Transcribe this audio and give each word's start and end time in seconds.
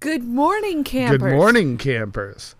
Good 0.00 0.24
morning, 0.24 0.82
campers. 0.82 1.18
Good 1.20 1.36
morning, 1.36 1.76
campers. 1.76 2.54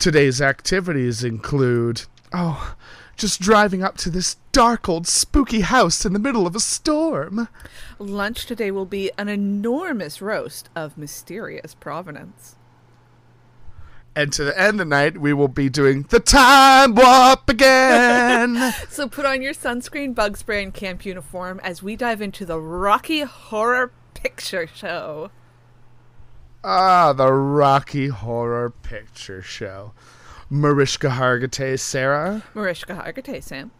Today's 0.00 0.42
activities 0.42 1.22
include 1.22 2.02
oh, 2.32 2.74
just 3.16 3.40
driving 3.40 3.84
up 3.84 3.96
to 3.98 4.10
this 4.10 4.38
dark 4.50 4.88
old 4.88 5.06
spooky 5.06 5.60
house 5.60 6.04
in 6.04 6.12
the 6.12 6.18
middle 6.18 6.48
of 6.48 6.56
a 6.56 6.60
storm. 6.60 7.46
Lunch 8.00 8.44
today 8.46 8.72
will 8.72 8.86
be 8.86 9.12
an 9.16 9.28
enormous 9.28 10.20
roast 10.20 10.68
of 10.74 10.98
mysterious 10.98 11.74
provenance. 11.76 12.56
And 14.16 14.32
to 14.32 14.42
the 14.42 14.60
end 14.60 14.70
of 14.70 14.78
the 14.78 14.84
night, 14.86 15.18
we 15.18 15.32
will 15.32 15.46
be 15.46 15.68
doing 15.68 16.06
the 16.08 16.18
time 16.18 16.96
warp 16.96 17.48
again. 17.48 18.74
So 18.88 19.08
put 19.08 19.24
on 19.24 19.42
your 19.42 19.54
sunscreen, 19.54 20.12
bug 20.12 20.36
spray, 20.36 20.64
and 20.64 20.74
camp 20.74 21.06
uniform 21.06 21.60
as 21.62 21.84
we 21.84 21.94
dive 21.94 22.20
into 22.20 22.44
the 22.44 22.58
Rocky 22.58 23.20
Horror 23.20 23.92
Picture 24.14 24.66
Show. 24.66 25.30
Ah, 26.64 27.12
the 27.12 27.30
Rocky 27.32 28.08
Horror 28.08 28.70
Picture 28.70 29.42
Show. 29.42 29.92
Mariska 30.50 31.08
Hargitay, 31.08 31.78
Sarah. 31.78 32.42
Mariska 32.54 32.94
Hargitay, 32.94 33.42
Sam. 33.42 33.70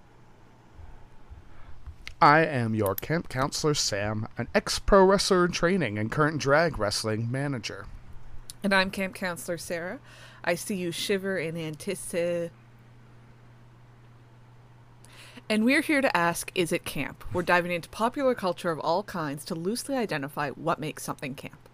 I 2.20 2.44
am 2.44 2.74
your 2.74 2.94
camp 2.94 3.28
counselor, 3.28 3.74
Sam, 3.74 4.28
an 4.38 4.48
ex 4.54 4.78
pro 4.78 5.04
wrestler 5.04 5.46
in 5.46 5.52
training 5.52 5.98
and 5.98 6.10
current 6.10 6.38
drag 6.38 6.78
wrestling 6.78 7.30
manager. 7.30 7.86
And 8.62 8.74
I'm 8.74 8.90
camp 8.90 9.14
counselor 9.14 9.58
Sarah. 9.58 9.98
I 10.42 10.54
see 10.54 10.76
you 10.76 10.90
shiver 10.90 11.38
in 11.38 11.56
anticipation. 11.56 12.50
And 15.50 15.66
we're 15.66 15.82
here 15.82 16.00
to 16.00 16.16
ask 16.16 16.50
Is 16.54 16.72
it 16.72 16.86
camp? 16.86 17.24
We're 17.32 17.42
diving 17.42 17.72
into 17.72 17.88
popular 17.90 18.34
culture 18.34 18.70
of 18.70 18.80
all 18.80 19.02
kinds 19.02 19.44
to 19.46 19.54
loosely 19.54 19.94
identify 19.94 20.50
what 20.50 20.78
makes 20.78 21.02
something 21.02 21.34
camp. 21.34 21.68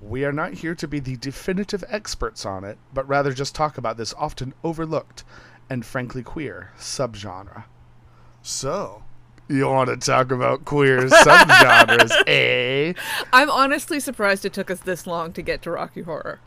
We 0.00 0.24
are 0.24 0.32
not 0.32 0.54
here 0.54 0.74
to 0.74 0.88
be 0.88 0.98
the 0.98 1.16
definitive 1.16 1.84
experts 1.88 2.46
on 2.46 2.64
it, 2.64 2.78
but 2.94 3.06
rather 3.06 3.32
just 3.32 3.54
talk 3.54 3.76
about 3.76 3.98
this 3.98 4.14
often 4.16 4.54
overlooked 4.64 5.24
and 5.68 5.84
frankly 5.84 6.22
queer 6.22 6.72
subgenre. 6.78 7.64
So, 8.42 9.02
you 9.48 9.66
want 9.66 9.90
to 9.90 9.96
talk 9.96 10.30
about 10.30 10.64
queer 10.64 11.00
subgenres, 11.08 12.12
eh? 12.26 12.94
I'm 13.32 13.50
honestly 13.50 14.00
surprised 14.00 14.44
it 14.44 14.54
took 14.54 14.70
us 14.70 14.80
this 14.80 15.06
long 15.06 15.32
to 15.34 15.42
get 15.42 15.60
to 15.62 15.70
Rocky 15.70 16.02
Horror. 16.02 16.40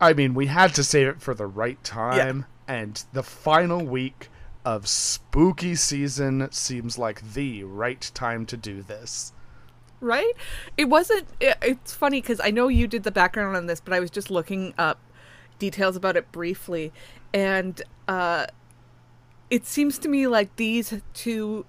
I 0.00 0.12
mean, 0.12 0.32
we 0.34 0.46
had 0.46 0.74
to 0.76 0.84
save 0.84 1.08
it 1.08 1.20
for 1.20 1.34
the 1.34 1.46
right 1.46 1.82
time, 1.82 2.46
and 2.68 3.02
the 3.12 3.22
final 3.22 3.84
week 3.84 4.28
of 4.64 4.86
spooky 4.88 5.74
season 5.74 6.48
seems 6.52 6.98
like 6.98 7.32
the 7.32 7.64
right 7.64 8.10
time 8.14 8.46
to 8.46 8.56
do 8.56 8.82
this. 8.82 9.32
Right? 10.00 10.32
It 10.76 10.86
wasn't. 10.86 11.28
It, 11.40 11.56
it's 11.62 11.92
funny 11.94 12.20
because 12.20 12.40
I 12.42 12.50
know 12.50 12.68
you 12.68 12.86
did 12.86 13.02
the 13.02 13.10
background 13.10 13.56
on 13.56 13.66
this, 13.66 13.80
but 13.80 13.92
I 13.92 14.00
was 14.00 14.10
just 14.10 14.30
looking 14.30 14.74
up 14.78 14.98
details 15.58 15.96
about 15.96 16.16
it 16.16 16.32
briefly, 16.32 16.92
and 17.32 17.82
uh, 18.08 18.46
it 19.50 19.66
seems 19.66 19.98
to 19.98 20.08
me 20.08 20.26
like 20.26 20.56
these 20.56 21.00
two 21.14 21.66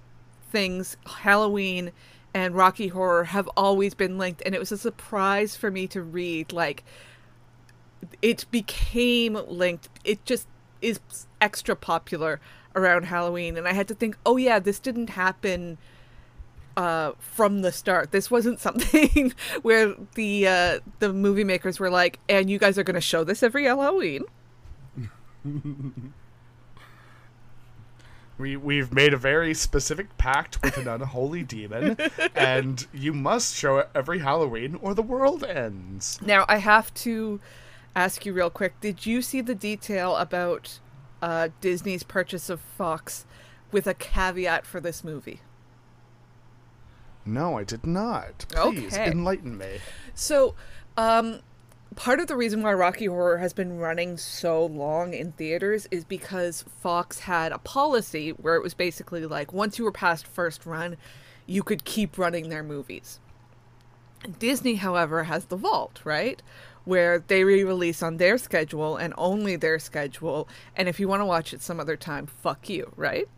things, 0.50 0.96
Halloween 1.06 1.92
and 2.34 2.54
Rocky 2.54 2.88
Horror, 2.88 3.24
have 3.24 3.48
always 3.56 3.94
been 3.94 4.18
linked, 4.18 4.42
and 4.46 4.54
it 4.54 4.58
was 4.58 4.72
a 4.72 4.78
surprise 4.78 5.56
for 5.56 5.70
me 5.70 5.86
to 5.88 6.02
read. 6.02 6.52
Like, 6.52 6.84
it 8.22 8.46
became 8.50 9.34
linked. 9.46 9.88
It 10.04 10.24
just 10.24 10.48
is 10.80 11.00
extra 11.40 11.76
popular 11.76 12.40
around 12.74 13.04
Halloween, 13.04 13.56
and 13.58 13.68
I 13.68 13.74
had 13.74 13.88
to 13.88 13.94
think, 13.94 14.16
oh 14.24 14.38
yeah, 14.38 14.58
this 14.58 14.78
didn't 14.78 15.10
happen 15.10 15.76
uh, 16.76 17.12
from 17.18 17.62
the 17.62 17.72
start. 17.72 18.12
This 18.12 18.30
wasn't 18.30 18.60
something 18.60 19.32
where 19.62 19.94
the 20.14 20.48
uh, 20.48 20.80
the 20.98 21.12
movie 21.12 21.44
makers 21.44 21.78
were 21.78 21.90
like, 21.90 22.18
"And 22.28 22.48
you 22.50 22.58
guys 22.58 22.78
are 22.78 22.84
going 22.84 22.94
to 22.94 23.00
show 23.00 23.24
this 23.24 23.42
every 23.42 23.64
Halloween." 23.64 24.24
We 28.38 28.56
we've 28.56 28.92
made 28.92 29.12
a 29.14 29.18
very 29.18 29.54
specific 29.54 30.16
pact 30.18 30.62
with 30.62 30.76
an 30.76 30.88
unholy 30.88 31.42
demon, 31.42 31.96
and 32.34 32.84
you 32.92 33.12
must 33.12 33.54
show 33.54 33.78
it 33.78 33.90
every 33.94 34.20
Halloween 34.20 34.78
or 34.82 34.94
the 34.94 35.02
world 35.02 35.44
ends. 35.44 36.18
Now 36.22 36.44
I 36.48 36.56
have 36.56 36.92
to 36.94 37.40
ask 37.94 38.24
you 38.26 38.32
real 38.32 38.50
quick: 38.50 38.80
Did 38.80 39.06
you 39.06 39.22
see 39.22 39.42
the 39.42 39.54
detail 39.54 40.16
about 40.16 40.80
uh, 41.20 41.50
Disney's 41.60 42.02
purchase 42.02 42.50
of 42.50 42.60
Fox 42.60 43.26
with 43.70 43.86
a 43.86 43.94
caveat 43.94 44.66
for 44.66 44.80
this 44.80 45.04
movie? 45.04 45.40
No, 47.24 47.58
I 47.58 47.64
did 47.64 47.86
not. 47.86 48.46
Please 48.50 48.92
Okay. 48.94 49.06
enlighten 49.10 49.56
me. 49.56 49.78
So, 50.14 50.54
um, 50.96 51.40
part 51.94 52.20
of 52.20 52.26
the 52.26 52.36
reason 52.36 52.62
why 52.62 52.72
Rocky 52.72 53.06
Horror 53.06 53.38
has 53.38 53.52
been 53.52 53.78
running 53.78 54.16
so 54.16 54.64
long 54.66 55.14
in 55.14 55.32
theaters 55.32 55.86
is 55.90 56.04
because 56.04 56.64
Fox 56.80 57.20
had 57.20 57.52
a 57.52 57.58
policy 57.58 58.30
where 58.30 58.56
it 58.56 58.62
was 58.62 58.74
basically 58.74 59.24
like 59.26 59.52
once 59.52 59.78
you 59.78 59.84
were 59.84 59.92
past 59.92 60.26
first 60.26 60.66
run, 60.66 60.96
you 61.46 61.62
could 61.62 61.84
keep 61.84 62.18
running 62.18 62.48
their 62.48 62.62
movies. 62.62 63.20
Disney, 64.38 64.76
however, 64.76 65.24
has 65.24 65.46
the 65.46 65.56
vault, 65.56 66.00
right? 66.04 66.40
Where 66.84 67.18
they 67.18 67.44
re 67.44 67.62
release 67.64 68.02
on 68.02 68.16
their 68.16 68.38
schedule 68.38 68.96
and 68.96 69.12
only 69.18 69.56
their 69.56 69.78
schedule. 69.78 70.48
And 70.76 70.88
if 70.88 70.98
you 71.00 71.08
want 71.08 71.20
to 71.20 71.26
watch 71.26 71.52
it 71.52 71.62
some 71.62 71.78
other 71.80 71.96
time, 71.96 72.26
fuck 72.26 72.68
you, 72.68 72.92
right? 72.96 73.28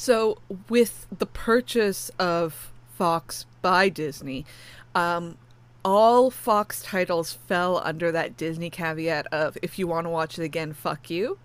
So, 0.00 0.38
with 0.70 1.06
the 1.12 1.26
purchase 1.26 2.10
of 2.18 2.72
Fox 2.96 3.44
by 3.60 3.90
Disney, 3.90 4.46
um, 4.94 5.36
all 5.84 6.30
Fox 6.30 6.80
titles 6.80 7.34
fell 7.34 7.82
under 7.84 8.10
that 8.10 8.34
Disney 8.34 8.70
caveat 8.70 9.26
of 9.26 9.58
if 9.60 9.78
you 9.78 9.86
want 9.86 10.06
to 10.06 10.08
watch 10.08 10.38
it 10.38 10.42
again, 10.42 10.72
fuck 10.72 11.10
you, 11.10 11.38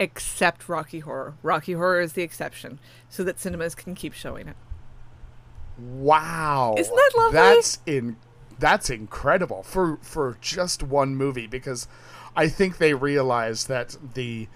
except 0.00 0.68
Rocky 0.68 0.98
Horror. 0.98 1.34
Rocky 1.44 1.74
Horror 1.74 2.00
is 2.00 2.14
the 2.14 2.22
exception, 2.22 2.80
so 3.08 3.22
that 3.22 3.38
cinemas 3.38 3.76
can 3.76 3.94
keep 3.94 4.14
showing 4.14 4.48
it. 4.48 4.56
Wow. 5.78 6.74
Isn't 6.76 6.96
that 6.96 7.12
lovely? 7.16 7.34
That's 7.34 7.78
in 7.86 8.16
that's 8.58 8.90
incredible 8.90 9.62
for 9.62 10.00
for 10.02 10.36
just 10.40 10.82
one 10.82 11.14
movie 11.14 11.46
because 11.46 11.86
I 12.34 12.48
think 12.48 12.78
they 12.78 12.94
realized 12.94 13.68
that 13.68 13.96
the 14.14 14.48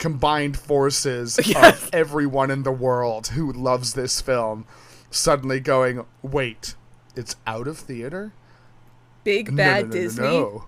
combined 0.00 0.58
forces 0.58 1.38
Yes. 1.46 1.84
of 1.84 1.90
everyone 1.92 2.50
in 2.50 2.64
the 2.64 2.72
world 2.72 3.28
who 3.28 3.52
loves 3.52 3.94
this 3.94 4.20
film 4.20 4.66
suddenly 5.12 5.60
going, 5.60 6.04
"Wait, 6.22 6.74
it's 7.14 7.36
out 7.46 7.68
of 7.68 7.78
theater?" 7.78 8.32
Big 9.22 9.54
bad 9.54 9.90
no, 9.90 9.90
no, 9.90 9.94
no, 9.94 10.00
Disney. 10.02 10.24
no. 10.24 10.64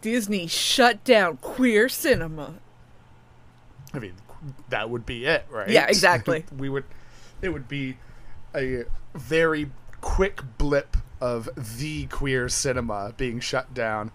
Disney 0.00 0.46
shut 0.46 1.04
down 1.04 1.36
queer 1.36 1.88
cinema. 1.88 2.54
I 3.92 3.98
mean, 3.98 4.14
that 4.70 4.88
would 4.88 5.04
be 5.04 5.26
it, 5.26 5.44
right? 5.50 5.68
Yeah, 5.68 5.86
exactly. 5.86 6.44
we 6.56 6.68
would. 6.68 6.84
It 7.42 7.50
would 7.50 7.68
be 7.68 7.98
a 8.54 8.84
very 9.14 9.70
quick 10.00 10.40
blip 10.58 10.96
of 11.20 11.48
the 11.78 12.06
queer 12.06 12.48
cinema 12.48 13.12
being 13.16 13.40
shut 13.40 13.74
down, 13.74 14.10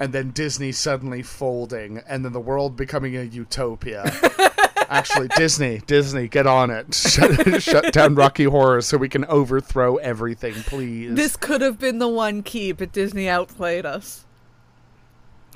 and 0.00 0.12
then 0.12 0.30
Disney 0.30 0.72
suddenly 0.72 1.22
folding, 1.22 1.98
and 2.08 2.24
then 2.24 2.32
the 2.32 2.40
world 2.40 2.76
becoming 2.76 3.16
a 3.16 3.22
utopia. 3.22 4.04
Actually, 4.90 5.28
Disney, 5.36 5.82
Disney, 5.86 6.28
get 6.28 6.46
on 6.46 6.70
it. 6.70 6.94
Shut, 6.94 7.62
shut 7.62 7.92
down 7.92 8.14
Rocky 8.14 8.44
Horror 8.44 8.80
so 8.80 8.96
we 8.96 9.08
can 9.10 9.26
overthrow 9.26 9.96
everything, 9.96 10.54
please. 10.54 11.14
This 11.14 11.36
could 11.36 11.60
have 11.60 11.78
been 11.78 11.98
the 11.98 12.08
one 12.08 12.42
key, 12.42 12.72
but 12.72 12.90
Disney 12.92 13.28
outplayed 13.28 13.84
us. 13.84 14.24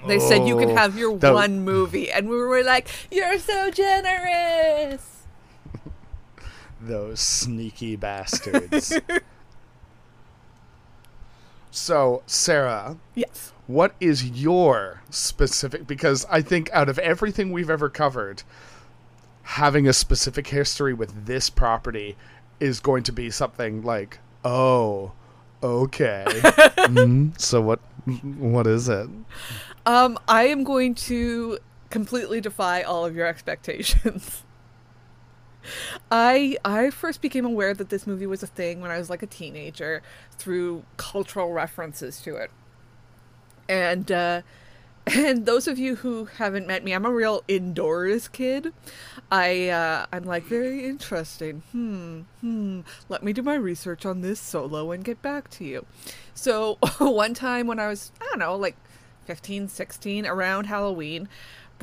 They 0.06 0.18
said 0.18 0.46
you 0.46 0.56
could 0.58 0.70
Oh, 0.70 0.74
have 0.76 0.98
your 0.98 1.16
that- 1.18 1.32
one 1.32 1.60
movie, 1.64 2.10
and 2.10 2.28
we 2.28 2.36
were 2.36 2.62
like, 2.64 2.88
"You're 3.10 3.38
so 3.38 3.70
generous." 3.70 5.22
Those 6.82 7.20
sneaky 7.20 7.94
bastards. 7.96 8.98
So, 11.74 12.22
Sarah, 12.26 12.96
Yes. 13.14 13.52
what 13.66 13.94
is 14.00 14.24
your 14.30 15.00
specific 15.10 15.86
because 15.86 16.26
i 16.30 16.40
think 16.42 16.68
out 16.72 16.88
of 16.88 16.98
everything 16.98 17.50
we've 17.52 17.70
ever 17.70 17.88
covered 17.88 18.42
having 19.42 19.88
a 19.88 19.92
specific 19.92 20.46
history 20.48 20.92
with 20.94 21.26
this 21.26 21.48
property 21.50 22.16
is 22.60 22.78
going 22.80 23.02
to 23.02 23.12
be 23.12 23.30
something 23.30 23.82
like 23.82 24.18
oh 24.44 25.12
okay 25.62 26.24
Mhm. 26.88 27.38
so 27.40 27.60
what 27.60 27.80
what 28.38 28.66
is 28.66 28.88
it 28.88 29.08
Um, 29.86 30.18
I 30.28 30.44
am 30.44 30.62
going 30.64 30.94
to 31.10 31.58
completely 31.90 32.40
defy 32.40 32.82
all 32.82 33.04
of 33.04 33.14
your 33.16 33.26
expectations. 33.26 34.42
I 36.10 36.56
I 36.64 36.90
first 36.90 37.20
became 37.20 37.44
aware 37.44 37.74
that 37.74 37.88
this 37.88 38.06
movie 38.06 38.26
was 38.26 38.42
a 38.42 38.46
thing 38.46 38.80
when 38.80 38.90
I 38.90 38.98
was 38.98 39.10
like 39.10 39.22
a 39.22 39.26
teenager 39.26 40.02
through 40.32 40.84
cultural 40.96 41.52
references 41.52 42.20
to 42.22 42.36
it. 42.36 42.50
And 43.68 44.10
uh 44.10 44.42
And 45.14 45.46
those 45.46 45.66
of 45.66 45.78
you 45.78 45.96
who 45.96 46.26
haven't 46.26 46.66
met 46.66 46.84
me, 46.84 46.92
I'm 46.92 47.04
a 47.04 47.10
real 47.10 47.42
indoors 47.48 48.28
kid. 48.28 48.72
I 49.30 49.68
uh, 49.68 50.06
I'm 50.12 50.24
like 50.24 50.44
very 50.44 50.84
interesting. 50.86 51.62
Hmm, 51.72 52.20
hmm. 52.40 52.80
Let 53.08 53.22
me 53.22 53.32
do 53.32 53.42
my 53.42 53.54
research 53.54 54.06
on 54.06 54.20
this 54.20 54.38
solo 54.38 54.92
and 54.92 55.04
get 55.04 55.20
back 55.20 55.50
to 55.50 55.64
you. 55.64 55.86
So 56.34 56.78
one 56.98 57.34
time 57.34 57.66
when 57.66 57.80
I 57.80 57.88
was 57.88 58.12
I 58.20 58.26
don't 58.26 58.38
know 58.38 58.54
like 58.56 58.76
15, 59.24 59.68
16, 59.68 60.26
around 60.26 60.66
Halloween, 60.66 61.28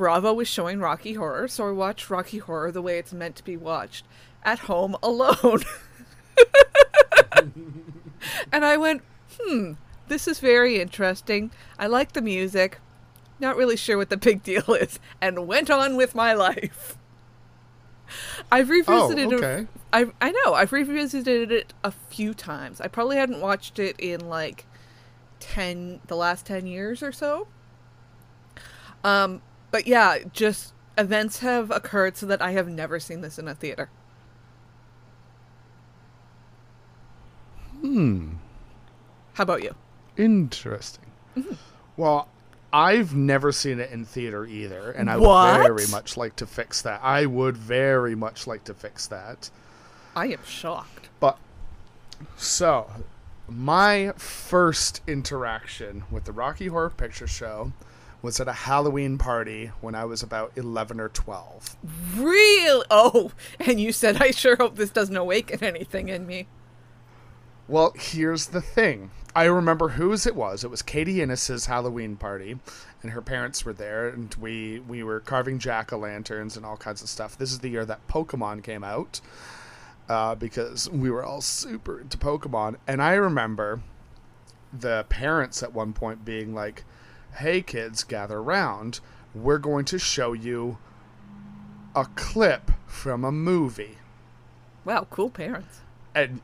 Bravo 0.00 0.32
was 0.32 0.48
showing 0.48 0.80
Rocky 0.80 1.12
Horror, 1.12 1.46
so 1.46 1.68
I 1.68 1.72
watched 1.72 2.08
Rocky 2.08 2.38
Horror 2.38 2.72
the 2.72 2.80
way 2.80 2.98
it's 2.98 3.12
meant 3.12 3.36
to 3.36 3.44
be 3.44 3.58
watched, 3.58 4.06
at 4.42 4.60
home 4.60 4.96
alone. 5.02 5.60
and 8.50 8.64
I 8.64 8.78
went, 8.78 9.02
hmm, 9.38 9.72
this 10.08 10.26
is 10.26 10.40
very 10.40 10.80
interesting. 10.80 11.50
I 11.78 11.86
like 11.86 12.12
the 12.12 12.22
music. 12.22 12.78
Not 13.38 13.58
really 13.58 13.76
sure 13.76 13.98
what 13.98 14.08
the 14.08 14.16
big 14.16 14.42
deal 14.42 14.62
is, 14.72 14.98
and 15.20 15.46
went 15.46 15.68
on 15.68 15.98
with 15.98 16.14
my 16.14 16.32
life. 16.32 16.96
I've 18.50 18.70
revisited 18.70 19.34
Oh, 19.34 19.36
okay. 19.36 19.62
it. 19.64 19.68
I 19.92 20.06
I 20.18 20.30
know 20.30 20.54
I've 20.54 20.72
revisited 20.72 21.52
it 21.52 21.74
a 21.84 21.90
few 21.90 22.32
times. 22.32 22.80
I 22.80 22.88
probably 22.88 23.18
hadn't 23.18 23.42
watched 23.42 23.78
it 23.78 23.96
in 23.98 24.30
like 24.30 24.64
ten 25.40 26.00
the 26.06 26.16
last 26.16 26.46
ten 26.46 26.66
years 26.66 27.02
or 27.02 27.12
so. 27.12 27.48
Um, 29.04 29.42
but 29.70 29.86
yeah, 29.86 30.18
just 30.32 30.72
events 30.98 31.38
have 31.40 31.70
occurred 31.70 32.16
so 32.16 32.26
that 32.26 32.42
I 32.42 32.52
have 32.52 32.68
never 32.68 33.00
seen 33.00 33.20
this 33.20 33.38
in 33.38 33.48
a 33.48 33.54
theater. 33.54 33.88
Hmm. 37.80 38.32
How 39.34 39.42
about 39.44 39.62
you? 39.62 39.74
Interesting. 40.16 41.06
Well, 41.96 42.28
I've 42.72 43.14
never 43.14 43.52
seen 43.52 43.80
it 43.80 43.90
in 43.90 44.04
theater 44.04 44.44
either, 44.44 44.90
and 44.90 45.10
I 45.10 45.16
What? 45.16 45.58
would 45.60 45.76
very 45.76 45.88
much 45.90 46.16
like 46.16 46.36
to 46.36 46.46
fix 46.46 46.82
that. 46.82 47.00
I 47.02 47.26
would 47.26 47.56
very 47.56 48.14
much 48.14 48.46
like 48.46 48.64
to 48.64 48.74
fix 48.74 49.06
that. 49.06 49.50
I 50.14 50.26
am 50.26 50.44
shocked. 50.44 51.08
But 51.20 51.38
so, 52.36 52.90
my 53.48 54.12
first 54.16 55.00
interaction 55.06 56.04
with 56.10 56.24
the 56.24 56.32
Rocky 56.32 56.66
Horror 56.66 56.90
Picture 56.90 57.26
Show 57.26 57.72
was 58.22 58.40
at 58.40 58.48
a 58.48 58.52
Halloween 58.52 59.18
party 59.18 59.70
when 59.80 59.94
I 59.94 60.04
was 60.04 60.22
about 60.22 60.52
11 60.56 61.00
or 61.00 61.08
12. 61.08 61.76
Real? 62.16 62.84
Oh, 62.90 63.32
and 63.58 63.80
you 63.80 63.92
said 63.92 64.20
I 64.20 64.30
sure 64.30 64.56
hope 64.56 64.76
this 64.76 64.90
doesn't 64.90 65.16
awaken 65.16 65.64
anything 65.64 66.08
in 66.08 66.26
me. 66.26 66.46
Well, 67.68 67.92
here's 67.96 68.48
the 68.48 68.60
thing. 68.60 69.10
I 69.34 69.44
remember 69.44 69.90
whose 69.90 70.26
it 70.26 70.34
was. 70.34 70.64
It 70.64 70.70
was 70.70 70.82
Katie 70.82 71.22
Innes's 71.22 71.66
Halloween 71.66 72.16
party, 72.16 72.58
and 73.02 73.12
her 73.12 73.22
parents 73.22 73.64
were 73.64 73.72
there, 73.72 74.08
and 74.08 74.34
we 74.34 74.80
we 74.80 75.04
were 75.04 75.20
carving 75.20 75.60
jack 75.60 75.92
o' 75.92 75.98
lanterns 75.98 76.56
and 76.56 76.66
all 76.66 76.76
kinds 76.76 77.00
of 77.00 77.08
stuff. 77.08 77.38
This 77.38 77.52
is 77.52 77.60
the 77.60 77.68
year 77.68 77.84
that 77.84 78.06
Pokemon 78.08 78.64
came 78.64 78.82
out, 78.82 79.20
uh, 80.08 80.34
because 80.34 80.90
we 80.90 81.10
were 81.10 81.24
all 81.24 81.40
super 81.40 82.00
into 82.00 82.18
Pokemon. 82.18 82.76
And 82.88 83.00
I 83.00 83.14
remember 83.14 83.82
the 84.72 85.06
parents 85.08 85.62
at 85.62 85.72
one 85.72 85.92
point 85.92 86.24
being 86.24 86.52
like, 86.52 86.84
"Hey 87.36 87.62
kids, 87.62 88.04
gather 88.04 88.42
round. 88.42 89.00
We're 89.34 89.58
going 89.58 89.84
to 89.86 89.98
show 89.98 90.32
you 90.32 90.78
a 91.94 92.06
clip 92.16 92.70
from 92.86 93.24
a 93.24 93.32
movie." 93.32 93.98
Wow, 94.84 95.06
cool 95.10 95.30
parents. 95.30 95.80
and 96.14 96.40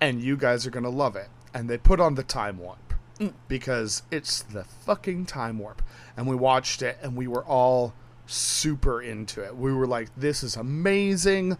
and 0.00 0.20
you 0.20 0.36
guys 0.36 0.66
are 0.66 0.70
gonna 0.70 0.90
love 0.90 1.16
it. 1.16 1.28
And 1.54 1.70
they 1.70 1.78
put 1.78 2.00
on 2.00 2.16
the 2.16 2.22
time 2.22 2.58
warp 2.58 2.94
mm. 3.18 3.32
because 3.48 4.02
it's 4.10 4.42
the 4.42 4.64
fucking 4.64 5.26
time 5.26 5.58
warp. 5.58 5.82
And 6.16 6.26
we 6.26 6.36
watched 6.36 6.82
it, 6.82 6.98
and 7.02 7.16
we 7.16 7.26
were 7.26 7.44
all 7.44 7.94
super 8.26 9.00
into 9.00 9.42
it. 9.42 9.56
We 9.56 9.72
were 9.72 9.86
like, 9.86 10.10
"This 10.16 10.42
is 10.42 10.56
amazing! 10.56 11.56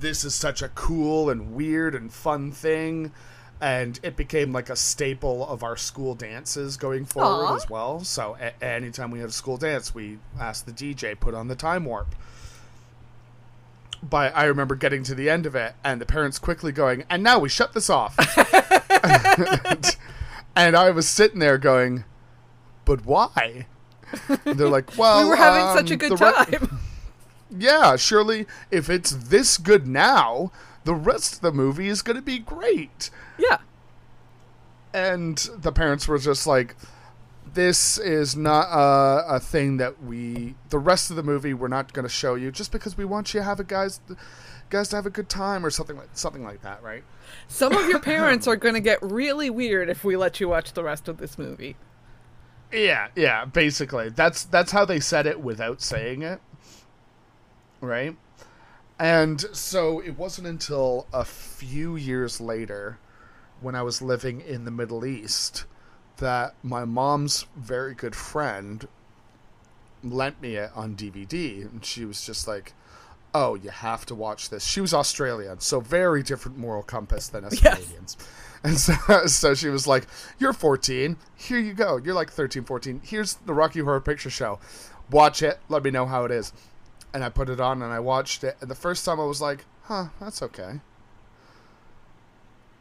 This 0.00 0.24
is 0.24 0.34
such 0.34 0.62
a 0.62 0.68
cool 0.70 1.28
and 1.28 1.54
weird 1.54 1.94
and 1.94 2.12
fun 2.12 2.52
thing." 2.52 3.12
And 3.60 3.98
it 4.02 4.16
became 4.16 4.52
like 4.52 4.70
a 4.70 4.76
staple 4.76 5.46
of 5.48 5.64
our 5.64 5.76
school 5.76 6.14
dances 6.14 6.76
going 6.76 7.04
forward 7.04 7.46
Aw. 7.46 7.56
as 7.56 7.68
well. 7.68 8.00
So 8.00 8.36
a- 8.40 8.64
anytime 8.64 9.10
we 9.10 9.18
had 9.18 9.28
a 9.28 9.32
school 9.32 9.56
dance, 9.56 9.94
we 9.94 10.18
asked 10.38 10.66
the 10.66 10.72
DJ 10.72 11.18
put 11.18 11.34
on 11.34 11.48
the 11.48 11.56
time 11.56 11.84
warp 11.84 12.14
but 14.02 14.36
I 14.36 14.44
remember 14.44 14.74
getting 14.74 15.02
to 15.04 15.14
the 15.14 15.28
end 15.28 15.46
of 15.46 15.54
it 15.54 15.74
and 15.82 16.00
the 16.00 16.06
parents 16.06 16.38
quickly 16.38 16.72
going, 16.72 17.04
and 17.10 17.22
now 17.22 17.38
we 17.38 17.48
shut 17.48 17.72
this 17.72 17.90
off. 17.90 18.16
and 20.56 20.76
I 20.76 20.90
was 20.90 21.08
sitting 21.08 21.40
there 21.40 21.58
going, 21.58 22.04
but 22.84 23.04
why? 23.04 23.66
And 24.28 24.58
they're 24.58 24.68
like, 24.68 24.96
well, 24.98 25.22
we 25.22 25.28
were 25.28 25.36
having 25.36 25.76
such 25.76 25.90
a 25.90 25.94
um, 25.94 25.98
good 25.98 26.20
re- 26.20 26.32
time. 26.32 26.78
yeah, 27.58 27.96
surely 27.96 28.46
if 28.70 28.88
it's 28.88 29.10
this 29.10 29.58
good 29.58 29.86
now, 29.86 30.52
the 30.84 30.94
rest 30.94 31.34
of 31.34 31.40
the 31.40 31.52
movie 31.52 31.88
is 31.88 32.02
going 32.02 32.16
to 32.16 32.22
be 32.22 32.38
great. 32.38 33.10
Yeah. 33.38 33.58
And 34.92 35.36
the 35.56 35.72
parents 35.72 36.08
were 36.08 36.18
just 36.18 36.46
like, 36.46 36.74
this 37.54 37.98
is 37.98 38.36
not 38.36 38.68
a, 38.68 39.36
a 39.36 39.40
thing 39.40 39.78
that 39.78 40.02
we. 40.02 40.54
The 40.70 40.78
rest 40.78 41.10
of 41.10 41.16
the 41.16 41.22
movie 41.22 41.54
we're 41.54 41.68
not 41.68 41.92
going 41.92 42.04
to 42.04 42.12
show 42.12 42.34
you 42.34 42.50
just 42.50 42.72
because 42.72 42.96
we 42.96 43.04
want 43.04 43.32
you 43.34 43.40
to 43.40 43.44
have 43.44 43.60
a 43.60 43.64
guys, 43.64 44.00
guys 44.70 44.88
to 44.88 44.96
have 44.96 45.06
a 45.06 45.10
good 45.10 45.28
time 45.28 45.64
or 45.64 45.70
something 45.70 45.96
like 45.96 46.10
something 46.12 46.44
like 46.44 46.62
that, 46.62 46.82
right? 46.82 47.04
Some 47.46 47.72
of 47.72 47.88
your 47.88 48.00
parents 48.00 48.46
are 48.48 48.56
going 48.56 48.74
to 48.74 48.80
get 48.80 48.98
really 49.02 49.50
weird 49.50 49.88
if 49.88 50.04
we 50.04 50.16
let 50.16 50.40
you 50.40 50.48
watch 50.48 50.72
the 50.72 50.84
rest 50.84 51.08
of 51.08 51.18
this 51.18 51.38
movie. 51.38 51.76
Yeah, 52.72 53.08
yeah. 53.16 53.44
Basically, 53.46 54.10
that's 54.10 54.44
that's 54.44 54.72
how 54.72 54.84
they 54.84 55.00
said 55.00 55.26
it 55.26 55.40
without 55.40 55.80
saying 55.80 56.22
it, 56.22 56.40
right? 57.80 58.16
And 58.98 59.40
so 59.52 60.00
it 60.00 60.18
wasn't 60.18 60.48
until 60.48 61.06
a 61.12 61.24
few 61.24 61.96
years 61.96 62.40
later, 62.40 62.98
when 63.60 63.74
I 63.74 63.82
was 63.82 64.00
living 64.02 64.40
in 64.40 64.64
the 64.64 64.70
Middle 64.70 65.04
East, 65.04 65.64
that 66.18 66.54
my 66.62 66.84
mom's 66.84 67.46
very 67.56 67.94
good 67.94 68.14
friend 68.14 68.86
lent 70.02 70.40
me 70.40 70.56
it 70.56 70.70
on 70.74 70.94
DVD, 70.94 71.62
and 71.62 71.84
she 71.84 72.04
was 72.04 72.24
just 72.24 72.46
like, 72.46 72.72
"Oh, 73.34 73.54
you 73.54 73.70
have 73.70 74.06
to 74.06 74.14
watch 74.14 74.48
this." 74.50 74.64
She 74.64 74.80
was 74.80 74.94
Australian, 74.94 75.60
so 75.60 75.80
very 75.80 76.22
different 76.22 76.56
moral 76.58 76.82
compass 76.82 77.28
than 77.28 77.44
us 77.44 77.60
Yes. 77.62 77.74
Canadians. 77.78 78.16
And 78.64 78.76
so, 78.78 78.94
so 79.26 79.54
she 79.54 79.68
was 79.68 79.86
like, 79.86 80.06
"You're 80.38 80.52
14. 80.52 81.16
Here 81.36 81.58
you 81.58 81.74
go. 81.74 81.96
You're 81.96 82.14
like 82.14 82.30
13, 82.30 82.64
14. 82.64 83.00
Here's 83.04 83.34
the 83.34 83.54
Rocky 83.54 83.80
Horror 83.80 84.00
Picture 84.00 84.30
Show. 84.30 84.58
Watch 85.10 85.42
it. 85.42 85.58
Let 85.68 85.82
me 85.84 85.90
know 85.90 86.06
how 86.06 86.24
it 86.24 86.30
is." 86.30 86.52
And 87.14 87.24
I 87.24 87.28
put 87.30 87.48
it 87.48 87.58
on 87.60 87.82
and 87.82 87.92
I 87.92 88.00
watched 88.00 88.44
it. 88.44 88.56
And 88.60 88.70
the 88.70 88.74
first 88.74 89.04
time 89.04 89.18
I 89.18 89.24
was 89.24 89.40
like, 89.40 89.64
"Huh, 89.84 90.06
that's 90.20 90.42
okay." 90.42 90.80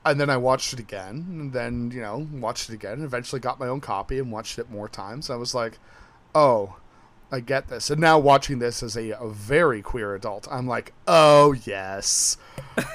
And 0.09 0.19
then 0.19 0.29
I 0.29 0.37
watched 0.37 0.71
it 0.71 0.79
again, 0.79 1.25
and 1.29 1.53
then 1.53 1.91
you 1.93 2.01
know 2.01 2.27
watched 2.31 2.69
it 2.69 2.73
again, 2.73 2.93
and 2.93 3.03
eventually 3.03 3.41
got 3.41 3.59
my 3.59 3.67
own 3.67 3.81
copy 3.81 4.19
and 4.19 4.31
watched 4.31 4.57
it 4.57 4.69
more 4.69 4.87
times. 4.87 5.29
I 5.29 5.35
was 5.35 5.53
like, 5.53 5.79
"Oh, 6.33 6.77
I 7.29 7.41
get 7.41 7.67
this." 7.67 7.89
And 7.89 7.99
now 7.99 8.17
watching 8.17 8.59
this 8.59 8.81
as 8.81 8.95
a, 8.95 9.11
a 9.11 9.27
very 9.27 9.81
queer 9.81 10.15
adult, 10.15 10.47
I'm 10.49 10.65
like, 10.65 10.93
"Oh 11.07 11.51
yes, 11.51 12.37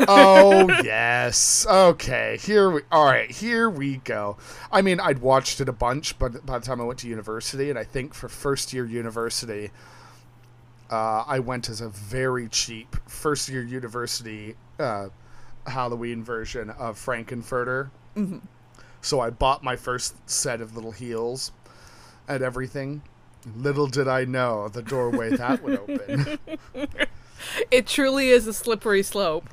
oh 0.08 0.68
yes, 0.84 1.66
okay, 1.68 2.38
here 2.40 2.70
we, 2.70 2.80
all 2.90 3.04
right, 3.04 3.30
here 3.30 3.68
we 3.68 3.98
go." 3.98 4.38
I 4.72 4.80
mean, 4.80 4.98
I'd 4.98 5.18
watched 5.18 5.60
it 5.60 5.68
a 5.68 5.72
bunch, 5.72 6.18
but 6.18 6.46
by 6.46 6.58
the 6.58 6.64
time 6.64 6.80
I 6.80 6.84
went 6.84 7.00
to 7.00 7.08
university, 7.08 7.68
and 7.68 7.78
I 7.78 7.84
think 7.84 8.14
for 8.14 8.30
first 8.30 8.72
year 8.72 8.86
university, 8.86 9.70
uh, 10.90 11.24
I 11.26 11.40
went 11.40 11.68
as 11.68 11.82
a 11.82 11.90
very 11.90 12.48
cheap 12.48 12.96
first 13.06 13.50
year 13.50 13.62
university 13.62 14.56
uh, 14.78 15.08
Halloween 15.66 16.22
version 16.24 16.70
of 16.70 16.96
Frankenfurter. 16.98 17.90
Mm-hmm. 18.16 18.38
So 19.00 19.20
I 19.20 19.30
bought 19.30 19.62
my 19.64 19.76
first 19.76 20.28
set 20.28 20.60
of 20.60 20.74
little 20.74 20.92
heels 20.92 21.52
and 22.28 22.42
everything. 22.42 23.02
Little 23.56 23.88
did 23.88 24.06
I 24.06 24.24
know 24.24 24.68
the 24.68 24.82
doorway 24.82 25.36
that 25.36 25.62
would 25.62 25.78
open. 25.78 26.38
It 27.72 27.88
truly 27.88 28.28
is 28.28 28.46
a 28.46 28.52
slippery 28.52 29.02
slope. 29.02 29.48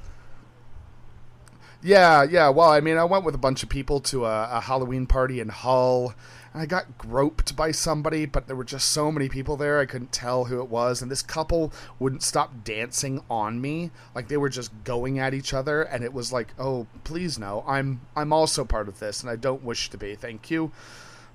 yeah, 1.82 2.22
yeah. 2.24 2.50
Well, 2.50 2.70
I 2.70 2.82
mean, 2.82 2.98
I 2.98 3.04
went 3.04 3.26
with 3.26 3.34
a 3.34 3.40
bunch 3.40 3.64
of 3.64 3.70
people 3.70 4.00
to 4.02 4.26
a, 4.26 4.50
a 4.58 4.62
Halloween 4.62 5.08
party 5.08 5.40
in 5.40 5.50
Hull. 5.50 6.14
I 6.54 6.66
got 6.66 6.98
groped 6.98 7.56
by 7.56 7.72
somebody, 7.72 8.26
but 8.26 8.48
there 8.48 8.56
were 8.56 8.64
just 8.64 8.92
so 8.92 9.12
many 9.12 9.30
people 9.30 9.56
there, 9.56 9.80
I 9.80 9.86
couldn't 9.86 10.12
tell 10.12 10.46
who 10.46 10.62
it 10.62 10.70
was. 10.70 11.02
And 11.02 11.12
this 11.12 11.22
couple 11.22 11.72
wouldn't 12.00 12.24
stop 12.24 12.64
dancing 12.64 13.24
on 13.30 13.62
me, 13.62 13.92
like 14.16 14.28
they 14.28 14.38
were 14.38 14.50
just 14.50 14.72
going 14.84 15.20
at 15.20 15.34
each 15.34 15.54
other. 15.54 15.82
And 15.84 16.04
it 16.04 16.14
was 16.14 16.34
like, 16.34 16.54
oh, 16.58 16.88
please 17.04 17.38
no, 17.38 17.64
I'm 17.68 18.02
I'm 18.16 18.34
also 18.34 18.66
part 18.66 18.88
of 18.88 19.00
this, 19.00 19.22
and 19.22 19.30
I 19.30 19.36
don't 19.36 19.64
wish 19.64 19.90
to 19.92 19.98
be. 19.98 20.16
Thank 20.16 20.50
you. 20.50 20.72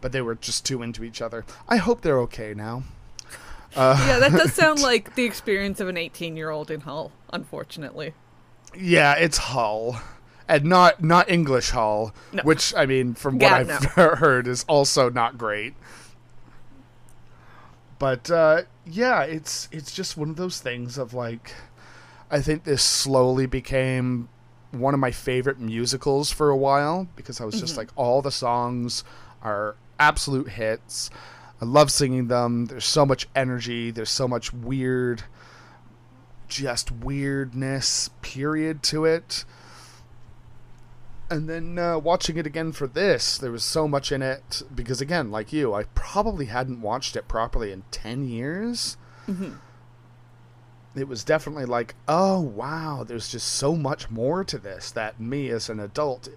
But 0.00 0.12
they 0.12 0.20
were 0.20 0.34
just 0.34 0.66
too 0.66 0.82
into 0.82 1.04
each 1.04 1.22
other. 1.22 1.44
I 1.68 1.76
hope 1.76 2.02
they're 2.02 2.20
okay 2.20 2.52
now. 2.52 2.82
Uh, 3.76 4.04
yeah, 4.06 4.18
that 4.18 4.32
does 4.32 4.52
sound 4.52 4.80
like 4.82 5.14
the 5.14 5.24
experience 5.24 5.80
of 5.80 5.88
an 5.88 5.96
18 5.96 6.36
year 6.36 6.50
old 6.50 6.70
in 6.70 6.82
Hull, 6.82 7.12
unfortunately. 7.32 8.14
Yeah, 8.76 9.14
it's 9.14 9.38
Hull, 9.38 10.00
and 10.48 10.64
not 10.64 11.02
not 11.02 11.28
English 11.30 11.70
Hall, 11.70 12.14
No. 12.32 12.42
which 12.42 12.74
I 12.74 12.86
mean, 12.86 13.14
from 13.14 13.34
what 13.38 13.42
Yeah, 13.66 13.78
I've 13.80 13.84
heard, 14.18 14.46
is 14.46 14.64
also 14.68 15.08
not 15.10 15.38
great. 15.38 15.74
but 17.98 18.30
uh, 18.30 18.62
yeah, 18.86 19.22
it's 19.22 19.68
it's 19.72 19.92
just 19.94 20.16
one 20.16 20.30
of 20.30 20.36
those 20.36 20.60
things 20.60 20.98
of 20.98 21.14
like, 21.14 21.52
I 22.30 22.40
think 22.40 22.64
this 22.64 22.82
slowly 22.82 23.46
became 23.46 24.28
one 24.72 24.92
of 24.94 25.00
my 25.00 25.12
favorite 25.12 25.60
musicals 25.60 26.30
for 26.32 26.50
a 26.50 26.56
while 26.56 27.06
because 27.16 27.40
I 27.40 27.44
was 27.44 27.60
just 27.60 27.76
like 27.76 27.90
all 27.96 28.20
the 28.22 28.32
songs 28.32 29.04
are 29.42 29.76
absolute 30.00 30.48
hits. 30.50 31.10
I 31.62 31.64
love 31.64 31.90
singing 31.92 32.26
them. 32.26 32.66
There's 32.66 32.84
so 32.84 33.06
much 33.06 33.28
energy. 33.36 33.92
There's 33.92 34.10
so 34.10 34.26
much 34.26 34.52
weird, 34.52 35.22
just 36.48 36.90
weirdness 36.90 38.10
period 38.20 38.82
to 38.84 39.04
it. 39.04 39.44
And 41.30 41.48
then 41.48 41.78
uh, 41.78 41.98
watching 41.98 42.36
it 42.36 42.46
again 42.46 42.72
for 42.72 42.86
this, 42.86 43.38
there 43.38 43.50
was 43.50 43.64
so 43.64 43.88
much 43.88 44.12
in 44.12 44.20
it 44.22 44.62
because 44.74 45.00
again, 45.00 45.30
like 45.30 45.52
you, 45.52 45.72
I 45.72 45.84
probably 45.94 46.46
hadn't 46.46 46.82
watched 46.82 47.16
it 47.16 47.28
properly 47.28 47.72
in 47.72 47.84
ten 47.90 48.28
years. 48.28 48.96
It 50.94 51.08
was 51.08 51.24
definitely 51.24 51.64
like, 51.64 51.94
oh 52.06 52.40
wow, 52.40 53.04
there's 53.06 53.30
just 53.30 53.48
so 53.48 53.74
much 53.74 54.10
more 54.10 54.44
to 54.44 54.58
this 54.58 54.90
that 54.92 55.18
me 55.18 55.48
as 55.48 55.68
an 55.68 55.80
adult 55.80 56.28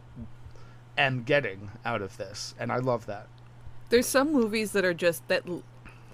am 0.98 1.24
getting 1.24 1.72
out 1.86 2.01
of 2.01 2.17
this, 2.17 2.56
and 2.58 2.72
I 2.72 2.77
love 2.77 3.06
that. 3.06 3.27
There's 3.89 4.08
some 4.08 4.34
movies 4.34 4.72
that 4.72 4.84
are 4.84 4.94
just 4.94 5.27
that 5.27 5.44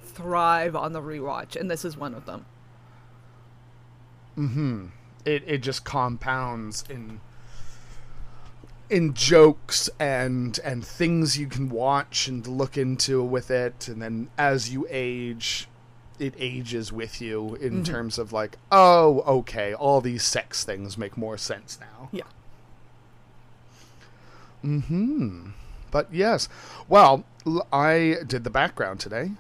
thrive 0.02 0.76
on 0.76 0.94
the 0.94 1.02
rewatch, 1.02 1.56
and 1.56 1.72
this 1.72 1.86
is 1.86 1.96
one 1.96 2.14
of 2.14 2.26
them. 2.26 2.46
it 5.26 5.44
it 5.46 5.58
just 5.60 5.86
compounds 5.86 6.84
in 6.90 7.22
in 8.90 9.14
jokes 9.14 9.90
and 10.00 10.60
and 10.64 10.86
things 10.86 11.38
you 11.38 11.48
can 11.48 11.70
watch 11.70 12.28
and 12.28 12.46
look 12.46 12.78
into 12.78 13.24
with 13.24 13.50
it 13.50 13.88
and 13.88 14.02
then 14.02 14.30
as 14.38 14.72
you 14.72 14.86
age 14.90 15.68
it 16.20 16.34
ages 16.38 16.92
with 16.92 17.20
you 17.22 17.56
in 17.56 17.84
terms 17.84 18.20
of 18.20 18.32
like 18.32 18.58
oh 18.72 19.22
okay 19.26 19.74
all 19.74 20.00
these 20.02 20.24
sex 20.24 20.64
things 20.64 20.98
make 20.98 21.18
more 21.18 21.38
sense 21.38 21.80
now 21.80 22.10
Yeah. 22.12 22.24
Mm-hmm 24.64 25.50
but 25.92 26.08
yes 26.12 26.48
well 26.88 27.24
I 27.72 28.18
did 28.26 28.44
the 28.44 28.50
background 28.50 29.00
today 29.00 29.32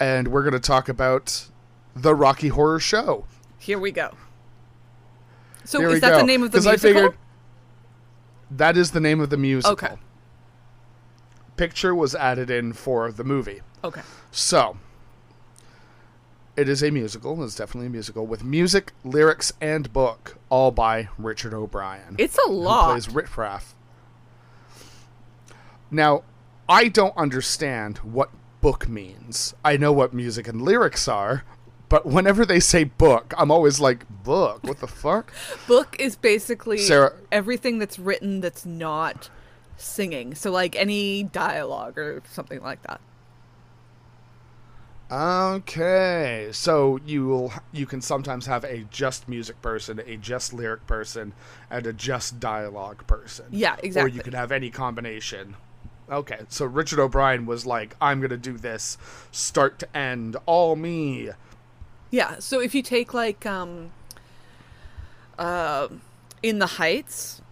and 0.00 0.28
we're 0.28 0.42
going 0.42 0.52
to 0.52 0.58
talk 0.60 0.88
about 0.88 1.46
the 1.94 2.14
rocky 2.14 2.48
horror 2.48 2.80
show 2.80 3.24
Here 3.58 3.78
we 3.78 3.92
go. 3.92 4.14
So 5.64 5.78
Here 5.78 5.90
is 5.90 6.00
that 6.00 6.10
go. 6.10 6.18
the 6.18 6.24
name 6.24 6.42
of 6.42 6.50
the 6.50 6.58
'Cause 6.58 6.66
I 6.66 6.70
musical? 6.72 6.92
figured 6.94 7.14
that 8.56 8.76
is 8.76 8.92
the 8.92 9.00
name 9.00 9.20
of 9.20 9.30
the 9.30 9.36
musical. 9.36 9.72
Okay. 9.72 9.94
Picture 11.56 11.94
was 11.94 12.14
added 12.14 12.50
in 12.50 12.72
for 12.72 13.12
the 13.12 13.24
movie. 13.24 13.60
Okay. 13.82 14.02
So, 14.30 14.76
it 16.56 16.68
is 16.68 16.82
a 16.82 16.90
musical. 16.90 17.42
It's 17.44 17.56
definitely 17.56 17.88
a 17.88 17.90
musical 17.90 18.26
with 18.26 18.44
music, 18.44 18.92
lyrics, 19.04 19.52
and 19.60 19.92
book, 19.92 20.36
all 20.48 20.70
by 20.70 21.08
Richard 21.18 21.54
O'Brien. 21.54 22.16
It's 22.18 22.38
a 22.38 22.48
who 22.48 22.54
lot. 22.54 22.90
plays 22.92 23.08
Riffraff. 23.08 23.74
Now, 25.90 26.22
I 26.68 26.88
don't 26.88 27.16
understand 27.16 27.98
what 27.98 28.30
book 28.60 28.88
means. 28.88 29.54
I 29.64 29.76
know 29.76 29.92
what 29.92 30.14
music 30.14 30.48
and 30.48 30.62
lyrics 30.62 31.06
are, 31.06 31.44
but 31.94 32.06
whenever 32.06 32.44
they 32.44 32.58
say 32.58 32.82
book, 32.82 33.32
I'm 33.38 33.52
always 33.52 33.78
like, 33.78 34.04
book? 34.24 34.64
What 34.64 34.80
the 34.80 34.88
fuck? 34.88 35.32
Book 35.68 35.94
is 36.00 36.16
basically 36.16 36.78
Sarah- 36.78 37.14
everything 37.30 37.78
that's 37.78 38.00
written 38.00 38.40
that's 38.40 38.66
not 38.66 39.30
singing. 39.76 40.34
So 40.34 40.50
like 40.50 40.74
any 40.74 41.22
dialogue 41.22 41.96
or 41.96 42.20
something 42.28 42.60
like 42.62 42.82
that. 42.82 43.00
Okay, 45.08 46.48
so 46.50 46.98
you'll 47.06 47.52
you 47.70 47.86
can 47.86 48.00
sometimes 48.00 48.46
have 48.46 48.64
a 48.64 48.86
just 48.90 49.28
music 49.28 49.62
person, 49.62 50.02
a 50.04 50.16
just 50.16 50.52
lyric 50.52 50.88
person, 50.88 51.32
and 51.70 51.86
a 51.86 51.92
just 51.92 52.40
dialogue 52.40 53.06
person. 53.06 53.44
Yeah, 53.52 53.76
exactly. 53.80 54.10
Or 54.10 54.12
you 54.12 54.20
could 54.20 54.34
have 54.34 54.50
any 54.50 54.70
combination. 54.70 55.54
Okay, 56.10 56.40
so 56.48 56.66
Richard 56.66 56.98
O'Brien 56.98 57.46
was 57.46 57.64
like, 57.64 57.94
"I'm 58.00 58.20
gonna 58.20 58.36
do 58.36 58.58
this, 58.58 58.98
start 59.30 59.78
to 59.78 59.96
end, 59.96 60.36
all 60.44 60.74
me." 60.74 61.30
Yeah. 62.14 62.38
So 62.38 62.60
if 62.60 62.76
you 62.76 62.82
take 62.82 63.12
like 63.12 63.44
um 63.44 63.90
uh, 65.36 65.88
in 66.44 66.60
the 66.60 66.78
Heights, 66.78 67.42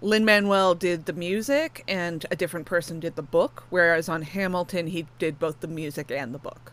Lin 0.00 0.24
Manuel 0.24 0.74
did 0.74 1.04
the 1.04 1.12
music 1.12 1.84
and 1.86 2.24
a 2.30 2.36
different 2.36 2.64
person 2.64 2.98
did 2.98 3.14
the 3.14 3.22
book, 3.22 3.64
whereas 3.68 4.08
on 4.08 4.22
Hamilton 4.22 4.86
he 4.86 5.06
did 5.18 5.38
both 5.38 5.60
the 5.60 5.68
music 5.68 6.10
and 6.10 6.32
the 6.32 6.38
book. 6.38 6.72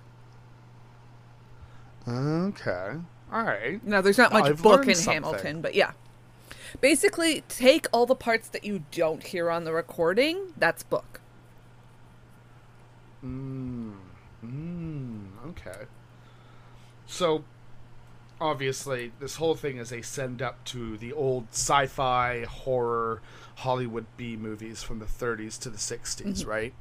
Okay, 2.07 2.93
all 3.29 3.43
right. 3.43 3.85
Now 3.85 3.99
there's 3.99 4.17
not 4.17 4.31
much 4.31 4.45
I've 4.45 4.63
book 4.63 4.87
in 4.87 4.95
something. 4.95 5.23
Hamilton, 5.23 5.61
but 5.61 5.75
yeah. 5.75 5.91
Basically, 6.79 7.43
take 7.49 7.87
all 7.91 8.05
the 8.05 8.15
parts 8.15 8.47
that 8.47 8.63
you 8.63 8.85
don't 8.91 9.21
hear 9.21 9.51
on 9.51 9.65
the 9.65 9.73
recording. 9.73 10.53
That's 10.55 10.81
book. 10.81 11.19
Mm, 13.21 13.95
hmm. 14.39 15.25
okay. 15.49 15.87
So, 17.13 17.43
obviously, 18.41 19.11
this 19.19 19.35
whole 19.35 19.53
thing 19.53 19.77
is 19.77 19.93
a 19.93 20.01
send 20.01 20.41
up 20.41 20.65
to 20.65 20.97
the 20.97 21.13
old 21.13 21.49
sci 21.51 21.85
fi, 21.85 22.43
horror, 22.45 23.21
Hollywood 23.57 24.07
B 24.17 24.35
movies 24.35 24.81
from 24.81 24.97
the 24.97 25.05
30s 25.05 25.59
to 25.59 25.69
the 25.69 25.77
60s, 25.77 26.23
mm-hmm. 26.23 26.49
right? 26.49 26.73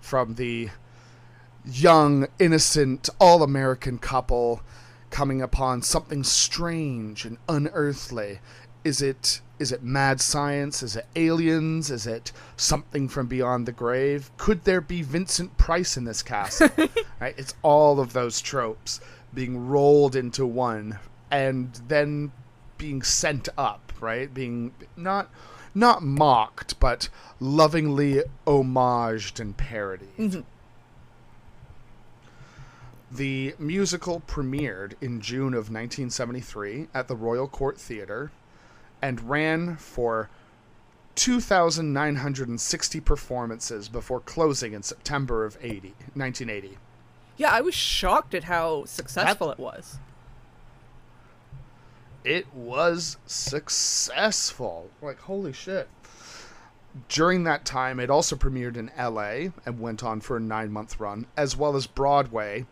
From 0.00 0.36
the 0.36 0.70
young, 1.66 2.28
innocent, 2.38 3.10
all 3.20 3.42
American 3.42 3.98
couple 3.98 4.62
coming 5.10 5.42
upon 5.42 5.82
something 5.82 6.24
strange 6.24 7.26
and 7.26 7.36
unearthly. 7.46 8.40
Is 8.84 9.02
it 9.02 9.42
is 9.58 9.70
it 9.70 9.82
mad 9.82 10.22
science? 10.22 10.82
Is 10.82 10.96
it 10.96 11.06
aliens? 11.14 11.90
Is 11.90 12.06
it 12.06 12.32
something 12.56 13.06
from 13.06 13.26
beyond 13.26 13.66
the 13.66 13.72
grave? 13.72 14.30
Could 14.38 14.64
there 14.64 14.80
be 14.80 15.02
Vincent 15.02 15.58
Price 15.58 15.98
in 15.98 16.04
this 16.04 16.22
castle? 16.22 16.70
right? 17.20 17.34
It's 17.36 17.54
all 17.62 18.00
of 18.00 18.14
those 18.14 18.40
tropes 18.40 19.00
being 19.34 19.68
rolled 19.68 20.16
into 20.16 20.46
one 20.46 20.98
and 21.30 21.80
then 21.88 22.32
being 22.78 23.02
sent 23.02 23.48
up, 23.56 23.92
right? 24.00 24.32
Being 24.32 24.72
not 24.96 25.30
not 25.74 26.02
mocked, 26.02 26.78
but 26.78 27.08
lovingly 27.40 28.22
homaged 28.46 29.40
and 29.40 29.56
parodied. 29.56 30.16
Mm-hmm. 30.16 30.40
The 33.10 33.54
musical 33.58 34.22
premiered 34.26 34.94
in 35.00 35.20
June 35.20 35.54
of 35.54 35.70
1973 35.70 36.88
at 36.94 37.08
the 37.08 37.16
Royal 37.16 37.48
Court 37.48 37.78
Theatre 37.78 38.30
and 39.02 39.28
ran 39.28 39.76
for 39.76 40.30
2,960 41.14 43.00
performances 43.00 43.88
before 43.88 44.20
closing 44.20 44.72
in 44.72 44.82
September 44.82 45.44
of 45.44 45.56
80, 45.60 45.94
1980. 46.14 46.78
Yeah, 47.36 47.50
I 47.50 47.60
was 47.60 47.74
shocked 47.74 48.34
at 48.34 48.44
how 48.44 48.84
successful 48.84 49.50
it 49.50 49.58
was. 49.58 49.98
It 52.24 52.52
was 52.54 53.18
successful. 53.26 54.90
Like, 55.02 55.20
holy 55.20 55.52
shit. 55.52 55.88
During 57.08 57.44
that 57.44 57.64
time, 57.64 57.98
it 57.98 58.08
also 58.08 58.36
premiered 58.36 58.76
in 58.76 58.90
LA 58.96 59.50
and 59.66 59.80
went 59.80 60.04
on 60.04 60.20
for 60.20 60.36
a 60.36 60.40
nine 60.40 60.72
month 60.72 61.00
run, 61.00 61.26
as 61.36 61.56
well 61.56 61.76
as 61.76 61.86
Broadway. 61.86 62.66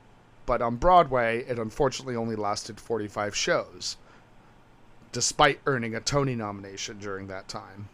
But 0.46 0.62
on 0.62 0.76
Broadway, 0.76 1.44
it 1.46 1.58
unfortunately 1.58 2.16
only 2.16 2.36
lasted 2.36 2.80
45 2.80 3.34
shows, 3.36 3.96
despite 5.10 5.60
earning 5.66 5.94
a 5.94 6.00
Tony 6.00 6.34
nomination 6.34 6.98
during 6.98 7.26
that 7.26 7.48
time. 7.48 7.88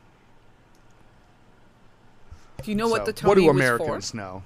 Do 2.62 2.70
you 2.70 2.76
know 2.76 2.88
what 2.88 3.04
the 3.04 3.12
Tony 3.12 3.28
what 3.28 3.34
do 3.36 3.50
Americans 3.50 4.14
know? 4.14 4.42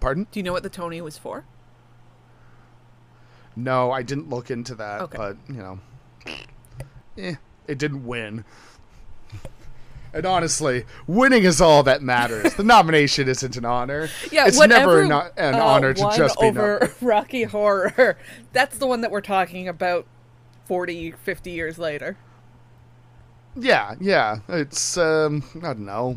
Pardon? 0.00 0.26
Do 0.30 0.38
you 0.38 0.42
know 0.44 0.52
what 0.52 0.62
the 0.62 0.68
Tony 0.68 1.00
was 1.00 1.18
for? 1.18 1.44
No, 3.56 3.90
I 3.90 4.02
didn't 4.02 4.28
look 4.28 4.50
into 4.50 4.74
that, 4.76 5.00
Okay. 5.02 5.16
but 5.16 5.36
you 5.48 5.54
know, 5.54 5.78
eh, 7.18 7.34
it 7.66 7.78
didn't 7.78 8.06
win. 8.06 8.44
And 10.14 10.24
honestly, 10.24 10.84
winning 11.06 11.44
is 11.44 11.60
all 11.60 11.82
that 11.82 12.02
matters. 12.02 12.54
The 12.54 12.64
nomination 12.64 13.28
isn't 13.28 13.56
an 13.56 13.64
honor. 13.66 14.08
Yeah, 14.32 14.46
it's 14.46 14.56
whatever, 14.56 15.02
never 15.02 15.06
no- 15.06 15.30
an 15.36 15.54
uh, 15.54 15.62
honor 15.64 15.92
to 15.92 16.10
just 16.16 16.40
be 16.40 16.46
over 16.46 16.90
Rocky 17.02 17.42
Horror. 17.42 18.16
That's 18.52 18.78
the 18.78 18.86
one 18.86 19.02
that 19.02 19.10
we're 19.10 19.20
talking 19.20 19.68
about 19.68 20.06
40, 20.64 21.10
50 21.12 21.50
years 21.50 21.78
later. 21.78 22.16
Yeah, 23.54 23.96
yeah. 24.00 24.38
It's 24.48 24.96
um, 24.96 25.42
I 25.56 25.74
don't 25.74 25.80
know, 25.80 26.16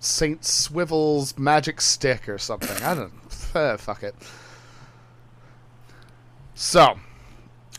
Saint 0.00 0.44
Swivel's 0.44 1.36
magic 1.38 1.80
stick 1.80 2.28
or 2.28 2.38
something. 2.38 2.82
I 2.82 2.94
don't. 2.94 3.12
eh, 3.54 3.76
fuck 3.76 4.02
it. 4.02 4.14
So, 6.54 6.98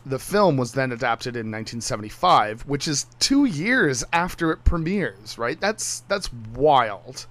the 0.05 0.19
film 0.19 0.57
was 0.57 0.73
then 0.73 0.91
adapted 0.91 1.35
in 1.35 1.51
1975, 1.51 2.61
which 2.61 2.87
is 2.87 3.07
two 3.19 3.45
years 3.45 4.03
after 4.13 4.51
it 4.51 4.63
premieres. 4.63 5.37
Right? 5.37 5.59
That's 5.59 6.01
that's 6.01 6.31
wild. 6.33 7.25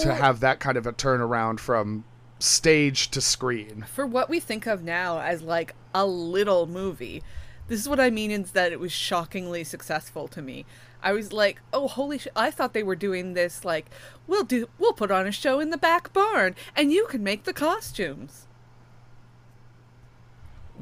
to 0.00 0.12
have 0.12 0.40
that 0.40 0.60
kind 0.60 0.76
of 0.76 0.86
a 0.86 0.92
turnaround 0.92 1.60
from 1.60 2.04
stage 2.38 3.10
to 3.10 3.20
screen. 3.20 3.84
for 3.88 4.06
what 4.06 4.28
we 4.28 4.38
think 4.38 4.66
of 4.66 4.82
now 4.82 5.18
as 5.18 5.42
like 5.42 5.74
a 5.94 6.06
little 6.06 6.66
movie, 6.66 7.22
this 7.68 7.80
is 7.80 7.88
what 7.88 8.00
I 8.00 8.10
mean 8.10 8.30
is 8.30 8.52
that 8.52 8.72
it 8.72 8.80
was 8.80 8.92
shockingly 8.92 9.64
successful 9.64 10.28
to 10.28 10.42
me. 10.42 10.64
I 11.02 11.12
was 11.12 11.32
like, 11.32 11.60
"Oh, 11.72 11.88
holy 11.88 12.18
sh! 12.18 12.26
I 12.34 12.50
thought 12.50 12.72
they 12.72 12.82
were 12.82 12.96
doing 12.96 13.34
this 13.34 13.64
like, 13.64 13.86
we'll 14.26 14.44
do, 14.44 14.68
we'll 14.78 14.92
put 14.92 15.10
on 15.10 15.26
a 15.26 15.32
show 15.32 15.60
in 15.60 15.70
the 15.70 15.78
back 15.78 16.12
barn, 16.12 16.54
and 16.76 16.92
you 16.92 17.06
can 17.06 17.22
make 17.22 17.44
the 17.44 17.52
costumes." 17.52 18.46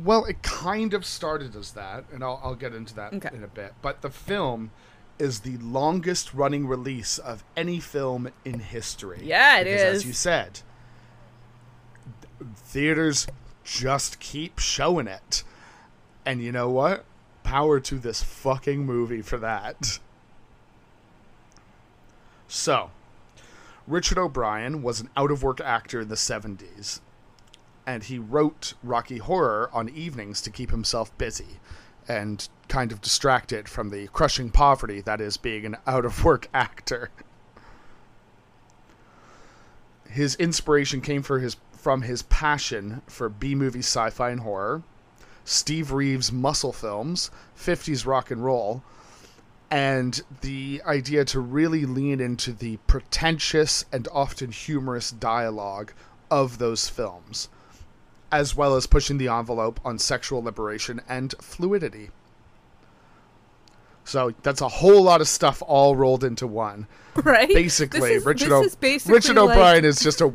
Well, 0.02 0.24
it 0.26 0.42
kind 0.42 0.92
of 0.92 1.06
started 1.06 1.56
as 1.56 1.72
that, 1.72 2.04
and 2.12 2.22
I'll, 2.22 2.40
I'll 2.44 2.54
get 2.54 2.74
into 2.74 2.94
that 2.96 3.14
Okay. 3.14 3.30
in 3.34 3.42
a 3.42 3.48
bit. 3.48 3.74
But 3.80 4.02
the 4.02 4.10
film 4.10 4.70
is 5.18 5.40
the 5.40 5.56
longest 5.56 6.34
running 6.34 6.66
release 6.66 7.16
of 7.18 7.42
any 7.56 7.80
film 7.80 8.28
in 8.44 8.60
history. 8.60 9.20
Yeah, 9.22 9.60
it 9.60 9.64
because, 9.64 9.80
is. 9.80 9.96
As 10.02 10.06
you 10.06 10.12
said, 10.12 10.60
theaters 12.56 13.26
just 13.64 14.20
keep 14.20 14.58
showing 14.58 15.06
it. 15.06 15.42
And 16.26 16.42
you 16.42 16.52
know 16.52 16.68
what? 16.68 17.04
Power 17.42 17.80
to 17.80 17.98
this 17.98 18.22
fucking 18.22 18.84
movie 18.84 19.22
for 19.22 19.38
that. 19.38 19.98
So, 22.48 22.90
Richard 23.86 24.18
O'Brien 24.18 24.82
was 24.82 25.00
an 25.00 25.10
out 25.16 25.30
of 25.30 25.42
work 25.42 25.60
actor 25.60 26.00
in 26.00 26.08
the 26.08 26.14
70s 26.14 27.00
and 27.86 28.02
he 28.02 28.18
wrote 28.18 28.74
Rocky 28.82 29.18
Horror 29.18 29.70
on 29.72 29.88
evenings 29.88 30.42
to 30.42 30.50
keep 30.50 30.70
himself 30.70 31.16
busy 31.16 31.60
and 32.08 32.48
kind 32.68 32.90
of 32.90 33.00
distracted 33.00 33.68
from 33.68 33.90
the 33.90 34.08
crushing 34.08 34.50
poverty 34.50 35.00
that 35.02 35.20
is 35.20 35.36
being 35.36 35.64
an 35.64 35.76
out 35.86 36.04
of 36.04 36.24
work 36.24 36.48
actor. 36.54 37.10
His 40.08 40.34
inspiration 40.36 41.00
came 41.00 41.22
his 41.22 41.56
from 41.72 42.02
his 42.02 42.22
passion 42.22 43.02
for 43.06 43.28
B-movie 43.28 43.78
sci-fi 43.78 44.30
and 44.30 44.40
horror, 44.40 44.82
Steve 45.44 45.92
Reeves 45.92 46.32
muscle 46.32 46.72
films, 46.72 47.30
50s 47.56 48.04
rock 48.04 48.32
and 48.32 48.44
roll, 48.44 48.82
and 49.70 50.22
the 50.42 50.80
idea 50.86 51.24
to 51.24 51.40
really 51.40 51.84
lean 51.84 52.20
into 52.20 52.52
the 52.52 52.76
pretentious 52.86 53.84
and 53.92 54.06
often 54.12 54.52
humorous 54.52 55.10
dialogue 55.10 55.92
of 56.30 56.58
those 56.58 56.88
films 56.88 57.48
as 58.32 58.56
well 58.56 58.74
as 58.74 58.86
pushing 58.86 59.18
the 59.18 59.28
envelope 59.28 59.80
on 59.84 59.98
sexual 59.98 60.42
liberation 60.42 61.00
and 61.08 61.34
fluidity. 61.40 62.10
So 64.04 64.34
that's 64.42 64.60
a 64.60 64.68
whole 64.68 65.02
lot 65.02 65.20
of 65.20 65.28
stuff 65.28 65.62
all 65.66 65.96
rolled 65.96 66.24
into 66.24 66.46
one. 66.46 66.86
Right? 67.24 67.48
Basically, 67.48 68.12
is, 68.12 68.26
Richard, 68.26 68.52
o- 68.52 68.68
basically 68.78 69.14
Richard 69.14 69.36
like- 69.36 69.56
O'Brien 69.56 69.86
is 69.86 70.00
just 70.02 70.20
a 70.20 70.34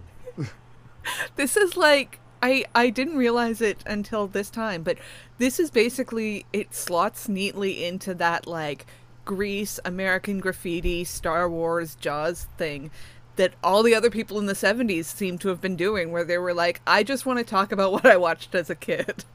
This 1.35 1.55
is 1.55 1.77
like 1.77 2.19
I 2.41 2.65
I 2.73 2.89
didn't 2.89 3.17
realize 3.17 3.61
it 3.61 3.83
until 3.85 4.25
this 4.25 4.49
time, 4.49 4.81
but 4.81 4.97
this 5.37 5.59
is 5.59 5.69
basically 5.69 6.47
it 6.51 6.73
slots 6.73 7.29
neatly 7.29 7.85
into 7.85 8.15
that 8.15 8.47
like 8.47 8.87
Grease, 9.25 9.79
American 9.85 10.39
Graffiti, 10.39 11.03
Star 11.03 11.49
Wars, 11.49 11.95
Jaws 11.95 12.47
thing 12.57 12.91
that 13.37 13.53
all 13.63 13.81
the 13.83 13.95
other 13.95 14.09
people 14.09 14.39
in 14.39 14.45
the 14.45 14.53
70s 14.53 15.05
seem 15.05 15.37
to 15.39 15.47
have 15.49 15.61
been 15.61 15.75
doing 15.75 16.11
where 16.11 16.23
they 16.23 16.37
were 16.37 16.53
like 16.53 16.81
I 16.85 17.03
just 17.03 17.25
want 17.25 17.39
to 17.39 17.45
talk 17.45 17.71
about 17.71 17.91
what 17.91 18.05
I 18.05 18.17
watched 18.17 18.53
as 18.55 18.69
a 18.69 18.75
kid. 18.75 19.25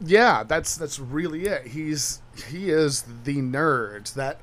yeah. 0.00 0.42
That's 0.44 0.76
that's 0.76 0.98
really 0.98 1.46
it. 1.46 1.68
He's 1.68 2.20
he 2.48 2.70
is 2.70 3.04
the 3.24 3.36
nerd 3.38 4.14
that 4.14 4.40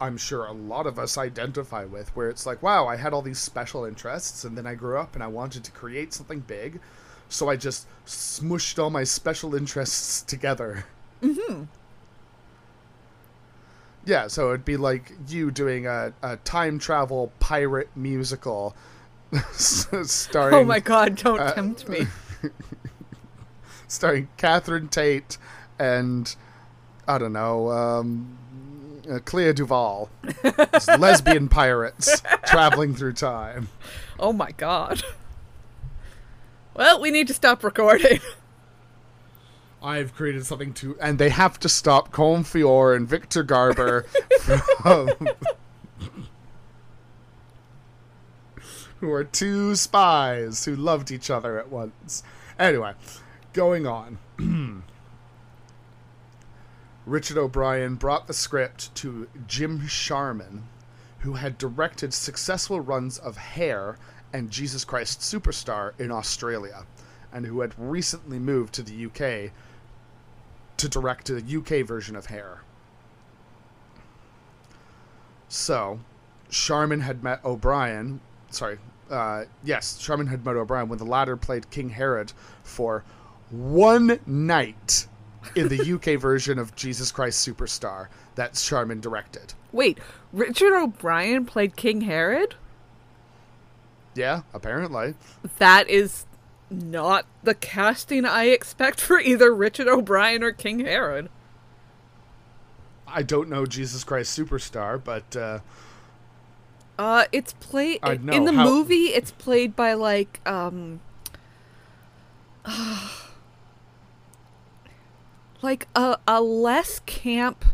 I'm 0.00 0.16
sure 0.16 0.46
a 0.46 0.52
lot 0.52 0.86
of 0.86 0.98
us 0.98 1.18
identify 1.18 1.84
with. 1.84 2.14
Where 2.16 2.30
it's 2.30 2.46
like, 2.46 2.62
wow, 2.62 2.86
I 2.86 2.96
had 2.96 3.12
all 3.12 3.22
these 3.22 3.38
special 3.38 3.84
interests, 3.84 4.44
and 4.44 4.56
then 4.56 4.66
I 4.66 4.74
grew 4.74 4.98
up 4.98 5.14
and 5.14 5.22
I 5.22 5.26
wanted 5.28 5.64
to 5.64 5.72
create 5.72 6.12
something 6.14 6.40
big, 6.40 6.80
so 7.28 7.48
I 7.48 7.56
just 7.56 7.86
smushed 8.06 8.82
all 8.82 8.90
my 8.90 9.04
special 9.04 9.54
interests 9.54 10.22
together. 10.22 10.86
Mm-hmm. 11.22 11.64
Yeah, 14.04 14.28
so 14.28 14.48
it'd 14.48 14.64
be 14.64 14.76
like 14.76 15.12
you 15.28 15.50
doing 15.50 15.86
a, 15.86 16.12
a 16.22 16.36
time 16.38 16.78
travel 16.78 17.32
pirate 17.40 17.90
musical 17.94 18.74
starring 19.52 20.54
Oh 20.54 20.64
my 20.64 20.80
god, 20.80 21.16
don't 21.16 21.40
uh, 21.40 21.52
tempt 21.52 21.88
me. 21.88 22.06
starring 23.88 24.28
Catherine 24.36 24.88
Tate 24.88 25.36
and 25.78 26.34
I 27.06 27.18
don't 27.18 27.32
know, 27.32 27.70
um, 27.70 28.36
uh, 29.10 29.18
Clea 29.20 29.52
Duvall, 29.54 30.10
lesbian 30.98 31.48
pirates 31.48 32.22
traveling 32.46 32.94
through 32.94 33.14
time. 33.14 33.68
Oh 34.18 34.32
my 34.32 34.50
god. 34.52 35.02
Well, 36.74 37.00
we 37.00 37.10
need 37.10 37.26
to 37.28 37.34
stop 37.34 37.64
recording. 37.64 38.20
I've 39.82 40.14
created 40.14 40.44
something 40.44 40.72
to, 40.74 40.98
and 41.00 41.18
they 41.18 41.28
have 41.28 41.60
to 41.60 41.68
stop 41.68 42.10
Colm 42.10 42.44
Feore 42.44 42.96
and 42.96 43.08
Victor 43.08 43.44
Garber 43.44 44.02
from, 44.80 45.10
who 49.00 49.12
are 49.12 49.24
two 49.24 49.76
spies 49.76 50.64
who 50.64 50.74
loved 50.74 51.12
each 51.12 51.30
other 51.30 51.58
at 51.58 51.70
once. 51.70 52.24
Anyway, 52.58 52.94
going 53.52 53.86
on. 53.86 54.18
Richard 57.06 57.38
O'Brien 57.38 57.94
brought 57.94 58.26
the 58.26 58.34
script 58.34 58.94
to 58.96 59.28
Jim 59.46 59.86
Sharman, 59.86 60.64
who 61.20 61.34
had 61.34 61.56
directed 61.56 62.12
successful 62.12 62.80
runs 62.80 63.16
of 63.16 63.36
Hair 63.36 63.96
and 64.32 64.50
Jesus 64.50 64.84
Christ 64.84 65.20
Superstar 65.20 65.98
in 65.98 66.10
Australia, 66.10 66.84
and 67.32 67.46
who 67.46 67.60
had 67.60 67.74
recently 67.78 68.38
moved 68.38 68.74
to 68.74 68.82
the 68.82 69.06
UK 69.06 69.52
to 70.78 70.88
direct 70.88 71.26
the 71.26 71.56
UK 71.58 71.86
version 71.86 72.16
of 72.16 72.26
Hair. 72.26 72.62
So, 75.48 76.00
Sharman 76.50 77.00
had 77.00 77.22
met 77.22 77.44
O'Brien. 77.44 78.20
Sorry, 78.50 78.78
uh, 79.10 79.44
yes, 79.62 79.98
Sharman 79.98 80.26
had 80.26 80.44
met 80.44 80.56
O'Brien 80.56 80.88
when 80.88 80.98
the 80.98 81.04
latter 81.04 81.36
played 81.36 81.70
King 81.70 81.90
Herod 81.90 82.32
for 82.62 83.04
one 83.50 84.18
night 84.26 85.06
in 85.54 85.68
the 85.68 85.92
UK 85.94 86.20
version 86.20 86.58
of 86.58 86.74
Jesus 86.76 87.10
Christ 87.10 87.46
Superstar 87.46 88.08
that 88.34 88.56
Sharman 88.56 89.00
directed. 89.00 89.54
Wait, 89.72 89.98
Richard 90.32 90.74
O'Brien 90.74 91.44
played 91.44 91.76
King 91.76 92.02
Herod? 92.02 92.54
Yeah, 94.14 94.42
apparently. 94.52 95.14
That 95.58 95.88
is 95.88 96.26
not 96.70 97.26
the 97.42 97.54
casting 97.54 98.24
I 98.24 98.44
expect 98.46 99.00
for 99.00 99.18
either 99.20 99.54
Richard 99.54 99.88
O'Brien 99.88 100.42
or 100.42 100.52
King 100.52 100.80
Herod. 100.80 101.28
I 103.06 103.22
don't 103.22 103.48
know 103.48 103.64
Jesus 103.66 104.04
Christ 104.04 104.38
Superstar, 104.38 105.02
but 105.02 105.34
uh, 105.36 105.60
Uh, 106.98 107.24
it's 107.32 107.54
played 107.54 108.00
in 108.04 108.44
the 108.44 108.52
how- 108.52 108.64
movie. 108.64 109.06
It's 109.14 109.30
played 109.30 109.74
by 109.74 109.94
like 109.94 110.40
um, 110.46 111.00
like 115.62 115.88
a 115.94 116.18
a 116.26 116.40
less 116.40 117.00
camp 117.06 117.64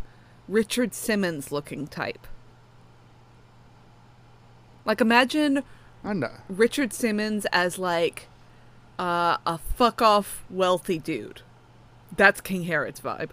Richard 0.47 0.93
Simmons 0.93 1.51
looking 1.51 1.87
type. 1.87 2.27
Like 4.85 5.01
imagine. 5.01 5.63
Richard 6.47 6.93
Simmons 6.93 7.47
as 7.51 7.79
like 7.79 8.27
uh, 8.99 9.37
a 9.45 9.57
fuck 9.57 10.01
off 10.01 10.43
wealthy 10.49 10.99
dude. 10.99 11.41
That's 12.15 12.41
King 12.41 12.63
Herod's 12.63 12.99
vibe. 13.01 13.29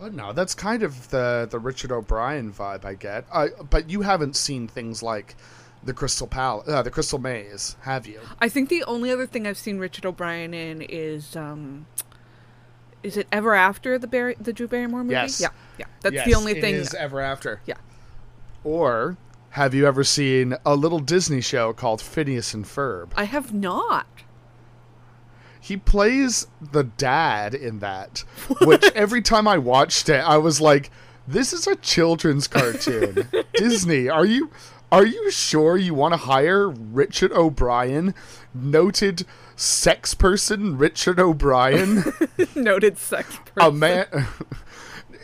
Oh, 0.00 0.08
no, 0.08 0.32
that's 0.32 0.54
kind 0.54 0.82
of 0.82 1.08
the 1.10 1.48
the 1.50 1.58
Richard 1.58 1.90
O'Brien 1.90 2.52
vibe 2.52 2.84
I 2.84 2.94
get. 2.94 3.24
I, 3.32 3.48
but 3.70 3.88
you 3.88 4.02
haven't 4.02 4.36
seen 4.36 4.68
things 4.68 5.02
like 5.02 5.34
the 5.82 5.94
Crystal 5.94 6.26
Pal, 6.26 6.64
uh, 6.66 6.82
the 6.82 6.90
Crystal 6.90 7.18
Maze, 7.18 7.76
have 7.82 8.06
you? 8.06 8.20
I 8.40 8.48
think 8.48 8.68
the 8.68 8.84
only 8.84 9.10
other 9.10 9.26
thing 9.26 9.46
I've 9.46 9.56
seen 9.56 9.78
Richard 9.78 10.04
O'Brien 10.04 10.52
in 10.52 10.82
is 10.82 11.34
um 11.36 11.86
is 13.02 13.16
it 13.16 13.26
Ever 13.30 13.54
After 13.54 13.98
the 13.98 14.06
Barry 14.06 14.36
the 14.38 14.52
Drew 14.52 14.68
Barrymore 14.68 15.04
movie? 15.04 15.14
Yes. 15.14 15.40
Yeah. 15.40 15.48
Yeah. 15.78 15.86
That's 16.02 16.14
Yes, 16.16 16.26
the 16.26 16.34
only 16.34 16.52
it 16.52 16.60
thing 16.60 16.74
is 16.74 16.92
Ever 16.92 17.20
After. 17.20 17.60
Yeah. 17.66 17.76
Or 18.64 19.16
have 19.56 19.72
you 19.72 19.86
ever 19.86 20.04
seen 20.04 20.54
a 20.66 20.74
little 20.76 20.98
Disney 20.98 21.40
show 21.40 21.72
called 21.72 22.02
Phineas 22.02 22.52
and 22.52 22.64
Ferb? 22.66 23.08
I 23.16 23.24
have 23.24 23.54
not. 23.54 24.06
He 25.58 25.76
plays 25.78 26.46
the 26.60 26.84
dad 26.84 27.54
in 27.54 27.78
that, 27.80 28.18
which 28.62 28.84
every 28.94 29.22
time 29.22 29.48
I 29.48 29.56
watched 29.58 30.08
it, 30.10 30.20
I 30.20 30.36
was 30.36 30.60
like, 30.60 30.90
"This 31.26 31.52
is 31.54 31.66
a 31.66 31.74
children's 31.76 32.46
cartoon." 32.46 33.28
Disney, 33.54 34.08
are 34.10 34.26
you 34.26 34.50
are 34.92 35.06
you 35.06 35.30
sure 35.30 35.76
you 35.78 35.94
want 35.94 36.12
to 36.12 36.18
hire 36.18 36.68
Richard 36.68 37.32
O'Brien, 37.32 38.14
noted 38.54 39.24
sex 39.56 40.12
person 40.14 40.76
Richard 40.76 41.18
O'Brien, 41.18 42.04
Noted 42.54 42.98
sex 42.98 43.36
person. 43.38 43.52
a 43.56 43.72
man? 43.72 44.06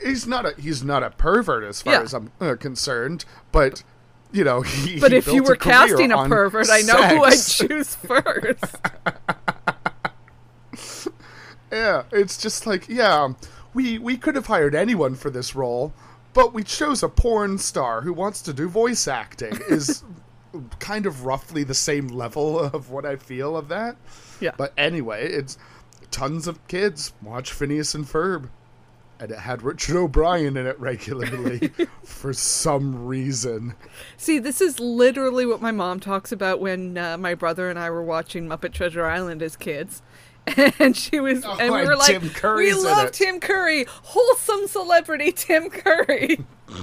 he's 0.03 0.27
not 0.27 0.47
a 0.47 0.55
he's 0.61 0.83
not 0.83 1.03
a 1.03 1.11
pervert 1.11 1.63
as 1.65 1.83
far 1.83 1.93
Yeah. 1.93 2.01
as 2.03 2.15
I'm 2.15 2.33
uh, 2.41 2.57
concerned, 2.59 3.25
but 3.53 3.85
you 4.33 4.45
know, 4.45 4.63
he, 4.63 4.99
But 4.99 5.13
he 5.13 5.19
if 5.19 5.27
you 5.27 5.43
were 5.43 5.57
career 5.57 5.89
casting 5.89 6.13
a 6.13 6.27
pervert, 6.27 6.69
I 6.71 6.81
know 6.81 7.03
who 7.03 7.23
I'd 7.25 7.37
choose 7.37 7.95
first. 7.95 8.77
Yeah, 11.71 12.03
it's 12.13 12.37
just 12.37 12.67
like, 12.67 12.89
yeah, 12.89 13.33
we 13.73 13.99
we 13.99 14.17
could 14.17 14.35
have 14.35 14.47
hired 14.47 14.75
anyone 14.75 15.15
for 15.15 15.31
this 15.31 15.55
role, 15.55 15.95
but 16.35 16.53
we 16.53 16.63
chose 16.63 17.03
a 17.03 17.09
porn 17.09 17.59
star 17.59 18.03
who 18.03 18.13
wants 18.13 18.43
to 18.43 18.53
do 18.53 18.69
voice 18.69 19.09
acting. 19.09 19.59
Is 19.69 20.05
kind 20.81 21.07
of 21.07 21.25
roughly 21.25 21.65
the 21.65 21.75
same 21.75 22.09
level 22.09 22.59
of 22.59 22.91
what 22.91 23.07
I 23.07 23.17
feel 23.17 23.57
of 23.57 23.69
that. 23.69 23.97
yeah. 24.41 24.53
But 24.57 24.75
anyway, 24.77 25.27
it's 25.33 25.57
tons 26.11 26.47
of 26.47 26.67
kids 26.69 27.13
watch 27.23 27.53
Phineas 27.53 27.95
and 27.95 28.05
Ferb. 28.05 28.51
And 29.23 29.31
it 29.31 29.39
had 29.39 29.63
Richard 29.63 29.95
O'Brien 29.95 30.57
in 30.57 30.67
it 30.67 30.81
regularly 30.81 31.71
for 32.05 32.33
some 32.33 33.07
reason. 33.07 33.77
See, 34.17 34.41
this 34.41 34.61
is 34.61 34.81
literally 34.81 35.47
what 35.47 35.63
my 35.63 35.71
mom 35.71 36.01
talks 36.01 36.33
about 36.33 36.59
when 36.59 36.99
uh, 36.99 37.17
my 37.19 37.37
brother 37.37 37.71
and 37.71 37.79
I 37.79 37.89
were 37.91 38.03
watching 38.03 38.49
Muppet 38.49 38.73
Treasure 38.73 39.07
Island 39.07 39.41
as 39.41 39.55
kids. 39.55 40.03
And 40.81 40.97
she 40.97 41.21
was, 41.21 41.45
Oh, 41.45 41.57
and 41.61 41.73
we 41.73 41.79
and 41.79 41.89
were 41.89 41.95
like, 41.95 42.21
Tim 42.21 42.57
we 42.57 42.75
love 42.75 43.07
it." 43.07 43.13
Tim 43.13 43.39
Curry, 43.39 43.87
wholesome 43.89 44.67
celebrity 44.67 45.31
Tim 45.31 45.71
Curry. 45.71 46.45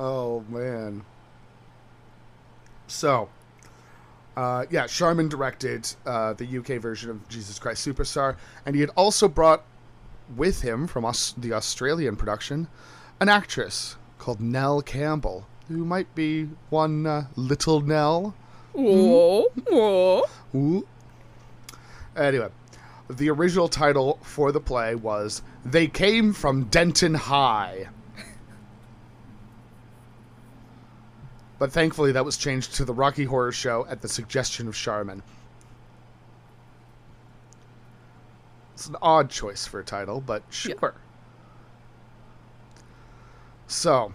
Oh 0.00 0.42
man. 0.48 1.04
So, 2.86 3.28
uh, 4.36 4.64
yeah, 4.70 4.86
Sharman 4.86 5.28
directed 5.28 5.94
uh, 6.06 6.32
the 6.32 6.58
UK 6.58 6.80
version 6.80 7.10
of 7.10 7.28
Jesus 7.28 7.58
Christ 7.58 7.86
Superstar, 7.86 8.36
and 8.64 8.74
he 8.74 8.80
had 8.80 8.90
also 8.96 9.28
brought 9.28 9.64
with 10.36 10.62
him 10.62 10.86
from 10.86 11.10
the 11.38 11.52
Australian 11.52 12.16
production 12.16 12.68
an 13.20 13.28
actress 13.28 13.96
called 14.18 14.40
Nell 14.40 14.82
Campbell, 14.82 15.46
who 15.68 15.84
might 15.84 16.12
be 16.14 16.48
one 16.70 17.06
uh, 17.06 17.26
Little 17.36 17.80
Nell. 17.80 18.34
Whoa. 18.72 20.24
Ooh. 20.54 20.86
Anyway, 22.16 22.48
the 23.08 23.30
original 23.30 23.68
title 23.68 24.18
for 24.22 24.52
the 24.52 24.60
play 24.60 24.94
was 24.94 25.42
They 25.64 25.86
Came 25.86 26.32
from 26.32 26.64
Denton 26.64 27.14
High. 27.14 27.88
But 31.58 31.72
thankfully, 31.72 32.12
that 32.12 32.24
was 32.24 32.36
changed 32.36 32.74
to 32.74 32.84
the 32.84 32.92
Rocky 32.92 33.24
Horror 33.24 33.52
Show 33.52 33.86
at 33.88 34.02
the 34.02 34.08
suggestion 34.08 34.66
of 34.68 34.76
Sharman. 34.76 35.22
It's 38.84 38.90
an 38.90 38.96
odd 39.00 39.30
choice 39.30 39.66
for 39.66 39.80
a 39.80 39.82
title, 39.82 40.20
but 40.20 40.42
sure. 40.50 40.92
So, 43.66 44.12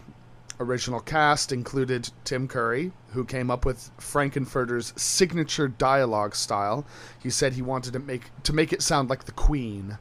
original 0.60 1.00
cast 1.00 1.52
included 1.52 2.12
Tim 2.24 2.48
Curry, 2.48 2.92
who 3.14 3.26
came 3.26 3.50
up 3.50 3.66
with 3.66 3.90
Frankenfurter's 3.98 4.94
signature 4.96 5.68
dialogue 5.68 6.36
style. 6.36 6.86
He 7.20 7.32
said 7.32 7.54
he 7.54 7.64
wanted 7.64 7.94
to 7.94 8.00
make 8.00 8.30
to 8.44 8.54
make 8.54 8.72
it 8.72 8.84
sound 8.84 9.10
like 9.10 9.24
the 9.24 9.32
Queen. 9.32 9.98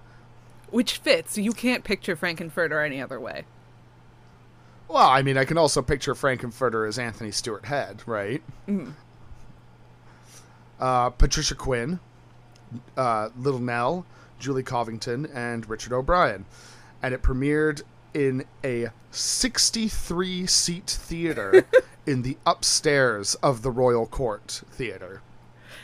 Which 0.70 0.98
fits. 0.98 1.38
You 1.38 1.52
can't 1.52 1.82
picture 1.82 2.14
Frankenfurter 2.14 2.84
any 2.84 3.00
other 3.00 3.18
way. 3.18 3.44
Well, 4.86 5.08
I 5.08 5.22
mean, 5.22 5.38
I 5.38 5.46
can 5.46 5.56
also 5.56 5.80
picture 5.80 6.14
Frankenfurter 6.14 6.86
as 6.86 6.98
Anthony 6.98 7.30
Stewart 7.30 7.64
Head, 7.64 8.02
right? 8.04 8.42
Uh, 10.78 11.08
Patricia 11.08 11.54
Quinn, 11.54 12.00
uh, 12.98 13.30
Little 13.34 13.60
Nell, 13.60 14.04
Julie 14.38 14.62
Covington, 14.62 15.26
and 15.26 15.68
Richard 15.68 15.92
O'Brien. 15.92 16.44
And 17.02 17.14
it 17.14 17.22
premiered 17.22 17.82
in 18.14 18.44
a 18.64 18.88
63 19.10 20.46
seat 20.46 20.86
theater 20.86 21.66
in 22.06 22.22
the 22.22 22.36
upstairs 22.46 23.34
of 23.36 23.62
the 23.62 23.70
Royal 23.70 24.06
Court 24.06 24.62
Theater. 24.70 25.22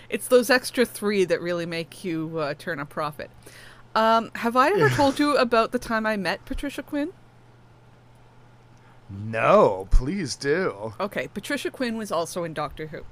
It's 0.09 0.29
those 0.29 0.51
extra 0.51 0.85
three 0.85 1.25
that 1.25 1.41
really 1.41 1.67
make 1.67 2.05
you 2.05 2.39
uh, 2.39 2.55
turn 2.55 2.79
a 2.79 2.87
profit. 2.87 3.31
Um, 3.95 4.31
have 4.37 4.57
I 4.57 4.71
ever 4.71 4.89
told 4.95 5.19
you 5.19 5.37
about 5.37 5.73
the 5.73 5.79
time 5.79 6.07
I 6.07 6.17
met 6.17 6.45
Patricia 6.45 6.83
Quinn? 6.83 7.13
No, 9.11 9.87
please 9.91 10.35
do. 10.35 10.95
Okay, 10.99 11.29
Patricia 11.29 11.71
Quinn 11.71 11.97
was 11.97 12.11
also 12.11 12.43
in 12.43 12.55
Doctor 12.55 12.89
Who. 12.89 13.03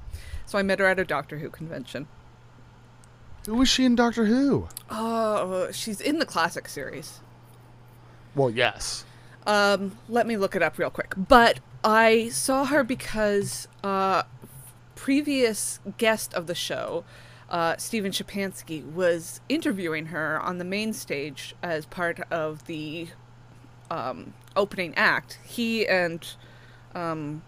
So 0.46 0.59
I 0.59 0.62
met 0.62 0.81
her 0.81 0.87
at 0.87 0.98
a 0.98 1.05
Doctor 1.05 1.38
Who 1.38 1.50
convention. 1.50 2.09
Who 3.46 3.57
was 3.57 3.68
she 3.68 3.85
in 3.85 3.96
Doctor 3.96 4.26
Who? 4.26 4.68
Oh, 4.88 5.70
she's 5.72 6.00
in 6.00 6.18
the 6.18 6.26
classic 6.26 6.68
series. 6.68 7.20
Well, 8.35 8.50
yes. 8.50 9.05
Um, 9.46 9.98
let 10.09 10.26
me 10.26 10.37
look 10.37 10.55
it 10.55 10.62
up 10.62 10.78
real 10.78 10.90
quick. 10.90 11.14
But 11.16 11.59
I 11.83 12.28
saw 12.28 12.64
her 12.66 12.85
because 12.85 13.66
uh, 13.83 14.22
previous 14.94 15.81
guest 15.98 16.33
of 16.35 16.46
the 16.46 16.55
show, 16.55 17.05
uh, 17.50 17.76
Steven 17.76 18.12
Schapansky, 18.12 18.85
was 18.85 19.40
interviewing 19.48 20.07
her 20.07 20.40
on 20.40 20.59
the 20.59 20.64
main 20.64 20.92
stage 20.92 21.55
as 21.62 21.85
part 21.87 22.20
of 22.31 22.66
the 22.66 23.09
um, 23.90 24.35
opening 24.55 24.94
act. 24.94 25.40
He 25.44 25.87
and 25.87 26.24
um, 26.94 27.42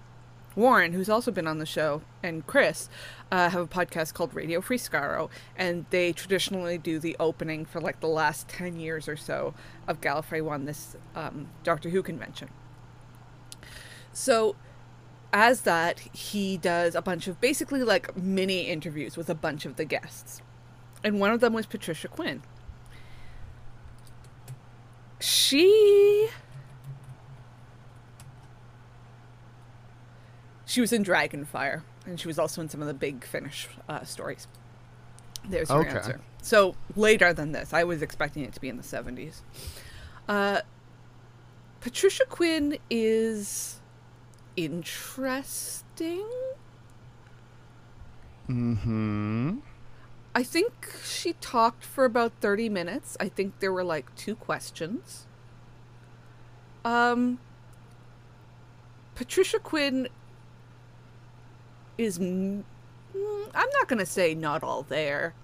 Warren, 0.57 0.93
who's 0.93 1.09
also 1.09 1.31
been 1.31 1.47
on 1.47 1.59
the 1.59 1.67
show, 1.67 2.03
and 2.23 2.47
Chris 2.47 2.89
uh, 3.31 3.51
have 3.51 3.61
a 3.61 3.67
podcast 3.67 4.15
called 4.15 4.35
Radio 4.35 4.61
Free 4.61 4.81
and 5.57 5.87
they 5.91 6.13
traditionally 6.13 6.79
do 6.79 6.99
the 6.99 7.17
opening 7.19 7.65
for 7.65 7.81
like 7.81 8.01
the 8.01 8.09
last 8.09 8.49
10 8.49 8.79
years 8.79 9.09
or 9.09 9.17
so 9.17 9.55
of 9.89 10.01
Gallifrey 10.01 10.43
One, 10.43 10.65
this 10.65 10.97
um, 11.17 11.49
Doctor 11.63 11.91
Who 11.91 12.03
convention. 12.03 12.49
So, 14.13 14.55
as 15.33 15.63
that, 15.63 15.99
he 15.99 16.57
does 16.57 16.95
a 16.95 17.03
bunch 17.03 17.27
of 17.27 17.41
basically 17.41 17.83
like 17.83 18.17
mini 18.17 18.63
interviews 18.63 19.17
with 19.17 19.29
a 19.29 19.35
bunch 19.35 19.67
of 19.67 19.77
the 19.77 19.85
guests. 19.85 20.41
And 21.03 21.19
one 21.19 21.33
of 21.33 21.41
them 21.41 21.53
was 21.53 21.67
Patricia 21.67 22.09
Quinn. 22.09 22.43
She 25.19 26.29
She 30.75 30.81
was 30.81 30.93
in 30.93 31.05
Dragonfire, 31.05 31.83
and 32.05 32.19
she 32.19 32.27
was 32.27 32.37
also 32.37 32.61
in 32.61 32.69
some 32.69 32.81
of 32.81 32.89
the 32.89 32.95
big 32.95 33.25
Finish 33.25 33.69
uh, 33.89 34.03
stories. 34.03 34.49
There's 35.49 35.71
your 35.71 35.83
Okay. 35.87 35.91
answer. 35.91 36.21
So 36.43 36.75
later 36.97 37.33
than 37.33 37.53
this, 37.53 37.73
I 37.73 37.85
was 37.85 38.03
expecting 38.03 38.43
it 38.43 38.53
to 38.55 38.61
be 38.61 38.69
in 38.69 38.77
the 38.77 38.83
70s. 38.83 39.43
Uh, 40.29 40.63
Patricia 41.81 42.25
Quinn 42.29 42.77
is 42.91 43.79
interesting. 44.57 46.27
Mm-hmm. 48.51 49.59
I 50.35 50.43
think 50.43 50.91
she 51.05 51.35
talked 51.35 51.85
for 51.85 52.05
about 52.05 52.33
30 52.41 52.69
minutes. 52.69 53.17
I 53.21 53.29
think 53.29 53.61
there 53.61 53.73
were 53.73 53.85
like 53.85 54.13
two 54.17 54.35
questions. 54.35 55.29
Um, 56.85 57.39
Patricia 59.15 59.61
Quinn 59.61 60.09
is. 61.99 62.19
mm, 62.19 62.63
I'm 63.55 63.69
not 63.73 63.89
going 63.89 64.01
to 64.01 64.07
say 64.07 64.35
not 64.35 64.63
all 64.63 64.83
there. 64.83 65.35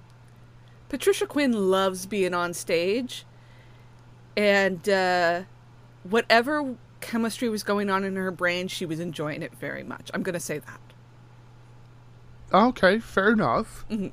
Patricia 0.88 1.26
Quinn 1.26 1.52
loves 1.70 2.06
being 2.06 2.34
on 2.34 2.52
stage. 2.54 3.24
And 4.36 4.88
uh, 4.88 5.42
whatever 6.02 6.74
chemistry 7.00 7.48
was 7.48 7.62
going 7.62 7.90
on 7.90 8.04
in 8.04 8.16
her 8.16 8.30
brain, 8.30 8.68
she 8.68 8.86
was 8.86 9.00
enjoying 9.00 9.42
it 9.42 9.54
very 9.54 9.82
much. 9.82 10.10
I'm 10.14 10.22
going 10.22 10.34
to 10.34 10.40
say 10.40 10.58
that. 10.58 10.80
Okay, 12.52 12.98
fair 12.98 13.32
enough. 13.32 13.84
Mhm. 13.88 14.12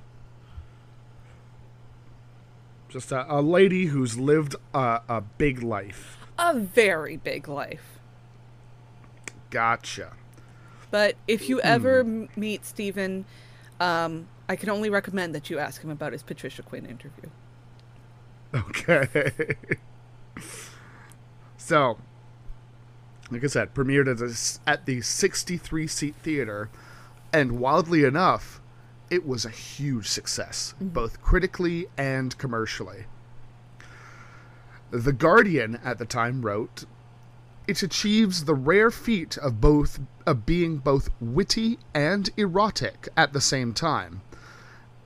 Just 2.89 3.11
a, 3.11 3.25
a 3.33 3.41
lady 3.41 3.87
who's 3.87 4.17
lived 4.17 4.55
a, 4.73 5.01
a 5.09 5.21
big 5.21 5.61
life. 5.61 6.17
A 6.37 6.57
very 6.57 7.17
big 7.17 7.47
life. 7.47 7.99
Gotcha. 9.49 10.13
But 10.91 11.15
if 11.27 11.49
you 11.49 11.59
ever 11.61 11.99
m 11.99 12.29
meet 12.35 12.65
Stephen, 12.65 13.25
um, 13.79 14.27
I 14.49 14.55
can 14.55 14.69
only 14.69 14.89
recommend 14.89 15.35
that 15.35 15.49
you 15.49 15.59
ask 15.59 15.81
him 15.81 15.89
about 15.89 16.13
his 16.13 16.23
Patricia 16.23 16.63
Quinn 16.63 16.85
interview. 16.85 17.29
Okay. 18.53 19.55
so, 21.57 21.97
like 23.29 23.43
I 23.43 23.47
said, 23.47 23.73
premiered 23.73 24.07
at, 24.09 24.21
a 24.21 24.69
at 24.69 24.85
the 24.85 25.01
63 25.01 25.87
seat 25.87 26.15
theater, 26.23 26.69
and 27.33 27.59
wildly 27.59 28.05
enough, 28.05 28.61
it 29.09 29.25
was 29.27 29.45
a 29.45 29.49
huge 29.49 30.07
success, 30.07 30.73
both 30.79 31.21
critically 31.21 31.87
and 31.97 32.37
commercially. 32.37 33.05
The 34.91 35.13
Guardian 35.13 35.79
at 35.83 35.97
the 35.97 36.05
time 36.05 36.41
wrote, 36.41 36.85
"It 37.67 37.83
achieves 37.83 38.45
the 38.45 38.55
rare 38.55 38.89
feat 38.89 39.37
of 39.37 39.61
both 39.61 39.99
of 40.25 40.45
being 40.45 40.77
both 40.77 41.09
witty 41.19 41.79
and 41.93 42.29
erotic 42.37 43.09
at 43.15 43.33
the 43.33 43.41
same 43.41 43.73
time." 43.73 44.21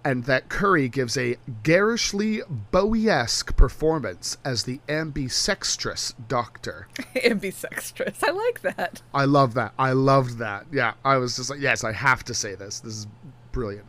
and 0.04 0.26
that 0.26 0.50
Curry 0.50 0.90
gives 0.90 1.18
a 1.18 1.38
garishly 1.64 2.42
Bowie-esque 2.72 3.56
performance 3.56 4.38
as 4.44 4.64
the 4.64 4.80
ambisextrous 4.90 6.14
doctor. 6.28 6.88
Ambisextrous. 7.24 8.24
I 8.24 8.32
like 8.32 8.62
that. 8.62 9.02
I 9.14 9.26
love 9.26 9.54
that. 9.54 9.74
I 9.78 9.92
loved 9.92 10.38
that. 10.40 10.66
Yeah, 10.72 10.94
I 11.06 11.18
was 11.18 11.36
just 11.36 11.50
like, 11.50 11.60
yes, 11.60 11.84
I 11.84 11.92
have 11.92 12.24
to 12.26 12.34
say 12.34 12.56
this. 12.56 12.80
This 12.80 12.94
is 12.94 13.08
brilliant. 13.52 13.86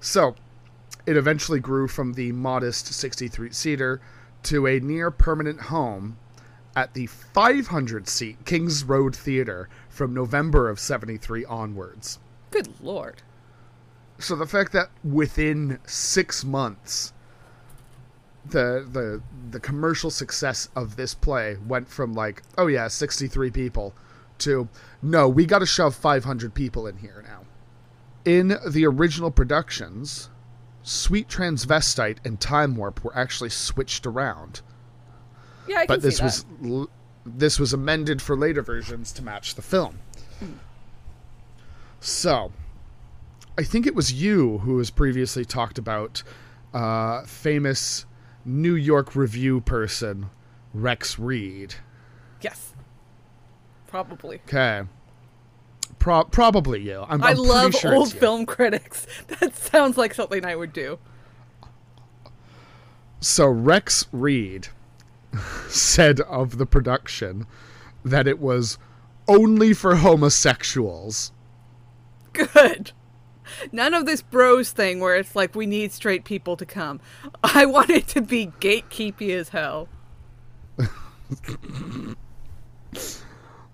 So, 0.00 0.34
it 1.06 1.16
eventually 1.16 1.60
grew 1.60 1.88
from 1.88 2.14
the 2.14 2.32
modest 2.32 2.86
63 2.86 3.52
seater 3.52 4.00
to 4.44 4.66
a 4.66 4.80
near 4.80 5.10
permanent 5.10 5.62
home 5.62 6.16
at 6.74 6.94
the 6.94 7.06
500 7.06 8.08
seat 8.08 8.44
Kings 8.44 8.84
Road 8.84 9.14
Theater 9.14 9.68
from 9.88 10.14
November 10.14 10.68
of 10.68 10.80
73 10.80 11.44
onwards. 11.44 12.18
Good 12.50 12.68
lord. 12.80 13.22
So 14.18 14.36
the 14.36 14.46
fact 14.46 14.72
that 14.72 14.90
within 15.02 15.78
6 15.84 16.44
months 16.44 17.12
the 18.44 18.86
the 18.90 19.22
the 19.50 19.60
commercial 19.60 20.10
success 20.10 20.68
of 20.74 20.96
this 20.96 21.14
play 21.14 21.56
went 21.66 21.88
from 21.88 22.12
like, 22.12 22.42
oh 22.58 22.66
yeah, 22.66 22.88
63 22.88 23.50
people 23.50 23.94
to 24.38 24.68
no, 25.00 25.28
we 25.28 25.46
got 25.46 25.60
to 25.60 25.66
shove 25.66 25.94
500 25.94 26.54
people 26.54 26.86
in 26.86 26.96
here 26.98 27.24
now. 27.26 27.44
In 28.24 28.58
the 28.68 28.86
original 28.86 29.30
productions, 29.30 30.30
Sweet 30.82 31.28
Transvestite 31.28 32.18
and 32.24 32.40
Time 32.40 32.76
Warp 32.76 33.04
were 33.04 33.16
actually 33.16 33.50
switched 33.50 34.06
around. 34.06 34.62
Yeah, 35.66 35.80
I 35.80 35.86
but 35.86 36.02
this 36.02 36.20
was 36.20 36.44
l- 36.64 36.90
this 37.24 37.58
was 37.58 37.72
amended 37.72 38.20
for 38.20 38.36
later 38.36 38.62
versions 38.62 39.12
to 39.12 39.22
match 39.22 39.54
the 39.54 39.62
film. 39.62 40.00
So, 42.00 42.50
I 43.56 43.62
think 43.62 43.86
it 43.86 43.94
was 43.94 44.12
you 44.12 44.58
who 44.58 44.78
has 44.78 44.90
previously 44.90 45.44
talked 45.44 45.78
about 45.78 46.22
uh, 46.74 47.22
famous 47.24 48.06
New 48.44 48.74
York 48.74 49.14
review 49.14 49.60
person 49.60 50.30
Rex 50.74 51.18
Reed. 51.18 51.76
Yes. 52.40 52.72
Probably. 53.86 54.40
Okay. 54.48 54.82
Pro- 56.00 56.24
probably 56.24 56.80
you. 56.80 57.04
I'm, 57.08 57.22
I 57.22 57.30
I'm 57.30 57.36
love 57.36 57.74
sure 57.74 57.94
old 57.94 58.12
film 58.12 58.46
critics. 58.46 59.06
That 59.40 59.54
sounds 59.54 59.96
like 59.96 60.14
something 60.14 60.44
I 60.44 60.56
would 60.56 60.72
do. 60.72 60.98
So 63.20 63.46
Rex 63.46 64.06
Reed 64.10 64.68
said 65.68 66.20
of 66.22 66.58
the 66.58 66.66
production 66.66 67.46
that 68.04 68.26
it 68.26 68.38
was 68.38 68.78
only 69.28 69.72
for 69.72 69.96
homosexuals. 69.96 71.32
Good. 72.32 72.92
None 73.70 73.94
of 73.94 74.06
this 74.06 74.22
bros 74.22 74.70
thing 74.70 75.00
where 75.00 75.16
it's 75.16 75.36
like 75.36 75.54
we 75.54 75.66
need 75.66 75.92
straight 75.92 76.24
people 76.24 76.56
to 76.56 76.66
come. 76.66 77.00
I 77.42 77.66
want 77.66 77.90
it 77.90 78.08
to 78.08 78.20
be 78.20 78.52
gatekeepy 78.60 79.30
as 79.34 79.50
hell. 79.50 79.88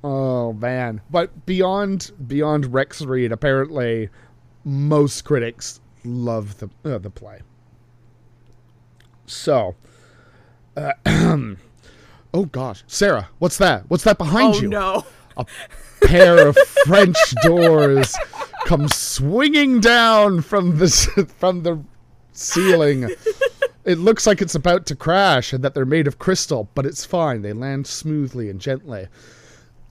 Oh 0.04 0.52
man! 0.52 1.00
But 1.10 1.44
beyond 1.44 2.12
beyond 2.26 2.72
Rex 2.72 3.02
Reed, 3.02 3.32
apparently 3.32 4.10
most 4.64 5.22
critics 5.24 5.80
love 6.04 6.58
the 6.58 6.70
uh, 6.84 6.98
the 6.98 7.10
play. 7.10 7.40
So, 9.26 9.74
uh, 10.78 10.92
oh 12.34 12.44
gosh, 12.46 12.84
Sarah, 12.86 13.28
what's 13.38 13.58
that? 13.58 13.84
What's 13.88 14.04
that 14.04 14.18
behind 14.18 14.54
oh 14.56 14.60
you? 14.60 14.68
no. 14.68 15.06
A 15.36 15.46
pair 16.02 16.48
of 16.48 16.56
French 16.86 17.16
doors 17.42 18.14
come 18.66 18.88
swinging 18.88 19.80
down 19.80 20.42
from 20.42 20.78
the 20.78 20.88
from 21.38 21.62
the 21.62 21.80
ceiling. 22.32 23.10
It 23.84 23.98
looks 23.98 24.26
like 24.26 24.42
it's 24.42 24.54
about 24.54 24.84
to 24.86 24.96
crash 24.96 25.52
and 25.52 25.64
that 25.64 25.74
they're 25.74 25.84
made 25.86 26.06
of 26.06 26.18
crystal, 26.18 26.68
but 26.74 26.84
it's 26.84 27.04
fine. 27.04 27.42
They 27.42 27.52
land 27.52 27.86
smoothly 27.86 28.50
and 28.50 28.60
gently. 28.60 29.08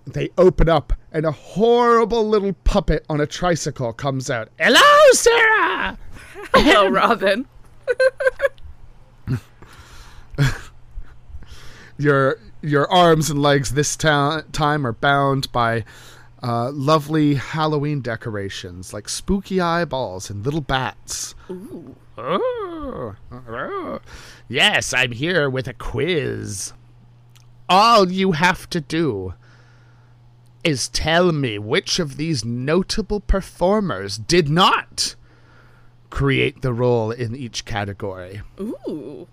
They 0.06 0.30
open 0.38 0.70
up, 0.70 0.94
and 1.12 1.26
a 1.26 1.32
horrible 1.32 2.28
little 2.28 2.54
puppet 2.64 3.06
on 3.10 3.20
a 3.20 3.28
tricycle 3.28 3.92
comes 3.92 4.30
out. 4.30 4.50
Hello, 4.58 5.12
Sarah! 5.12 5.98
Hello, 6.54 6.90
Robin. 6.90 7.46
Your 11.98 12.40
your 12.62 12.90
arms 12.92 13.30
and 13.30 13.42
legs 13.42 13.72
this 13.72 13.96
ta- 13.96 14.44
time 14.52 14.86
are 14.86 14.94
bound 14.94 15.52
by 15.52 15.84
uh, 16.44 16.72
lovely 16.72 17.36
Halloween 17.36 18.02
decorations 18.02 18.94
like 18.94 19.10
spooky 19.10 19.60
eyeballs 19.60 20.30
and 20.30 20.46
little 20.46 20.62
bats. 20.62 21.34
Ooh. 21.50 21.96
Oh, 22.18 23.16
oh. 23.32 24.00
Yes, 24.48 24.94
I'm 24.94 25.12
here 25.12 25.50
with 25.50 25.68
a 25.68 25.74
quiz. 25.74 26.74
All 27.70 28.12
you 28.12 28.32
have 28.32 28.70
to 28.72 28.82
do 28.82 29.34
is 30.64 30.90
tell 30.90 31.32
me 31.32 31.60
which 31.60 32.00
of 32.00 32.18
these 32.18 32.44
notable 32.44 33.20
performers 33.20 34.18
did 34.18 34.50
not 34.50 35.16
create 36.10 36.62
the 36.62 36.74
role 36.74 37.12
in 37.12 37.36
each 37.36 37.66
category. 37.66 38.42
Ooh. 38.60 39.28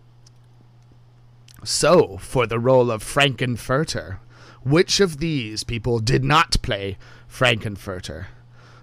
So, 1.65 2.19
for 2.19 2.47
the 2.47 2.59
role 2.59 2.91
of 2.91 3.03
Frankenfurter, 3.03 4.19
which 4.63 5.01
of 5.01 5.19
these 5.19 5.65
people 5.65 5.99
did 5.99 6.23
not 6.23 6.61
play 6.63 6.99
Frankenfurter? 7.29 8.27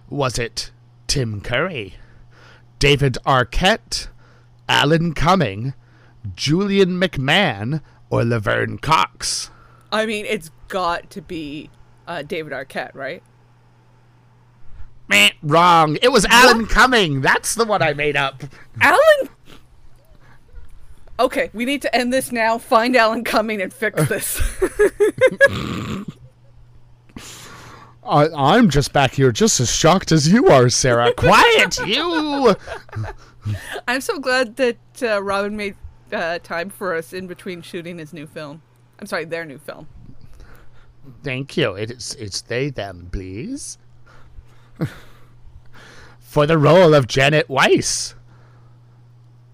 Was 0.10 0.40
it 0.40 0.72
Tim 1.08 1.42
Curry, 1.42 1.96
David 2.80 3.18
Arquette, 3.26 4.08
Alan 4.68 5.14
Cumming, 5.14 5.74
Julian 6.36 7.00
McMahon, 7.00 7.82
or 8.10 8.26
Laverne 8.26 8.80
Cox? 8.80 9.52
I 9.92 10.06
mean, 10.06 10.26
it's 10.26 10.50
got 10.68 11.10
to 11.12 11.22
be 11.22 11.70
uh, 12.08 12.24
David 12.24 12.52
Arquette, 12.52 12.96
right? 12.96 13.22
Meh, 15.08 15.32
wrong. 15.44 15.98
It 16.02 16.12
was 16.12 16.26
Alan 16.26 16.66
Cumming. 16.66 17.22
That's 17.22 17.54
the 17.56 17.66
one 17.66 17.82
I 17.82 17.94
made 17.94 18.16
up. 18.16 18.44
Alan. 18.80 19.30
Okay, 21.22 21.52
we 21.54 21.66
need 21.66 21.84
to 21.84 21.96
end 21.96 22.12
this 22.12 22.32
now. 22.32 22.58
Find 22.58 22.96
Alan 22.96 23.24
Cumming 23.24 23.62
and 23.62 23.72
fix 23.72 24.10
this. 24.10 24.42
I, 28.04 28.28
I'm 28.36 28.72
just 28.72 28.92
back 28.92 29.12
here 29.14 29.32
just 29.32 29.60
as 29.60 29.72
shocked 29.72 30.12
as 30.12 30.28
you 30.32 30.48
are, 30.48 30.68
Sarah. 30.70 31.14
Quiet, 31.18 31.78
you! 31.86 32.56
I'm 33.88 34.02
so 34.02 34.18
glad 34.18 34.56
that 34.56 34.80
uh, 35.04 35.22
Robin 35.22 35.56
made 35.56 35.76
uh, 36.12 36.40
time 36.40 36.72
for 36.72 36.96
us 36.96 37.14
in 37.14 37.28
between 37.28 37.62
shooting 37.62 38.00
his 38.00 38.14
new 38.14 38.26
film. 38.26 38.64
I'm 39.00 39.06
sorry, 39.06 39.26
their 39.26 39.46
new 39.46 39.60
film. 39.60 39.88
Thank 41.24 41.56
you. 41.56 41.76
It's 41.76 42.16
it's 42.16 42.42
they 42.42 42.72
them, 42.72 43.10
please. 43.12 43.78
For 46.20 46.48
the 46.48 46.58
role 46.58 46.96
of 46.96 47.06
Janet 47.08 47.48
Weiss, 47.48 48.16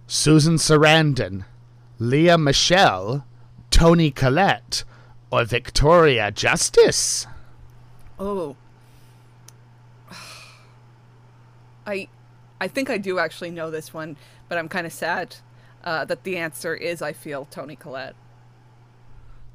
Susan 0.08 0.56
Sarandon, 0.56 1.44
Lea 2.00 2.38
Michele, 2.38 3.26
Toni 3.72 4.12
Collette, 4.12 4.84
or 5.32 5.44
Victoria 5.44 6.32
Justice. 6.32 7.28
Oh. 8.20 8.56
I 11.86 12.08
I 12.60 12.68
think 12.68 12.90
I 12.90 12.98
do 12.98 13.20
actually 13.20 13.52
know 13.52 13.70
this 13.70 13.94
one, 13.94 14.18
but 14.50 14.58
I'm 14.58 14.68
kind 14.68 14.88
of 14.88 14.94
sad 14.94 15.36
uh, 15.84 16.06
that 16.06 16.24
the 16.24 16.38
answer 16.38 16.74
is 16.76 17.02
I 17.02 17.14
feel 17.14 17.46
Toni 17.46 17.76
Collette. 17.76 18.16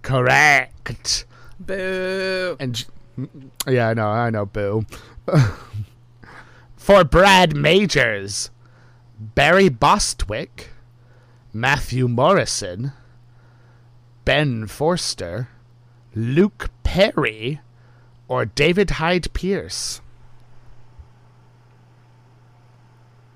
Correct. 0.03 1.27
Boo. 1.59 2.57
And 2.59 2.85
yeah, 3.67 3.89
I 3.89 3.95
know, 3.95 4.09
I 4.09 4.31
know, 4.31 4.47
boo. 4.47 4.85
For 6.77 7.05
Brad 7.05 7.57
Majors, 7.57 8.51
Barry 9.19 9.69
Bostwick, 9.69 10.72
Matthew 11.53 12.09
Morrison, 12.09 12.93
Ben 14.25 14.67
Forster, 14.67 15.49
Luke 16.15 16.71
Perry, 16.83 17.61
or 18.27 18.47
David 18.47 18.91
Hyde 18.93 19.33
Pierce. 19.35 20.01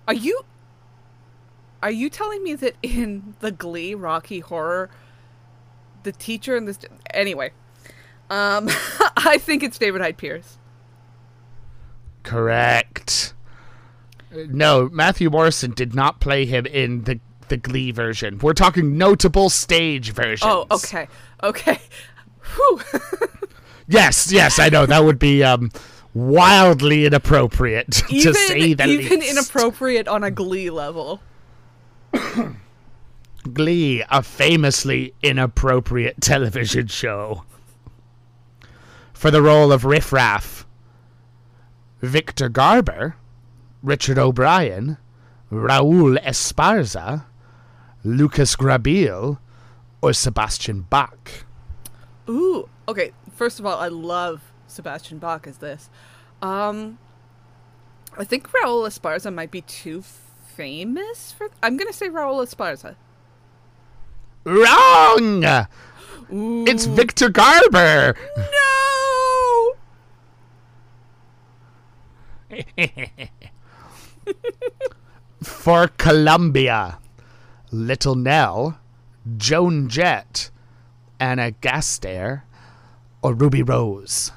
Are 0.08 0.14
you 0.14 0.42
Are 1.82 1.90
you 1.90 2.08
telling 2.08 2.42
me 2.42 2.54
that 2.54 2.74
in 2.82 3.34
the 3.40 3.50
Glee 3.50 3.94
Rocky 3.94 4.40
Horror 4.40 4.88
the 6.04 6.12
teacher 6.12 6.56
in 6.56 6.64
this 6.64 6.78
anyway. 7.12 7.50
Um 8.30 8.68
I 9.16 9.38
think 9.38 9.62
it's 9.62 9.78
David 9.78 10.00
Hyde 10.00 10.16
Pierce. 10.16 10.56
Correct. 12.22 13.34
No, 14.32 14.88
Matthew 14.90 15.28
Morrison 15.30 15.72
did 15.72 15.94
not 15.94 16.20
play 16.20 16.46
him 16.46 16.66
in 16.66 17.04
the 17.04 17.20
the 17.48 17.56
Glee 17.56 17.90
version. 17.90 18.38
We're 18.38 18.52
talking 18.54 18.96
notable 18.98 19.50
stage 19.50 20.10
versions. 20.12 20.50
Oh, 20.52 20.66
okay. 20.70 21.08
Okay. 21.42 21.78
Whew. 22.56 22.80
Yes, 23.88 24.32
yes, 24.32 24.58
I 24.58 24.68
know. 24.68 24.84
That 24.84 25.04
would 25.04 25.18
be 25.20 25.44
um 25.44 25.70
wildly 26.12 27.06
inappropriate 27.06 27.90
to 28.10 28.34
say 28.34 28.74
that. 28.74 28.88
even 28.88 29.20
least. 29.20 29.30
inappropriate 29.30 30.08
on 30.08 30.24
a 30.24 30.30
glee 30.30 30.70
level. 30.70 31.20
Glee, 33.52 34.02
a 34.10 34.22
famously 34.24 35.14
inappropriate 35.22 36.20
television 36.20 36.88
show. 36.88 37.44
For 39.12 39.30
the 39.30 39.40
role 39.40 39.70
of 39.70 39.84
Riff 39.84 40.12
Raff, 40.12 40.66
Victor 42.02 42.48
Garber, 42.48 43.14
Richard 43.84 44.18
O'Brien, 44.18 44.96
Raul 45.52 46.18
Esparza, 46.24 47.26
Lucas 48.06 48.54
Grabeel, 48.56 49.38
or 50.00 50.12
Sebastian 50.12 50.82
Bach. 50.82 51.44
Ooh, 52.28 52.68
okay. 52.88 53.12
First 53.34 53.58
of 53.58 53.66
all, 53.66 53.78
I 53.78 53.88
love 53.88 54.52
Sebastian 54.66 55.18
Bach 55.18 55.46
as 55.46 55.58
this. 55.58 55.90
Um, 56.40 56.98
I 58.16 58.24
think 58.24 58.50
Raul 58.50 58.86
Esparza 58.86 59.32
might 59.32 59.50
be 59.50 59.62
too 59.62 60.02
famous 60.02 61.32
for. 61.32 61.50
I'm 61.62 61.76
gonna 61.76 61.92
say 61.92 62.08
Raul 62.08 62.42
Esparza. 62.46 62.94
Wrong! 64.44 65.44
Ooh. 66.32 66.64
It's 66.66 66.86
Victor 66.86 67.28
Garber! 67.28 68.16
no. 68.36 69.74
For 75.42 75.88
Columbia, 75.88 76.98
Little 77.70 78.14
Nell, 78.14 78.78
Joan 79.36 79.88
Jett, 79.88 80.50
Anna 81.18 81.52
Gasteyer, 81.52 82.42
or 83.22 83.34
Ruby 83.34 83.62
Rose. 83.62 84.32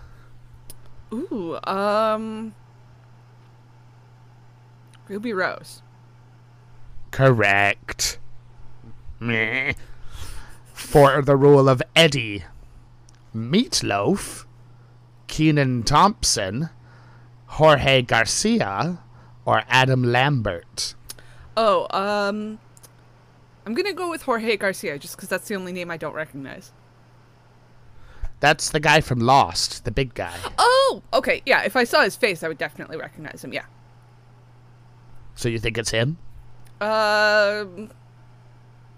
Ooh, 1.13 1.57
um, 1.63 2.53
Ruby 5.07 5.33
Rose. 5.33 5.81
Correct. 7.11 8.19
Meh. 9.19 9.73
For 10.73 11.21
the 11.21 11.35
role 11.35 11.67
of 11.67 11.81
Eddie, 11.95 12.43
Meatloaf, 13.35 14.45
Kenan 15.27 15.83
Thompson, 15.83 16.69
Jorge 17.47 18.01
Garcia, 18.03 18.99
or 19.45 19.63
Adam 19.67 20.03
Lambert. 20.03 20.95
Oh, 21.57 21.87
um, 21.91 22.59
I'm 23.69 23.75
gonna 23.75 23.93
go 23.93 24.09
with 24.09 24.23
Jorge 24.23 24.57
Garcia 24.57 24.97
just 24.97 25.15
because 25.15 25.29
that's 25.29 25.47
the 25.47 25.53
only 25.53 25.71
name 25.71 25.91
I 25.91 25.97
don't 25.97 26.15
recognize. 26.15 26.71
That's 28.39 28.71
the 28.71 28.79
guy 28.79 28.99
from 28.99 29.19
Lost, 29.19 29.85
the 29.85 29.91
big 29.91 30.15
guy. 30.15 30.35
Oh, 30.57 31.03
okay, 31.13 31.43
yeah. 31.45 31.61
If 31.61 31.75
I 31.75 31.83
saw 31.83 32.01
his 32.01 32.15
face, 32.15 32.41
I 32.41 32.47
would 32.47 32.57
definitely 32.57 32.97
recognize 32.97 33.43
him. 33.43 33.53
Yeah. 33.53 33.65
So 35.35 35.49
you 35.49 35.59
think 35.59 35.77
it's 35.77 35.91
him? 35.91 36.17
Um, 36.81 37.91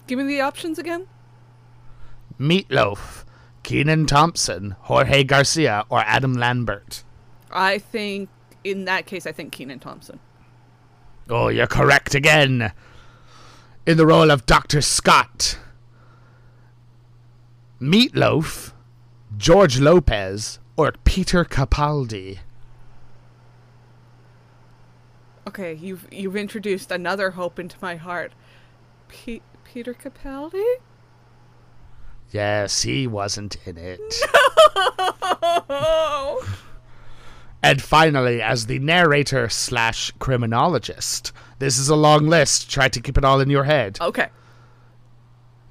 give 0.06 0.18
me 0.18 0.24
the 0.24 0.40
options 0.40 0.78
again. 0.78 1.06
Meatloaf, 2.40 3.26
Kenan 3.62 4.06
Thompson, 4.06 4.74
Jorge 4.80 5.22
Garcia, 5.22 5.84
or 5.90 5.98
Adam 6.06 6.32
Lambert. 6.32 7.04
I 7.50 7.76
think 7.76 8.30
in 8.64 8.86
that 8.86 9.04
case, 9.04 9.26
I 9.26 9.32
think 9.32 9.52
Kenan 9.52 9.80
Thompson. 9.80 10.18
Oh, 11.28 11.48
you're 11.48 11.66
correct 11.66 12.14
again. 12.14 12.72
In 13.84 13.96
the 13.96 14.06
role 14.06 14.30
of 14.30 14.46
Dr. 14.46 14.80
Scott, 14.80 15.58
Meatloaf, 17.80 18.72
George 19.36 19.80
Lopez, 19.80 20.60
or 20.76 20.92
Peter 21.04 21.44
Capaldi. 21.44 22.38
Okay, 25.48 25.74
you've 25.74 26.06
you've 26.12 26.36
introduced 26.36 26.92
another 26.92 27.32
hope 27.32 27.58
into 27.58 27.76
my 27.82 27.96
heart. 27.96 28.32
Pe- 29.08 29.40
Peter 29.64 29.94
Capaldi. 29.94 30.74
Yes, 32.30 32.82
he 32.82 33.06
wasn't 33.08 33.56
in 33.66 33.76
it. 33.76 34.00
Oh. 35.44 36.44
And 37.62 37.80
finally, 37.80 38.42
as 38.42 38.66
the 38.66 38.78
narrator 38.78 39.48
slash 39.48 40.12
criminologist, 40.18 41.32
this 41.62 41.78
is 41.78 41.88
a 41.88 41.94
long 41.94 42.26
list. 42.26 42.68
Try 42.68 42.88
to 42.88 43.00
keep 43.00 43.16
it 43.16 43.24
all 43.24 43.38
in 43.38 43.48
your 43.48 43.62
head. 43.62 43.96
Okay. 44.00 44.30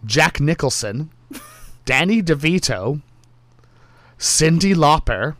Jack 0.05 0.39
Nicholson, 0.39 1.11
Danny 1.85 2.23
DeVito, 2.23 3.01
Cyndi 4.17 4.73
Lauper, 4.73 5.35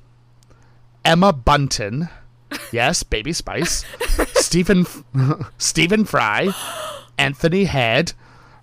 Emma 1.06 1.32
Bunton, 1.32 2.10
yes, 2.74 3.02
Baby 3.02 3.32
Spice, 3.32 3.86
Stephen 4.34 4.86
Stephen 5.58 6.04
Fry, 6.04 6.50
Anthony 7.18 7.64
Head, 7.64 8.12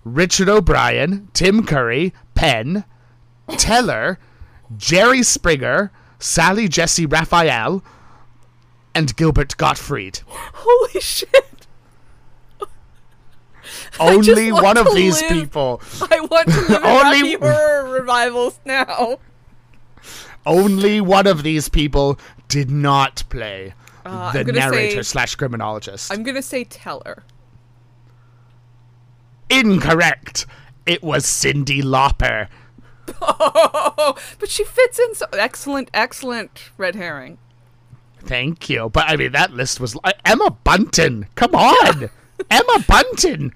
Richard 0.03 0.47
O'Brien, 0.47 1.27
Tim 1.33 1.65
Curry, 1.65 2.13
Penn, 2.35 2.83
Teller, 3.57 4.19
Jerry 4.77 5.23
Springer, 5.23 5.91
Sally 6.19 6.67
Jessy 6.67 7.07
Raphael, 7.07 7.83
and 8.93 9.15
Gilbert 9.15 9.57
Gottfried. 9.57 10.19
Holy 10.27 11.01
shit! 11.01 11.48
Only 13.99 14.51
one 14.51 14.77
of 14.77 14.87
to 14.87 14.93
these 14.93 15.21
people. 15.23 15.81
I 16.11 16.19
want 16.21 16.49
to 16.49 16.61
live 16.61 16.69
in 16.69 16.83
Only- 16.85 17.33
Horror 17.35 17.89
revivals 17.89 18.59
now. 18.65 19.19
Only 20.45 21.01
one 21.01 21.27
of 21.27 21.43
these 21.43 21.69
people 21.69 22.19
did 22.47 22.69
not 22.71 23.23
play 23.29 23.73
Uh, 24.05 24.31
the 24.31 24.43
narrator 24.45 25.03
say- 25.03 25.11
slash 25.11 25.35
criminologist. 25.35 26.11
I'm 26.11 26.23
gonna 26.23 26.41
say 26.41 26.63
Teller. 26.63 27.23
Incorrect. 29.49 30.45
It 30.85 31.03
was 31.03 31.25
Cyndi 31.25 31.81
Lauper. 31.81 32.47
Oh, 33.21 34.15
but 34.39 34.49
she 34.49 34.63
fits 34.63 34.99
in 34.99 35.15
so 35.15 35.25
excellent, 35.33 35.89
excellent 35.93 36.69
red 36.77 36.95
herring. 36.95 37.37
Thank 38.19 38.69
you. 38.69 38.89
But 38.89 39.09
I 39.09 39.15
mean, 39.15 39.31
that 39.31 39.51
list 39.53 39.79
was 39.79 39.95
uh, 40.03 40.11
Emma 40.25 40.51
Bunton. 40.63 41.27
Come 41.35 41.55
on, 41.55 42.09
Emma 42.49 42.83
Bunton. 42.87 43.53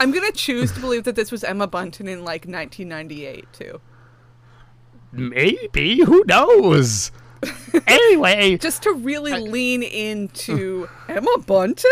I'm 0.00 0.10
gonna 0.10 0.32
choose 0.32 0.72
to 0.72 0.80
believe 0.80 1.04
that 1.04 1.14
this 1.14 1.30
was 1.30 1.44
Emma 1.44 1.66
Bunton 1.66 2.08
in 2.08 2.24
like 2.24 2.44
1998 2.46 3.52
too. 3.52 3.80
Maybe. 5.12 6.04
Who 6.04 6.24
knows? 6.26 7.10
anyway, 7.86 8.56
Just 8.58 8.82
to 8.82 8.92
really 8.92 9.32
lean 9.32 9.82
into 9.82 10.88
Emma 11.08 11.38
Bunton. 11.46 11.90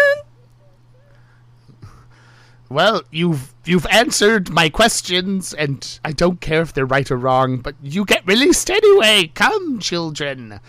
well, 2.69 3.03
you've 3.13 3.55
you've 3.65 3.87
answered 3.87 4.51
my 4.51 4.69
questions, 4.69 5.55
and 5.55 6.01
I 6.05 6.13
don't 6.13 6.41
care 6.41 6.63
if 6.63 6.73
they're 6.73 6.85
right 6.85 7.09
or 7.11 7.17
wrong, 7.17 7.59
but 7.59 7.77
you 7.83 8.05
get 8.05 8.27
released 8.27 8.69
anyway. 8.71 9.31
Come, 9.35 9.79
children. 9.79 10.61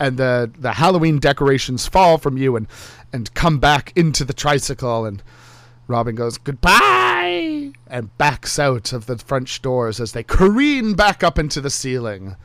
And 0.00 0.16
the 0.18 0.50
the 0.58 0.72
Halloween 0.72 1.18
decorations 1.18 1.86
fall 1.86 2.18
from 2.18 2.36
you 2.36 2.56
and 2.56 2.66
and 3.12 3.32
come 3.34 3.58
back 3.58 3.92
into 3.96 4.24
the 4.24 4.34
tricycle 4.34 5.04
and 5.04 5.22
Robin 5.86 6.14
goes, 6.14 6.38
Goodbye 6.38 7.72
and 7.86 8.16
backs 8.16 8.58
out 8.58 8.92
of 8.92 9.06
the 9.06 9.18
French 9.18 9.60
doors 9.62 10.00
as 10.00 10.12
they 10.12 10.22
careen 10.22 10.94
back 10.94 11.22
up 11.22 11.38
into 11.38 11.60
the 11.60 11.70
ceiling. 11.70 12.36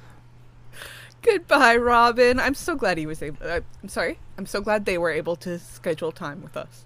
Goodbye, 1.21 1.77
Robin. 1.77 2.39
I'm 2.39 2.53
so 2.53 2.75
glad 2.75 2.97
he 2.97 3.05
was 3.05 3.21
able. 3.21 3.37
Uh, 3.45 3.61
I'm 3.81 3.89
sorry. 3.89 4.19
I'm 4.37 4.45
so 4.45 4.61
glad 4.61 4.85
they 4.85 4.97
were 4.97 5.09
able 5.09 5.35
to 5.37 5.59
schedule 5.59 6.11
time 6.11 6.41
with 6.41 6.55
us. 6.55 6.85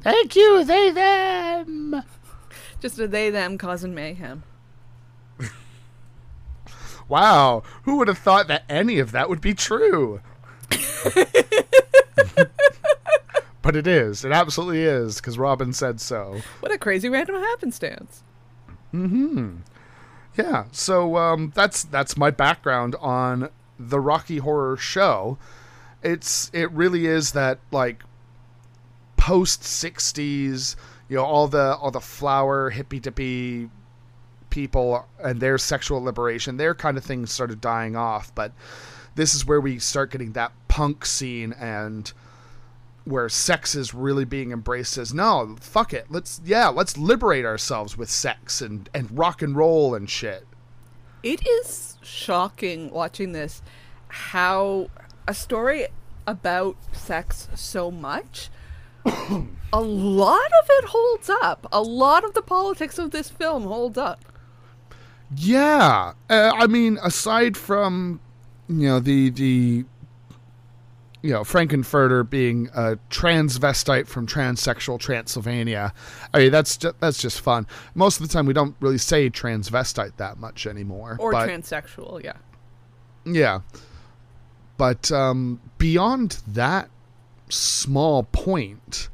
Thank 0.00 0.36
you, 0.36 0.64
they 0.64 0.90
them. 0.90 2.02
Just 2.80 2.98
a 2.98 3.08
they 3.08 3.30
them 3.30 3.58
causing 3.58 3.94
mayhem. 3.94 4.42
Wow, 7.08 7.62
who 7.82 7.96
would 7.96 8.08
have 8.08 8.18
thought 8.18 8.48
that 8.48 8.64
any 8.68 8.98
of 8.98 9.12
that 9.12 9.28
would 9.28 9.40
be 9.40 9.54
true? 9.54 10.20
but 13.62 13.76
it 13.76 13.86
is. 13.86 14.24
It 14.24 14.32
absolutely 14.32 14.82
is, 14.82 15.16
because 15.16 15.38
Robin 15.38 15.72
said 15.72 16.00
so. 16.00 16.40
What 16.60 16.72
a 16.72 16.78
crazy 16.78 17.08
random 17.08 17.36
happenstance. 17.36 18.22
Hmm. 18.90 19.56
Yeah, 20.36 20.64
so 20.72 21.16
um, 21.16 21.52
that's 21.54 21.84
that's 21.84 22.16
my 22.16 22.30
background 22.30 22.96
on 23.00 23.50
the 23.78 24.00
Rocky 24.00 24.38
Horror 24.38 24.76
Show. 24.76 25.38
It's 26.02 26.50
it 26.52 26.70
really 26.72 27.06
is 27.06 27.32
that 27.32 27.58
like 27.70 28.02
post 29.16 29.62
'60s, 29.62 30.76
you 31.08 31.16
know, 31.16 31.24
all 31.24 31.48
the 31.48 31.76
all 31.76 31.90
the 31.90 32.00
flower 32.00 32.70
hippy 32.70 32.98
dippy 32.98 33.70
people 34.54 35.04
and 35.18 35.40
their 35.40 35.58
sexual 35.58 36.00
liberation, 36.00 36.58
their 36.58 36.76
kind 36.76 36.96
of 36.96 37.02
things 37.02 37.32
started 37.32 37.60
dying 37.60 37.96
off. 37.96 38.32
But 38.36 38.52
this 39.16 39.34
is 39.34 39.44
where 39.44 39.60
we 39.60 39.80
start 39.80 40.12
getting 40.12 40.32
that 40.32 40.52
punk 40.68 41.04
scene 41.04 41.52
and 41.54 42.12
where 43.04 43.28
sex 43.28 43.74
is 43.74 43.92
really 43.92 44.24
being 44.24 44.52
embraced 44.52 44.96
as 44.96 45.12
no, 45.12 45.56
fuck 45.60 45.92
it. 45.92 46.06
Let's 46.08 46.40
yeah, 46.44 46.68
let's 46.68 46.96
liberate 46.96 47.44
ourselves 47.44 47.98
with 47.98 48.08
sex 48.08 48.60
and 48.60 48.88
and 48.94 49.18
rock 49.18 49.42
and 49.42 49.56
roll 49.56 49.92
and 49.92 50.08
shit. 50.08 50.46
It 51.24 51.44
is 51.46 51.96
shocking 52.00 52.90
watching 52.92 53.32
this 53.32 53.60
how 54.06 54.88
a 55.26 55.34
story 55.34 55.88
about 56.28 56.76
sex 56.92 57.48
so 57.56 57.90
much 57.90 58.50
a 59.72 59.80
lot 59.80 60.46
of 60.62 60.68
it 60.68 60.84
holds 60.86 61.28
up. 61.28 61.66
A 61.72 61.82
lot 61.82 62.24
of 62.24 62.34
the 62.34 62.42
politics 62.42 62.98
of 62.98 63.10
this 63.10 63.28
film 63.28 63.64
holds 63.64 63.98
up. 63.98 64.24
Yeah, 65.36 66.12
uh, 66.30 66.52
I 66.54 66.66
mean, 66.66 66.98
aside 67.02 67.56
from 67.56 68.20
you 68.68 68.88
know 68.88 69.00
the 69.00 69.30
the 69.30 69.84
you 71.22 71.30
know 71.32 71.40
Frankenfurter 71.40 72.28
being 72.28 72.68
a 72.74 72.98
transvestite 73.10 74.06
from 74.06 74.26
transsexual 74.26 74.98
Transylvania, 74.98 75.92
I 76.32 76.38
mean 76.38 76.52
that's 76.52 76.76
just, 76.76 77.00
that's 77.00 77.18
just 77.18 77.40
fun. 77.40 77.66
Most 77.94 78.20
of 78.20 78.28
the 78.28 78.32
time, 78.32 78.46
we 78.46 78.52
don't 78.52 78.76
really 78.80 78.98
say 78.98 79.30
transvestite 79.30 80.16
that 80.18 80.38
much 80.38 80.66
anymore, 80.66 81.16
Or 81.18 81.32
but, 81.32 81.48
transsexual, 81.48 82.22
yeah. 82.22 82.34
Yeah, 83.24 83.60
but 84.76 85.10
um, 85.10 85.60
beyond 85.78 86.42
that 86.48 86.90
small 87.48 88.24
point, 88.24 89.08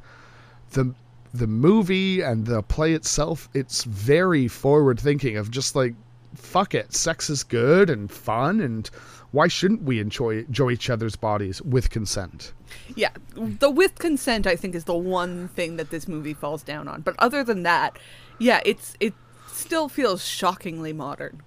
the 0.71 0.93
the 1.33 1.47
movie 1.47 2.21
and 2.21 2.45
the 2.45 2.61
play 2.61 2.93
itself, 2.93 3.47
it's 3.53 3.85
very 3.85 4.47
forward 4.49 4.99
thinking 4.99 5.37
of 5.37 5.49
just 5.49 5.75
like 5.75 5.95
fuck 6.41 6.73
it, 6.73 6.93
sex 6.93 7.29
is 7.29 7.43
good 7.43 7.89
and 7.89 8.11
fun 8.11 8.59
and 8.59 8.89
why 9.31 9.47
shouldn't 9.47 9.83
we 9.83 9.99
enjoy 9.99 10.39
enjoy 10.39 10.71
each 10.71 10.89
other's 10.89 11.15
bodies 11.15 11.61
with 11.61 11.89
consent? 11.89 12.51
Yeah, 12.95 13.11
the 13.35 13.69
with 13.69 13.95
consent 13.99 14.45
I 14.45 14.55
think 14.55 14.75
is 14.75 14.83
the 14.83 14.95
one 14.95 15.47
thing 15.49 15.77
that 15.77 15.89
this 15.89 16.07
movie 16.07 16.33
falls 16.33 16.63
down 16.63 16.87
on. 16.87 17.01
But 17.01 17.15
other 17.19 17.43
than 17.43 17.63
that, 17.63 17.97
yeah, 18.39 18.59
it's 18.65 18.95
it 18.99 19.13
still 19.47 19.87
feels 19.87 20.25
shockingly 20.25 20.91
modern. 20.91 21.41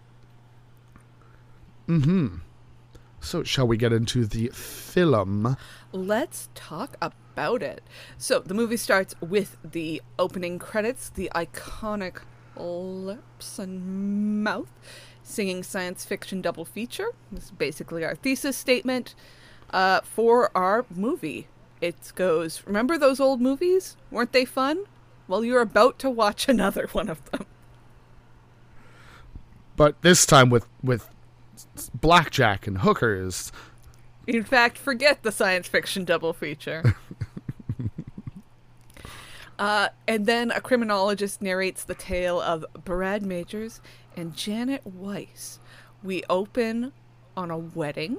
Mhm. 1.87 2.41
So 3.21 3.43
shall 3.43 3.67
we 3.67 3.77
get 3.77 3.93
into 3.93 4.27
the 4.27 4.49
film? 4.49 5.57
Let's 5.93 6.49
talk 6.55 6.97
about 7.01 7.63
it. 7.63 7.83
So 8.19 8.39
the 8.41 8.55
movie 8.55 8.77
starts 8.77 9.15
with 9.21 9.57
the 9.65 10.03
opening 10.19 10.59
credits, 10.59 11.09
the 11.11 11.31
iconic 11.35 12.21
lips 12.57 13.59
and 13.59 14.43
mouth 14.45 14.69
singing 15.23 15.63
science 15.63 16.05
fiction 16.05 16.41
double 16.43 16.65
feature. 16.65 17.09
This 17.33 17.45
is 17.45 17.51
basically 17.51 18.05
our 18.05 18.15
thesis 18.15 18.57
statement 18.57 19.15
uh, 19.71 20.01
for 20.03 20.51
our 20.57 20.85
movie. 20.95 21.49
It 21.81 22.13
goes, 22.15 22.63
remember 22.67 22.97
those 22.97 23.21
old 23.21 23.41
movies? 23.41 23.97
Weren't 24.11 24.33
they 24.33 24.45
fun? 24.45 24.85
Well, 25.27 25.45
you're 25.45 25.61
about 25.61 25.99
to 26.01 26.11
watch 26.11 26.49
another 26.49 26.89
one 26.93 27.09
of 27.09 27.31
them. 27.31 27.47
But 29.77 30.01
this 30.03 30.25
time 30.25 30.51
with 30.51 30.67
with 30.83 31.09
blackjack 31.95 32.67
and 32.67 32.79
hookers. 32.79 33.51
In 34.27 34.45
fact, 34.45 34.79
forget 34.79 35.23
the 35.23 35.33
science 35.33 35.69
fiction 35.69 36.05
double 36.05 36.33
feature. 36.33 36.95
uh, 39.65 39.89
and 40.07 40.27
then 40.27 40.51
a 40.51 40.61
criminologist 40.61 41.41
narrates 41.41 41.85
the 41.85 41.95
tale 41.95 42.39
of 42.39 42.67
Brad 42.85 43.23
Majors 43.23 43.81
and 44.15 44.37
Janet 44.37 44.83
Weiss. 44.87 45.59
We 46.03 46.23
open 46.29 46.93
on 47.35 47.51
a 47.51 47.57
wedding. 47.57 48.19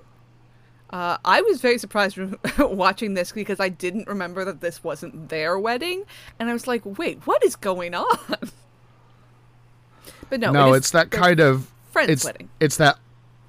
Uh, 0.89 1.17
I 1.23 1.41
was 1.41 1.61
very 1.61 1.77
surprised 1.77 2.17
watching 2.57 3.13
this 3.13 3.31
because 3.31 3.59
I 3.59 3.69
didn't 3.69 4.07
remember 4.07 4.43
that 4.43 4.61
this 4.61 4.83
wasn't 4.83 5.29
their 5.29 5.59
wedding, 5.59 6.05
and 6.39 6.49
I 6.49 6.53
was 6.53 6.65
like, 6.65 6.81
"Wait, 6.83 7.27
what 7.27 7.45
is 7.45 7.55
going 7.55 7.93
on?" 7.93 8.07
But 10.27 10.39
no, 10.39 10.51
no, 10.51 10.69
it 10.69 10.71
is 10.71 10.77
it's 10.77 10.91
that 10.91 11.11
kind 11.11 11.39
of 11.39 11.71
friend's 11.91 12.11
it's 12.11 12.25
wedding. 12.25 12.49
it's 12.59 12.77
that 12.77 12.97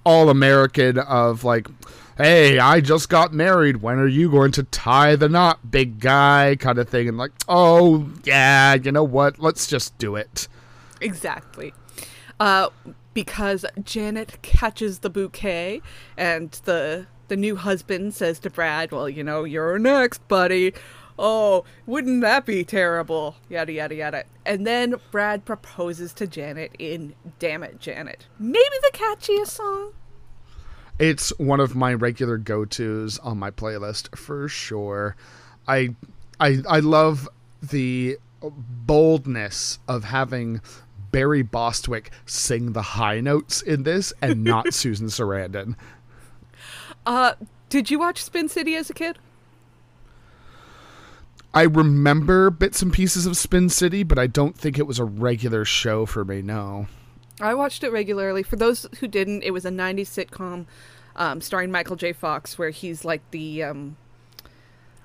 all 0.04 0.28
American 0.28 0.98
of 0.98 1.44
like, 1.44 1.68
hey, 2.16 2.58
I 2.58 2.80
just 2.80 3.08
got 3.08 3.32
married. 3.32 3.78
When 3.82 3.98
are 3.98 4.06
you 4.06 4.30
going 4.30 4.52
to 4.52 4.62
tie 4.64 5.16
the 5.16 5.28
knot, 5.28 5.70
big 5.70 6.00
guy? 6.00 6.56
Kind 6.58 6.78
of 6.78 6.88
thing, 6.88 7.08
and 7.08 7.18
like, 7.18 7.32
oh 7.48 8.10
yeah, 8.24 8.74
you 8.74 8.92
know 8.92 9.04
what? 9.04 9.38
Let's 9.38 9.66
just 9.66 9.96
do 9.98 10.16
it. 10.16 10.48
Exactly. 11.00 11.74
Uh, 12.40 12.68
because 13.14 13.64
Janet 13.82 14.42
catches 14.42 14.98
the 14.98 15.10
bouquet, 15.10 15.80
and 16.16 16.50
the 16.64 17.06
the 17.28 17.36
new 17.36 17.56
husband 17.56 18.14
says 18.14 18.38
to 18.40 18.50
Brad, 18.50 18.92
"Well, 18.92 19.08
you 19.08 19.24
know, 19.24 19.44
you're 19.44 19.78
next, 19.78 20.26
buddy." 20.28 20.74
Oh, 21.18 21.64
wouldn't 21.86 22.20
that 22.20 22.44
be 22.44 22.62
terrible? 22.62 23.36
Yada 23.48 23.72
yada 23.72 23.94
yada. 23.94 24.24
And 24.44 24.66
then 24.66 24.96
Brad 25.10 25.46
proposes 25.46 26.12
to 26.14 26.26
Janet 26.26 26.72
in 26.78 27.14
"Damn 27.38 27.62
It, 27.62 27.80
Janet." 27.80 28.26
Maybe 28.38 28.76
the 28.82 28.90
catchiest 28.92 29.48
song. 29.48 29.92
It's 30.98 31.30
one 31.38 31.60
of 31.60 31.74
my 31.74 31.92
regular 31.92 32.38
go-tos 32.38 33.18
on 33.18 33.38
my 33.38 33.50
playlist 33.50 34.16
for 34.16 34.48
sure. 34.48 35.16
I 35.68 35.94
I 36.40 36.62
I 36.68 36.80
love 36.80 37.28
the 37.62 38.18
boldness 38.40 39.78
of 39.88 40.04
having 40.04 40.60
Barry 41.10 41.42
Bostwick 41.42 42.10
sing 42.24 42.72
the 42.72 42.82
high 42.82 43.20
notes 43.20 43.62
in 43.62 43.82
this 43.82 44.12
and 44.22 44.44
not 44.44 44.72
Susan 44.74 45.08
Sarandon. 45.08 45.76
Uh, 47.04 47.34
did 47.68 47.90
you 47.90 47.98
watch 47.98 48.22
Spin 48.22 48.48
City 48.48 48.74
as 48.74 48.90
a 48.90 48.94
kid? 48.94 49.18
I 51.54 51.62
remember 51.62 52.50
bits 52.50 52.82
and 52.82 52.92
pieces 52.92 53.24
of 53.24 53.36
Spin 53.36 53.68
City, 53.70 54.02
but 54.02 54.18
I 54.18 54.26
don't 54.26 54.56
think 54.58 54.78
it 54.78 54.86
was 54.86 54.98
a 54.98 55.04
regular 55.04 55.64
show 55.64 56.04
for 56.04 56.24
me. 56.24 56.42
No. 56.42 56.86
I 57.40 57.54
watched 57.54 57.84
it 57.84 57.90
regularly. 57.90 58.42
For 58.42 58.56
those 58.56 58.86
who 59.00 59.08
didn't, 59.08 59.42
it 59.42 59.50
was 59.50 59.64
a 59.64 59.70
90s 59.70 60.06
sitcom 60.06 60.66
um, 61.16 61.40
starring 61.40 61.70
Michael 61.70 61.96
J. 61.96 62.12
Fox 62.12 62.58
where 62.58 62.70
he's 62.70 63.04
like 63.04 63.22
the, 63.30 63.62
um, 63.62 63.96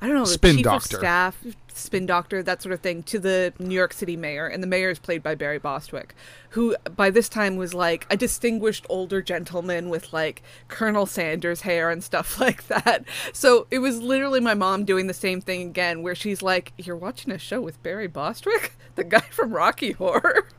I 0.02 0.08
don't 0.08 0.16
know, 0.16 0.26
the 0.26 0.32
Spin 0.32 0.56
chief 0.58 0.64
doctor. 0.64 0.98
of 0.98 1.02
staff, 1.02 1.46
spin 1.74 2.06
doctor, 2.06 2.42
that 2.42 2.62
sort 2.62 2.74
of 2.74 2.80
thing, 2.80 3.04
to 3.04 3.20
the 3.20 3.54
New 3.60 3.76
York 3.76 3.94
City 3.94 4.16
mayor. 4.16 4.48
And 4.48 4.64
the 4.64 4.68
mayor 4.68 4.90
is 4.90 5.00
played 5.00 5.22
by 5.22 5.36
Barry 5.36 5.60
Bostwick, 5.60 6.16
who 6.50 6.76
by 6.96 7.10
this 7.10 7.30
time 7.30 7.56
was 7.56 7.74
like 7.74 8.08
a 8.10 8.18
distinguished 8.18 8.86
older 8.90 9.22
gentleman 9.22 9.90
with 9.90 10.12
like 10.14 10.42
Colonel 10.70 11.06
Sanders 11.06 11.62
hair 11.62 11.90
and 11.90 12.04
stuff 12.04 12.40
like 12.40 12.68
that. 12.68 13.04
So 13.34 13.68
it 13.70 13.80
was 13.80 14.02
literally 14.02 14.40
my 14.40 14.54
mom 14.54 14.86
doing 14.86 15.08
the 15.08 15.14
same 15.14 15.42
thing 15.42 15.62
again, 15.70 16.02
where 16.02 16.16
she's 16.16 16.42
like, 16.42 16.74
You're 16.78 16.96
watching 16.96 17.32
a 17.32 17.38
show 17.38 17.62
with 17.62 17.82
Barry 17.84 18.08
Bostwick? 18.08 18.74
The 18.96 19.06
guy 19.06 19.22
from 19.22 19.54
Rocky 19.54 19.94
Horror? 19.94 20.50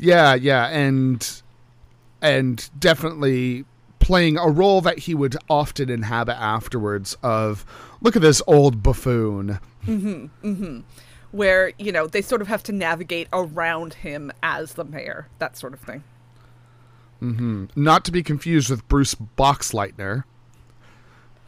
Yeah, 0.00 0.34
yeah, 0.34 0.66
and 0.68 1.42
and 2.22 2.70
definitely 2.78 3.66
playing 3.98 4.38
a 4.38 4.48
role 4.48 4.80
that 4.80 5.00
he 5.00 5.14
would 5.14 5.36
often 5.48 5.90
inhabit 5.90 6.40
afterwards 6.40 7.18
of 7.22 7.66
look 8.00 8.16
at 8.16 8.22
this 8.22 8.40
old 8.46 8.82
buffoon. 8.82 9.60
Mm-hmm, 9.86 10.26
mm-hmm. 10.42 10.80
where 11.32 11.72
you 11.78 11.92
know 11.92 12.06
they 12.06 12.22
sort 12.22 12.40
of 12.40 12.48
have 12.48 12.62
to 12.64 12.72
navigate 12.72 13.28
around 13.30 13.94
him 13.94 14.32
as 14.42 14.72
the 14.74 14.84
mayor, 14.84 15.28
that 15.38 15.58
sort 15.58 15.74
of 15.74 15.80
thing. 15.80 16.02
Mm-hmm. 17.20 17.66
Not 17.76 18.06
to 18.06 18.12
be 18.12 18.22
confused 18.22 18.70
with 18.70 18.88
Bruce 18.88 19.14
Boxleitner. 19.14 20.24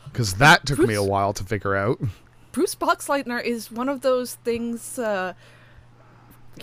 Because 0.05 0.35
that 0.35 0.67
took 0.67 0.79
me 0.79 0.93
a 0.93 1.03
while 1.03 1.33
to 1.33 1.43
figure 1.43 1.75
out. 1.75 1.99
Bruce 2.53 2.75
Boxleitner 2.75 3.43
is 3.43 3.73
one 3.73 3.89
of 3.89 4.03
those 4.03 4.35
things. 4.35 4.99
Uh, 4.99 5.33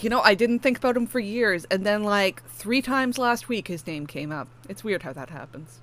you 0.02 0.10
know, 0.10 0.22
I 0.22 0.36
didn't 0.36 0.60
think 0.60 0.78
about 0.78 0.96
him 0.96 1.08
for 1.08 1.20
years, 1.20 1.66
and 1.72 1.86
then 1.86 2.04
like 2.04 2.44
three 2.48 2.82
times 2.82 3.18
last 3.18 3.50
week, 3.50 3.68
his 3.68 3.86
name 3.88 4.06
came 4.08 4.32
up. 4.32 4.48
It's 4.68 4.84
weird 4.84 5.04
how 5.04 5.14
that 5.14 5.30
happens. 5.30 5.80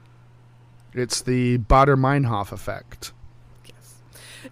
It's 0.95 1.21
the 1.21 1.59
Baader-Meinhof 1.59 2.53
effect. 2.53 3.13
Yes. 3.67 3.97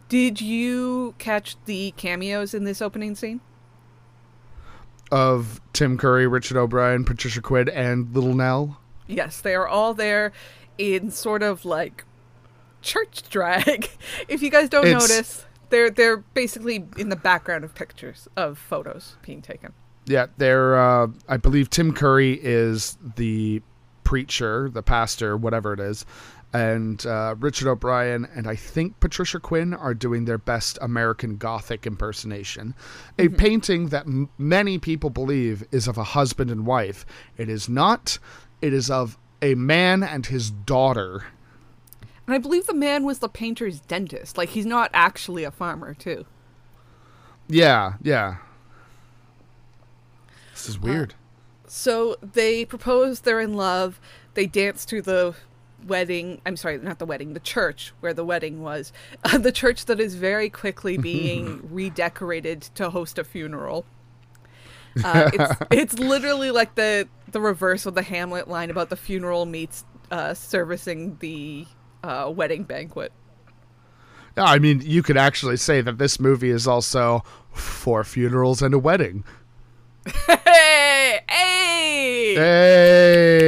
Did 0.08 0.40
you 0.40 1.14
catch 1.18 1.56
the 1.64 1.92
cameos 1.96 2.52
in 2.52 2.64
this 2.64 2.82
opening 2.82 3.14
scene? 3.14 3.40
Of 5.10 5.60
Tim 5.72 5.96
Curry, 5.96 6.26
Richard 6.26 6.56
O'Brien, 6.56 7.04
Patricia 7.04 7.40
Quinn, 7.40 7.68
and 7.68 8.12
Little 8.14 8.34
Nell. 8.34 8.78
Yes, 9.06 9.40
they 9.40 9.54
are 9.54 9.68
all 9.68 9.94
there 9.94 10.32
in 10.78 11.10
sort 11.10 11.42
of 11.42 11.64
like 11.64 12.04
church 12.82 13.22
drag. 13.30 13.88
if 14.28 14.42
you 14.42 14.50
guys 14.50 14.68
don't 14.68 14.86
It's- 14.86 15.00
notice, 15.08 15.44
they're 15.70 15.90
they're 15.90 16.18
basically 16.18 16.86
in 16.96 17.08
the 17.08 17.16
background 17.16 17.64
of 17.64 17.74
pictures 17.74 18.28
of 18.36 18.58
photos 18.58 19.16
being 19.24 19.42
taken. 19.42 19.72
Yeah, 20.06 20.26
they're. 20.36 20.78
Uh, 20.78 21.08
I 21.28 21.36
believe 21.36 21.70
Tim 21.70 21.92
Curry 21.92 22.38
is 22.42 22.98
the 23.16 23.62
preacher, 24.02 24.68
the 24.68 24.82
pastor, 24.82 25.36
whatever 25.36 25.72
it 25.72 25.80
is, 25.80 26.04
and 26.54 27.04
uh, 27.04 27.34
Richard 27.38 27.68
O'Brien 27.68 28.28
and 28.34 28.46
I 28.46 28.54
think 28.54 29.00
Patricia 29.00 29.40
Quinn 29.40 29.74
are 29.74 29.92
doing 29.92 30.24
their 30.24 30.38
best 30.38 30.78
American 30.80 31.36
Gothic 31.36 31.84
impersonation. 31.84 32.74
A 33.18 33.28
painting 33.28 33.88
that 33.88 34.06
m- 34.06 34.30
many 34.38 34.78
people 34.78 35.10
believe 35.10 35.64
is 35.72 35.88
of 35.88 35.98
a 35.98 36.04
husband 36.04 36.50
and 36.52 36.64
wife. 36.64 37.04
It 37.36 37.48
is 37.48 37.68
not. 37.68 38.20
It 38.62 38.72
is 38.72 38.88
of 38.88 39.18
a 39.42 39.56
man 39.56 40.04
and 40.04 40.26
his 40.26 40.50
daughter. 40.50 41.24
And 42.26 42.34
I 42.34 42.38
believe 42.38 42.66
the 42.66 42.74
man 42.74 43.04
was 43.04 43.18
the 43.18 43.28
painter's 43.28 43.80
dentist. 43.80 44.38
Like 44.38 44.50
he's 44.50 44.66
not 44.66 44.90
actually 44.94 45.44
a 45.44 45.50
farmer, 45.50 45.94
too. 45.94 46.24
Yeah, 47.48 47.94
yeah. 48.02 48.36
This 50.52 50.68
is 50.68 50.78
weird. 50.78 51.14
So 51.66 52.16
they 52.22 52.64
propose, 52.64 53.20
they're 53.20 53.40
in 53.40 53.54
love, 53.54 54.00
they 54.34 54.46
dance 54.46 54.84
to 54.86 55.02
the 55.02 55.34
wedding. 55.86 56.40
I'm 56.46 56.56
sorry, 56.56 56.78
not 56.78 56.98
the 56.98 57.06
wedding, 57.06 57.34
the 57.34 57.40
church 57.40 57.92
where 58.00 58.14
the 58.14 58.24
wedding 58.24 58.62
was. 58.62 58.92
Uh, 59.24 59.38
the 59.38 59.52
church 59.52 59.84
that 59.86 60.00
is 60.00 60.14
very 60.14 60.48
quickly 60.48 60.96
being 61.12 61.68
redecorated 61.70 62.62
to 62.76 62.90
host 62.90 63.18
a 63.18 63.24
funeral. 63.24 63.84
Uh, 65.02 65.28
it's, 65.34 65.54
it's 65.72 65.98
literally 65.98 66.52
like 66.52 66.76
the, 66.76 67.08
the 67.32 67.40
reverse 67.40 67.84
of 67.84 67.96
the 67.96 68.02
Hamlet 68.02 68.46
line 68.46 68.70
about 68.70 68.90
the 68.90 68.96
funeral 68.96 69.44
meets 69.44 69.84
uh, 70.12 70.32
servicing 70.34 71.16
the 71.18 71.66
uh, 72.04 72.30
wedding 72.30 72.62
banquet. 72.64 73.12
Yeah, 74.36 74.44
I 74.44 74.58
mean, 74.58 74.82
you 74.84 75.02
could 75.02 75.16
actually 75.16 75.56
say 75.56 75.80
that 75.80 75.96
this 75.98 76.20
movie 76.20 76.50
is 76.50 76.66
also 76.66 77.22
four 77.52 78.04
funerals 78.04 78.60
and 78.62 78.74
a 78.74 78.78
wedding. 78.78 79.24
Hey! 80.26 81.20
Hey! 81.28 82.34
Hey! 82.34 83.46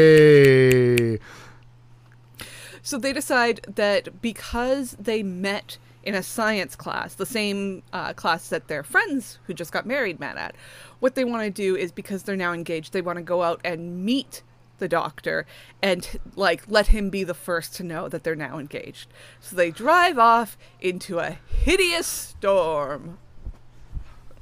So 2.83 2.99
they 2.99 3.13
decide 3.13 3.67
that 3.75 4.23
because 4.23 4.97
they 4.99 5.25
met 5.25 5.79
in 6.05 6.15
a 6.15 6.23
science 6.23 6.77
class, 6.77 7.15
the 7.15 7.27
same 7.27 7.83
uh, 7.93 8.13
class 8.13 8.49
that 8.51 8.69
their 8.69 8.85
friends 8.85 9.41
who 9.47 9.55
just 9.55 9.73
got 9.73 9.87
married 9.87 10.21
met 10.21 10.37
at, 10.37 10.55
what 11.01 11.17
they 11.17 11.25
want 11.25 11.43
to 11.43 11.51
do 11.51 11.75
is 11.77 11.91
because 11.91 12.23
they're 12.23 12.37
now 12.37 12.53
engaged, 12.53 12.93
they 12.93 13.03
want 13.03 13.17
to 13.17 13.23
go 13.23 13.43
out 13.43 13.61
and 13.65 14.05
meet 14.05 14.43
the 14.79 14.89
doctor 14.89 15.47
and 15.83 16.19
like 16.35 16.63
let 16.69 16.89
him 16.89 17.11
be 17.11 17.25
the 17.25 17.35
first 17.35 17.75
to 17.77 17.83
know 17.83 18.09
that 18.09 18.25
they're 18.25 18.35
now 18.35 18.59
engaged. 18.59 19.13
So 19.41 19.57
they 19.57 19.71
drive 19.71 20.19
off 20.19 20.57
into 20.81 21.19
a 21.19 21.39
hideous 21.49 22.07
storm. 22.07 23.19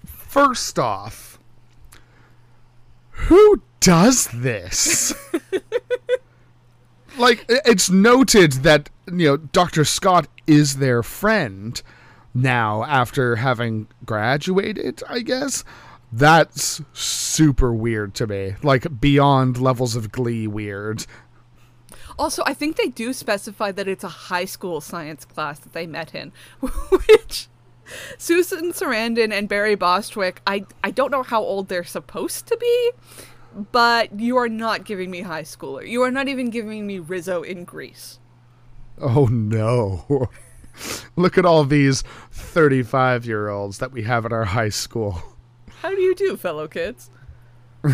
First 0.04 0.78
off, 0.78 1.38
who 3.10 3.62
does 3.80 4.28
this? 4.28 5.14
like, 7.18 7.44
it's 7.48 7.88
noted 7.88 8.52
that, 8.64 8.90
you 9.06 9.28
know, 9.28 9.36
Dr. 9.36 9.84
Scott 9.84 10.26
is 10.46 10.76
their 10.76 11.02
friend 11.02 11.80
now 12.34 12.82
after 12.84 13.36
having 13.36 13.86
graduated, 14.04 15.02
I 15.08 15.20
guess. 15.20 15.64
That's 16.16 16.80
super 16.92 17.74
weird 17.74 18.14
to 18.14 18.28
me. 18.28 18.54
Like, 18.62 19.00
beyond 19.00 19.60
levels 19.60 19.96
of 19.96 20.12
glee 20.12 20.46
weird. 20.46 21.06
Also, 22.16 22.44
I 22.46 22.54
think 22.54 22.76
they 22.76 22.86
do 22.86 23.12
specify 23.12 23.72
that 23.72 23.88
it's 23.88 24.04
a 24.04 24.08
high 24.08 24.44
school 24.44 24.80
science 24.80 25.24
class 25.24 25.58
that 25.58 25.72
they 25.72 25.88
met 25.88 26.14
in, 26.14 26.30
which 26.60 27.48
Susan 28.16 28.70
Sarandon 28.70 29.32
and 29.32 29.48
Barry 29.48 29.74
Bostwick, 29.74 30.40
I 30.46 30.66
I 30.84 30.92
don't 30.92 31.10
know 31.10 31.24
how 31.24 31.42
old 31.42 31.66
they're 31.66 31.82
supposed 31.82 32.46
to 32.46 32.56
be, 32.58 32.90
but 33.72 34.20
you 34.20 34.36
are 34.36 34.48
not 34.48 34.84
giving 34.84 35.10
me 35.10 35.22
high 35.22 35.42
schooler. 35.42 35.84
You 35.84 36.02
are 36.02 36.12
not 36.12 36.28
even 36.28 36.48
giving 36.48 36.86
me 36.86 37.00
Rizzo 37.00 37.42
in 37.42 37.64
Grease. 37.64 38.20
Oh 39.00 39.26
no. 39.26 40.30
Look 41.16 41.36
at 41.36 41.44
all 41.44 41.64
these 41.64 42.02
35 42.30 43.26
year 43.26 43.48
olds 43.48 43.78
that 43.78 43.90
we 43.90 44.04
have 44.04 44.24
at 44.24 44.32
our 44.32 44.44
high 44.44 44.68
school. 44.68 45.33
How 45.84 45.94
do 45.94 46.00
you 46.00 46.14
do, 46.14 46.38
fellow 46.38 46.66
kids? 46.66 47.10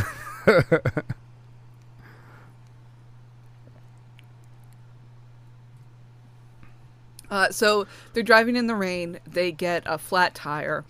Uh, 7.32 7.48
so 7.48 7.86
they're 8.12 8.24
driving 8.24 8.56
in 8.56 8.66
the 8.66 8.74
rain. 8.74 9.20
They 9.24 9.52
get 9.52 9.84
a 9.86 9.98
flat 9.98 10.34
tire. 10.34 10.84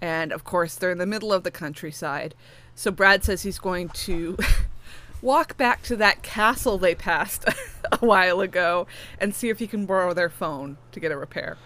And 0.00 0.30
of 0.30 0.44
course, 0.44 0.76
they're 0.76 0.92
in 0.92 0.98
the 0.98 1.04
middle 1.04 1.32
of 1.32 1.42
the 1.42 1.50
countryside. 1.50 2.36
So 2.76 2.92
Brad 2.92 3.24
says 3.24 3.42
he's 3.42 3.58
going 3.58 3.88
to 3.88 4.38
walk 5.20 5.56
back 5.56 5.82
to 5.82 5.96
that 5.96 6.22
castle 6.22 6.78
they 6.78 6.94
passed 6.94 7.44
a 7.92 7.98
while 7.98 8.40
ago 8.40 8.86
and 9.18 9.34
see 9.34 9.48
if 9.48 9.58
he 9.58 9.66
can 9.66 9.84
borrow 9.84 10.14
their 10.14 10.30
phone 10.30 10.78
to 10.92 11.00
get 11.00 11.10
a 11.10 11.16
repair. 11.16 11.58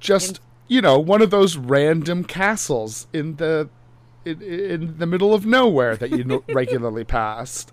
Just, 0.00 0.40
you 0.68 0.80
know, 0.80 0.98
one 0.98 1.22
of 1.22 1.30
those 1.30 1.56
random 1.56 2.24
castles 2.24 3.06
in 3.12 3.36
the 3.36 3.68
in, 4.24 4.40
in 4.42 4.98
the 4.98 5.06
middle 5.06 5.34
of 5.34 5.44
nowhere 5.44 5.96
that 5.96 6.10
you 6.10 6.44
regularly 6.52 7.04
passed. 7.04 7.72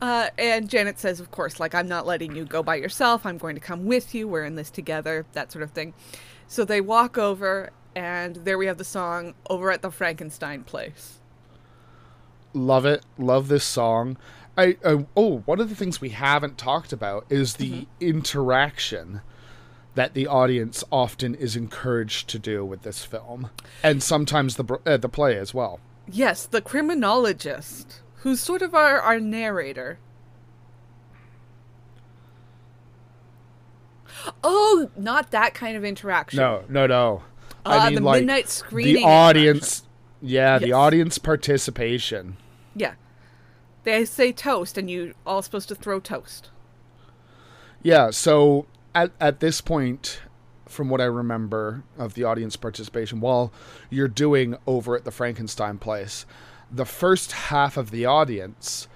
Uh, 0.00 0.30
and 0.36 0.68
Janet 0.68 0.98
says, 0.98 1.20
of 1.20 1.30
course, 1.30 1.60
like, 1.60 1.76
I'm 1.76 1.86
not 1.86 2.06
letting 2.06 2.34
you 2.34 2.44
go 2.44 2.60
by 2.60 2.74
yourself. 2.74 3.24
I'm 3.24 3.38
going 3.38 3.54
to 3.54 3.60
come 3.60 3.84
with 3.84 4.16
you. 4.16 4.26
We're 4.26 4.44
in 4.44 4.56
this 4.56 4.68
together, 4.68 5.26
that 5.32 5.52
sort 5.52 5.62
of 5.62 5.70
thing. 5.70 5.94
So 6.48 6.64
they 6.64 6.80
walk 6.80 7.16
over, 7.16 7.70
and 7.94 8.34
there 8.36 8.58
we 8.58 8.66
have 8.66 8.78
the 8.78 8.84
song 8.84 9.34
Over 9.48 9.70
at 9.70 9.80
the 9.80 9.92
Frankenstein 9.92 10.64
Place. 10.64 11.20
Love 12.52 12.84
it. 12.84 13.04
Love 13.16 13.46
this 13.46 13.64
song. 13.64 14.16
I 14.58 14.76
uh, 14.84 15.04
oh, 15.16 15.38
one 15.46 15.60
of 15.60 15.68
the 15.70 15.74
things 15.74 16.00
we 16.00 16.10
haven't 16.10 16.58
talked 16.58 16.92
about 16.92 17.24
is 17.30 17.54
the 17.54 17.86
interaction 18.00 19.22
that 19.94 20.14
the 20.14 20.26
audience 20.26 20.82
often 20.90 21.34
is 21.34 21.56
encouraged 21.56 22.28
to 22.28 22.38
do 22.38 22.64
with 22.64 22.82
this 22.82 23.04
film, 23.04 23.50
and 23.82 24.02
sometimes 24.02 24.56
the 24.56 24.78
uh, 24.86 24.96
the 24.96 25.08
play 25.08 25.36
as 25.36 25.52
well. 25.52 25.80
Yes, 26.08 26.46
the 26.46 26.60
criminologist, 26.60 28.00
who's 28.16 28.40
sort 28.40 28.62
of 28.62 28.74
our, 28.74 29.00
our 29.00 29.20
narrator. 29.20 29.98
Oh, 34.42 34.90
not 34.96 35.30
that 35.30 35.54
kind 35.54 35.76
of 35.76 35.84
interaction. 35.84 36.38
No, 36.38 36.64
no, 36.68 36.86
no. 36.86 37.22
Uh, 37.64 37.90
the 37.90 38.00
midnight 38.00 38.48
screening 38.48 38.96
The 38.96 39.04
audience, 39.04 39.84
yeah, 40.20 40.58
the 40.58 40.72
audience 40.72 41.18
participation. 41.18 42.36
Yeah. 42.74 42.94
They 43.84 44.04
say 44.04 44.32
toast, 44.32 44.78
and 44.78 44.90
you 44.90 45.14
all 45.26 45.42
supposed 45.42 45.68
to 45.68 45.74
throw 45.74 46.00
toast. 46.00 46.50
Yeah, 47.82 48.10
so 48.10 48.66
at 48.94 49.12
at 49.20 49.40
this 49.40 49.60
point, 49.60 50.20
from 50.66 50.88
what 50.88 51.00
I 51.00 51.04
remember 51.04 51.84
of 51.98 52.14
the 52.14 52.24
audience 52.24 52.56
participation, 52.56 53.20
while 53.20 53.52
you're 53.90 54.08
doing 54.08 54.56
over 54.66 54.96
at 54.96 55.04
the 55.04 55.10
Frankenstein 55.10 55.78
place, 55.78 56.26
the 56.70 56.84
first 56.86 57.32
half 57.32 57.76
of 57.76 57.90
the 57.90 58.06
audience 58.06 58.88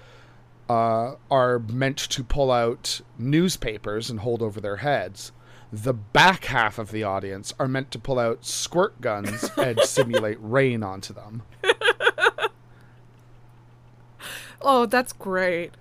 uh, 0.69 1.15
are 1.29 1.59
meant 1.59 1.97
to 1.97 2.23
pull 2.23 2.51
out 2.51 3.01
newspapers 3.17 4.09
and 4.09 4.19
hold 4.19 4.41
over 4.41 4.59
their 4.59 4.77
heads. 4.77 5.31
The 5.71 5.93
back 5.93 6.45
half 6.45 6.79
of 6.79 6.91
the 6.91 7.03
audience 7.03 7.53
are 7.59 7.67
meant 7.67 7.91
to 7.91 7.99
pull 7.99 8.19
out 8.19 8.45
squirt 8.45 9.01
guns 9.01 9.49
and 9.57 9.79
simulate 9.81 10.37
rain 10.41 10.83
onto 10.83 11.13
them. 11.13 11.43
Oh, 14.61 14.85
that's 14.85 15.13
great. 15.13 15.73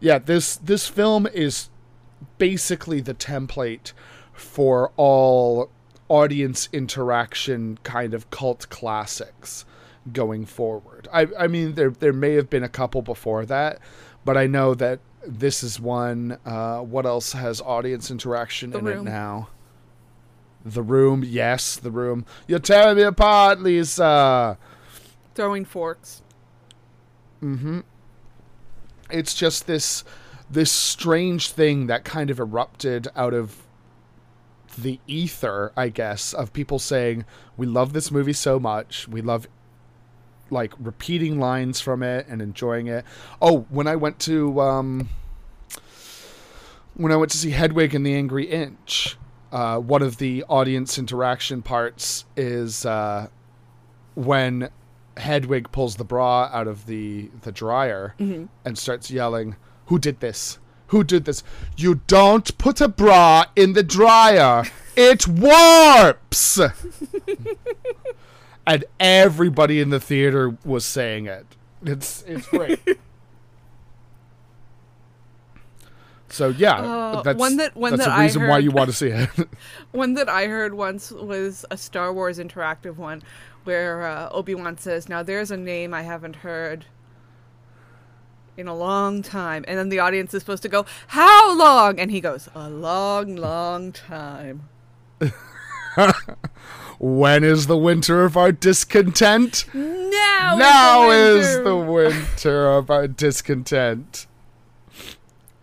Yeah, 0.00 0.18
this 0.18 0.56
this 0.56 0.88
film 0.88 1.26
is 1.26 1.68
basically 2.42 3.00
the 3.00 3.14
template 3.14 3.92
for 4.32 4.90
all 4.96 5.70
audience 6.08 6.68
interaction 6.72 7.78
kind 7.84 8.12
of 8.12 8.28
cult 8.30 8.68
classics 8.68 9.64
going 10.12 10.44
forward. 10.44 11.06
I 11.12 11.28
I 11.38 11.46
mean 11.46 11.74
there 11.74 11.90
there 11.90 12.12
may 12.12 12.32
have 12.32 12.50
been 12.50 12.64
a 12.64 12.68
couple 12.68 13.00
before 13.00 13.46
that, 13.46 13.78
but 14.24 14.36
I 14.36 14.48
know 14.48 14.74
that 14.74 14.98
this 15.24 15.62
is 15.62 15.78
one 15.78 16.36
uh 16.44 16.80
what 16.80 17.06
else 17.06 17.32
has 17.32 17.60
audience 17.60 18.10
interaction 18.10 18.72
The 18.72 18.78
in 18.78 18.88
it 18.88 19.02
now? 19.04 19.50
The 20.64 20.82
room, 20.82 21.22
yes, 21.24 21.76
the 21.76 21.92
room. 21.92 22.26
You're 22.48 22.58
tearing 22.58 22.96
me 22.96 23.02
apart, 23.02 23.60
Lisa. 23.60 24.58
Throwing 25.36 25.64
forks. 25.64 26.22
Mm-hmm. 27.40 27.80
It's 29.12 29.32
just 29.32 29.68
this 29.68 30.02
this 30.52 30.70
strange 30.70 31.50
thing 31.50 31.86
that 31.86 32.04
kind 32.04 32.30
of 32.30 32.38
erupted 32.38 33.08
out 33.16 33.34
of 33.34 33.56
the 34.78 35.00
ether, 35.06 35.72
I 35.76 35.88
guess, 35.88 36.32
of 36.32 36.52
people 36.52 36.78
saying 36.78 37.24
we 37.56 37.66
love 37.66 37.92
this 37.92 38.10
movie 38.10 38.32
so 38.32 38.60
much, 38.60 39.08
we 39.08 39.20
love 39.20 39.46
like 40.50 40.74
repeating 40.78 41.40
lines 41.40 41.80
from 41.80 42.02
it 42.02 42.26
and 42.28 42.42
enjoying 42.42 42.86
it. 42.86 43.04
Oh, 43.40 43.66
when 43.70 43.86
I 43.86 43.96
went 43.96 44.18
to 44.20 44.60
um 44.60 45.08
when 46.94 47.10
I 47.10 47.16
went 47.16 47.32
to 47.32 47.38
see 47.38 47.50
Hedwig 47.50 47.94
and 47.94 48.04
the 48.04 48.14
Angry 48.14 48.44
Inch, 48.44 49.16
uh, 49.50 49.78
one 49.78 50.02
of 50.02 50.18
the 50.18 50.44
audience 50.48 50.98
interaction 50.98 51.62
parts 51.62 52.26
is 52.36 52.84
uh, 52.84 53.28
when 54.14 54.68
Hedwig 55.16 55.72
pulls 55.72 55.96
the 55.96 56.04
bra 56.04 56.50
out 56.52 56.68
of 56.68 56.86
the 56.86 57.30
the 57.42 57.52
dryer 57.52 58.14
and 58.64 58.78
starts 58.78 59.10
yelling, 59.10 59.56
"Who 59.86 59.98
did 59.98 60.20
this? 60.20 60.58
Who 60.88 61.04
did 61.04 61.24
this? 61.24 61.42
You 61.76 62.00
don't 62.06 62.56
put 62.58 62.80
a 62.80 62.88
bra 62.88 63.44
in 63.56 63.72
the 63.72 63.82
dryer. 63.82 64.64
It 64.96 65.26
warps." 65.26 66.58
and 68.66 68.84
everybody 69.00 69.80
in 69.80 69.90
the 69.90 70.00
theater 70.00 70.56
was 70.64 70.84
saying 70.84 71.26
it. 71.26 71.46
It's 71.84 72.22
it's 72.26 72.46
great. 72.46 72.80
so 76.28 76.48
yeah, 76.48 76.80
Uh, 76.80 77.22
that's 77.22 77.38
one 77.38 77.56
that- 77.58 77.76
one 77.76 77.92
that's 77.92 78.04
that 78.06 78.10
a 78.10 78.14
I 78.14 78.22
reason 78.24 78.42
why 78.42 78.54
heard- 78.54 78.64
you 78.64 78.70
want 78.70 78.88
to 78.90 78.96
see 78.96 79.08
it. 79.08 79.28
One 79.92 80.14
that 80.14 80.28
I 80.28 80.46
heard 80.46 80.72
once 80.72 81.10
was 81.10 81.66
a 81.70 81.76
Star 81.76 82.12
Wars 82.14 82.38
interactive 82.38 82.96
one 82.96 83.22
where 83.64 84.06
uh, 84.06 84.30
Obi 84.30 84.54
Wan 84.54 84.78
says, 84.78 85.08
"Now 85.08 85.22
there's 85.22 85.50
a 85.50 85.56
name 85.56 85.92
I 85.92 86.02
haven't 86.02 86.36
heard." 86.36 86.86
In 88.56 88.68
a 88.68 88.74
long 88.74 89.22
time. 89.22 89.64
And 89.66 89.78
then 89.78 89.88
the 89.88 89.98
audience 89.98 90.34
is 90.34 90.42
supposed 90.42 90.62
to 90.62 90.68
go, 90.68 90.84
How 91.08 91.56
long? 91.56 91.98
And 91.98 92.10
he 92.10 92.20
goes, 92.20 92.48
A 92.54 92.68
long, 92.68 93.36
long 93.36 93.92
time. 93.92 94.68
When 96.98 97.42
is 97.42 97.66
the 97.66 97.76
winter 97.76 98.24
of 98.24 98.36
our 98.36 98.52
discontent? 98.52 99.64
Now, 99.74 100.54
now 100.56 101.10
is 101.10 101.46
is 101.48 101.56
the 101.56 101.62
the 101.64 101.76
winter. 101.76 102.18
winter 102.20 102.70
of 102.70 102.90
our 102.90 103.08
discontent. 103.08 104.26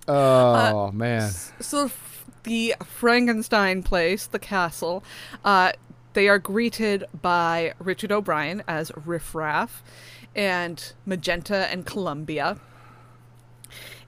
Oh 0.07 0.91
man. 0.91 1.31
so 1.61 1.85
f- 1.85 2.25
the 2.43 2.75
Frankenstein 2.83 3.83
place, 3.83 4.25
the 4.25 4.39
castle, 4.39 5.03
uh, 5.45 5.71
they 6.13 6.27
are 6.27 6.39
greeted 6.39 7.05
by 7.21 7.73
Richard 7.79 8.11
O'Brien 8.11 8.61
as 8.67 8.91
Riff 9.05 9.33
Raff 9.33 9.81
and 10.35 10.91
Magenta 11.05 11.67
and 11.71 11.85
Columbia. 11.85 12.57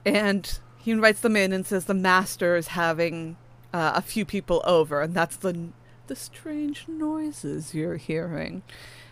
And 0.05 0.59
he 0.77 0.91
invites 0.91 1.21
them 1.21 1.35
in 1.35 1.53
and 1.53 1.65
says 1.65 1.85
the 1.85 1.93
master 1.93 2.55
is 2.55 2.69
having 2.69 3.37
uh, 3.73 3.93
a 3.95 4.01
few 4.01 4.25
people 4.25 4.61
over, 4.65 5.01
and 5.01 5.13
that's 5.13 5.37
the 5.37 5.69
the 6.07 6.15
strange 6.15 6.85
noises 6.87 7.73
you're 7.73 7.97
hearing. 7.97 8.63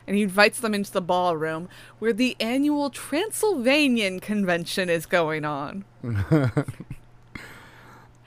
And 0.05 0.17
he 0.17 0.23
invites 0.23 0.59
them 0.59 0.73
into 0.73 0.91
the 0.91 1.01
ballroom 1.01 1.69
where 1.99 2.11
the 2.11 2.35
annual 2.39 2.89
Transylvanian 2.89 4.19
convention 4.19 4.89
is 4.89 5.05
going 5.05 5.45
on. 5.45 5.85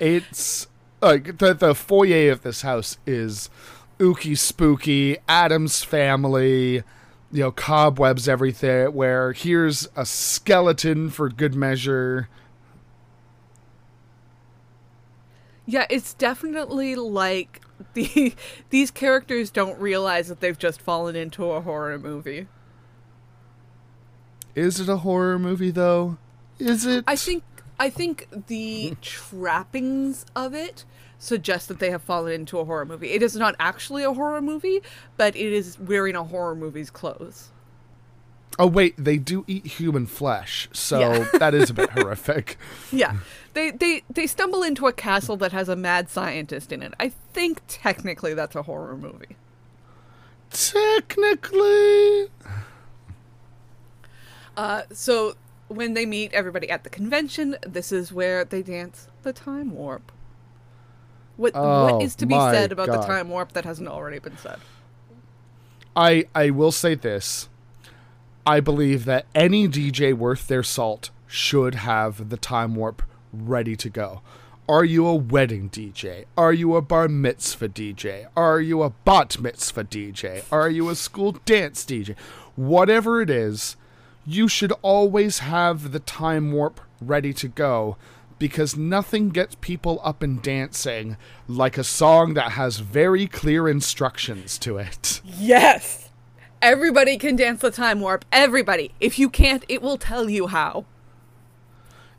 It's 0.03 0.67
like 1.01 1.39
the 1.39 1.55
the 1.55 1.77
foyer 1.77 2.33
of 2.33 2.43
this 2.43 2.63
house 2.63 2.99
is 3.07 3.49
ooky 4.01 4.37
spooky, 4.37 5.17
Addams 5.29 5.85
family, 5.85 6.83
you 7.31 7.43
know, 7.45 7.53
cobwebs 7.53 8.29
everything 8.29 8.93
where 8.95 9.33
here's 9.33 9.89
a 9.95 10.05
skeleton 10.05 11.09
for 11.09 11.29
good 11.29 11.55
measure. 11.55 12.29
Yeah, 15.67 15.87
it's 15.91 16.15
definitely 16.15 16.95
like 16.97 17.61
the 17.95 18.35
these 18.71 18.91
characters 18.91 19.51
don't 19.51 19.79
realize 19.81 20.29
that 20.29 20.41
they've 20.41 20.59
just 20.59 20.81
fallen 20.81 21.17
into 21.17 21.51
a 21.51 21.61
horror 21.61 21.99
movie. 21.99 22.47
Is 24.55 24.81
it 24.81 24.89
a 24.89 24.99
horror 24.99 25.39
movie 25.39 25.71
though? 25.71 26.19
Is 26.59 26.85
it? 26.87 27.05
I 27.07 27.17
think 27.17 27.43
I 27.79 27.91
think 27.91 28.29
the 28.49 28.97
trappings 29.01 30.27
of 30.37 30.55
it 30.55 30.85
suggest 31.19 31.69
that 31.69 31.79
they 31.79 31.91
have 31.91 32.03
fallen 32.03 32.33
into 32.33 32.59
a 32.59 32.65
horror 32.65 32.85
movie. 32.85 33.11
It 33.11 33.23
is 33.23 33.37
not 33.37 33.55
actually 33.59 34.03
a 34.03 34.13
horror 34.13 34.43
movie, 34.43 34.81
but 35.17 35.35
it 35.37 35.53
is 35.53 35.79
wearing 35.79 36.17
a 36.17 36.25
horror 36.25 36.55
movie's 36.55 36.91
clothes. 36.91 37.51
Oh 38.59 38.67
wait, 38.67 38.95
they 38.99 39.17
do 39.17 39.45
eat 39.47 39.67
human 39.67 40.07
flesh, 40.07 40.69
so 40.73 40.99
Yeah. 41.01 41.29
that 41.39 41.55
is 41.55 41.71
a 41.71 41.75
bit 41.75 41.91
horrific. 41.99 42.59
Yeah. 42.91 43.17
They, 43.55 43.71
they 43.71 44.03
they 44.09 44.27
stumble 44.27 44.63
into 44.63 44.87
a 44.87 44.93
castle 44.93 45.37
that 45.39 45.53
has 45.53 45.69
a 45.69 45.77
mad 45.77 46.09
scientist 46.09 46.73
in 46.73 46.83
it. 46.83 46.95
I 46.99 47.11
think 47.11 47.61
technically 47.69 48.33
that's 48.35 48.57
a 48.57 48.63
horror 48.63 48.97
movie. 48.97 49.37
Technically, 50.51 52.29
Uh, 54.57 54.83
so 54.93 55.35
when 55.69 55.95
they 55.95 56.05
meet 56.05 56.33
everybody 56.35 56.69
at 56.69 56.85
the 56.85 56.91
convention, 56.91 57.57
this 57.67 57.91
is 57.91 58.13
where 58.13 58.45
they 58.45 58.63
dance 58.63 59.09
the 59.23 59.33
time 59.33 59.71
warp. 59.73 60.13
What 61.37 61.53
Oh, 61.55 61.95
what 61.95 62.03
is 62.03 62.15
to 62.17 62.27
be 62.27 62.35
said 62.35 62.73
about 62.73 62.89
the 62.89 63.01
time 63.07 63.31
warp 63.31 63.53
that 63.53 63.65
hasn't 63.65 63.89
already 63.89 64.19
been 64.19 64.37
said? 64.37 64.59
I 65.97 66.27
I 66.35 66.51
will 66.51 66.73
say 66.73 66.95
this. 66.95 67.49
I 68.47 68.61
believe 68.61 69.05
that 69.07 69.27
any 69.35 69.69
DJ 69.69 70.13
worth 70.13 70.49
their 70.49 70.63
salt 70.63 71.11
should 71.27 71.77
have 71.77 72.29
the 72.29 72.37
time 72.37 72.75
warp 72.75 73.03
ready 73.33 73.77
to 73.77 73.89
go. 73.89 74.23
Are 74.69 74.85
you 74.85 75.07
a 75.07 75.15
wedding 75.15 75.69
DJ? 75.71 76.25
Are 76.37 76.53
you 76.53 76.77
a 76.77 76.83
bar 76.83 77.09
mitzvah 77.09 77.69
DJ? 77.69 78.29
Are 78.37 78.61
you 78.61 78.83
a 78.83 78.91
bat 78.91 79.41
mitzvah 79.41 79.85
DJ? 79.85 80.45
Are 80.53 80.71
you 80.71 80.89
a 80.89 80.95
school 80.95 81.33
dance 81.45 81.85
DJ? 81.85 82.17
Whatever 82.55 83.21
it 83.21 83.29
is, 83.29 83.77
you 84.25 84.47
should 84.47 84.73
always 84.83 85.41
have 85.41 85.91
the 85.91 85.99
time 85.99 86.53
warp 86.53 86.81
ready 87.01 87.33
to 87.33 87.49
go 87.49 87.97
because 88.39 88.77
nothing 88.77 89.31
gets 89.31 89.57
people 89.61 90.01
up 90.03 90.23
and 90.23 90.43
dancing 90.43 91.17
like 91.49 91.77
a 91.77 91.85
song 91.85 92.35
that 92.35 92.53
has 92.53 92.79
very 92.79 93.27
clear 93.27 93.69
instructions 93.69 94.59
to 94.59 94.79
it. 94.79 95.21
Yes. 95.25 96.11
Everybody 96.61 97.19
can 97.19 97.35
dance 97.35 97.61
the 97.61 97.71
time 97.73 98.01
warp. 98.01 98.25
Everybody. 98.31 98.93
If 99.01 99.19
you 99.19 99.29
can't, 99.29 99.65
it 99.69 99.83
will 99.83 99.99
tell 99.99 100.31
you 100.31 100.47
how. 100.47 100.87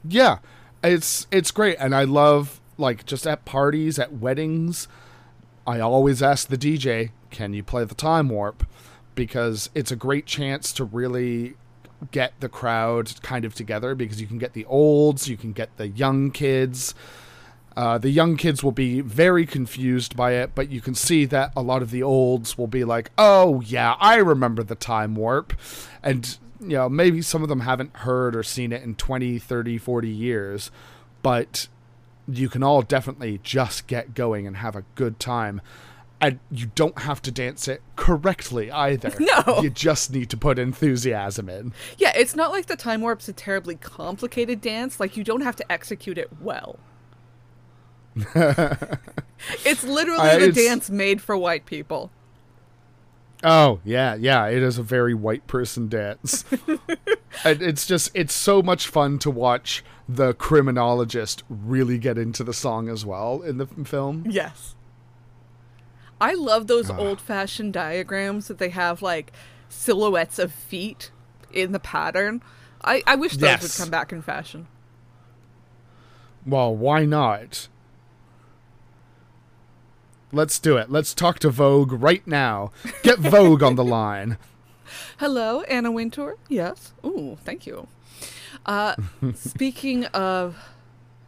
Yeah, 0.07 0.39
it's 0.83 1.27
it's 1.31 1.51
great, 1.51 1.77
and 1.79 1.95
I 1.95 2.03
love 2.03 2.59
like 2.77 3.05
just 3.05 3.25
at 3.25 3.45
parties, 3.45 3.97
at 3.99 4.13
weddings. 4.13 4.87
I 5.65 5.79
always 5.79 6.21
ask 6.21 6.47
the 6.47 6.57
DJ, 6.57 7.11
"Can 7.29 7.53
you 7.53 7.63
play 7.63 7.85
the 7.85 7.95
time 7.95 8.29
warp?" 8.29 8.65
Because 9.15 9.69
it's 9.75 9.91
a 9.91 9.95
great 9.95 10.25
chance 10.25 10.73
to 10.73 10.83
really 10.83 11.55
get 12.11 12.33
the 12.39 12.49
crowd 12.49 13.21
kind 13.21 13.45
of 13.45 13.55
together. 13.55 13.95
Because 13.95 14.19
you 14.19 14.27
can 14.27 14.37
get 14.37 14.53
the 14.53 14.65
olds, 14.65 15.27
you 15.27 15.37
can 15.37 15.53
get 15.53 15.75
the 15.77 15.87
young 15.87 16.31
kids. 16.31 16.93
Uh, 17.75 17.97
the 17.97 18.09
young 18.09 18.37
kids 18.37 18.63
will 18.63 18.71
be 18.71 19.01
very 19.01 19.47
confused 19.47 20.15
by 20.15 20.33
it, 20.33 20.51
but 20.53 20.69
you 20.69 20.79
can 20.79 20.93
see 20.93 21.25
that 21.25 21.51
a 21.55 21.61
lot 21.61 21.81
of 21.81 21.89
the 21.89 22.03
olds 22.03 22.55
will 22.57 22.67
be 22.67 22.83
like, 22.83 23.09
"Oh 23.17 23.61
yeah, 23.61 23.95
I 23.99 24.17
remember 24.17 24.63
the 24.63 24.75
time 24.75 25.15
warp," 25.15 25.53
and 26.03 26.37
you 26.63 26.77
know 26.77 26.89
maybe 26.89 27.21
some 27.21 27.43
of 27.43 27.49
them 27.49 27.61
haven't 27.61 27.95
heard 27.97 28.35
or 28.35 28.43
seen 28.43 28.71
it 28.71 28.81
in 28.83 28.95
20, 28.95 29.39
30, 29.39 29.77
40 29.77 30.09
years, 30.09 30.71
but 31.21 31.67
you 32.27 32.47
can 32.49 32.63
all 32.63 32.81
definitely 32.81 33.39
just 33.43 33.85
get 33.87 34.13
going 34.13 34.47
and 34.47 34.57
have 34.57 34.75
a 34.75 34.83
good 34.95 35.19
time. 35.19 35.61
And 36.21 36.39
you 36.49 36.67
don't 36.73 36.99
have 36.99 37.21
to 37.23 37.31
dance 37.31 37.67
it 37.67 37.81
correctly 37.97 38.71
either. 38.71 39.11
No. 39.19 39.61
You 39.61 39.69
just 39.69 40.09
need 40.13 40.29
to 40.29 40.37
put 40.37 40.57
enthusiasm 40.57 41.49
in. 41.49 41.73
Yeah, 41.97 42.13
it's 42.15 42.33
not 42.33 42.49
like 42.51 42.67
the 42.67 42.77
time 42.77 43.01
warp's 43.01 43.27
a 43.27 43.33
terribly 43.33 43.75
complicated 43.75 44.61
dance. 44.61 45.01
Like, 45.01 45.17
you 45.17 45.25
don't 45.25 45.41
have 45.41 45.57
to 45.57 45.69
execute 45.69 46.17
it 46.17 46.29
well. 46.39 46.79
it's 49.65 49.83
literally 49.83 50.19
Uh, 50.29 50.37
the 50.39 50.47
it's- 50.49 50.55
dance 50.55 50.89
made 50.89 51.21
for 51.21 51.35
white 51.37 51.65
people. 51.65 52.09
Oh 53.43 53.79
yeah, 53.83 54.15
yeah. 54.15 54.47
It 54.47 54.63
is 54.63 54.77
a 54.77 54.83
very 54.83 55.13
white 55.13 55.45
person 55.47 55.89
dance. 55.89 56.45
it's 57.45 57.85
just 57.85 58.09
it's 58.13 58.33
so 58.33 58.61
much 58.61 58.87
fun 58.87 59.19
to 59.19 59.29
watch 59.29 59.83
the 60.07 60.33
criminologist 60.33 61.43
really 61.49 61.97
get 61.97 62.17
into 62.17 62.43
the 62.43 62.53
song 62.53 62.87
as 62.89 63.05
well 63.05 63.41
in 63.41 63.57
the 63.57 63.65
film. 63.67 64.23
Yes. 64.29 64.75
I 66.21 66.33
love 66.35 66.67
those 66.67 66.89
Ah. 66.89 66.97
old 66.97 67.19
fashioned 67.19 67.73
diagrams 67.73 68.47
that 68.47 68.57
they 68.59 68.69
have 68.69 69.01
like 69.01 69.33
silhouettes 69.67 70.39
of 70.39 70.53
feet 70.53 71.11
in 71.51 71.73
the 71.73 71.79
pattern. 71.79 72.41
I, 72.83 73.03
I 73.05 73.15
wish 73.15 73.33
those 73.33 73.41
Yes. 73.49 73.61
would 73.77 73.83
come 73.83 73.89
back 73.91 74.11
in 74.13 74.21
fashion. 74.21 74.67
Well, 76.45 76.75
why 76.75 77.05
not? 77.05 77.67
Let's 80.33 80.57
do 80.57 80.77
it. 80.77 80.89
Let's 80.91 81.13
talk 81.13 81.37
to 81.39 81.49
Vogue 81.51 81.91
right 81.93 82.25
now. 82.25 82.71
Get 83.03 83.19
Vogue 83.19 83.61
on 83.61 83.75
the 83.75 83.83
line. 83.99 84.37
Hello, 85.19 85.61
Anna 85.61 85.91
Wintour. 85.91 86.37
Yes. 86.49 86.93
Ooh, 87.05 87.37
thank 87.43 87.67
you. 87.67 87.87
Uh, 88.65 88.95
speaking 89.35 90.05
of 90.05 90.57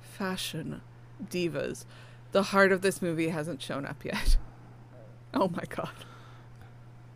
fashion 0.02 0.82
divas, 1.24 1.86
the 2.32 2.44
heart 2.44 2.72
of 2.72 2.82
this 2.82 3.00
movie 3.00 3.30
hasn't 3.30 3.62
shown 3.62 3.86
up 3.86 4.04
yet. 4.04 4.38
Oh 5.38 5.50
my 5.50 5.64
god. 5.68 5.90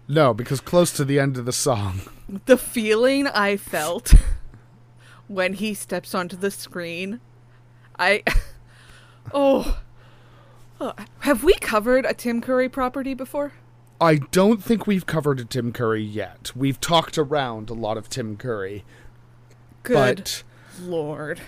No, 0.10 0.34
because 0.34 0.60
close 0.60 0.92
to 0.92 1.06
the 1.06 1.22
end 1.22 1.38
of 1.38 1.46
the 1.46 1.54
song. 1.54 2.02
The 2.48 2.58
feeling 2.58 3.28
I 3.28 3.56
felt 3.56 4.14
when 5.30 5.54
he 5.54 5.74
steps 5.74 6.14
onto 6.14 6.36
the 6.36 6.52
screen, 6.52 7.22
I. 7.98 8.24
Oh. 9.34 9.80
Oh, 10.80 10.94
Have 11.20 11.44
we 11.44 11.54
covered 11.56 12.06
a 12.06 12.14
Tim 12.14 12.42
Curry 12.42 12.70
property 12.70 13.14
before? 13.14 13.54
I 14.02 14.16
don't 14.16 14.64
think 14.64 14.88
we've 14.88 15.06
covered 15.06 15.40
a 15.42 15.46
Tim 15.46 15.74
Curry 15.74 16.02
yet. 16.04 16.52
We've 16.56 16.80
talked 16.80 17.18
around 17.18 17.70
a 17.70 17.74
lot 17.74 17.98
of 17.98 18.10
Tim 18.10 18.38
Curry, 18.38 18.86
Good 19.84 19.94
but 19.94 20.44
lord. 20.82 21.42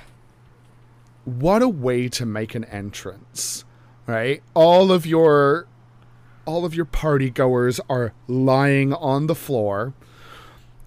what 1.23 1.61
a 1.61 1.69
way 1.69 2.09
to 2.09 2.25
make 2.25 2.53
an 2.55 2.65
entrance 2.65 3.63
right 4.07 4.41
all 4.53 4.91
of 4.91 5.05
your 5.05 5.67
all 6.45 6.65
of 6.65 6.73
your 6.75 6.84
party 6.86 7.29
goers 7.29 7.79
are 7.89 8.11
lying 8.27 8.91
on 8.93 9.27
the 9.27 9.36
floor 9.36 9.93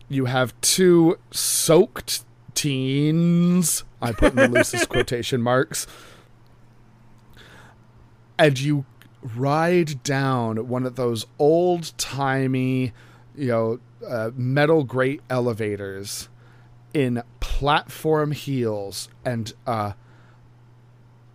you 0.09 0.25
have 0.27 0.59
two 0.61 1.17
soaked 1.31 2.25
teens 2.55 3.85
i 4.03 4.13
put 4.13 4.33
in 4.33 4.37
the 4.37 4.49
loosest 4.59 4.89
quotation 4.91 5.41
marks 5.41 5.87
and 8.39 8.59
you 8.61 8.85
ride 9.37 10.03
down 10.03 10.69
one 10.69 10.85
of 10.85 10.97
those 10.97 11.27
old 11.39 11.97
timey 11.99 12.93
you 13.37 13.49
know, 13.49 13.81
uh, 14.07 14.31
metal 14.37 14.85
grate 14.85 15.21
elevators 15.31 16.29
in 16.93 17.23
platform 17.41 18.31
heels 18.33 19.09
and 19.25 19.53
uh 19.67 19.93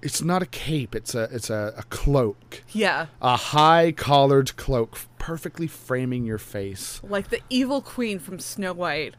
it's 0.01 0.21
not 0.21 0.41
a 0.41 0.45
cape 0.45 0.95
it's 0.95 1.13
a 1.13 1.23
it's 1.31 1.49
a, 1.49 1.73
a 1.77 1.83
cloak 1.83 2.63
Yeah. 2.69 3.07
a 3.21 3.35
high 3.35 3.91
collared 3.91 4.55
cloak 4.55 4.97
perfectly 5.17 5.67
framing 5.67 6.25
your 6.25 6.37
face 6.37 7.01
Like 7.03 7.29
the 7.29 7.41
evil 7.49 7.81
queen 7.81 8.19
from 8.19 8.39
Snow 8.39 8.71
White. 8.73 9.15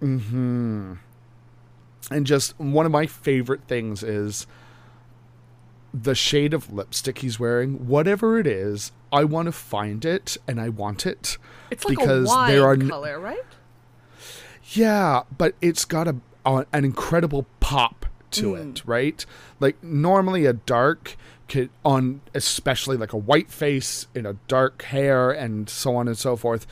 Mm 0.00 0.20
hmm. 0.22 0.92
And 2.10 2.26
just 2.26 2.58
one 2.58 2.86
of 2.86 2.92
my 2.92 3.06
favorite 3.06 3.62
things 3.68 4.02
is 4.02 4.46
the 5.94 6.14
shade 6.14 6.52
of 6.52 6.72
lipstick 6.72 7.18
he's 7.18 7.38
wearing 7.38 7.86
whatever 7.86 8.36
it 8.38 8.48
is 8.48 8.90
i 9.12 9.22
want 9.22 9.46
to 9.46 9.52
find 9.52 10.04
it 10.04 10.36
and 10.48 10.60
i 10.60 10.68
want 10.68 11.06
it 11.06 11.38
It's 11.70 11.84
like 11.84 11.96
because 11.96 12.28
a 12.28 12.34
wine 12.34 12.50
there 12.50 12.64
are 12.64 12.72
n- 12.72 12.88
color, 12.88 13.20
right? 13.20 13.38
Yeah, 14.72 15.22
but 15.36 15.54
it's 15.60 15.84
got 15.84 16.08
a, 16.08 16.16
a 16.44 16.66
an 16.72 16.84
incredible 16.84 17.46
pop 17.60 18.06
to 18.32 18.54
hmm. 18.54 18.70
it, 18.70 18.82
right? 18.84 19.24
Like 19.60 19.82
normally 19.82 20.46
a 20.46 20.52
dark 20.52 21.16
could 21.48 21.70
on 21.84 22.22
especially 22.34 22.96
like 22.96 23.12
a 23.12 23.18
white 23.18 23.50
face 23.50 24.06
in 24.14 24.24
a 24.24 24.34
dark 24.48 24.82
hair 24.82 25.30
and 25.30 25.68
so 25.68 25.96
on 25.96 26.08
and 26.08 26.16
so 26.16 26.36
forth, 26.36 26.66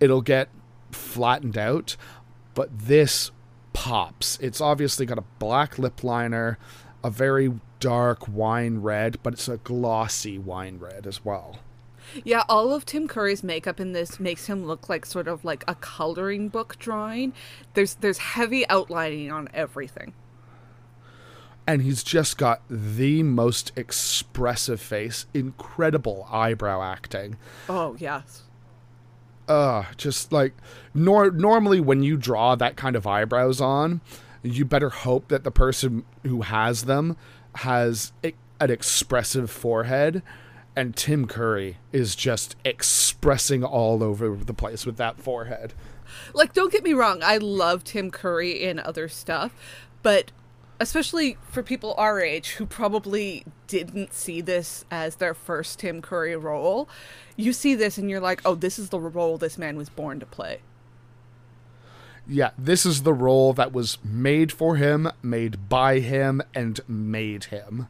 it'll 0.00 0.22
get 0.22 0.48
flattened 0.92 1.58
out, 1.58 1.96
but 2.54 2.68
this 2.78 3.30
pops. 3.72 4.38
It's 4.40 4.60
obviously 4.60 5.06
got 5.06 5.18
a 5.18 5.24
black 5.38 5.78
lip 5.78 6.04
liner, 6.04 6.58
a 7.02 7.10
very 7.10 7.52
dark 7.82 8.28
wine 8.28 8.78
red, 8.78 9.18
but 9.22 9.34
it's 9.34 9.48
a 9.48 9.58
glossy 9.58 10.38
wine 10.38 10.78
red 10.78 11.06
as 11.06 11.24
well. 11.24 11.58
Yeah, 12.24 12.42
all 12.48 12.72
of 12.72 12.84
Tim 12.84 13.08
Curry's 13.08 13.42
makeup 13.42 13.80
in 13.80 13.92
this 13.92 14.18
makes 14.20 14.46
him 14.46 14.64
look 14.64 14.88
like 14.88 15.06
sort 15.06 15.28
of 15.28 15.44
like 15.44 15.64
a 15.68 15.74
coloring 15.76 16.48
book 16.48 16.76
drawing. 16.78 17.32
There's 17.74 17.94
there's 17.94 18.18
heavy 18.18 18.68
outlining 18.68 19.30
on 19.30 19.48
everything. 19.54 20.12
and 21.66 21.82
he's 21.82 22.02
just 22.02 22.38
got 22.38 22.60
the 22.68 23.22
most 23.22 23.70
expressive 23.76 24.80
face, 24.80 25.26
incredible 25.32 26.26
eyebrow 26.30 26.82
acting. 26.82 27.36
Oh 27.68 27.96
yes. 27.98 28.42
Uh, 29.48 29.84
just 29.96 30.32
like 30.32 30.54
nor 30.94 31.30
normally 31.30 31.80
when 31.80 32.02
you 32.02 32.16
draw 32.16 32.54
that 32.56 32.76
kind 32.76 32.96
of 32.96 33.06
eyebrows 33.06 33.60
on, 33.60 34.00
you 34.42 34.64
better 34.64 34.88
hope 34.90 35.28
that 35.28 35.44
the 35.44 35.50
person 35.50 36.04
who 36.24 36.42
has 36.42 36.84
them 36.84 37.16
has 37.56 38.12
an 38.22 38.32
expressive 38.60 39.50
forehead. 39.50 40.22
And 40.74 40.96
Tim 40.96 41.26
Curry 41.26 41.76
is 41.92 42.16
just 42.16 42.56
expressing 42.64 43.62
all 43.62 44.02
over 44.02 44.34
the 44.36 44.54
place 44.54 44.86
with 44.86 44.96
that 44.96 45.18
forehead. 45.18 45.74
Like 46.32 46.54
don't 46.54 46.72
get 46.72 46.82
me 46.82 46.94
wrong, 46.94 47.22
I 47.22 47.36
love 47.36 47.84
Tim 47.84 48.10
Curry 48.10 48.62
in 48.62 48.78
other 48.78 49.08
stuff, 49.08 49.54
but 50.02 50.32
especially 50.80 51.36
for 51.48 51.62
people 51.62 51.94
our 51.96 52.20
age 52.20 52.52
who 52.52 52.66
probably 52.66 53.44
didn't 53.66 54.12
see 54.12 54.40
this 54.40 54.84
as 54.90 55.16
their 55.16 55.34
first 55.34 55.78
Tim 55.78 56.02
Curry 56.02 56.36
role, 56.36 56.88
you 57.36 57.52
see 57.52 57.74
this 57.74 57.98
and 57.98 58.10
you're 58.10 58.20
like, 58.20 58.40
"Oh, 58.44 58.54
this 58.54 58.78
is 58.78 58.88
the 58.88 58.98
role 58.98 59.38
this 59.38 59.56
man 59.56 59.76
was 59.76 59.88
born 59.88 60.20
to 60.20 60.26
play." 60.26 60.60
Yeah, 62.26 62.50
this 62.56 62.86
is 62.86 63.02
the 63.02 63.12
role 63.12 63.52
that 63.54 63.72
was 63.72 63.98
made 64.04 64.52
for 64.52 64.76
him, 64.76 65.10
made 65.22 65.68
by 65.68 65.98
him, 65.98 66.40
and 66.54 66.80
made 66.88 67.44
him. 67.44 67.88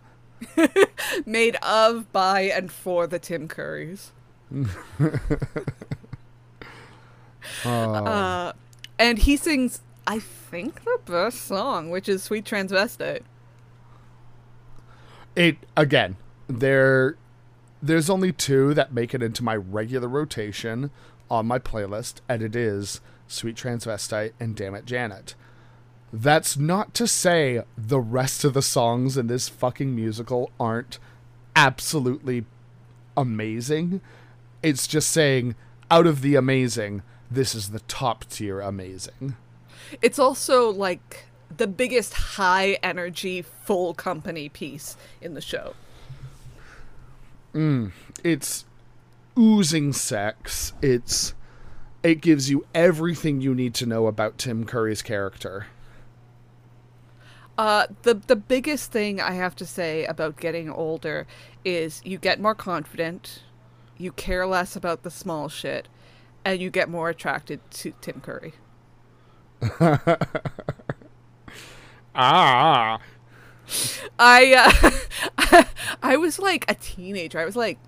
Made 1.26 1.56
of, 1.62 2.10
by, 2.12 2.42
and 2.42 2.72
for 2.72 3.06
the 3.06 3.20
Tim 3.20 3.46
Currys. 3.46 4.10
uh, 7.64 8.52
and 8.98 9.18
he 9.18 9.36
sings, 9.36 9.82
I 10.06 10.18
think, 10.18 10.82
the 10.84 10.98
best 11.04 11.42
song, 11.42 11.90
which 11.90 12.08
is 12.08 12.22
Sweet 12.24 12.44
Transvestite. 12.44 13.22
it 15.36 15.56
again 15.76 16.16
there 16.48 17.16
there's 17.82 18.10
only 18.10 18.32
two 18.32 18.74
that 18.74 18.92
make 18.92 19.14
it 19.14 19.22
into 19.22 19.42
my 19.42 19.56
regular 19.56 20.08
rotation 20.08 20.90
on 21.30 21.46
my 21.46 21.58
playlist 21.58 22.16
and 22.28 22.42
it 22.42 22.54
is 22.54 23.00
sweet 23.32 23.56
transvestite 23.56 24.32
and 24.38 24.56
damn 24.56 24.74
it 24.74 24.84
janet 24.84 25.34
that's 26.12 26.56
not 26.56 26.92
to 26.92 27.06
say 27.06 27.62
the 27.76 28.00
rest 28.00 28.44
of 28.44 28.52
the 28.52 28.62
songs 28.62 29.16
in 29.16 29.26
this 29.26 29.48
fucking 29.48 29.94
musical 29.94 30.50
aren't 30.60 30.98
absolutely 31.56 32.44
amazing 33.16 34.00
it's 34.62 34.86
just 34.86 35.10
saying 35.10 35.54
out 35.90 36.06
of 36.06 36.22
the 36.22 36.34
amazing 36.34 37.02
this 37.30 37.54
is 37.54 37.70
the 37.70 37.80
top 37.80 38.24
tier 38.28 38.60
amazing 38.60 39.36
It's 40.00 40.18
also 40.18 40.70
like 40.70 41.26
the 41.54 41.66
biggest 41.66 42.14
high 42.14 42.78
energy, 42.82 43.42
full 43.42 43.94
company 43.94 44.48
piece 44.48 44.96
in 45.20 45.34
the 45.34 45.40
show. 45.40 45.74
Mm, 47.54 47.92
it's 48.24 48.64
oozing 49.38 49.92
sex. 49.92 50.72
It's 50.80 51.34
it 52.02 52.20
gives 52.20 52.50
you 52.50 52.66
everything 52.74 53.40
you 53.40 53.54
need 53.54 53.74
to 53.74 53.86
know 53.86 54.06
about 54.06 54.38
Tim 54.38 54.64
Curry's 54.64 55.02
character. 55.02 55.66
Uh, 57.58 57.86
the 58.02 58.14
the 58.14 58.36
biggest 58.36 58.90
thing 58.92 59.20
I 59.20 59.32
have 59.32 59.54
to 59.56 59.66
say 59.66 60.04
about 60.06 60.38
getting 60.38 60.70
older 60.70 61.26
is 61.64 62.00
you 62.04 62.18
get 62.18 62.40
more 62.40 62.54
confident, 62.54 63.42
you 63.98 64.10
care 64.12 64.46
less 64.46 64.74
about 64.74 65.02
the 65.02 65.10
small 65.10 65.48
shit, 65.48 65.86
and 66.44 66.60
you 66.60 66.70
get 66.70 66.88
more 66.88 67.10
attracted 67.10 67.60
to 67.72 67.92
Tim 68.00 68.20
Curry. 68.20 68.54
Ah, 72.14 73.00
I 74.18 74.54
uh, 75.48 75.64
I 76.02 76.16
was 76.16 76.38
like 76.38 76.64
a 76.70 76.74
teenager. 76.74 77.38
I 77.38 77.44
was 77.44 77.56
like 77.56 77.78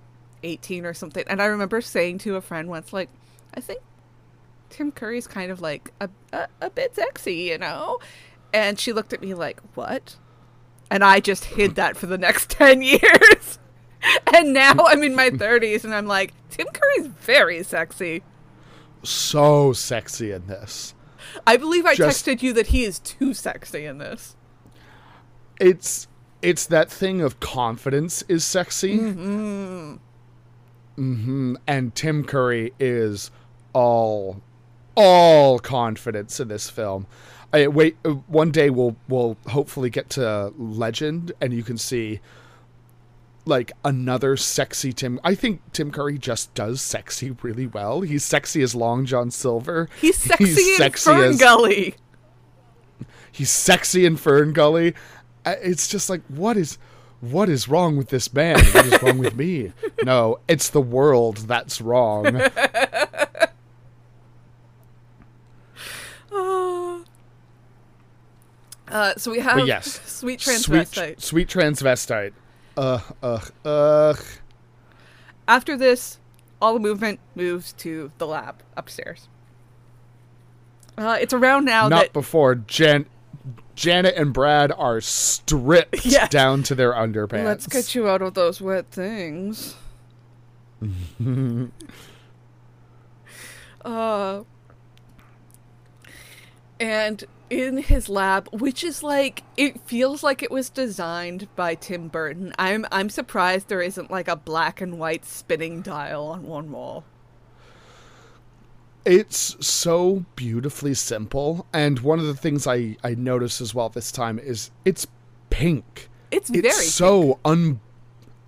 18 0.43 0.87
or 0.87 0.95
something, 0.95 1.25
and 1.29 1.43
I 1.43 1.47
remember 1.47 1.81
saying 1.81 2.19
to 2.19 2.37
a 2.37 2.41
friend 2.41 2.69
once, 2.69 2.93
like, 2.93 3.11
I 3.55 3.61
think 3.61 3.81
Tim 4.75 4.91
Curry's 4.91 5.27
kind 5.29 5.51
of 5.53 5.61
like 5.61 5.93
a 6.01 6.09
a, 6.33 6.49
a 6.61 6.71
bit 6.71 6.97
sexy, 6.97 7.35
you 7.35 7.59
know. 7.59 7.99
And 8.53 8.79
she 8.79 8.93
looked 8.93 9.13
at 9.13 9.21
me 9.21 9.33
like, 9.35 9.61
"What?" 9.75 10.17
And 10.91 11.05
I 11.05 11.21
just 11.21 11.45
hid 11.45 11.77
that 11.77 11.97
for 11.97 12.07
the 12.07 12.19
next 12.19 12.51
10 12.51 12.83
years. 12.83 13.59
and 14.35 14.53
now 14.53 14.75
I'm 14.79 15.03
in 15.03 15.15
my 15.17 15.31
30s, 15.31 15.85
and 15.85 15.95
I'm 15.95 16.07
like, 16.07 16.33
Tim 16.51 16.67
Curry's 16.73 17.07
very 17.07 17.63
sexy. 17.63 18.23
so 19.03 19.73
sexy 19.73 20.31
in 20.33 20.47
this. 20.47 20.95
I 21.47 21.57
believe 21.57 21.87
I 21.87 21.95
Just- 21.95 22.25
texted 22.27 22.43
you 22.43 22.53
that 22.53 22.69
he 22.69 22.85
is 22.85 22.99
too 22.99 23.33
sexy 23.33 23.85
in 23.87 23.99
this. 23.99 24.37
It's 25.61 26.07
it's 26.43 26.67
that 26.67 26.91
thing 26.91 27.21
of 27.23 27.41
confidence 27.41 28.23
is 28.29 28.45
sexy. 28.45 28.99
Mm-hmm. 28.99 29.95
Mm-hmm. 30.99 31.55
And 31.67 31.95
Tim 31.95 32.25
Curry 32.25 32.73
is 32.79 33.31
all 33.73 34.43
all 34.97 35.59
confidence 35.59 36.41
in 36.41 36.49
this 36.49 36.71
film. 36.71 37.07
I, 37.53 37.67
wait, 37.69 37.97
uh, 38.05 38.11
one 38.11 38.51
day 38.51 38.69
we'll 38.71 38.97
we'll 39.09 39.37
hopefully 39.49 39.91
get 39.91 40.11
to 40.11 40.53
Legend, 40.59 41.33
and 41.41 41.53
you 41.53 41.63
can 41.63 41.79
see 41.79 42.21
like 43.47 43.73
another 43.85 44.37
sexy 44.37 44.93
Tim. 44.93 45.21
I 45.23 45.35
think 45.35 45.61
Tim 45.73 45.91
Curry 45.91 46.19
just 46.19 46.53
does 46.55 46.81
sexy 46.81 47.31
really 47.43 47.67
well. 47.67 48.01
He's 48.01 48.25
sexy 48.25 48.63
as 48.63 48.75
Long 48.75 49.05
John 49.05 49.31
Silver. 49.31 49.89
He's 50.01 50.17
sexy 50.17 50.45
in 50.73 50.77
sexy 50.79 51.11
Fern 51.11 51.21
as- 51.31 51.39
Gully. 51.39 51.95
He's 53.31 53.51
sexy 53.51 54.07
in 54.07 54.17
Fern 54.17 54.53
Gully. 54.53 54.95
It's 55.45 55.89
just 55.89 56.09
like 56.09 56.23
what 56.29 56.57
is 56.57 56.79
what 57.21 57.49
is 57.49 57.69
wrong 57.69 57.97
with 57.97 58.09
this 58.09 58.33
man? 58.33 58.59
What 58.73 58.87
is 58.87 59.03
wrong 59.03 59.19
with 59.19 59.37
me? 59.37 59.73
No, 60.05 60.39
it's 60.49 60.69
the 60.69 60.83
world 60.83 61.39
that's 61.49 61.81
wrong. 61.81 62.27
Uh, 68.95 69.13
so 69.17 69.31
we 69.33 69.41
have 69.41 69.57
But 69.59 69.67
yes, 69.67 70.01
sweet 70.07 70.41
sweet, 70.41 70.59
transvestite. 70.61 71.21
sweet 71.21 71.49
transvestite. 71.49 72.33
Ugh, 72.77 73.03
ugh, 73.23 73.51
ugh. 73.65 74.21
After 75.49 75.77
this, 75.77 76.21
all 76.63 76.75
the 76.75 76.81
movement 76.81 77.19
moves 77.35 77.73
to 77.75 78.13
the 78.19 78.27
lab 78.27 78.63
upstairs. 78.77 79.29
Uh, 80.97 81.19
it's 81.21 81.35
around 81.35 81.65
now 81.65 81.89
Not 81.89 82.03
that 82.03 82.13
before 82.13 82.55
Jan, 82.55 83.07
Janet 83.75 84.15
and 84.17 84.33
Brad 84.33 84.71
are 84.71 85.01
stripped 85.01 86.07
Yes. 86.07 86.29
down 86.31 86.63
to 86.63 86.77
their 86.77 86.93
underpants. 86.93 87.45
let's 87.45 87.67
get 87.67 87.97
you 87.97 88.09
out 88.09 88.23
of 88.23 88.35
those 88.35 88.61
wet 88.61 88.93
things. 88.93 89.75
uh, 93.85 94.43
and 96.79 97.25
in 97.55 97.79
his 97.79 98.09
lab, 98.09 98.49
which 98.53 98.83
is 98.85 99.03
like 99.03 99.43
it 99.57 99.81
feels 99.87 100.23
like 100.23 100.43
it 100.43 100.51
was 100.51 100.69
designed 100.71 101.49
by 101.57 101.75
Tim 101.75 102.09
Burton. 102.09 102.53
I'm 102.59 102.85
I'm 102.93 103.09
surprised 103.09 103.69
there 103.69 103.81
isn't 103.83 104.11
like 104.11 104.29
a 104.29 104.37
black 104.37 104.81
and 104.81 104.99
white 104.99 105.25
spinning 105.25 105.81
dial 105.81 106.27
on 106.27 106.43
one 106.45 106.71
wall. 106.73 107.05
it's 109.05 109.57
so 109.67 110.25
beautifully 110.35 110.95
simple 110.95 111.67
and 111.75 111.99
one 112.01 112.19
of 112.19 112.25
the 112.25 112.35
things 112.35 112.67
i 112.67 112.97
i 113.05 113.15
noticed 113.15 113.61
as 113.61 113.75
well 113.75 113.91
this 113.91 114.11
time 114.11 114.39
is 114.39 114.71
it's 114.87 115.07
pink 115.51 116.09
It's, 116.31 116.49
it's 116.49 116.61
very 116.63 116.87
so 116.87 117.39
un 117.45 117.81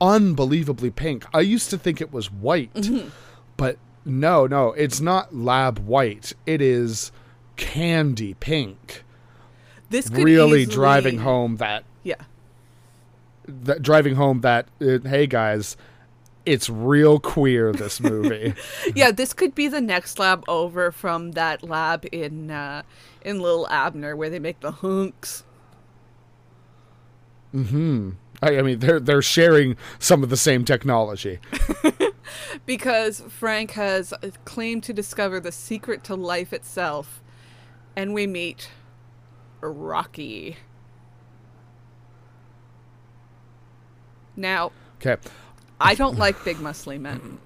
unbelievably 0.00 0.90
pink 0.92 1.26
i 1.34 1.40
used 1.40 1.68
to 1.70 1.76
think 1.78 2.00
it 2.00 2.10
was 2.10 2.32
white 2.32 2.72
Mm-hmm. 2.72 3.08
but 3.58 3.76
no 4.06 4.46
no 4.46 4.72
it's 4.72 4.98
not 4.98 5.34
lab 5.34 5.78
white 5.80 6.32
it 6.46 6.62
is 6.62 7.12
candy 7.56 8.34
pink 8.34 9.02
this 9.90 10.08
could 10.08 10.24
really 10.24 10.62
easily- 10.62 10.74
driving 10.74 11.18
home 11.18 11.56
that 11.56 11.84
Yeah. 12.02 12.14
that 13.46 13.82
driving 13.82 14.14
home 14.16 14.40
that 14.42 14.68
uh, 14.80 14.98
hey 15.08 15.26
guys 15.26 15.76
it's 16.44 16.68
real 16.70 17.18
queer 17.18 17.72
this 17.72 17.98
movie 18.00 18.54
Yeah, 18.94 19.10
this 19.10 19.32
could 19.32 19.54
be 19.54 19.66
the 19.68 19.80
next 19.80 20.18
lab 20.18 20.44
over 20.46 20.92
from 20.92 21.32
that 21.32 21.62
lab 21.64 22.06
in 22.12 22.50
uh 22.52 22.82
in 23.22 23.40
Little 23.40 23.66
Abner 23.68 24.14
where 24.14 24.30
they 24.30 24.38
make 24.38 24.60
the 24.60 24.70
hunks. 24.70 25.42
I, 27.54 28.58
I 28.58 28.62
mean 28.62 28.80
they're 28.80 29.00
they're 29.00 29.22
sharing 29.22 29.76
some 29.98 30.22
of 30.22 30.28
the 30.28 30.36
same 30.36 30.64
technology 30.64 31.38
because 32.66 33.20
Frank 33.28 33.72
has 33.72 34.12
claimed 34.44 34.82
to 34.84 34.92
discover 34.92 35.40
the 35.40 35.52
secret 35.52 36.04
to 36.04 36.14
life 36.14 36.52
itself, 36.52 37.22
and 37.96 38.14
we 38.14 38.26
meet 38.26 38.70
Rocky. 39.60 40.58
Now, 44.36 44.70
okay 45.00 45.16
I 45.80 45.94
don't 45.94 46.18
like 46.18 46.42
big 46.44 46.56
muscly 46.56 47.00
men. 47.00 47.38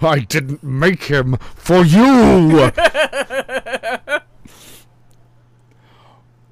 I 0.00 0.20
didn't 0.20 0.62
make 0.62 1.04
him 1.04 1.36
for 1.54 1.84
you. 1.84 2.00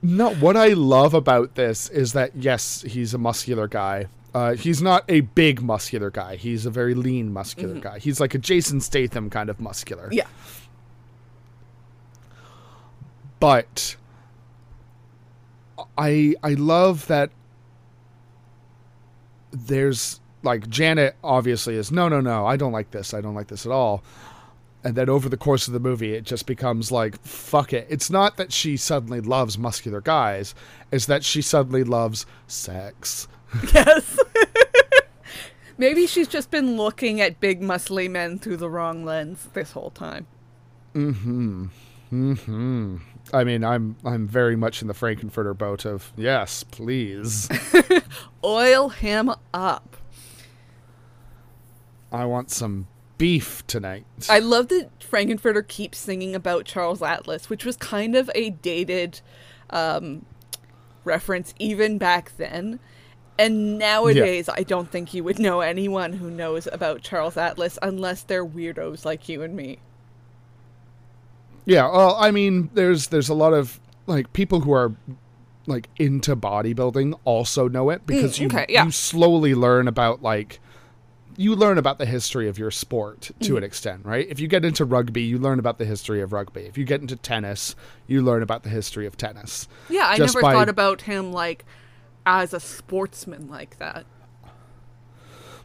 no, 0.03 0.35
what 0.35 0.57
I 0.57 0.69
love 0.69 1.15
about 1.15 1.55
this 1.57 1.89
is 1.89 2.13
that 2.13 2.37
yes, 2.37 2.83
he's 2.83 3.15
a 3.15 3.19
muscular 3.19 3.67
guy. 3.67 4.07
Uh, 4.33 4.55
he's 4.55 4.81
not 4.81 5.05
a 5.09 5.23
big 5.23 5.61
muscular 5.61 6.11
guy. 6.11 6.37
He's 6.37 6.65
a 6.65 6.71
very 6.71 6.95
lean 6.95 7.33
muscular 7.33 7.81
guy. 7.81 7.99
He's 7.99 8.21
like 8.21 8.33
a 8.35 8.39
Jason 8.39 8.81
Statham 8.81 9.29
kind 9.29 9.51
of 9.51 9.59
muscular. 9.59 10.09
Yeah. 10.13 10.29
But 13.41 13.97
I 15.97 16.35
I 16.43 16.55
love 16.55 17.07
that 17.09 17.31
there's 19.51 20.21
like 20.43 20.69
Janet 20.69 21.17
obviously 21.25 21.75
is 21.75 21.91
no 21.91 22.09
no 22.09 22.21
no 22.21 22.47
I 22.47 22.57
don't 22.57 22.73
like 22.73 22.93
this 22.93 23.13
I 23.13 23.21
don't 23.21 23.35
like 23.35 23.49
this 23.49 23.67
at 23.67 23.73
all. 23.73 24.03
And 24.83 24.95
then 24.95 25.11
over 25.11 25.29
the 25.29 25.37
course 25.37 25.67
of 25.67 25.75
the 25.75 25.81
movie 25.81 26.15
it 26.15 26.25
just 26.25 26.47
becomes 26.47 26.93
like 26.93 27.21
fuck 27.23 27.73
it. 27.73 27.87
It's 27.91 28.11
not 28.11 28.37
that 28.37 28.53
she 28.53 28.77
suddenly 28.77 29.21
loves 29.21 29.59
muscular 29.59 30.01
guys 30.01 30.55
it's 30.93 31.07
that 31.07 31.25
she 31.25 31.43
suddenly 31.43 31.85
loves 31.85 32.27
sex. 32.47 33.27
Yes. 33.75 34.19
Maybe 35.79 36.07
she's 36.07 36.29
just 36.29 36.51
been 36.51 36.77
looking 36.77 37.23
at 37.23 37.41
big 37.41 37.63
muscly 37.63 38.11
men 38.11 38.39
through 38.39 38.59
the 38.59 38.69
wrong 38.69 39.03
lens 39.05 39.49
this 39.55 39.73
whole 39.73 39.91
time. 39.91 40.27
Mm-hmm. 40.95 41.67
Mm-hmm. 42.13 42.97
I 43.33 43.45
mean 43.45 43.65
I'm 43.65 43.97
I'm 44.05 44.27
very 44.27 44.57
much 44.57 44.83
in 44.83 44.89
the 44.89 44.95
Frankenfurter 44.95 45.57
boat 45.57 45.85
of 45.85 46.13
yes 46.17 46.65
please 46.65 47.49
Oil 48.45 48.89
him 48.89 49.31
up. 49.53 49.97
I 52.13 52.25
want 52.25 52.51
some 52.51 52.89
beef 53.19 53.67
tonight 53.67 54.07
I 54.31 54.39
love 54.39 54.69
that 54.69 54.99
Frankenfurter 55.01 55.67
keeps 55.67 55.99
singing 55.99 56.35
about 56.35 56.65
Charles 56.65 57.03
Atlas, 57.03 57.51
which 57.51 57.65
was 57.65 57.77
kind 57.77 58.17
of 58.17 58.31
a 58.35 58.51
dated 58.51 59.21
um, 59.71 60.25
reference 61.05 61.55
even 61.59 61.99
back 61.99 62.33
then. 62.37 62.81
And 63.39 63.79
nowadays, 63.79 64.49
I 64.51 64.63
don't 64.65 64.91
think 64.91 65.15
you 65.15 65.25
would 65.25 65.39
know 65.39 65.61
anyone 65.61 66.13
who 66.15 66.31
knows 66.31 66.69
about 66.71 67.03
Charles 67.03 67.37
Atlas 67.39 67.79
unless 67.81 68.23
they're 68.23 68.45
weirdos 68.45 69.05
like 69.07 69.29
you 69.31 69.43
and 69.43 69.57
me. 69.57 69.79
Yeah, 71.71 71.89
well, 71.91 72.17
I 72.19 72.31
mean, 72.31 72.69
there's 72.75 73.07
there's 73.09 73.29
a 73.29 73.35
lot 73.35 73.53
of 73.53 73.79
like 74.07 74.33
people 74.33 74.61
who 74.61 74.73
are 74.73 74.93
like 75.67 75.89
into 75.99 76.35
bodybuilding 76.35 77.19
also 77.25 77.69
know 77.69 77.91
it 77.91 78.07
because 78.07 78.39
Mm, 78.39 78.53
you 78.53 78.65
yeah. 78.69 78.85
you 78.85 78.91
slowly 78.91 79.55
learn 79.55 79.87
about 79.87 80.21
like 80.23 80.59
you 81.37 81.55
learn 81.55 81.79
about 81.79 81.99
the 81.99 82.07
history 82.07 82.49
of 82.49 82.59
your 82.59 82.71
sport 82.73 83.21
to 83.23 83.33
Mm-hmm. 83.35 83.57
an 83.59 83.65
extent, 83.65 84.05
right? 84.05 84.27
If 84.29 84.41
you 84.41 84.49
get 84.49 84.65
into 84.65 84.85
rugby, 84.85 85.23
you 85.23 85.39
learn 85.39 85.59
about 85.59 85.79
the 85.79 85.85
history 85.85 86.21
of 86.21 86.33
rugby. 86.33 86.63
If 86.63 86.77
you 86.77 86.85
get 86.85 87.01
into 87.01 87.15
tennis, 87.17 87.77
you 88.09 88.21
learn 88.21 88.43
about 88.43 88.63
the 88.65 88.69
history 88.69 89.07
of 89.07 89.17
tennis. 89.17 89.69
Yeah, 89.89 90.07
I 90.07 90.17
Just 90.19 90.35
never 90.35 90.43
by- 90.43 90.53
thought 90.55 90.69
about 90.69 91.03
him 91.03 91.33
like 91.33 91.65
as 92.27 92.53
a 92.53 92.61
sportsman 92.61 93.49
like 93.49 93.79
that. 93.79 94.05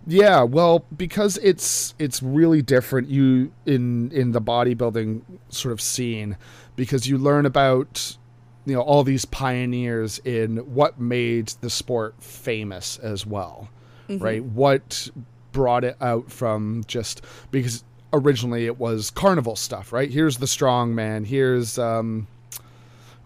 Yeah, 0.07 0.43
well, 0.43 0.85
because 0.95 1.37
it's 1.37 1.95
it's 1.97 2.21
really 2.21 2.61
different 2.61 3.07
you 3.07 3.51
in 3.65 4.11
in 4.11 4.31
the 4.33 4.41
bodybuilding 4.41 5.21
sort 5.49 5.71
of 5.71 5.81
scene 5.81 6.37
because 6.75 7.07
you 7.07 7.17
learn 7.17 7.45
about 7.45 8.17
you 8.65 8.75
know 8.75 8.81
all 8.81 9.03
these 9.03 9.25
pioneers 9.25 10.19
in 10.19 10.57
what 10.57 10.99
made 10.99 11.47
the 11.61 11.69
sport 11.69 12.15
famous 12.19 12.97
as 12.99 13.25
well. 13.25 13.69
Right? 14.07 14.43
What 14.43 15.09
brought 15.51 15.83
it 15.83 15.97
out 16.01 16.31
from 16.31 16.83
just 16.87 17.23
because 17.49 17.83
originally 18.13 18.65
it 18.67 18.77
was 18.77 19.09
carnival 19.09 19.55
stuff, 19.55 19.91
right? 19.91 20.11
Here's 20.11 20.37
the 20.37 20.47
strong 20.47 20.93
man, 20.93 21.23
here's 21.23 21.79
um 21.79 22.27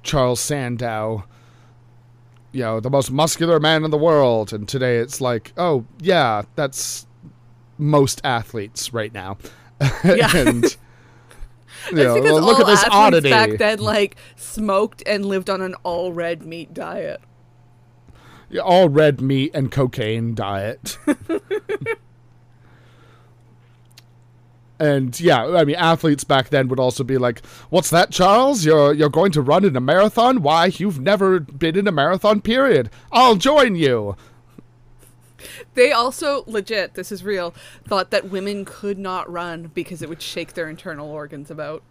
Charles 0.03 0.39
Sandow 0.39 1.25
you 2.51 2.61
know, 2.61 2.79
the 2.79 2.89
most 2.89 3.11
muscular 3.11 3.59
man 3.59 3.83
in 3.83 3.91
the 3.91 3.97
world. 3.97 4.53
And 4.53 4.67
today 4.67 4.97
it's 4.97 5.21
like, 5.21 5.53
oh, 5.57 5.85
yeah, 5.99 6.43
that's 6.55 7.05
most 7.77 8.21
athletes 8.23 8.93
right 8.93 9.13
now. 9.13 9.37
Yeah. 10.03 10.35
and, 10.35 10.63
you 11.91 11.95
know, 11.95 12.21
well, 12.21 12.41
look 12.41 12.59
at 12.59 12.65
this 12.65 12.83
oddity. 12.91 13.29
back 13.29 13.57
then 13.57 13.79
like 13.79 14.17
smoked 14.35 15.01
and 15.05 15.25
lived 15.25 15.49
on 15.49 15.61
an 15.61 15.73
all 15.83 16.11
red 16.11 16.45
meat 16.45 16.73
diet. 16.73 17.21
Yeah, 18.49 18.63
All 18.63 18.89
red 18.89 19.21
meat 19.21 19.51
and 19.53 19.71
cocaine 19.71 20.35
diet. 20.35 20.97
and 24.79 25.19
yeah, 25.19 25.45
I 25.45 25.65
mean, 25.65 25.75
athletes 25.75 26.23
back 26.23 26.49
then 26.49 26.67
would 26.69 26.79
also 26.79 27.03
be 27.03 27.17
like, 27.17 27.45
"What's 27.69 27.89
that, 27.89 28.11
Charles? 28.11 28.65
You're 28.65 28.93
you're 28.93 29.09
going 29.09 29.31
to 29.33 29.41
run 29.41 29.65
in 29.65 29.75
a 29.75 29.81
marathon? 29.81 30.41
Why, 30.41 30.67
you've 30.67 30.99
never 30.99 31.39
been 31.39 31.77
in 31.77 31.87
a 31.87 31.91
marathon. 31.91 32.41
Period. 32.41 32.89
I'll 33.11 33.35
join 33.35 33.75
you." 33.75 34.15
They 35.73 35.91
also 35.91 36.43
legit, 36.47 36.95
this 36.95 37.11
is 37.11 37.23
real, 37.23 37.53
thought 37.87 38.11
that 38.11 38.29
women 38.29 38.65
could 38.65 38.97
not 38.97 39.31
run 39.31 39.71
because 39.73 40.01
it 40.01 40.09
would 40.09 40.21
shake 40.21 40.53
their 40.53 40.69
internal 40.69 41.09
organs 41.09 41.49
about. 41.49 41.81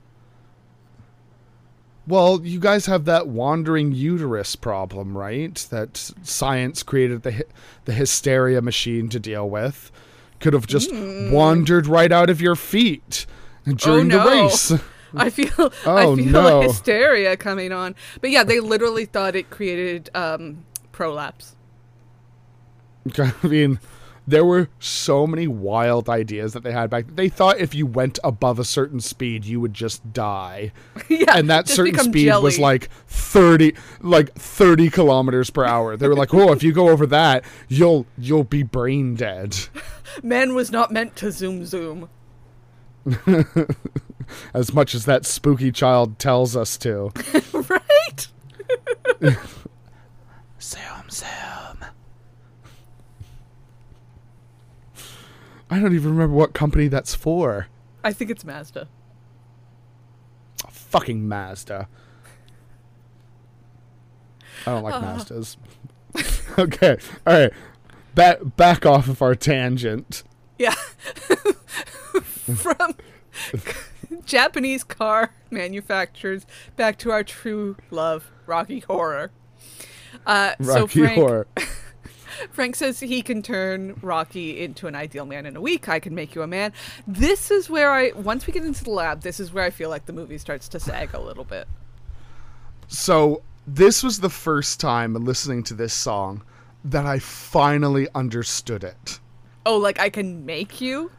Well, 2.07 2.41
you 2.43 2.59
guys 2.59 2.87
have 2.87 3.05
that 3.05 3.29
wandering 3.29 3.93
uterus 3.93 4.57
problem, 4.57 5.17
right? 5.17 5.55
That 5.71 6.13
science 6.23 6.83
created 6.83 7.23
the 7.23 7.45
the 7.85 7.93
hysteria 7.93 8.63
machine 8.63 9.09
to 9.11 9.21
deal 9.21 9.49
with. 9.49 9.93
Could 10.41 10.53
have 10.53 10.67
just 10.67 10.91
wandered 10.93 11.87
right 11.87 12.13
out 12.13 12.31
of 12.31 12.41
your 12.41 12.55
feet 12.55 13.27
during 13.65 14.13
oh 14.13 14.19
no. 14.19 14.25
the 14.25 14.31
race. 14.31 14.73
I 15.15 15.31
feel 15.31 15.73
Oh, 15.87 15.97
I 15.97 16.05
feel 16.05 16.17
no. 16.17 16.61
hysteria 16.69 17.37
coming 17.37 17.73
on. 17.73 17.95
But 18.21 18.31
yeah, 18.31 18.45
they 18.45 18.61
literally 18.61 19.05
thought 19.05 19.35
it 19.35 19.51
created 19.51 20.11
um 20.15 20.65
prolapse. 20.93 21.57
I 23.19 23.33
mean, 23.43 23.81
there 24.29 24.45
were 24.45 24.69
so 24.79 25.27
many 25.27 25.49
wild 25.49 26.07
ideas 26.11 26.53
that 26.53 26.63
they 26.63 26.73
had 26.73 26.91
back. 26.91 27.07
They 27.15 27.31
thought 27.31 27.59
if 27.59 27.75
you 27.75 27.87
went 27.87 28.19
above 28.23 28.59
a 28.59 28.65
certain 28.65 29.01
speed, 29.01 29.47
you 29.47 29.59
would 29.59 29.73
just 29.73 30.13
die, 30.13 30.73
yeah. 31.09 31.37
and 31.39 31.49
that 31.49 31.67
certain 31.67 31.99
speed 31.99 32.31
was 32.43 32.59
like 32.59 32.91
thirty, 33.07 33.75
like 34.03 34.35
thirty 34.35 34.91
kilometers 34.91 35.49
per 35.49 35.65
hour. 35.65 35.97
They 35.97 36.09
were 36.09 36.15
like, 36.15 36.35
"Oh, 36.35 36.53
if 36.53 36.63
you 36.63 36.73
go 36.73 36.91
over 36.91 37.07
that, 37.07 37.43
you'll 37.69 38.05
you'll 38.19 38.45
be 38.45 38.63
brain 38.63 39.15
dead." 39.15 39.57
Man 40.23 40.55
was 40.55 40.71
not 40.71 40.93
meant 40.93 41.17
to 41.17 41.33
zoom 41.33 41.65
zoom. 41.65 42.11
as 44.53 44.75
much 44.75 44.95
as 44.95 45.07
that 45.07 45.25
spooky 45.25 45.73
child 45.73 46.19
tells 46.19 46.55
us 46.55 46.77
to. 46.77 47.13
right? 47.55 48.29
Zoom, 50.61 51.09
zoom. 51.11 51.85
I 55.71 55.79
don't 55.79 55.95
even 55.95 56.11
remember 56.11 56.35
what 56.35 56.55
company 56.55 56.89
that's 56.89 57.15
for. 57.15 57.69
I 58.03 58.13
think 58.13 58.31
it's 58.31 58.45
Mazda. 58.45 58.89
Fucking 60.71 61.29
Mazda. 61.29 61.89
I 64.67 64.73
don't 64.73 64.83
like 64.83 64.95
Mazdas. 65.03 65.57
okay, 66.59 66.97
all 67.27 67.35
right. 67.35 67.53
Back 68.15 68.39
back 68.57 68.87
off 68.87 69.09
of 69.09 69.23
our 69.23 69.35
tangent. 69.35 70.25
Yeah. 70.59 70.75
From 72.13 72.95
Japanese 74.25 74.83
car 74.83 75.35
manufacturers 75.51 76.47
back 76.77 76.99
to 76.99 77.11
our 77.11 77.23
true 77.23 77.77
love, 77.91 78.31
Rocky 78.47 78.81
Horror. 78.81 79.31
Uh, 80.27 80.55
so 80.61 80.81
Rocky 80.81 81.01
Frank, 81.01 81.19
Horror. 81.19 81.47
Frank 82.51 82.77
says 82.77 83.01
he 83.01 83.23
can 83.23 83.43
turn 83.43 83.99
Rocky 84.03 84.61
into 84.61 84.87
an 84.87 84.95
ideal 84.95 85.27
man 85.27 85.47
in 85.47 85.57
a 85.57 85.61
week. 85.61 85.89
I 85.89 86.01
can 86.01 86.15
make 86.15 86.35
you 86.35 86.43
a 86.43 86.47
man. 86.47 86.73
This 87.07 87.51
is 87.51 87.69
where 87.71 87.93
I, 87.93 88.13
once 88.13 88.47
we 88.47 88.53
get 88.53 88.65
into 88.65 88.85
the 88.85 88.91
lab, 88.91 89.23
this 89.23 89.41
is 89.41 89.53
where 89.53 89.65
I 89.65 89.71
feel 89.71 89.91
like 89.91 90.07
the 90.07 90.13
movie 90.13 90.39
starts 90.39 90.69
to 90.69 90.81
sag 90.81 91.15
a 91.15 91.21
little 91.21 91.45
bit. 91.45 91.69
So 92.87 93.43
this 93.67 94.03
was 94.03 94.21
the 94.21 94.31
first 94.31 94.81
time 94.81 95.15
listening 95.15 95.63
to 95.65 95.75
this 95.75 95.93
song 95.93 96.43
that 96.85 97.07
I 97.07 97.19
finally 97.19 98.09
understood 98.15 98.85
it. 98.85 99.21
Oh, 99.67 99.77
like 99.77 99.99
I 99.99 100.09
can 100.09 100.47
make 100.47 100.81
you 100.81 101.11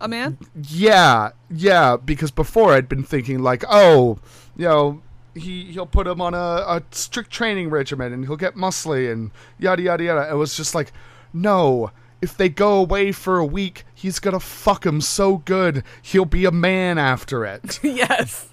a 0.00 0.08
man? 0.08 0.38
Yeah, 0.68 1.30
yeah, 1.50 1.96
because 1.96 2.30
before 2.30 2.72
I'd 2.72 2.88
been 2.88 3.04
thinking 3.04 3.40
like, 3.40 3.64
oh, 3.68 4.18
you 4.56 4.66
know, 4.66 5.02
he 5.34 5.64
he'll 5.72 5.86
put 5.86 6.06
him 6.06 6.20
on 6.20 6.34
a, 6.34 6.36
a 6.38 6.82
strict 6.90 7.30
training 7.30 7.70
regimen 7.70 8.12
and 8.12 8.24
he'll 8.26 8.36
get 8.36 8.54
muscly 8.54 9.10
and 9.10 9.30
yada 9.58 9.82
yada 9.82 10.04
yada. 10.04 10.30
It 10.30 10.34
was 10.36 10.56
just 10.56 10.74
like, 10.74 10.92
no. 11.32 11.90
If 12.22 12.36
they 12.38 12.48
go 12.48 12.78
away 12.78 13.12
for 13.12 13.38
a 13.38 13.44
week, 13.44 13.84
he's 13.94 14.18
gonna 14.18 14.40
fuck 14.40 14.86
him 14.86 15.00
so 15.02 15.38
good 15.38 15.82
he'll 16.00 16.24
be 16.24 16.46
a 16.46 16.50
man 16.50 16.96
after 16.96 17.44
it. 17.44 17.80
yes. 17.84 18.48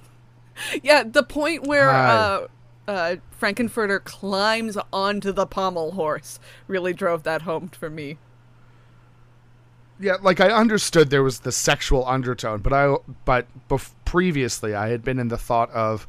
Yeah, 0.83 1.03
the 1.03 1.23
point 1.23 1.65
where 1.65 1.89
uh, 1.89 2.47
uh, 2.87 3.15
Frankenfurter 3.39 4.03
climbs 4.03 4.77
onto 4.91 5.31
the 5.31 5.45
pommel 5.45 5.91
horse 5.91 6.39
really 6.67 6.93
drove 6.93 7.23
that 7.23 7.43
home 7.43 7.69
for 7.69 7.89
me. 7.89 8.17
yeah, 9.99 10.17
like 10.21 10.39
I 10.41 10.49
understood 10.51 11.09
there 11.09 11.23
was 11.23 11.39
the 11.39 11.51
sexual 11.51 12.05
undertone, 12.07 12.59
but 12.59 12.73
I 12.73 12.95
but 13.25 13.47
bef- 13.69 13.93
previously 14.05 14.75
I 14.75 14.89
had 14.89 15.03
been 15.03 15.19
in 15.19 15.29
the 15.29 15.37
thought 15.37 15.69
of, 15.71 16.05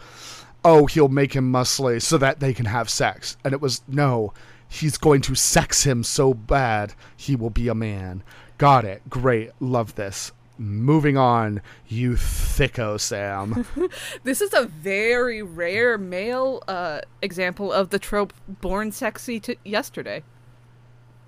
oh, 0.65 0.87
he'll 0.87 1.09
make 1.09 1.35
him 1.35 1.53
muscly 1.53 2.01
so 2.01 2.19
that 2.19 2.41
they 2.41 2.53
can 2.55 2.67
have 2.67 2.89
sex, 2.91 3.37
and 3.45 3.53
it 3.53 3.61
was 3.61 3.83
no, 3.89 4.33
he's 4.69 4.97
going 4.99 5.21
to 5.23 5.35
sex 5.35 5.85
him 5.85 6.03
so 6.03 6.33
bad 6.35 6.95
he 7.17 7.35
will 7.37 7.51
be 7.51 7.69
a 7.69 7.75
man. 7.75 8.23
Got 8.59 8.85
it. 8.85 9.03
Great. 9.11 9.51
Love 9.61 9.95
this. 9.97 10.31
Moving 10.59 11.17
on, 11.17 11.61
you 11.89 12.13
thicko 12.13 13.01
Sam. 13.01 13.67
This 14.23 14.41
is 14.41 14.55
a 14.55 14.67
very 14.67 15.43
rare 15.43 15.99
male 15.99 16.63
uh, 16.69 17.01
example 17.21 17.73
of 17.73 17.91
the 17.91 17.99
trope 17.99 18.33
born 18.47 18.93
sexy 18.93 19.41
to 19.41 19.57
yesterday. 19.65 20.23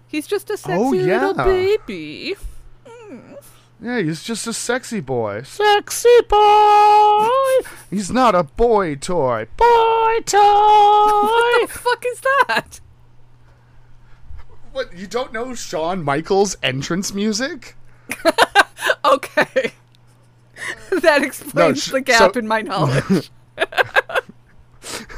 He's 0.07 0.29
just 0.29 0.51
a 0.51 0.57
sexy 0.57 0.75
Oh, 0.79 0.91
little 0.91 1.35
yeah. 1.37 1.45
baby. 1.45 2.37
Yeah, 3.85 4.01
he's 4.01 4.23
just 4.23 4.47
a 4.47 4.53
sexy 4.53 5.01
boy. 5.01 5.43
Sexy 5.43 6.09
boy. 6.29 7.29
he's 7.91 8.11
not 8.11 8.35
a 8.35 8.43
boy 8.45 8.95
toy. 8.97 9.47
Boy 9.57 10.19
toy. 10.25 10.39
What 10.41 11.69
the 11.69 11.79
fuck 11.79 12.05
is 12.07 12.21
that? 12.21 12.81
What 14.73 14.97
you 14.97 15.07
don't 15.07 15.33
know 15.33 15.55
Shawn 15.55 16.03
Michaels 16.03 16.57
entrance 16.63 17.13
music? 17.15 17.77
Okay. 19.05 19.73
that 21.03 21.23
explains 21.23 21.83
sh- 21.83 21.91
the 21.91 22.01
gap 22.01 22.35
so- 22.35 22.39
in 22.39 22.47
my 22.49 22.63
knowledge. 22.63 23.31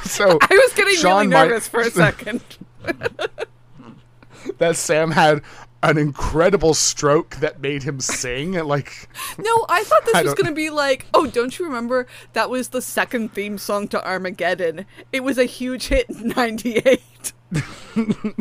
So 0.04 0.38
I 0.40 0.48
was 0.50 0.72
getting 0.74 0.94
Shawn 0.96 1.28
really 1.30 1.42
Mi- 1.42 1.48
nervous 1.48 1.68
for 1.68 1.80
a 1.80 1.90
second. 1.90 2.40
that 4.58 4.76
Sam 4.76 5.10
had 5.10 5.42
an 5.86 5.98
incredible 5.98 6.74
stroke 6.74 7.36
that 7.36 7.60
made 7.60 7.84
him 7.84 8.00
sing 8.00 8.52
like 8.52 9.08
No, 9.38 9.66
I 9.68 9.84
thought 9.84 10.04
this 10.04 10.14
I 10.14 10.22
was 10.22 10.34
going 10.34 10.46
to 10.46 10.52
be 10.52 10.70
like, 10.70 11.06
oh, 11.14 11.26
don't 11.26 11.58
you 11.58 11.64
remember 11.64 12.06
that 12.32 12.50
was 12.50 12.68
the 12.68 12.82
second 12.82 13.32
theme 13.32 13.56
song 13.58 13.88
to 13.88 14.04
Armageddon? 14.06 14.86
It 15.12 15.22
was 15.22 15.38
a 15.38 15.44
huge 15.44 15.88
hit 15.88 16.10
in 16.10 16.28
98. 16.28 17.32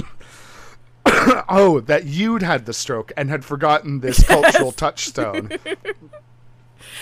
oh 1.48 1.82
that 1.86 2.06
you'd 2.06 2.42
had 2.42 2.66
the 2.66 2.74
stroke 2.74 3.12
and 3.16 3.30
had 3.30 3.46
forgotten 3.46 4.00
this 4.00 4.24
cultural 4.26 4.72
touchstone. 4.72 5.52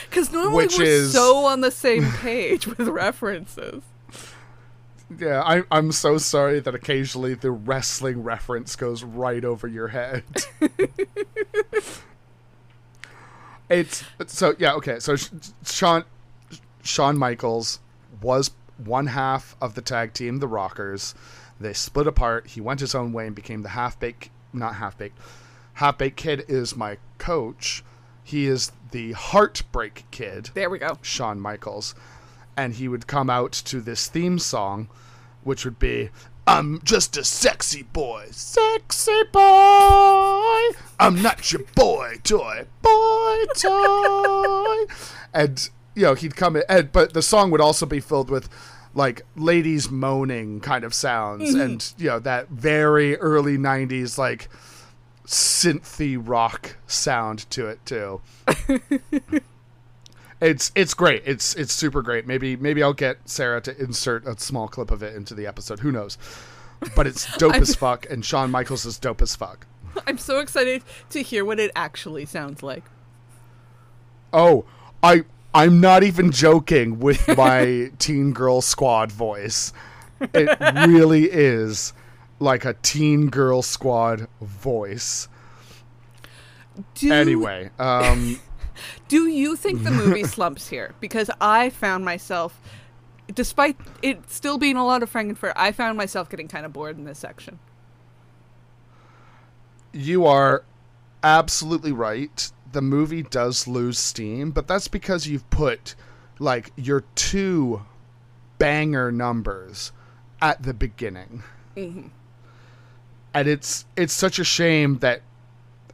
Because 0.09 0.31
normally 0.31 0.65
Which 0.65 0.77
we're 0.77 0.85
is- 0.85 1.11
so 1.11 1.45
on 1.45 1.61
the 1.61 1.71
same 1.71 2.09
page 2.11 2.67
with 2.67 2.87
references. 2.87 3.83
Yeah, 5.19 5.41
I, 5.43 5.63
I'm 5.71 5.91
so 5.91 6.17
sorry 6.17 6.59
that 6.59 6.73
occasionally 6.73 7.33
the 7.33 7.51
wrestling 7.51 8.23
reference 8.23 8.75
goes 8.75 9.03
right 9.03 9.43
over 9.43 9.67
your 9.67 9.89
head. 9.89 10.23
it's 13.69 14.03
so 14.27 14.55
yeah 14.57 14.73
okay. 14.73 14.99
So 14.99 15.15
Sean 15.15 15.41
Shawn 15.65 16.03
Shawn 16.83 17.17
Michaels 17.17 17.79
was 18.21 18.51
one 18.77 19.07
half 19.07 19.55
of 19.61 19.75
the 19.75 19.81
tag 19.81 20.13
team, 20.13 20.39
the 20.39 20.47
Rockers. 20.47 21.15
They 21.59 21.73
split 21.73 22.07
apart. 22.07 22.47
He 22.47 22.61
went 22.61 22.79
his 22.79 22.95
own 22.95 23.13
way 23.13 23.27
and 23.27 23.35
became 23.35 23.61
the 23.61 23.69
half 23.69 23.99
baked, 23.99 24.29
not 24.51 24.75
half 24.75 24.97
baked. 24.97 25.19
Half 25.73 25.97
baked 25.97 26.17
kid 26.17 26.45
is 26.47 26.75
my 26.75 26.97
coach. 27.17 27.83
He 28.23 28.47
is 28.47 28.71
the 28.91 29.13
heartbreak 29.13 30.05
kid. 30.11 30.49
There 30.53 30.69
we 30.69 30.79
go. 30.79 30.97
Shawn 31.01 31.39
Michaels, 31.39 31.95
and 32.55 32.75
he 32.75 32.87
would 32.87 33.07
come 33.07 33.29
out 33.29 33.51
to 33.51 33.81
this 33.81 34.07
theme 34.07 34.39
song, 34.39 34.89
which 35.43 35.65
would 35.65 35.79
be 35.79 36.09
I'm 36.45 36.81
just 36.83 37.15
a 37.15 37.23
sexy 37.23 37.83
boy, 37.83 38.27
sexy 38.31 39.23
boy. 39.31 40.61
I'm 40.99 41.21
not 41.21 41.51
your 41.53 41.61
boy 41.73 42.19
toy, 42.23 42.65
boy 42.81 43.43
toy. 43.57 44.85
and 45.33 45.69
you 45.95 46.03
know 46.03 46.15
he'd 46.15 46.35
come 46.35 46.57
in, 46.57 46.63
and, 46.67 46.91
but 46.91 47.13
the 47.13 47.21
song 47.21 47.49
would 47.51 47.61
also 47.61 47.85
be 47.85 48.01
filled 48.01 48.29
with 48.29 48.49
like 48.93 49.21
ladies 49.37 49.89
moaning 49.89 50.59
kind 50.59 50.83
of 50.83 50.93
sounds, 50.93 51.51
mm-hmm. 51.51 51.61
and 51.61 51.93
you 51.97 52.07
know 52.07 52.19
that 52.19 52.49
very 52.49 53.15
early 53.17 53.57
'90s 53.57 54.17
like 54.17 54.49
synthy 55.25 56.21
rock 56.21 56.75
sound 56.87 57.49
to 57.51 57.67
it 57.67 57.85
too. 57.85 58.21
It's 60.43 60.71
it's 60.75 60.93
great. 60.93 61.23
It's 61.25 61.55
it's 61.55 61.71
super 61.71 62.01
great. 62.01 62.27
Maybe 62.27 62.55
maybe 62.57 62.83
I'll 62.83 62.93
get 62.93 63.17
Sarah 63.29 63.61
to 63.61 63.77
insert 63.81 64.27
a 64.27 64.37
small 64.37 64.67
clip 64.67 64.91
of 64.91 65.01
it 65.01 65.15
into 65.15 65.33
the 65.33 65.47
episode. 65.47 65.79
Who 65.79 65.91
knows? 65.91 66.17
But 66.95 67.07
it's 67.07 67.33
dope 67.37 67.55
as 67.55 67.75
fuck, 67.75 68.05
and 68.09 68.25
Shawn 68.25 68.51
Michaels 68.51 68.85
is 68.85 68.99
dope 68.99 69.21
as 69.21 69.35
fuck. 69.35 69.65
I'm 70.05 70.17
so 70.17 70.39
excited 70.39 70.83
to 71.11 71.21
hear 71.21 71.45
what 71.45 71.59
it 71.59 71.71
actually 71.75 72.25
sounds 72.25 72.61
like. 72.61 72.83
Oh, 74.33 74.65
I 75.01 75.23
I'm 75.53 75.79
not 75.79 76.03
even 76.03 76.31
joking 76.31 76.99
with 76.99 77.37
my 77.37 77.91
teen 77.99 78.33
girl 78.33 78.61
squad 78.61 79.11
voice. 79.11 79.71
It 80.33 80.57
really 80.87 81.25
is 81.31 81.93
like 82.39 82.65
a 82.65 82.73
teen 82.81 83.29
girl 83.29 83.61
squad 83.61 84.27
voice. 84.41 85.29
Do, 86.95 87.11
Anyway, 87.13 87.69
um 87.79 88.39
do 89.13 89.27
you 89.27 89.55
think 89.55 89.83
the 89.83 89.91
movie 89.91 90.23
slumps 90.35 90.69
here? 90.69 90.95
Because 90.99 91.29
I 91.39 91.69
found 91.69 92.03
myself, 92.03 92.59
despite 93.31 93.77
it 94.01 94.27
still 94.27 94.57
being 94.57 94.75
a 94.75 94.83
lot 94.83 95.03
of 95.03 95.13
Frankenfurter, 95.13 95.53
I 95.55 95.71
found 95.71 95.99
myself 95.99 96.31
getting 96.31 96.47
kind 96.47 96.65
of 96.65 96.73
bored 96.73 96.97
in 96.97 97.05
this 97.05 97.19
section. 97.19 97.59
you 99.91 100.25
are 100.25 100.63
absolutely 101.23 101.91
right. 101.91 102.51
The 102.71 102.81
movie 102.81 103.21
does 103.21 103.67
lose 103.67 103.99
steam, 103.99 104.49
but 104.49 104.67
that's 104.67 104.87
because 104.87 105.27
you've 105.27 105.47
put 105.51 105.93
like 106.39 106.71
your 106.75 107.01
two 107.13 107.83
banger 108.57 109.11
numbers 109.11 109.91
at 110.41 110.63
the 110.63 110.73
beginning. 110.73 111.43
Mm-hmm. 111.77 112.07
And 113.35 113.47
it's 113.47 113.85
it's 113.95 114.13
such 114.13 114.39
a 114.39 114.43
shame 114.43 114.97
that 114.99 115.21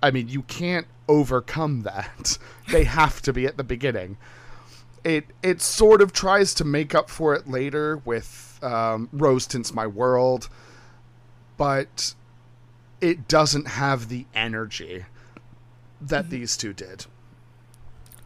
I 0.01 0.11
mean, 0.11 0.29
you 0.29 0.43
can't 0.43 0.87
overcome 1.09 1.81
that. 1.81 2.37
they 2.71 2.85
have 2.85 3.21
to 3.23 3.33
be 3.33 3.45
at 3.45 3.57
the 3.57 3.63
beginning. 3.65 4.17
It 5.03 5.25
it 5.43 5.61
sort 5.61 6.01
of 6.01 6.13
tries 6.13 6.53
to 6.55 6.63
make 6.63 6.95
up 6.95 7.09
for 7.09 7.33
it 7.33 7.49
later 7.49 7.97
with 8.05 8.59
um, 8.61 9.09
Rose 9.11 9.47
Tints 9.47 9.73
My 9.73 9.87
World, 9.87 10.49
but 11.57 12.13
it 13.01 13.27
doesn't 13.27 13.67
have 13.67 14.09
the 14.09 14.25
energy 14.33 15.05
that 16.01 16.29
these 16.29 16.55
two 16.55 16.73
did. 16.73 17.05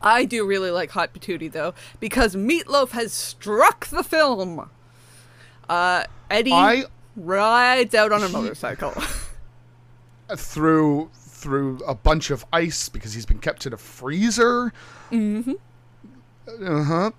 I 0.01 0.25
do 0.25 0.45
really 0.45 0.71
like 0.71 0.91
Hot 0.91 1.13
Patootie 1.13 1.51
though, 1.51 1.73
because 1.99 2.35
Meatloaf 2.35 2.91
has 2.91 3.13
struck 3.13 3.87
the 3.87 4.03
film. 4.03 4.69
Uh, 5.69 6.03
Eddie 6.29 6.51
I 6.51 6.85
rides 7.15 7.95
out 7.95 8.11
on 8.11 8.23
a 8.23 8.29
motorcycle. 8.29 8.93
through 10.35 11.09
through 11.43 11.79
a 11.85 11.93
bunch 11.93 12.31
of 12.31 12.45
ice 12.53 12.87
because 12.89 13.13
he's 13.13 13.25
been 13.25 13.39
kept 13.39 13.65
in 13.65 13.73
a 13.73 13.77
freezer. 13.77 14.71
Mm-hmm. 15.11 15.53
Uh-huh. 16.65 17.11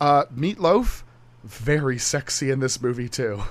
Uh 0.00 0.24
Meatloaf, 0.26 1.02
very 1.44 1.98
sexy 1.98 2.50
in 2.50 2.60
this 2.60 2.80
movie 2.80 3.08
too. 3.08 3.42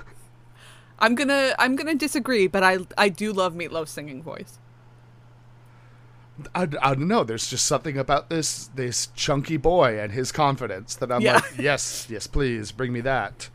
I'm 0.98 1.14
gonna 1.14 1.54
I'm 1.58 1.76
gonna 1.76 1.94
disagree, 1.94 2.46
but 2.46 2.62
I 2.62 2.78
I 2.96 3.08
do 3.08 3.32
love 3.32 3.54
Meatloaf's 3.54 3.90
singing 3.90 4.22
voice. 4.22 4.58
I, 6.54 6.62
I 6.62 6.94
don't 6.94 7.08
know. 7.08 7.22
There's 7.22 7.48
just 7.50 7.66
something 7.66 7.98
about 7.98 8.30
this 8.30 8.68
this 8.74 9.08
chunky 9.14 9.56
boy 9.58 9.98
and 10.00 10.12
his 10.12 10.32
confidence 10.32 10.94
that 10.96 11.12
I'm 11.12 11.20
Yeah. 11.20 11.34
like, 11.34 11.58
yes, 11.58 12.06
yes, 12.08 12.26
please 12.26 12.72
bring 12.72 12.92
me 12.92 13.00
that. 13.02 13.50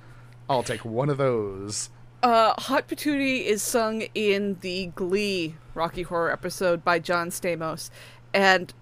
I'll 0.50 0.64
take 0.64 0.86
one 0.86 1.10
of 1.10 1.18
those. 1.18 1.90
Uh, 2.22 2.54
Hot 2.60 2.88
Patootie 2.88 3.44
is 3.44 3.62
sung 3.64 4.04
in 4.14 4.58
the 4.62 4.88
Glee 4.96 5.56
Rocky 5.76 6.04
Horror 6.04 6.32
episode 6.32 6.84
by 6.84 7.00
John 7.00 7.30
Stamos, 7.30 7.90
and 8.34 8.74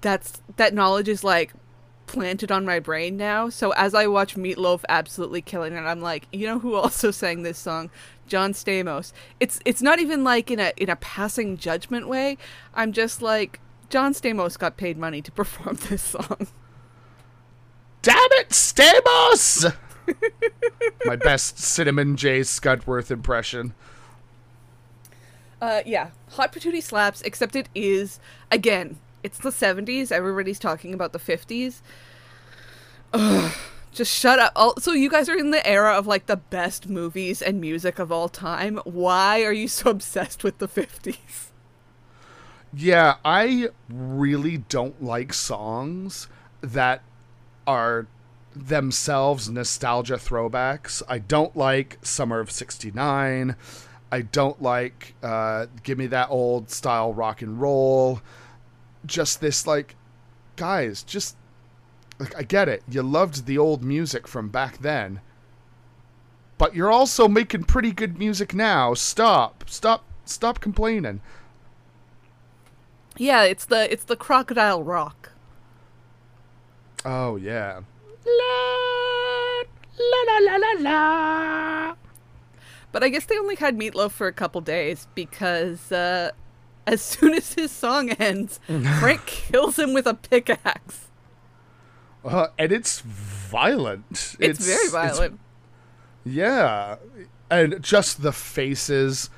that's 0.00 0.42
that 0.56 0.74
knowledge 0.74 1.08
is 1.08 1.22
like 1.22 1.52
planted 2.06 2.52
on 2.52 2.64
my 2.64 2.78
brain 2.78 3.16
now. 3.16 3.48
So 3.48 3.72
as 3.72 3.94
I 3.94 4.06
watch 4.06 4.36
Meatloaf 4.36 4.84
absolutely 4.88 5.42
killing 5.42 5.74
it, 5.74 5.80
I'm 5.80 6.00
like, 6.00 6.26
you 6.32 6.46
know 6.46 6.58
who 6.58 6.74
also 6.76 7.10
sang 7.10 7.42
this 7.42 7.58
song? 7.58 7.90
John 8.26 8.52
Stamos. 8.52 9.12
It's 9.40 9.60
it's 9.64 9.82
not 9.82 9.98
even 9.98 10.24
like 10.24 10.50
in 10.50 10.60
a 10.60 10.72
in 10.76 10.88
a 10.88 10.96
passing 10.96 11.56
judgment 11.56 12.08
way. 12.08 12.38
I'm 12.74 12.92
just 12.92 13.22
like 13.22 13.60
John 13.90 14.14
Stamos 14.14 14.58
got 14.58 14.76
paid 14.76 14.98
money 14.98 15.22
to 15.22 15.32
perform 15.32 15.76
this 15.88 16.02
song. 16.02 16.48
Damn 18.02 18.16
it, 18.32 18.50
Stamos! 18.50 19.74
My 21.06 21.16
best 21.16 21.58
Cinnamon 21.58 22.16
J. 22.16 22.40
Scudworth 22.40 23.10
impression. 23.10 23.72
Uh, 25.60 25.82
yeah, 25.86 26.10
Hot 26.32 26.52
Patootie 26.52 26.82
slaps, 26.82 27.22
except 27.22 27.56
it 27.56 27.68
is, 27.74 28.20
again, 28.50 28.98
it's 29.22 29.38
the 29.38 29.50
70s. 29.50 30.12
Everybody's 30.12 30.58
talking 30.58 30.92
about 30.92 31.12
the 31.12 31.18
50s. 31.18 31.80
Ugh, 33.12 33.52
just 33.92 34.12
shut 34.12 34.38
up. 34.38 34.52
All, 34.54 34.78
so, 34.78 34.92
you 34.92 35.08
guys 35.08 35.28
are 35.28 35.36
in 35.36 35.50
the 35.50 35.66
era 35.66 35.94
of 35.96 36.06
like 36.06 36.26
the 36.26 36.36
best 36.36 36.88
movies 36.88 37.40
and 37.40 37.60
music 37.60 37.98
of 37.98 38.12
all 38.12 38.28
time. 38.28 38.78
Why 38.84 39.42
are 39.42 39.52
you 39.52 39.68
so 39.68 39.90
obsessed 39.90 40.44
with 40.44 40.58
the 40.58 40.68
50s? 40.68 41.50
Yeah, 42.76 43.16
I 43.24 43.68
really 43.88 44.58
don't 44.58 45.02
like 45.02 45.32
songs 45.32 46.28
that 46.60 47.02
are 47.66 48.08
themselves 48.54 49.48
nostalgia 49.48 50.16
throwbacks. 50.16 51.02
I 51.08 51.18
don't 51.18 51.56
like 51.56 51.98
Summer 52.02 52.40
of 52.40 52.50
69. 52.50 53.56
I 54.14 54.22
don't 54.22 54.62
like 54.62 55.16
uh, 55.24 55.66
Give 55.82 55.98
Me 55.98 56.06
That 56.06 56.30
Old 56.30 56.70
Style 56.70 57.12
Rock 57.12 57.42
and 57.42 57.60
Roll. 57.60 58.20
Just 59.04 59.40
this, 59.40 59.66
like, 59.66 59.96
guys, 60.54 61.02
just. 61.02 61.36
Like, 62.20 62.36
I 62.38 62.44
get 62.44 62.68
it. 62.68 62.84
You 62.88 63.02
loved 63.02 63.46
the 63.46 63.58
old 63.58 63.82
music 63.82 64.28
from 64.28 64.50
back 64.50 64.78
then. 64.78 65.20
But 66.58 66.76
you're 66.76 66.92
also 66.92 67.26
making 67.26 67.64
pretty 67.64 67.90
good 67.90 68.16
music 68.16 68.54
now. 68.54 68.94
Stop. 68.94 69.64
Stop. 69.66 70.04
Stop 70.24 70.60
complaining. 70.60 71.20
Yeah, 73.16 73.42
it's 73.42 73.64
the 73.64 73.92
it's 73.92 74.04
the 74.04 74.14
crocodile 74.14 74.84
rock. 74.84 75.32
Oh 77.04 77.34
yeah. 77.34 77.80
La 78.24 79.62
la 79.98 80.20
la 80.22 80.38
la 80.38 80.56
la 80.56 80.72
la. 80.78 81.94
But 82.94 83.02
I 83.02 83.08
guess 83.08 83.24
they 83.24 83.36
only 83.36 83.56
had 83.56 83.76
Meatloaf 83.76 84.12
for 84.12 84.28
a 84.28 84.32
couple 84.32 84.60
days 84.60 85.08
because 85.16 85.90
uh, 85.90 86.30
as 86.86 87.02
soon 87.02 87.34
as 87.34 87.54
his 87.54 87.72
song 87.72 88.10
ends, 88.10 88.60
Frank 89.00 89.26
kills 89.26 89.80
him 89.80 89.94
with 89.94 90.06
a 90.06 90.14
pickaxe. 90.14 91.08
Uh, 92.24 92.46
and 92.56 92.70
it's 92.70 93.00
violent. 93.00 94.36
It's, 94.38 94.64
very 94.64 94.88
violent. 94.90 95.40
yeah, 96.24 96.98
and 97.50 97.82
just 97.82 98.22
the 98.22 98.30
faces 98.30 99.28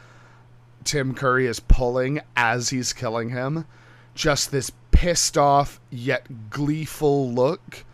Tim 0.84 1.14
Curry 1.14 1.46
is 1.46 1.58
pulling 1.58 2.20
as 2.36 2.68
he's 2.68 2.92
killing 2.92 3.30
him, 3.30 3.64
just 4.14 4.52
this 4.52 4.70
pissed 4.90 5.38
off 5.38 5.80
yet 5.88 6.50
gleeful 6.50 7.32
look. 7.32 7.85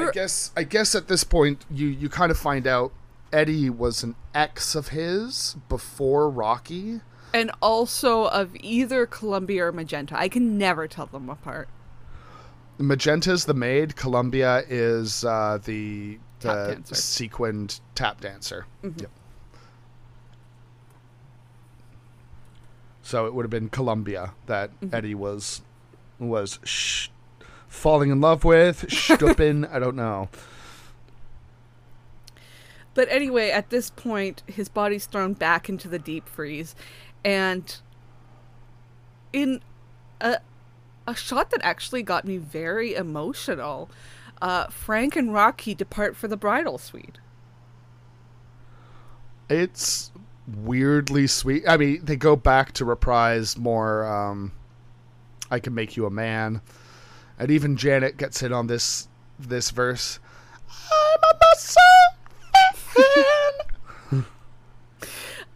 And 0.00 0.08
I 0.08 0.12
guess 0.12 0.50
I 0.56 0.62
guess 0.64 0.94
at 0.94 1.08
this 1.08 1.24
point 1.24 1.64
you 1.70 1.86
you 1.86 2.08
kind 2.08 2.30
of 2.30 2.38
find 2.38 2.66
out 2.66 2.92
Eddie 3.32 3.68
was 3.70 4.02
an 4.02 4.14
ex 4.34 4.74
of 4.74 4.88
his 4.88 5.56
before 5.68 6.28
Rocky. 6.30 7.00
and 7.32 7.50
also 7.60 8.26
of 8.26 8.54
either 8.60 9.06
Columbia 9.06 9.66
or 9.66 9.72
Magenta. 9.72 10.16
I 10.18 10.28
can 10.28 10.56
never 10.58 10.86
tell 10.86 11.06
them 11.06 11.28
apart. 11.28 11.68
Magenta's 12.78 13.44
the 13.46 13.54
maid. 13.54 13.96
Columbia 13.96 14.62
is 14.68 15.24
uh, 15.24 15.58
the 15.64 16.18
the 16.40 16.72
dancer. 16.74 16.94
sequined 16.94 17.80
tap 17.94 18.20
dancer. 18.20 18.66
Mm-hmm. 18.82 19.00
Yep. 19.00 19.10
So 23.02 23.26
it 23.26 23.34
would 23.34 23.44
have 23.44 23.50
been 23.50 23.68
Columbia 23.68 24.32
that 24.46 24.70
Mm-hmm. 24.80 24.94
Eddie 24.94 25.14
was 25.14 25.62
was 26.18 26.58
sh- 26.64 27.08
falling 27.74 28.10
in 28.10 28.20
love 28.20 28.44
with. 28.44 28.86
Stuppin, 28.90 29.66
I 29.70 29.78
don't 29.78 29.96
know. 29.96 30.28
But 32.94 33.08
anyway, 33.10 33.50
at 33.50 33.70
this 33.70 33.90
point, 33.90 34.42
his 34.46 34.68
body's 34.68 35.06
thrown 35.06 35.32
back 35.32 35.68
into 35.68 35.88
the 35.88 35.98
deep 35.98 36.28
freeze, 36.28 36.74
and 37.24 37.76
in 39.32 39.60
a 40.20 40.38
a 41.06 41.14
shot 41.14 41.50
that 41.50 41.60
actually 41.62 42.02
got 42.02 42.24
me 42.24 42.38
very 42.38 42.94
emotional, 42.94 43.90
uh, 44.40 44.68
Frank 44.68 45.16
and 45.16 45.34
Rocky 45.34 45.74
depart 45.74 46.16
for 46.16 46.28
the 46.28 46.36
bridal 46.36 46.78
suite. 46.78 47.18
It's 49.50 50.10
weirdly 50.46 51.26
sweet. 51.26 51.64
I 51.68 51.76
mean, 51.76 52.04
they 52.04 52.16
go 52.16 52.36
back 52.36 52.72
to 52.72 52.84
reprise 52.84 53.58
more. 53.58 54.06
Um, 54.06 54.52
I 55.50 55.58
can 55.58 55.74
make 55.74 55.96
you 55.96 56.06
a 56.06 56.10
man, 56.10 56.62
and 57.38 57.50
even 57.50 57.76
Janet 57.76 58.16
gets 58.16 58.42
in 58.42 58.52
on 58.52 58.66
this 58.66 59.08
this 59.38 59.70
verse. 59.70 60.18
I'm 60.68 61.20
a 61.22 61.38
muscle. 61.42 61.80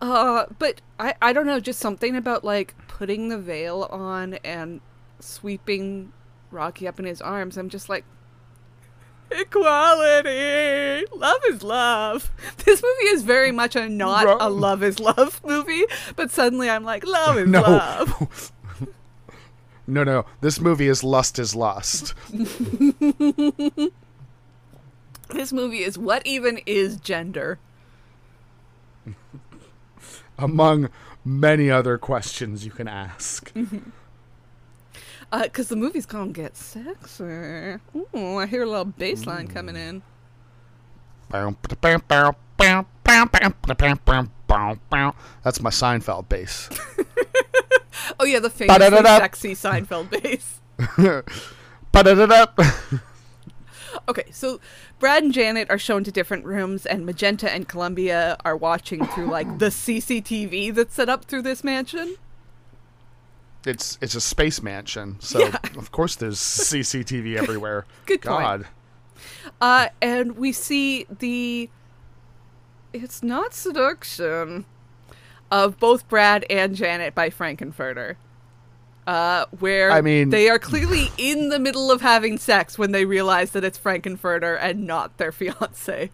Uh, 0.00 0.46
but 0.60 0.80
I, 1.00 1.14
I 1.20 1.32
don't 1.32 1.44
know, 1.46 1.58
just 1.58 1.80
something 1.80 2.14
about 2.14 2.44
like 2.44 2.72
putting 2.86 3.30
the 3.30 3.38
veil 3.38 3.88
on 3.90 4.34
and 4.44 4.80
sweeping 5.18 6.12
Rocky 6.52 6.86
up 6.86 7.00
in 7.00 7.04
his 7.04 7.20
arms. 7.20 7.56
I'm 7.56 7.68
just 7.68 7.88
like, 7.88 8.04
equality, 9.32 11.04
love 11.16 11.40
is 11.48 11.64
love. 11.64 12.30
This 12.64 12.80
movie 12.80 13.12
is 13.12 13.22
very 13.24 13.50
much 13.50 13.74
a 13.74 13.88
not 13.88 14.24
Ro- 14.24 14.36
a 14.40 14.48
love 14.48 14.84
is 14.84 15.00
love 15.00 15.40
movie, 15.46 15.84
but 16.14 16.30
suddenly 16.30 16.70
I'm 16.70 16.84
like, 16.84 17.04
love 17.04 17.36
is 17.36 17.48
No. 17.48 17.62
love. 17.62 18.52
No, 19.88 20.04
no. 20.04 20.24
This 20.40 20.60
movie 20.60 20.88
is 20.88 21.02
lust 21.02 21.38
is 21.38 21.54
lust. 21.54 22.14
This 25.30 25.52
movie 25.52 25.82
is 25.82 25.98
what 25.98 26.26
even 26.26 26.58
is 26.64 26.96
gender? 26.96 27.58
among 30.38 30.88
many 31.24 31.70
other 31.70 31.98
questions 31.98 32.64
you 32.64 32.70
can 32.70 32.88
ask. 32.88 33.52
Because 33.52 33.82
Uh, 35.32 35.46
the 35.68 35.76
movie's 35.76 36.06
gonna 36.06 36.32
get 36.32 36.56
sexy. 36.56 37.24
Ooh, 37.24 38.38
I 38.38 38.46
hear 38.46 38.62
a 38.62 38.66
little 38.66 38.86
bass 38.86 39.26
line 39.26 39.48
coming 39.48 39.76
in. 39.76 40.02
That's 45.44 45.60
my 45.60 45.70
Seinfeld 45.70 46.28
bass. 46.30 46.70
Oh 48.20 48.24
yeah, 48.24 48.38
the 48.40 48.50
famously 48.50 48.78
Ba-da-da-da. 48.78 49.18
sexy 49.18 49.54
Seinfeld 49.54 50.10
bass. 50.22 50.60
Okay, 54.08 54.30
so 54.30 54.60
Brad 54.98 55.22
and 55.22 55.32
Janet 55.32 55.68
are 55.70 55.78
shown 55.78 56.04
to 56.04 56.12
different 56.12 56.44
rooms, 56.44 56.86
and 56.86 57.04
Magenta 57.04 57.52
and 57.52 57.68
Columbia 57.68 58.36
are 58.44 58.56
watching 58.56 59.04
through 59.08 59.26
like 59.30 59.58
the 59.58 59.66
CCTV 59.66 60.74
that's 60.74 60.94
set 60.94 61.08
up 61.08 61.24
through 61.24 61.42
this 61.42 61.62
mansion. 61.64 62.16
It's 63.66 63.98
it's 64.00 64.14
a 64.14 64.20
space 64.20 64.62
mansion, 64.62 65.16
so 65.20 65.40
Yeah. 65.40 65.58
of 65.76 65.90
course 65.92 66.14
there's 66.16 66.38
CCTV 66.38 67.36
everywhere. 67.42 67.86
Good 68.06 68.22
point. 68.22 68.40
God, 68.40 68.66
Uh, 69.60 69.88
and 70.00 70.36
we 70.36 70.52
see 70.52 71.06
the. 71.18 71.68
It's 72.92 73.22
not 73.22 73.52
seduction 73.52 74.64
of 75.50 75.78
both 75.78 76.08
Brad 76.08 76.44
and 76.50 76.74
Janet 76.74 77.14
by 77.14 77.30
Frankenfurter. 77.30 78.16
Uh, 79.06 79.46
where 79.58 79.90
I 79.90 80.02
mean- 80.02 80.28
they 80.30 80.50
are 80.50 80.58
clearly 80.58 81.10
in 81.16 81.48
the 81.48 81.58
middle 81.58 81.90
of 81.90 82.02
having 82.02 82.36
sex 82.36 82.76
when 82.78 82.92
they 82.92 83.06
realize 83.06 83.52
that 83.52 83.64
it's 83.64 83.78
Frankenfurter 83.78 84.58
and 84.60 84.86
not 84.86 85.16
their 85.16 85.32
fiance. 85.32 86.10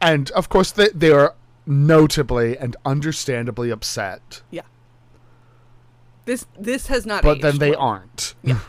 and 0.00 0.30
of 0.32 0.50
course 0.50 0.70
they 0.72 0.88
they 0.94 1.10
are 1.10 1.34
notably 1.66 2.58
and 2.58 2.76
understandably 2.84 3.70
upset, 3.70 4.42
Yeah. 4.50 4.62
This 6.26 6.44
this 6.60 6.88
has 6.88 7.06
not. 7.06 7.22
Been. 7.22 7.34
But 7.34 7.40
then 7.42 7.58
they 7.58 7.70
well. 7.70 7.80
aren't. 7.80 8.34
Yeah. 8.42 8.58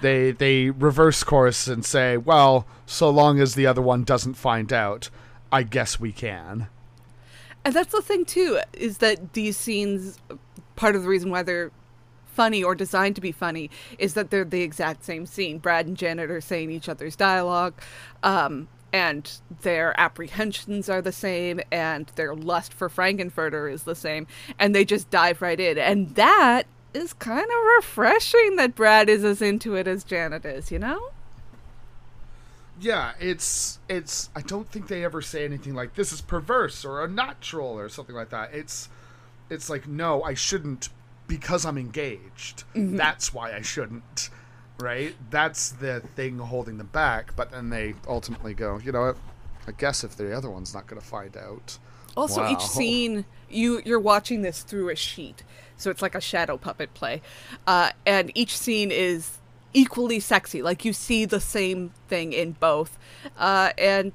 they 0.00 0.30
they 0.32 0.70
reverse 0.70 1.24
course 1.24 1.66
and 1.66 1.84
say, 1.84 2.16
"Well, 2.16 2.66
so 2.86 3.10
long 3.10 3.40
as 3.40 3.54
the 3.54 3.66
other 3.66 3.82
one 3.82 4.04
doesn't 4.04 4.34
find 4.34 4.72
out, 4.72 5.10
I 5.50 5.62
guess 5.62 5.98
we 5.98 6.12
can." 6.12 6.68
And 7.64 7.74
that's 7.74 7.92
the 7.92 8.02
thing 8.02 8.24
too, 8.24 8.60
is 8.72 8.98
that 8.98 9.32
these 9.32 9.56
scenes 9.56 10.18
part 10.76 10.94
of 10.94 11.02
the 11.02 11.08
reason 11.08 11.30
why 11.30 11.42
they're 11.42 11.72
funny 12.26 12.62
or 12.62 12.74
designed 12.74 13.16
to 13.16 13.20
be 13.20 13.32
funny 13.32 13.68
is 13.98 14.14
that 14.14 14.30
they're 14.30 14.44
the 14.44 14.62
exact 14.62 15.04
same 15.04 15.26
scene. 15.26 15.58
Brad 15.58 15.86
and 15.86 15.96
Janet 15.96 16.30
are 16.30 16.40
saying 16.40 16.70
each 16.70 16.88
other's 16.88 17.16
dialogue, 17.16 17.74
um, 18.22 18.68
and 18.92 19.40
their 19.62 19.98
apprehensions 20.00 20.88
are 20.88 21.02
the 21.02 21.12
same, 21.12 21.60
and 21.72 22.06
their 22.14 22.34
lust 22.34 22.72
for 22.72 22.88
Frankenfurter 22.88 23.70
is 23.70 23.82
the 23.82 23.96
same, 23.96 24.26
and 24.58 24.72
they 24.72 24.84
just 24.84 25.10
dive 25.10 25.42
right 25.42 25.58
in. 25.58 25.78
And 25.78 26.14
that 26.14 26.62
is 26.94 27.12
kind 27.12 27.44
of 27.44 27.66
refreshing 27.76 28.54
that 28.56 28.76
Brad 28.76 29.08
is 29.08 29.24
as 29.24 29.42
into 29.42 29.74
it 29.74 29.88
as 29.88 30.04
Janet 30.04 30.44
is, 30.44 30.70
you 30.70 30.78
know? 30.78 31.10
Yeah, 32.80 33.12
it's 33.20 33.78
it's 33.88 34.30
I 34.34 34.42
don't 34.42 34.68
think 34.70 34.88
they 34.88 35.04
ever 35.04 35.20
say 35.20 35.44
anything 35.44 35.74
like 35.74 35.94
this 35.94 36.12
is 36.12 36.20
perverse 36.20 36.84
or 36.84 37.04
unnatural 37.04 37.78
or 37.78 37.88
something 37.88 38.14
like 38.14 38.30
that. 38.30 38.54
It's 38.54 38.88
it's 39.50 39.68
like 39.68 39.88
no, 39.88 40.22
I 40.22 40.34
shouldn't 40.34 40.88
because 41.26 41.64
I'm 41.64 41.78
engaged. 41.78 42.64
Mm-hmm. 42.74 42.96
That's 42.96 43.32
why 43.34 43.52
I 43.52 43.62
shouldn't. 43.62 44.30
Right? 44.80 45.14
That's 45.30 45.70
the 45.70 46.00
thing 46.14 46.38
holding 46.38 46.78
them 46.78 46.88
back, 46.88 47.34
but 47.34 47.50
then 47.50 47.68
they 47.70 47.94
ultimately 48.06 48.54
go, 48.54 48.78
you 48.78 48.92
know 48.92 49.06
what? 49.06 49.16
I 49.66 49.72
guess 49.72 50.04
if 50.04 50.16
the 50.16 50.34
other 50.34 50.48
one's 50.48 50.72
not 50.72 50.86
going 50.86 51.00
to 51.00 51.06
find 51.06 51.36
out. 51.36 51.78
Also, 52.16 52.40
wow. 52.40 52.52
each 52.52 52.62
scene 52.62 53.24
you 53.48 53.82
you're 53.84 54.00
watching 54.00 54.42
this 54.42 54.62
through 54.62 54.88
a 54.88 54.96
sheet, 54.96 55.44
so 55.76 55.90
it's 55.90 56.02
like 56.02 56.14
a 56.14 56.20
shadow 56.20 56.56
puppet 56.56 56.94
play, 56.94 57.22
uh, 57.66 57.90
and 58.06 58.32
each 58.34 58.56
scene 58.56 58.90
is 58.90 59.38
equally 59.78 60.18
sexy. 60.18 60.60
Like 60.62 60.84
you 60.84 60.92
see 60.92 61.24
the 61.24 61.40
same 61.40 61.92
thing 62.08 62.32
in 62.32 62.52
both, 62.52 62.98
uh, 63.36 63.70
and 63.78 64.12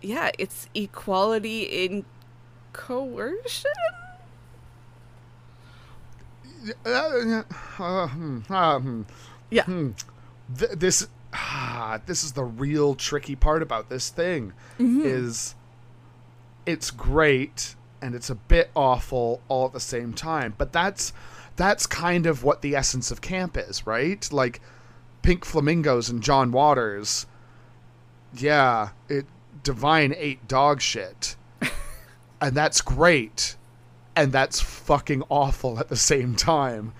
yeah, 0.00 0.30
it's 0.38 0.68
equality 0.74 1.62
in 1.62 2.04
coercion. 2.72 3.70
Uh, 6.86 7.42
uh, 7.78 8.06
hmm, 8.06 8.38
uh, 8.48 8.78
hmm. 8.78 9.02
yeah. 9.50 9.64
Hmm. 9.64 9.90
Th- 10.56 10.70
this 10.72 11.08
ah, 11.34 12.00
this 12.06 12.24
is 12.24 12.32
the 12.32 12.44
real 12.44 12.94
tricky 12.94 13.36
part 13.36 13.62
about 13.62 13.88
this 13.88 14.08
thing 14.10 14.52
mm-hmm. 14.78 15.02
is 15.04 15.54
it's 16.64 16.90
great 16.90 17.74
and 18.00 18.14
it's 18.14 18.30
a 18.30 18.34
bit 18.34 18.70
awful 18.74 19.40
all 19.48 19.66
at 19.66 19.72
the 19.72 19.80
same 19.80 20.12
time. 20.12 20.54
But 20.56 20.72
that's 20.72 21.12
that's 21.56 21.86
kind 21.86 22.26
of 22.26 22.44
what 22.44 22.62
the 22.62 22.74
essence 22.74 23.10
of 23.10 23.20
camp 23.20 23.56
is, 23.56 23.86
right? 23.86 24.30
Like 24.32 24.60
Pink 25.22 25.44
Flamingos 25.44 26.08
and 26.08 26.22
John 26.22 26.52
Waters. 26.52 27.26
Yeah, 28.34 28.90
it 29.08 29.26
Divine 29.62 30.14
ate 30.16 30.48
dog 30.48 30.80
shit. 30.80 31.36
and 32.40 32.56
that's 32.56 32.80
great. 32.80 33.56
And 34.16 34.32
that's 34.32 34.60
fucking 34.60 35.22
awful 35.28 35.78
at 35.78 35.88
the 35.88 35.96
same 35.96 36.34
time. 36.34 36.92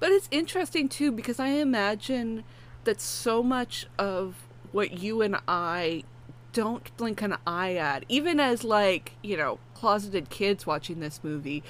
But 0.00 0.10
it's 0.10 0.28
interesting 0.30 0.88
too 0.88 1.12
because 1.12 1.38
I 1.38 1.48
imagine 1.48 2.44
that 2.84 3.00
so 3.00 3.42
much 3.42 3.86
of 3.98 4.36
what 4.72 4.98
you 4.98 5.22
and 5.22 5.36
I 5.46 6.04
don't 6.52 6.96
blink 6.96 7.20
an 7.22 7.36
eye 7.46 7.76
at, 7.76 8.04
even 8.08 8.40
as 8.40 8.64
like, 8.64 9.12
you 9.22 9.36
know, 9.36 9.58
closeted 9.74 10.30
kids 10.30 10.66
watching 10.66 11.00
this 11.00 11.20
movie, 11.22 11.62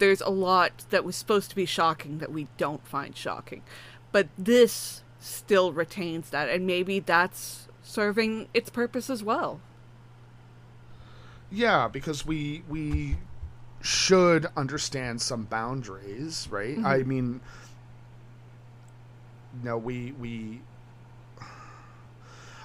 there's 0.00 0.20
a 0.20 0.30
lot 0.30 0.84
that 0.90 1.04
was 1.04 1.14
supposed 1.14 1.50
to 1.50 1.56
be 1.56 1.66
shocking 1.66 2.18
that 2.18 2.32
we 2.32 2.48
don't 2.56 2.84
find 2.86 3.16
shocking. 3.16 3.62
But 4.10 4.28
this 4.36 5.04
still 5.20 5.72
retains 5.72 6.30
that, 6.30 6.48
and 6.48 6.66
maybe 6.66 6.98
that's 6.98 7.68
serving 7.82 8.48
its 8.52 8.70
purpose 8.70 9.08
as 9.08 9.22
well. 9.22 9.60
Yeah, 11.50 11.86
because 11.86 12.26
we 12.26 12.62
we 12.68 13.18
should 13.80 14.46
understand 14.56 15.20
some 15.20 15.44
boundaries, 15.44 16.48
right? 16.50 16.76
Mm-hmm. 16.76 16.86
I 16.86 17.02
mean, 17.02 17.40
no, 19.62 19.76
we 19.78 20.12
we 20.12 20.60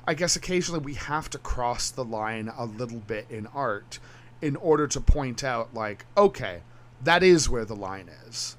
I 0.08 0.14
guess 0.14 0.36
occasionally 0.36 0.80
we 0.82 0.94
have 0.96 1.30
to 1.32 1.38
cross 1.38 1.90
the 1.90 2.06
line 2.06 2.52
a 2.56 2.66
little 2.66 3.00
bit 3.00 3.28
in 3.30 3.48
art 3.48 4.00
in 4.42 4.56
order 4.56 4.88
to 4.88 5.02
point 5.02 5.44
out 5.44 5.74
like 5.74 6.06
okay 6.16 6.62
that 7.04 7.24
is 7.24 7.50
where 7.50 7.66
the 7.66 7.76
line 7.76 8.10
is 8.28 8.58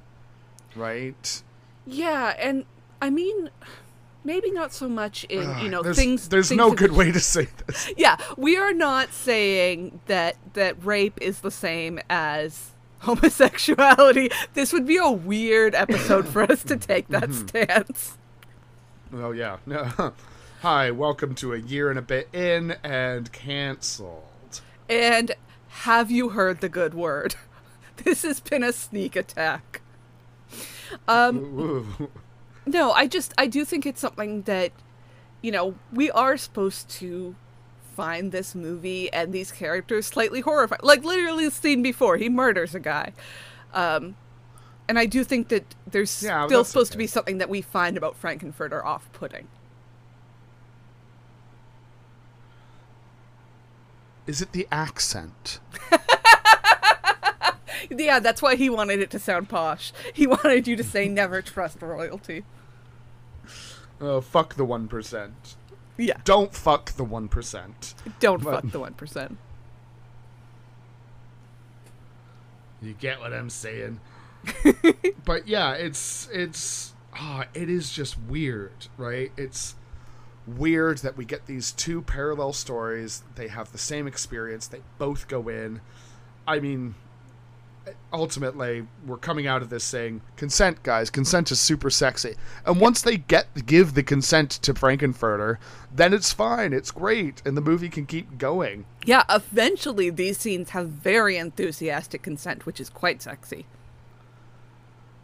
right? 0.76 1.42
Yeah 1.86 2.34
and 2.38 2.64
i 3.00 3.10
mean 3.10 3.50
maybe 4.24 4.50
not 4.50 4.72
so 4.72 4.88
much 4.88 5.24
in 5.24 5.58
you 5.58 5.68
know 5.68 5.82
there's, 5.82 5.96
things 5.96 6.28
there's 6.28 6.48
things 6.48 6.58
no 6.58 6.72
good 6.72 6.92
way 6.92 7.12
to 7.12 7.20
say 7.20 7.48
this. 7.66 7.92
Yeah 7.96 8.16
we 8.36 8.56
are 8.56 8.72
not 8.72 9.12
saying 9.12 10.00
that 10.06 10.36
that 10.54 10.84
rape 10.84 11.18
is 11.20 11.40
the 11.40 11.50
same 11.50 12.00
as 12.10 12.70
homosexuality. 13.00 14.30
This 14.54 14.72
would 14.72 14.86
be 14.86 14.96
a 14.96 15.10
weird 15.10 15.74
episode 15.74 16.26
for 16.26 16.42
us 16.42 16.64
to 16.64 16.76
take 16.76 17.08
that 17.08 17.28
mm-hmm. 17.28 17.46
stance. 17.46 18.18
Oh 19.12 19.30
yeah. 19.30 19.58
No. 19.66 20.12
Hi 20.62 20.90
welcome 20.90 21.34
to 21.36 21.52
a 21.52 21.58
year 21.58 21.90
and 21.90 21.98
a 21.98 22.02
bit 22.02 22.28
in 22.32 22.76
and 22.82 23.30
canceled 23.32 24.60
and 24.88 25.32
have 25.68 26.10
you 26.10 26.30
heard 26.30 26.60
the 26.60 26.68
good 26.68 26.94
word? 26.94 27.36
This 28.04 28.22
has 28.22 28.40
been 28.40 28.62
a 28.62 28.72
sneak 28.72 29.16
attack. 29.16 29.80
Um, 31.08 32.08
no, 32.66 32.92
I 32.92 33.06
just 33.06 33.34
I 33.38 33.46
do 33.46 33.64
think 33.64 33.86
it's 33.86 34.00
something 34.00 34.42
that, 34.42 34.72
you 35.42 35.50
know, 35.50 35.74
we 35.92 36.10
are 36.10 36.36
supposed 36.36 36.88
to 36.90 37.34
find 37.96 38.30
this 38.30 38.54
movie 38.54 39.10
and 39.12 39.32
these 39.32 39.50
characters 39.50 40.06
slightly 40.06 40.40
horrifying. 40.40 40.80
Like 40.82 41.02
literally 41.02 41.46
the 41.46 41.50
scene 41.50 41.82
before, 41.82 42.18
he 42.18 42.28
murders 42.28 42.74
a 42.74 42.80
guy. 42.80 43.12
Um, 43.72 44.16
and 44.88 44.98
I 44.98 45.06
do 45.06 45.24
think 45.24 45.48
that 45.48 45.74
there's 45.90 46.22
yeah, 46.22 46.46
still 46.46 46.64
supposed 46.64 46.90
okay. 46.90 46.94
to 46.94 46.98
be 46.98 47.06
something 47.06 47.38
that 47.38 47.48
we 47.48 47.62
find 47.62 47.96
about 47.96 48.20
Frankenfurter 48.20 48.84
off-putting. 48.84 49.48
Is 54.26 54.42
it 54.42 54.52
the 54.52 54.68
accent? 54.70 55.60
yeah, 57.90 58.18
that's 58.18 58.42
why 58.42 58.56
he 58.56 58.70
wanted 58.70 59.00
it 59.00 59.10
to 59.10 59.18
sound 59.18 59.48
posh. 59.48 59.92
He 60.12 60.26
wanted 60.26 60.66
you 60.66 60.76
to 60.76 60.84
say 60.84 61.08
never 61.08 61.42
trust 61.42 61.82
royalty. 61.82 62.44
Oh, 64.00 64.20
fuck 64.20 64.54
the 64.54 64.66
1%. 64.66 65.32
Yeah. 65.96 66.18
Don't 66.24 66.54
fuck 66.54 66.92
the 66.92 67.04
1%. 67.04 67.94
Don't 68.20 68.42
but... 68.42 68.62
fuck 68.62 68.72
the 68.72 68.80
1%. 68.80 69.36
You 72.82 72.92
get 72.92 73.20
what 73.20 73.32
I'm 73.32 73.50
saying? 73.50 74.00
but 75.24 75.48
yeah, 75.48 75.72
it's 75.72 76.28
it's 76.32 76.92
ah, 77.14 77.44
oh, 77.44 77.48
it 77.58 77.68
is 77.68 77.90
just 77.90 78.18
weird, 78.18 78.86
right? 78.96 79.32
It's 79.36 79.74
weird 80.46 80.98
that 80.98 81.16
we 81.16 81.24
get 81.24 81.46
these 81.46 81.72
two 81.72 82.02
parallel 82.02 82.52
stories. 82.52 83.24
They 83.34 83.48
have 83.48 83.72
the 83.72 83.78
same 83.78 84.06
experience. 84.06 84.66
They 84.66 84.82
both 84.98 85.26
go 85.26 85.48
in. 85.48 85.80
I 86.46 86.60
mean, 86.60 86.94
ultimately, 88.12 88.86
we're 89.06 89.16
coming 89.16 89.46
out 89.46 89.62
of 89.62 89.70
this 89.70 89.84
saying 89.84 90.20
consent, 90.36 90.82
guys. 90.82 91.10
Consent 91.10 91.50
is 91.50 91.60
super 91.60 91.90
sexy. 91.90 92.34
And 92.64 92.80
once 92.80 93.02
they 93.02 93.16
get 93.16 93.66
give 93.66 93.94
the 93.94 94.02
consent 94.02 94.50
to 94.50 94.74
Frankenfurter, 94.74 95.58
then 95.94 96.12
it's 96.12 96.32
fine. 96.32 96.72
It's 96.72 96.90
great, 96.90 97.42
and 97.44 97.56
the 97.56 97.60
movie 97.60 97.88
can 97.88 98.06
keep 98.06 98.38
going. 98.38 98.86
Yeah, 99.04 99.24
eventually 99.30 100.10
these 100.10 100.38
scenes 100.38 100.70
have 100.70 100.88
very 100.88 101.36
enthusiastic 101.36 102.22
consent, 102.22 102.66
which 102.66 102.80
is 102.80 102.90
quite 102.90 103.22
sexy. 103.22 103.66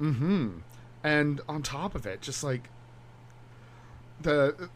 Mm-hmm. 0.00 0.58
And 1.04 1.40
on 1.48 1.62
top 1.62 1.94
of 1.94 2.06
it, 2.06 2.20
just 2.20 2.44
like 2.44 2.68
the 4.20 4.68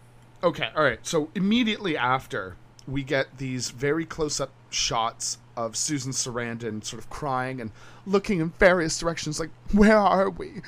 Okay, 0.42 0.68
all 0.76 0.82
right. 0.82 0.98
So 1.02 1.30
immediately 1.34 1.96
after, 1.96 2.56
we 2.86 3.02
get 3.02 3.38
these 3.38 3.70
very 3.70 4.04
close 4.04 4.40
up 4.40 4.50
shots 4.70 5.38
of 5.56 5.76
Susan 5.76 6.12
Sarandon 6.12 6.84
sort 6.84 7.02
of 7.02 7.10
crying 7.10 7.60
and 7.60 7.70
looking 8.06 8.40
in 8.40 8.50
various 8.50 8.98
directions 8.98 9.40
like, 9.40 9.50
Where 9.72 9.98
are 9.98 10.30
we? 10.30 10.62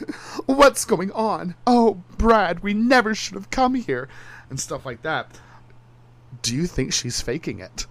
What's 0.47 0.85
going 0.85 1.13
on? 1.13 1.55
Oh, 1.67 2.03
Brad, 2.17 2.61
we 2.61 2.75
never 2.75 3.15
should 3.15 3.35
have 3.35 3.51
come 3.51 3.75
here. 3.75 4.09
And 4.51 4.59
stuff 4.59 4.87
like 4.87 5.03
that. 5.03 5.39
Do 6.43 6.55
you 6.55 6.67
think 6.67 6.93
she's 6.93 7.21
faking 7.21 7.61
it? 7.61 7.87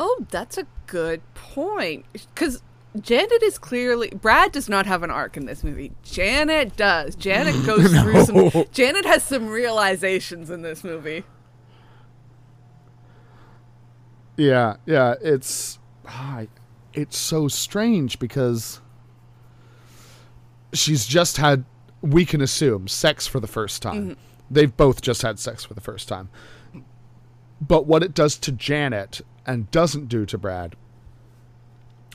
Oh, 0.00 0.26
that's 0.30 0.58
a 0.58 0.66
good 0.86 1.22
point. 1.34 2.06
Because 2.12 2.62
Janet 3.00 3.42
is 3.42 3.58
clearly 3.58 4.10
Brad 4.10 4.52
does 4.52 4.68
not 4.68 4.86
have 4.86 5.02
an 5.02 5.10
arc 5.10 5.36
in 5.36 5.46
this 5.46 5.64
movie. 5.64 5.92
Janet 6.02 6.76
does. 6.76 7.14
Janet 7.14 7.54
goes 7.66 7.92
no. 7.92 8.02
through 8.02 8.24
some 8.24 8.64
Janet 8.72 9.04
has 9.04 9.22
some 9.22 9.48
realizations 9.48 10.50
in 10.50 10.62
this 10.62 10.84
movie. 10.84 11.24
Yeah, 14.36 14.76
yeah, 14.86 15.14
it's 15.20 15.78
ah, 16.06 16.44
it's 16.92 17.16
so 17.18 17.48
strange 17.48 18.18
because 18.18 18.80
she's 20.72 21.06
just 21.06 21.36
had 21.36 21.64
we 22.00 22.24
can 22.24 22.40
assume 22.40 22.88
sex 22.88 23.26
for 23.26 23.40
the 23.40 23.46
first 23.46 23.82
time. 23.82 24.02
Mm-hmm. 24.02 24.12
They've 24.50 24.76
both 24.76 25.00
just 25.02 25.22
had 25.22 25.38
sex 25.38 25.64
for 25.64 25.74
the 25.74 25.80
first 25.80 26.08
time. 26.08 26.28
But 27.60 27.86
what 27.86 28.02
it 28.02 28.12
does 28.14 28.36
to 28.38 28.52
Janet 28.52 29.20
and 29.46 29.70
doesn't 29.70 30.08
do 30.08 30.26
to 30.26 30.36
Brad 30.38 30.74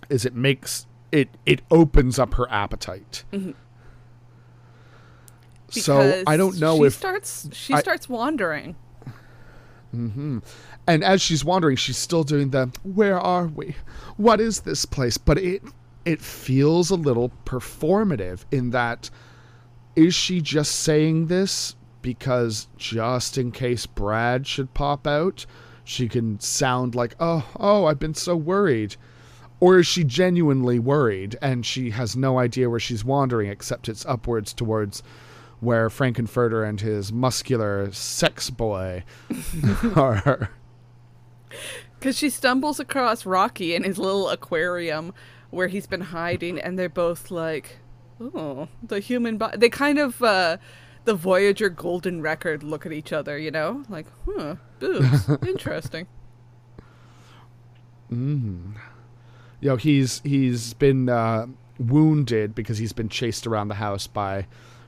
is 0.09 0.25
it 0.25 0.35
makes 0.35 0.85
it 1.11 1.29
it 1.45 1.61
opens 1.71 2.19
up 2.19 2.33
her 2.33 2.49
appetite. 2.51 3.23
So 5.69 6.23
I 6.25 6.37
don't 6.37 6.59
know 6.59 6.77
she 6.79 6.83
if 6.87 6.93
starts 6.93 7.49
she 7.53 7.73
I- 7.73 7.79
starts 7.79 8.07
wandering. 8.09 8.75
Mm-hmm. 9.95 10.39
and 10.85 11.03
as 11.03 11.21
she's 11.21 11.45
wandering, 11.45 11.77
she's 11.77 11.97
still 11.97 12.23
doing 12.23 12.49
the 12.49 12.69
"Where 12.83 13.19
are 13.19 13.47
we? 13.47 13.75
What 14.17 14.41
is 14.41 14.61
this 14.61 14.85
place?" 14.85 15.17
But 15.17 15.37
it 15.37 15.63
it 16.05 16.21
feels 16.21 16.89
a 16.89 16.95
little 16.95 17.31
performative 17.45 18.45
in 18.51 18.71
that 18.71 19.09
is 19.95 20.13
she 20.13 20.41
just 20.41 20.73
saying 20.73 21.27
this 21.27 21.75
because 22.01 22.67
just 22.77 23.37
in 23.37 23.51
case 23.51 23.85
Brad 23.85 24.45
should 24.45 24.73
pop 24.73 25.07
out, 25.07 25.45
she 25.83 26.07
can 26.07 26.39
sound 26.39 26.95
like, 26.95 27.15
"Oh, 27.19 27.45
oh, 27.59 27.85
I've 27.85 27.99
been 27.99 28.13
so 28.13 28.35
worried." 28.35 28.95
Or 29.59 29.79
is 29.79 29.87
she 29.87 30.03
genuinely 30.03 30.77
worried 30.77 31.35
and 31.41 31.65
she 31.65 31.89
has 31.89 32.15
no 32.15 32.37
idea 32.37 32.69
where 32.69 32.79
she's 32.79 33.03
wandering 33.03 33.49
except 33.49 33.89
it's 33.89 34.05
upwards 34.05 34.53
towards 34.53 35.01
where 35.59 35.89
Frankenfurter 35.89 36.67
and 36.67 36.79
his 36.81 37.11
muscular 37.11 37.91
sex 37.91 38.49
boy 38.49 39.03
are. 39.95 40.49
Because 41.99 42.17
she 42.17 42.29
stumbles 42.29 42.79
across 42.79 43.25
Rocky 43.25 43.73
in 43.73 43.83
his 43.83 43.97
little 43.97 44.29
aquarium 44.29 45.13
where 45.49 45.67
he's 45.67 45.87
been 45.87 46.01
hiding, 46.01 46.59
and 46.59 46.77
they're 46.77 46.89
both 46.89 47.31
like, 47.31 47.77
oh, 48.19 48.67
the 48.83 48.99
human 48.99 49.37
body. 49.37 49.57
They 49.57 49.69
kind 49.69 49.97
of, 49.97 50.21
uh, 50.21 50.57
the 51.05 51.15
Voyager 51.15 51.69
Golden 51.69 52.21
Record 52.21 52.63
look 52.63 52.85
at 52.85 52.91
each 52.91 53.13
other, 53.13 53.37
you 53.37 53.49
know? 53.49 53.83
Like, 53.89 54.07
huh, 54.25 54.55
boobs. 54.79 55.29
Interesting. 55.47 56.07
you 58.09 58.73
know 59.61 59.75
he's 59.75 60.21
he's 60.23 60.73
been 60.75 61.09
uh, 61.09 61.47
wounded 61.79 62.55
because 62.55 62.77
he's 62.77 62.93
been 62.93 63.09
chased 63.09 63.47
around 63.47 63.67
the 63.67 63.75
house 63.75 64.07
by 64.07 64.47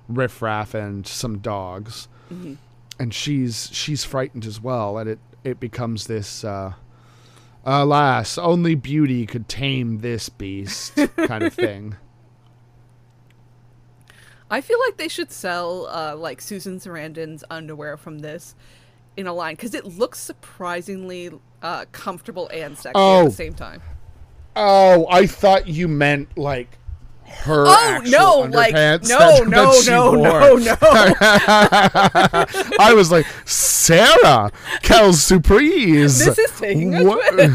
riffraff 0.10 0.74
and 0.74 1.06
some 1.08 1.38
dogs 1.38 2.08
and 3.00 3.14
she's 3.14 3.70
she's 3.72 4.04
frightened 4.04 4.46
as 4.46 4.60
well 4.60 4.98
and 4.98 5.10
it 5.10 5.20
it 5.44 5.60
becomes 5.60 6.08
this 6.08 6.44
uh, 6.44 6.74
alas 7.64 8.38
only 8.38 8.76
beauty 8.76 9.26
could 9.26 9.48
tame 9.48 10.00
this 10.00 10.28
beast 10.30 10.94
kind 11.18 11.44
of 11.44 11.54
thing 11.54 11.96
I 14.52 14.62
feel 14.62 14.80
like 14.80 14.98
they 14.98 15.08
should 15.10 15.32
sell, 15.32 15.86
uh, 15.88 16.16
like, 16.16 16.42
Susan 16.42 16.80
Sarandon's 16.80 17.44
underwear 17.52 17.98
from 17.98 18.18
this 18.18 18.56
in 19.16 19.28
a 19.28 19.34
line 19.34 19.54
because 19.54 19.76
it 19.76 19.86
looks 19.86 20.18
surprisingly 20.20 21.30
uh, 21.62 21.86
comfortable 21.92 22.50
and 22.52 22.76
sexy 22.76 22.90
at 22.90 22.96
Oh. 22.96 23.26
the 23.26 23.32
same 23.32 23.54
time. 23.54 23.82
oh 24.56 25.06
i 25.12 25.28
thought 25.28 25.68
you 25.68 25.88
meant 25.88 26.36
like 26.36 26.79
her 27.30 27.66
Oh 27.68 27.72
actual 27.72 28.12
no! 28.12 28.40
Like 28.58 28.74
no, 28.74 28.98
that- 29.00 29.48
no, 29.48 29.74
no, 29.88 30.12
wore. 30.18 30.40
no, 30.42 30.56
no. 30.56 30.78
I 32.80 32.94
was 32.96 33.12
like, 33.12 33.26
Sarah, 33.46 34.52
quelle 34.84 35.14
surprise! 35.14 36.20
This 36.20 36.38
is 36.38 36.60
taking 36.60 37.06
What- 37.06 37.52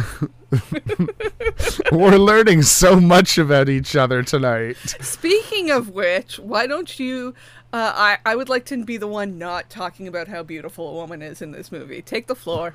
We're 1.92 2.16
learning 2.16 2.62
so 2.62 3.00
much 3.00 3.38
about 3.38 3.68
each 3.68 3.96
other 3.96 4.22
tonight. 4.22 4.76
Speaking 5.00 5.70
of 5.70 5.90
which, 5.90 6.38
why 6.38 6.66
don't 6.66 6.98
you? 7.00 7.34
Uh, 7.72 7.92
I 7.94 8.18
I 8.24 8.36
would 8.36 8.48
like 8.48 8.64
to 8.66 8.84
be 8.84 8.96
the 8.96 9.08
one 9.08 9.36
not 9.36 9.68
talking 9.68 10.06
about 10.06 10.28
how 10.28 10.44
beautiful 10.44 10.88
a 10.88 10.92
woman 10.92 11.22
is 11.22 11.42
in 11.42 11.50
this 11.50 11.72
movie. 11.72 12.02
Take 12.02 12.28
the 12.28 12.36
floor. 12.36 12.74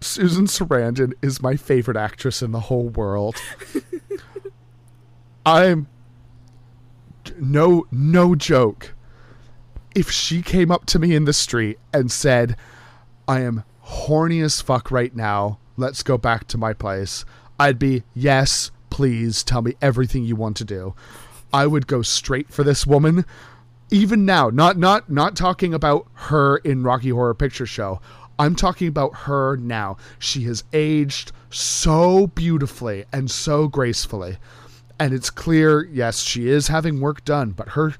Susan 0.00 0.46
Sarandon 0.46 1.12
is 1.22 1.40
my 1.42 1.54
favorite 1.56 1.96
actress 1.96 2.42
in 2.42 2.50
the 2.52 2.60
whole 2.60 2.88
world. 2.88 3.36
I'm 5.44 5.88
no 7.38 7.86
no 7.90 8.34
joke. 8.34 8.94
If 9.94 10.10
she 10.10 10.42
came 10.42 10.70
up 10.70 10.86
to 10.86 10.98
me 10.98 11.14
in 11.14 11.24
the 11.24 11.32
street 11.32 11.78
and 11.92 12.10
said, 12.12 12.56
"I 13.26 13.40
am 13.40 13.64
horny 13.80 14.40
as 14.40 14.60
fuck 14.60 14.90
right 14.90 15.14
now. 15.14 15.58
Let's 15.76 16.02
go 16.02 16.18
back 16.18 16.46
to 16.48 16.58
my 16.58 16.72
place." 16.72 17.24
I'd 17.58 17.78
be, 17.78 18.04
"Yes, 18.14 18.70
please 18.90 19.42
tell 19.42 19.62
me 19.62 19.74
everything 19.82 20.24
you 20.24 20.36
want 20.36 20.56
to 20.58 20.64
do." 20.64 20.94
I 21.52 21.66
would 21.66 21.86
go 21.86 22.02
straight 22.02 22.52
for 22.52 22.62
this 22.62 22.86
woman. 22.86 23.24
Even 23.90 24.26
now, 24.26 24.50
not 24.50 24.76
not 24.76 25.10
not 25.10 25.34
talking 25.34 25.72
about 25.72 26.06
her 26.14 26.58
in 26.58 26.82
Rocky 26.82 27.08
Horror 27.08 27.34
Picture 27.34 27.66
Show. 27.66 28.00
I'm 28.38 28.54
talking 28.54 28.86
about 28.86 29.16
her 29.26 29.56
now. 29.56 29.96
She 30.18 30.44
has 30.44 30.62
aged 30.72 31.32
so 31.50 32.28
beautifully 32.28 33.06
and 33.12 33.30
so 33.30 33.66
gracefully. 33.66 34.36
And 35.00 35.14
it's 35.14 35.30
clear, 35.30 35.84
yes, 35.84 36.20
she 36.20 36.48
is 36.48 36.68
having 36.68 37.00
work 37.00 37.24
done, 37.24 37.50
but 37.50 37.70
her 37.70 37.94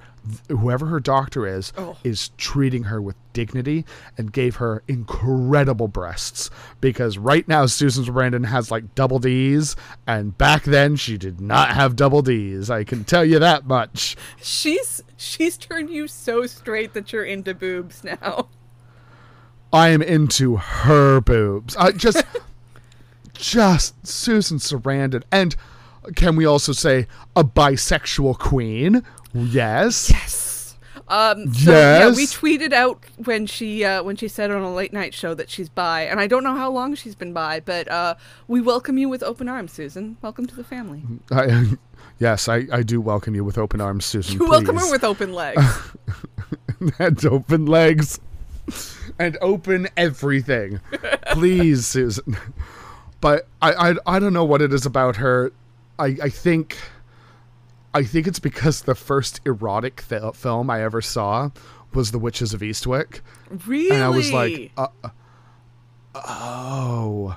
whoever 0.51 0.85
her 0.87 1.01
doctor 1.01 1.47
is 1.47 1.73
Oh. 1.79 1.97
is 2.05 2.31
treating 2.37 2.83
her 2.85 3.01
with 3.01 3.17
dignity 3.33 3.87
and 4.19 4.31
gave 4.31 4.57
her 4.57 4.83
incredible 4.87 5.89
breasts 5.89 6.51
because 6.83 7.17
right 7.17 7.49
now 7.49 7.65
Susan 7.65 8.05
Sarandon 8.05 8.45
has 8.45 8.71
like 8.71 8.95
double 8.95 9.21
D's 9.21 9.75
and 10.07 10.37
back 10.37 10.65
then 10.65 10.97
she 10.97 11.17
did 11.17 11.41
not 11.41 11.71
have 11.71 11.97
double 11.97 12.21
D's. 12.21 12.69
I 12.69 12.85
can 12.85 13.05
tell 13.05 13.25
you 13.25 13.39
that 13.39 13.67
much. 13.67 14.17
She's 14.43 15.03
she's 15.17 15.57
turned 15.57 15.89
you 15.89 16.07
so 16.09 16.45
straight 16.47 16.93
that 16.93 17.11
you're 17.11 17.25
into 17.25 17.55
boobs 17.55 18.05
now. 18.05 18.49
I 19.73 19.89
am 19.91 20.03
into 20.03 20.57
her 20.57 21.21
boobs. 21.23 21.75
I 21.77 21.93
just, 21.93 22.23
just 23.33 24.07
Susan 24.07 24.59
Sarandon, 24.59 25.23
and 25.31 25.55
can 26.17 26.37
we 26.37 26.45
also 26.45 26.73
say 26.73 27.07
a 27.37 27.45
bisexual 27.45 28.39
queen? 28.39 29.03
Yes. 29.35 30.11
Yes. 30.11 30.77
Um. 31.09 31.53
So 31.55 31.73
yeah, 31.73 32.09
we 32.09 32.27
tweeted 32.27 32.73
out 32.73 33.03
when 33.25 33.47
she 33.47 33.83
uh, 33.83 34.03
when 34.03 34.17
she 34.17 34.29
said 34.29 34.51
on 34.51 34.61
a 34.61 34.75
late 34.75 34.93
night 34.93 35.15
show 35.15 35.33
that 35.35 35.49
she's 35.49 35.71
bi, 35.71 36.03
and 36.03 36.21
I 36.21 36.27
don't 36.27 36.45
know 36.45 36.55
how 36.55 36.71
long 36.71 36.95
she's 36.95 37.15
been 37.15 37.33
bi, 37.33 37.61
but 37.61 37.89
uh, 37.89 38.17
we 38.47 38.61
welcome 38.61 38.99
you 38.99 39.09
with 39.09 39.23
open 39.23 39.49
arms, 39.49 39.73
Susan. 39.73 40.19
Welcome 40.21 40.47
to 40.47 40.55
the 40.55 40.65
family. 40.65 41.03
I, 41.31 41.79
yes, 42.19 42.47
I, 42.47 42.67
I 42.71 42.83
do 42.83 43.01
welcome 43.01 43.35
you 43.35 43.43
with 43.43 43.57
open 43.57 43.81
arms, 43.81 44.05
Susan. 44.05 44.39
You 44.39 44.51
welcome 44.51 44.77
her 44.77 44.91
with 44.91 45.03
open 45.03 45.33
legs. 45.33 45.65
and 46.99 47.25
open 47.25 47.65
legs 47.65 48.21
and 49.19 49.37
open 49.41 49.89
everything. 49.97 50.81
Please, 51.33 51.87
Susan. 51.87 52.37
But 53.21 53.49
I, 53.61 53.91
I 53.91 53.95
I 54.07 54.19
don't 54.19 54.33
know 54.33 54.45
what 54.45 54.63
it 54.63 54.73
is 54.73 54.87
about 54.87 55.17
her. 55.17 55.53
I 55.99 56.17
I 56.23 56.29
think 56.29 56.77
I 57.95 58.03
think 58.05 58.27
it's 58.27 58.39
because 58.39 58.83
the 58.83 58.95
first 58.95 59.41
erotic 59.45 60.01
fil- 60.01 60.33
film 60.33 60.71
I 60.71 60.83
ever 60.83 61.01
saw 61.01 61.51
was 61.95 62.11
The 62.11 62.19
Witches 62.19 62.53
of 62.53 62.61
Eastwick. 62.61 63.21
really? 63.67 63.91
And 63.91 64.05
I 64.05 64.09
was 64.11 64.31
like, 64.33 64.73
uh, 64.77 64.89
oh, 66.15 67.37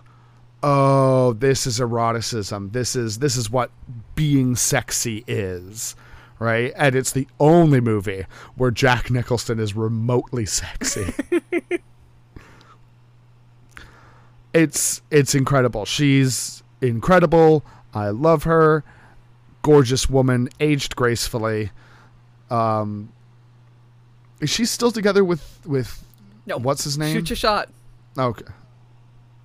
oh, 0.62 1.34
this 1.34 1.66
is 1.66 1.80
eroticism. 1.80 2.72
This 2.72 2.96
is 2.96 3.20
this 3.20 3.38
is 3.38 3.50
what 3.50 3.72
being 4.16 4.56
sexy 4.56 5.24
is, 5.26 5.96
right? 6.40 6.74
And 6.76 6.96
it's 6.96 7.12
the 7.12 7.28
only 7.40 7.80
movie 7.80 8.26
where 8.56 8.72
Jack 8.72 9.10
Nicholson 9.10 9.60
is 9.60 9.76
remotely 9.76 10.46
sexy. 10.46 11.14
it's 14.54 15.02
it's 15.10 15.34
incredible. 15.34 15.86
She's 15.86 16.62
incredible. 16.82 17.64
I 17.94 18.10
love 18.10 18.44
her. 18.44 18.84
Gorgeous 19.62 20.10
woman, 20.10 20.50
aged 20.60 20.96
gracefully. 20.96 21.72
Um, 22.50 23.12
is 24.40 24.50
she 24.50 24.66
still 24.66 24.92
together 24.92 25.24
with 25.24 25.60
with 25.66 26.04
no. 26.46 26.58
what's 26.58 26.84
his 26.84 26.98
name? 26.98 27.16
Shoot 27.16 27.30
your 27.30 27.38
shot. 27.38 27.70
Okay. 28.18 28.46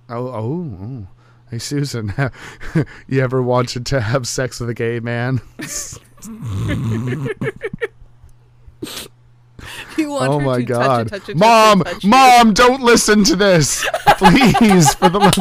Oh, 0.09 0.27
oh, 0.27 0.77
oh. 0.81 1.07
Hey, 1.51 1.59
Susan, 1.59 2.13
you 3.07 3.21
ever 3.21 3.41
wanted 3.41 3.85
to 3.87 4.01
have 4.01 4.27
sex 4.27 4.59
with 4.59 4.69
a 4.69 4.73
gay 4.73 4.99
man? 4.99 5.41
You 9.97 10.11
want 10.11 10.29
oh 10.31 10.39
my 10.39 10.57
to 10.57 10.63
god. 10.63 11.09
touch 11.09 11.17
it, 11.17 11.19
touch 11.21 11.29
it, 11.29 11.37
Mom, 11.37 11.81
touch. 11.83 12.05
Mom, 12.05 12.53
don't 12.53 12.81
listen 12.81 13.23
to 13.25 13.35
this. 13.35 13.83
Please, 14.17 14.93
for 14.93 15.09
the 15.09 15.19
love. 15.19 15.33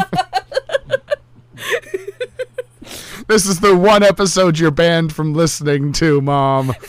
This 3.29 3.47
is 3.47 3.61
the 3.61 3.77
one 3.77 4.03
episode 4.03 4.59
you're 4.59 4.71
banned 4.71 5.13
from 5.13 5.35
listening 5.35 5.93
to, 5.95 6.21
Mom. 6.21 6.75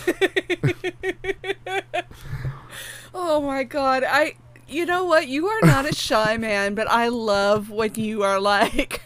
Oh 3.19 3.41
my 3.41 3.63
god. 3.63 4.03
I 4.07 4.35
you 4.67 4.85
know 4.85 5.03
what? 5.03 5.27
You 5.27 5.47
are 5.47 5.61
not 5.61 5.89
a 5.89 5.93
shy 5.93 6.37
man, 6.37 6.75
but 6.75 6.87
I 6.89 7.07
love 7.07 7.69
when 7.69 7.95
you 7.95 8.23
are 8.23 8.39
like 8.39 9.01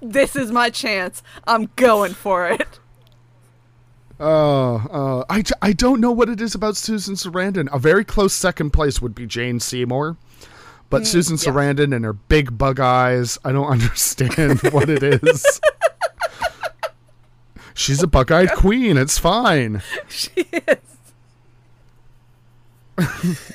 this 0.00 0.36
is 0.36 0.52
my 0.52 0.70
chance. 0.70 1.22
I'm 1.46 1.70
going 1.76 2.14
for 2.14 2.48
it. 2.48 2.78
Oh, 4.18 5.24
uh, 5.28 5.42
I 5.60 5.72
don't 5.72 6.00
know 6.00 6.12
what 6.12 6.28
it 6.30 6.40
is 6.40 6.54
about 6.54 6.76
Susan 6.76 7.16
Sarandon. 7.16 7.68
A 7.72 7.78
very 7.78 8.04
close 8.04 8.32
second 8.32 8.70
place 8.70 9.02
would 9.02 9.14
be 9.14 9.26
Jane 9.26 9.60
Seymour, 9.60 10.16
But 10.88 11.06
Susan 11.06 11.36
yeah. 11.36 11.52
Sarandon 11.52 11.94
and 11.94 12.04
her 12.04 12.14
big 12.14 12.56
bug 12.56 12.80
eyes, 12.80 13.38
I 13.44 13.52
don't 13.52 13.66
understand 13.70 14.60
what 14.72 14.88
it 14.88 15.02
is. 15.02 15.60
She's 17.76 18.02
a 18.02 18.06
bug-eyed 18.06 18.52
queen. 18.56 18.96
It's 18.96 19.18
fine. 19.18 19.82
she 20.08 20.30
is. 20.50 20.78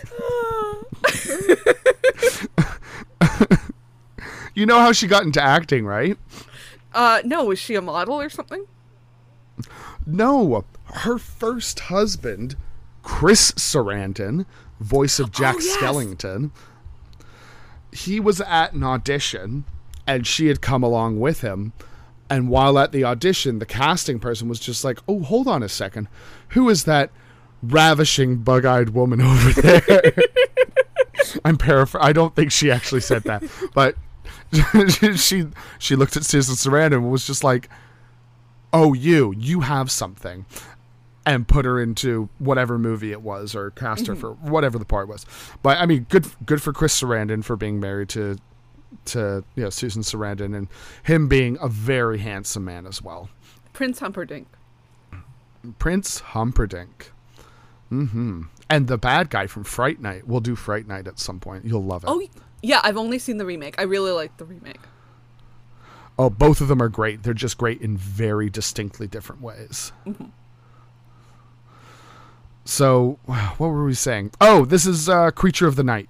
You 4.54 4.66
know 4.66 4.80
how 4.80 4.92
she 4.92 5.08
got 5.08 5.24
into 5.24 5.42
acting, 5.42 5.86
right? 5.86 6.18
Uh, 6.94 7.22
no, 7.24 7.46
was 7.46 7.58
she 7.58 7.76
a 7.76 7.82
model 7.82 8.20
or 8.20 8.30
something? 8.30 8.66
No, 10.06 10.66
her 10.94 11.18
first 11.18 11.80
husband, 11.82 12.58
Chris 13.02 13.54
Sarandon, 13.54 14.46
voice 14.82 15.20
of 15.20 15.32
Jack 15.32 15.56
Oh, 15.58 15.62
yes. 15.62 15.78
Skellington, 15.78 16.52
he 17.94 18.20
was 18.20 18.42
at 18.42 18.74
an 18.74 18.84
audition 18.84 19.64
and 20.06 20.28
she 20.28 20.48
had 20.48 20.60
come 20.62 20.84
along 20.84 21.20
with 21.22 21.42
him. 21.42 21.72
And 22.32 22.50
while 22.50 22.80
at 22.80 22.92
the 22.94 23.04
audition, 23.04 23.60
the 23.60 23.66
casting 23.66 24.20
person 24.20 24.48
was 24.48 24.60
just 24.60 24.84
like, 24.84 25.00
Oh, 25.08 25.22
hold 25.22 25.48
on 25.48 25.62
a 25.62 25.70
second. 25.70 26.08
Who 26.50 26.70
is 26.70 26.86
that 26.86 27.12
ravishing 27.62 28.38
bug 28.38 28.66
eyed 28.66 28.90
woman 28.90 29.22
over 29.22 29.62
there? 29.62 30.14
I'm 31.46 31.58
paraphrasing. 31.58 32.08
I 32.08 32.14
don't 32.14 32.36
think 32.36 32.52
she 32.52 32.72
actually 32.72 33.02
said 33.02 33.24
that. 33.24 33.44
But 33.74 33.96
she 35.18 35.48
she 35.78 35.96
looked 35.96 36.18
at 36.18 36.26
Susan 36.26 36.56
Sarandon 36.56 36.98
and 36.98 37.12
was 37.12 37.28
just 37.28 37.44
like, 37.44 37.70
oh 38.74 38.94
you 38.94 39.34
you 39.38 39.62
have 39.62 39.92
something 39.92 40.46
and 41.26 41.48
put 41.48 41.66
her 41.66 41.80
into 41.80 42.30
whatever 42.40 42.80
movie 42.80 43.12
it 43.12 43.22
was 43.22 43.54
or 43.56 43.72
cast 43.72 44.08
her 44.08 44.14
mm-hmm. 44.14 44.22
for 44.22 44.34
whatever 44.34 44.80
the 44.80 44.86
part 44.86 45.08
was 45.08 45.26
but 45.62 45.78
i 45.78 45.86
mean 45.86 46.06
good 46.10 46.26
good 46.46 46.62
for 46.62 46.74
chris 46.74 47.00
sarandon 47.00 47.44
for 47.44 47.56
being 47.56 47.80
married 47.80 48.10
to 48.10 48.38
to 49.06 49.44
you 49.56 49.64
know 49.64 49.70
susan 49.70 50.02
sarandon 50.02 50.56
and 50.56 50.68
him 51.04 51.28
being 51.28 51.58
a 51.62 51.68
very 51.68 52.20
handsome 52.20 52.66
man 52.66 52.86
as 52.86 53.02
well 53.02 53.30
Prince 53.74 54.00
Humperdinck. 54.00 54.48
prince 55.80 56.20
humperdinck 56.20 57.12
hmm 57.90 58.44
and 58.70 58.88
the 58.88 58.98
bad 58.98 59.30
guy 59.30 59.48
from 59.48 59.64
fright 59.64 60.00
night 60.02 60.28
we'll 60.28 60.40
do 60.40 60.56
fright 60.56 60.88
night 60.88 61.08
at 61.08 61.20
some 61.20 61.40
point 61.40 61.66
you'll 61.66 61.84
love 61.84 62.04
it 62.04 62.08
Oh, 62.10 62.22
yeah, 62.64 62.80
I've 62.84 62.96
only 62.96 63.18
seen 63.18 63.38
the 63.38 63.46
remake. 63.48 63.74
I 63.80 63.84
really 63.86 64.12
like 64.12 64.38
the 64.38 64.46
remake. 64.46 64.80
Oh, 66.20 66.30
both 66.30 66.62
of 66.62 66.68
them 66.68 66.80
are 66.80 66.90
great. 66.90 67.24
They're 67.24 67.34
just 67.34 67.58
great 67.58 67.82
in 67.82 67.98
very 67.98 68.52
distinctly 68.52 69.08
different 69.08 69.42
ways. 69.42 69.92
So, 72.64 73.18
what 73.26 73.68
were 73.68 73.84
we 73.84 73.96
saying? 73.96 74.34
Oh, 74.40 74.66
this 74.66 74.86
is 74.86 75.10
uh, 75.10 75.32
Creature 75.32 75.66
of 75.66 75.76
the 75.76 75.84
Night. 75.84 76.08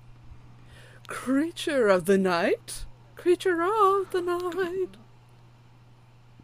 Creature 1.11 1.89
of 1.89 2.05
the 2.05 2.17
night. 2.17 2.85
Creature 3.15 3.61
of 3.61 4.11
the 4.11 4.21
night. 4.21 4.97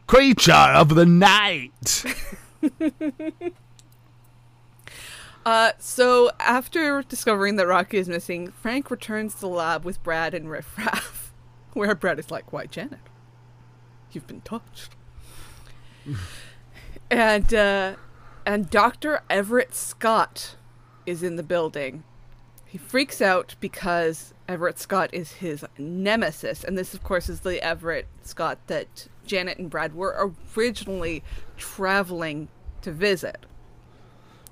Creature 0.07 0.52
of 0.52 0.94
the 0.94 1.06
Night. 1.06 2.03
Uh, 5.45 5.72
so 5.80 6.30
after 6.41 7.02
discovering 7.03 7.56
that 7.56 7.65
Rocky 7.65 7.99
is 7.99 8.10
missing, 8.10 8.52
Frank 8.52 8.91
returns 8.91 9.34
to 9.35 9.39
the 9.39 9.48
lab 9.48 9.85
with 9.85 10.03
Brad 10.03 10.34
and 10.34 10.52
Riff 10.52 10.77
Raff, 10.77 11.31
where 11.72 11.95
Brad 11.95 12.19
is 12.19 12.30
like, 12.30 12.52
"Why, 12.52 12.65
Janet? 12.65 12.99
You've 14.11 14.27
been 14.27 14.41
touched." 14.41 14.98
and 17.10 17.53
uh, 17.53 17.95
and 18.45 18.69
Doctor 18.69 19.22
Everett 19.30 19.73
Scott 19.73 20.57
is 21.06 21.23
in 21.23 21.38
the 21.38 21.44
building. 21.44 22.03
He 22.68 22.77
freaks 22.77 23.22
out 23.22 23.56
because 23.60 24.34
Everett 24.48 24.77
Scott 24.77 25.10
is 25.14 25.34
his 25.34 25.65
nemesis, 25.77 26.64
and 26.64 26.77
this, 26.77 26.94
of 26.94 27.03
course, 27.03 27.30
is 27.30 27.39
the 27.41 27.64
Everett 27.64 28.07
Scott 28.23 28.60
that 28.68 29.07
Janet 29.26 29.57
and 29.57 29.69
Brad 29.69 29.95
were 29.95 30.31
originally 30.56 31.23
traveling 31.56 32.49
to 32.81 32.91
visit. 32.91 33.45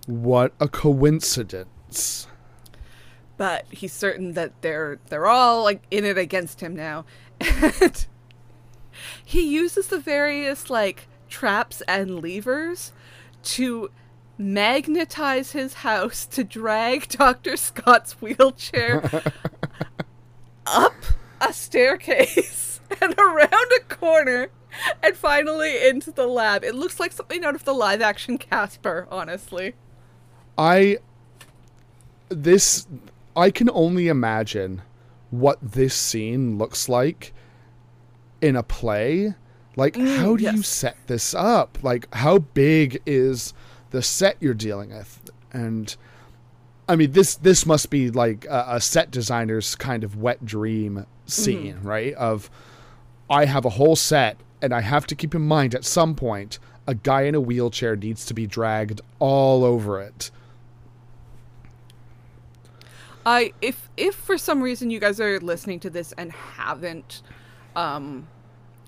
What 0.08 0.54
a 0.60 0.68
coincidence. 0.68 2.28
but 3.38 3.66
he's 3.70 3.92
certain 3.92 4.34
that 4.34 4.54
they're 4.62 5.00
they're 5.10 5.28
all 5.28 5.64
like 5.64 5.84
in 5.92 6.06
it 6.06 6.18
against 6.18 6.62
him 6.62 6.74
now 6.76 7.04
and 7.42 8.06
he 9.26 9.42
uses 9.42 9.88
the 9.88 10.00
various 10.00 10.70
like 10.70 11.08
traps 11.28 11.82
and 11.88 12.22
levers 12.22 12.94
to 13.44 13.92
magnetize 14.38 15.52
his 15.52 15.76
house 15.76 16.26
to 16.26 16.44
drag 16.44 17.08
Dr. 17.10 17.58
Scott's 17.58 18.22
wheelchair 18.22 19.10
up 20.66 20.94
a 21.42 21.54
staircase 21.54 22.80
and 23.02 23.14
around 23.18 23.72
a 23.78 23.84
corner 23.88 24.50
and 25.02 25.16
finally 25.16 25.88
into 25.88 26.12
the 26.12 26.28
lab. 26.28 26.64
It 26.64 26.76
looks 26.76 27.00
like 27.00 27.12
something 27.12 27.46
out 27.46 27.56
of 27.56 27.64
the 27.64 27.74
live 27.74 28.02
action 28.02 28.38
Casper, 28.38 29.08
honestly. 29.10 29.74
I 30.58 30.98
this 32.30 32.88
I 33.36 33.52
can 33.52 33.70
only 33.72 34.08
imagine 34.08 34.82
what 35.30 35.60
this 35.62 35.94
scene 35.94 36.58
looks 36.58 36.90
like 36.90 37.34
in 38.42 38.56
a 38.56 38.64
play. 38.64 39.36
Like 39.76 39.94
mm, 39.94 40.18
how 40.18 40.36
do 40.36 40.44
you 40.44 40.62
set 40.62 40.98
this 41.08 41.34
up? 41.34 41.78
Like 41.82 42.14
how 42.14 42.40
big 42.40 43.02
is 43.06 43.54
the 43.96 44.02
set 44.02 44.36
you're 44.42 44.54
dealing 44.54 44.90
with? 44.90 45.32
And 45.54 45.96
I 46.88 46.98
mean 46.98 47.14
this 47.14 47.36
this 47.36 47.66
must 47.66 47.90
be 47.90 48.12
like 48.12 48.46
a, 48.46 48.66
a 48.72 48.82
set 48.82 49.10
designer's 49.10 49.74
kind 49.76 50.04
of 50.04 50.18
wet 50.18 50.46
dream 50.46 51.06
scene, 51.26 51.80
right? 51.82 52.14
Of 52.16 52.50
I 53.30 53.46
have 53.46 53.64
a 53.64 53.70
whole 53.70 53.96
set 53.96 54.38
and 54.62 54.74
I 54.74 54.82
have 54.82 55.08
to 55.08 55.16
keep 55.16 55.34
in 55.34 55.44
mind 55.44 55.74
at 55.74 55.86
some 55.86 56.14
point 56.14 56.60
a 56.86 56.94
guy 56.94 57.22
in 57.22 57.36
a 57.36 57.40
wheelchair 57.40 57.96
needs 57.96 58.26
to 58.26 58.34
be 58.34 58.46
dragged 58.46 59.00
all 59.20 59.64
over 59.64 60.02
it. 60.02 60.30
I 63.26 63.54
if 63.62 63.90
if 63.96 64.14
for 64.14 64.38
some 64.38 64.62
reason 64.62 64.90
you 64.90 65.00
guys 65.00 65.22
are 65.22 65.40
listening 65.40 65.80
to 65.80 65.90
this 65.90 66.12
and 66.18 66.34
haven't 66.34 67.22
um 67.78 68.28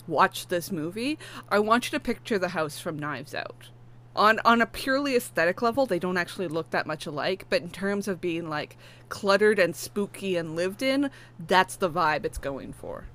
watched 0.05 0.49
this 0.49 0.69
movie, 0.69 1.17
I 1.49 1.59
want 1.59 1.85
you 1.85 1.97
to 1.97 2.03
picture 2.03 2.37
the 2.37 2.49
house 2.49 2.77
from 2.77 2.99
Knives 2.99 3.33
Out. 3.33 3.69
On 4.17 4.39
on 4.43 4.61
a 4.61 4.65
purely 4.65 5.15
aesthetic 5.15 5.61
level, 5.61 5.85
they 5.85 5.99
don't 5.99 6.17
actually 6.17 6.47
look 6.47 6.71
that 6.71 6.87
much 6.87 7.05
alike, 7.05 7.45
but 7.49 7.61
in 7.61 7.69
terms 7.69 8.07
of 8.07 8.19
being 8.19 8.49
like 8.49 8.75
cluttered 9.09 9.59
and 9.59 9.75
spooky 9.75 10.35
and 10.35 10.55
lived 10.55 10.81
in, 10.81 11.09
that's 11.39 11.75
the 11.75 11.89
vibe 11.89 12.25
it's 12.25 12.39
going 12.39 12.73
for. 12.73 13.05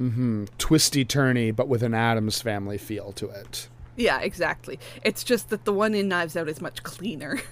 Mm-hmm. 0.00 0.46
Twisty 0.58 1.04
turny, 1.04 1.54
but 1.54 1.68
with 1.68 1.82
an 1.82 1.94
Addams 1.94 2.40
family 2.42 2.78
feel 2.78 3.12
to 3.12 3.28
it. 3.28 3.68
Yeah, 3.94 4.20
exactly. 4.20 4.78
It's 5.04 5.22
just 5.24 5.48
that 5.50 5.64
the 5.64 5.72
one 5.72 5.94
in 5.94 6.08
Knives 6.08 6.36
Out 6.36 6.48
is 6.48 6.60
much 6.60 6.82
cleaner. 6.82 7.40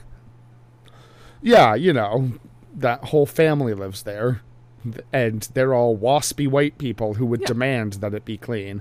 Yeah, 1.47 1.75
you 1.75 1.93
know, 1.93 2.33
that 2.75 3.05
whole 3.05 3.27
family 3.27 3.75
lives 3.75 4.05
there, 4.05 4.41
and 5.13 5.43
they're 5.53 5.75
all 5.75 5.95
waspy 5.95 6.49
white 6.49 6.79
people 6.79 7.15
who 7.15 7.27
would 7.27 7.43
Yeah. 7.43 7.49
demand 7.49 7.93
that 7.95 8.15
it 8.15 8.25
be 8.25 8.39
clean. 8.39 8.81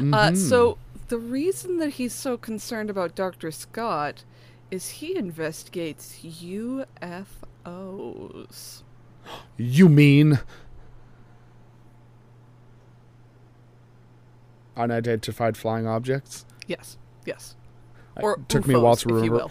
Uh, 0.00 0.34
so 0.34 0.78
the 1.08 1.18
reason 1.18 1.78
that 1.78 1.90
he's 1.90 2.12
so 2.12 2.36
concerned 2.36 2.90
about 2.90 3.14
Dr. 3.14 3.50
Scott 3.50 4.24
is 4.70 4.88
he 4.90 5.16
investigates 5.16 6.20
UFOs. 6.22 7.24
You 9.56 9.88
mean 9.88 10.40
unidentified 14.76 15.56
flying 15.56 15.86
objects? 15.86 16.44
Yes, 16.66 16.98
yes. 17.24 17.56
It 18.16 18.22
Or 18.22 18.38
took 18.48 18.66
me 18.66 18.74
a 18.74 18.80
while 18.80 18.96
to 18.96 19.08
remember. 19.08 19.46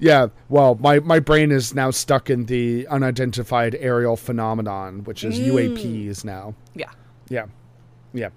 Yeah, 0.00 0.28
well, 0.48 0.76
my, 0.76 1.00
my 1.00 1.18
brain 1.18 1.50
is 1.50 1.74
now 1.74 1.90
stuck 1.90 2.30
in 2.30 2.46
the 2.46 2.86
unidentified 2.86 3.74
aerial 3.80 4.16
phenomenon, 4.16 5.02
which 5.04 5.24
is 5.24 5.40
UAPs 5.40 6.24
now. 6.24 6.54
Yeah. 6.74 6.90
Yeah. 7.28 7.46
Yeah. 8.12 8.28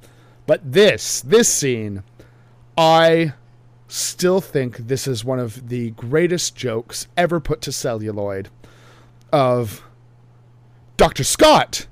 But 0.45 0.71
this, 0.71 1.21
this 1.21 1.47
scene, 1.47 2.03
I 2.77 3.33
still 3.87 4.39
think 4.41 4.77
this 4.77 5.05
is 5.07 5.25
one 5.25 5.39
of 5.39 5.67
the 5.69 5.91
greatest 5.91 6.55
jokes 6.55 7.07
ever 7.17 7.39
put 7.39 7.61
to 7.61 7.71
celluloid 7.71 8.49
of 9.31 9.83
Dr. 10.97 11.23
Scott, 11.23 11.87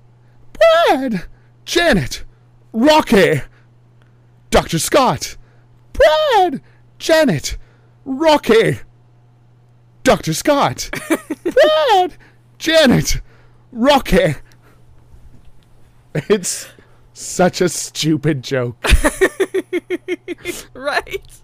Brad, 0.53 1.25
Janet, 1.65 2.23
Rocky, 2.71 3.41
Dr. 4.49 4.79
Scott, 4.79 5.35
Brad, 5.93 6.61
Janet, 6.97 7.57
Rocky, 8.05 8.79
Dr. 10.03 10.33
Scott, 10.33 10.89
Brad, 11.43 12.17
Janet, 12.57 13.21
Rocky. 13.71 14.35
It's 16.15 16.67
such 17.19 17.59
a 17.61 17.67
stupid 17.69 18.43
joke, 18.43 18.77
Right? 20.73 21.41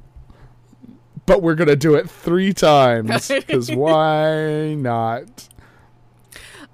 but 1.25 1.41
we're 1.41 1.55
gonna 1.55 1.75
do 1.75 1.95
it 1.95 2.09
three 2.09 2.53
times 2.53 3.27
because 3.27 3.71
why 3.71 4.75
not? 4.75 5.49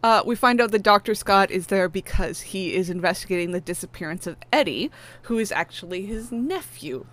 Uh, 0.03 0.21
we 0.25 0.35
find 0.35 0.59
out 0.59 0.71
that 0.71 0.83
Dr. 0.83 1.13
Scott 1.15 1.51
is 1.51 1.67
there 1.67 1.87
because 1.87 2.41
he 2.41 2.73
is 2.73 2.89
investigating 2.89 3.51
the 3.51 3.61
disappearance 3.61 4.25
of 4.27 4.35
Eddie, 4.51 4.89
who 5.23 5.37
is 5.37 5.51
actually 5.51 6.05
his 6.05 6.31
nephew. 6.31 7.05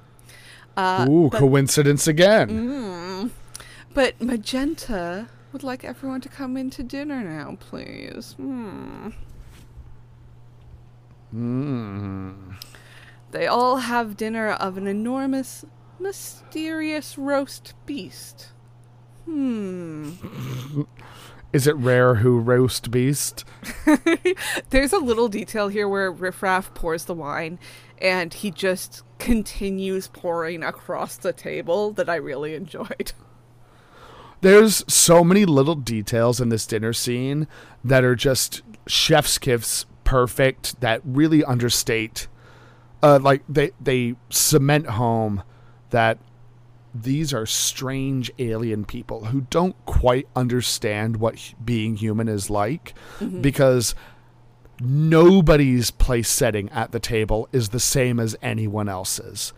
Uh, 0.77 1.07
Ooh, 1.09 1.29
but, 1.31 1.39
coincidence 1.39 2.07
again. 2.07 3.31
but 3.95 4.21
Magenta 4.21 5.29
would 5.53 5.63
like 5.63 5.85
everyone 5.85 6.21
to 6.23 6.29
come 6.29 6.57
in 6.57 6.71
to 6.71 6.83
dinner 6.83 7.23
now, 7.23 7.57
please. 7.61 8.33
Hmm. 8.33 9.11
Mm. 11.35 12.57
They 13.31 13.47
all 13.47 13.77
have 13.77 14.17
dinner 14.17 14.51
of 14.51 14.77
an 14.77 14.87
enormous, 14.87 15.65
mysterious 15.99 17.19
roast 17.19 17.75
beast. 17.85 18.49
Hmm. 19.25 20.13
Is 21.53 21.67
it 21.67 21.77
rare 21.77 22.17
who 22.17 22.39
roast 22.39 22.91
beast? 22.91 23.45
There's 24.71 24.93
a 24.93 24.99
little 24.99 25.29
detail 25.29 25.69
here 25.69 25.89
where 25.89 26.13
Riffraff 26.13 26.73
pours 26.75 27.05
the 27.05 27.15
wine 27.15 27.59
and 28.01 28.33
he 28.33 28.51
just 28.51 29.03
continues 29.19 30.09
pouring 30.09 30.63
across 30.63 31.17
the 31.17 31.33
table 31.33 31.91
that 31.93 32.09
I 32.09 32.17
really 32.17 32.55
enjoyed. 32.55 33.13
There's 34.41 34.85
so 34.93 35.25
many 35.25 35.45
little 35.45 35.75
details 35.75 36.41
in 36.41 36.49
this 36.49 36.67
dinner 36.67 36.93
scene 36.93 37.49
that 37.83 38.05
are 38.05 38.15
just 38.15 38.63
chef's 38.87 39.37
kiss 39.39 39.85
perfect 40.09 40.81
that 40.81 41.03
really 41.05 41.45
understate 41.45 42.29
uh 43.03 43.19
like 43.21 43.43
they 43.49 43.71
they 43.79 44.15
cement 44.31 44.87
home 44.87 45.43
that 45.91 46.17
these 46.95 47.35
are 47.35 47.45
strange 47.45 48.31
alien 48.39 48.85
people 48.87 49.27
who 49.27 49.43
don't 49.51 49.77
quite 49.85 50.27
understand 50.35 51.19
what 51.19 51.35
h- 51.35 51.55
being 51.63 51.97
human 51.97 52.27
is 52.27 52.49
like 52.49 52.95
because 53.43 53.95
nobody's 54.81 55.91
place 55.91 56.29
setting 56.29 56.71
at 56.71 56.93
the 56.93 57.01
table 57.01 57.49
is 57.53 57.69
the 57.69 57.81
same 57.81 58.19
as 58.19 58.37
anyone 58.41 58.89
else's. 58.89 59.53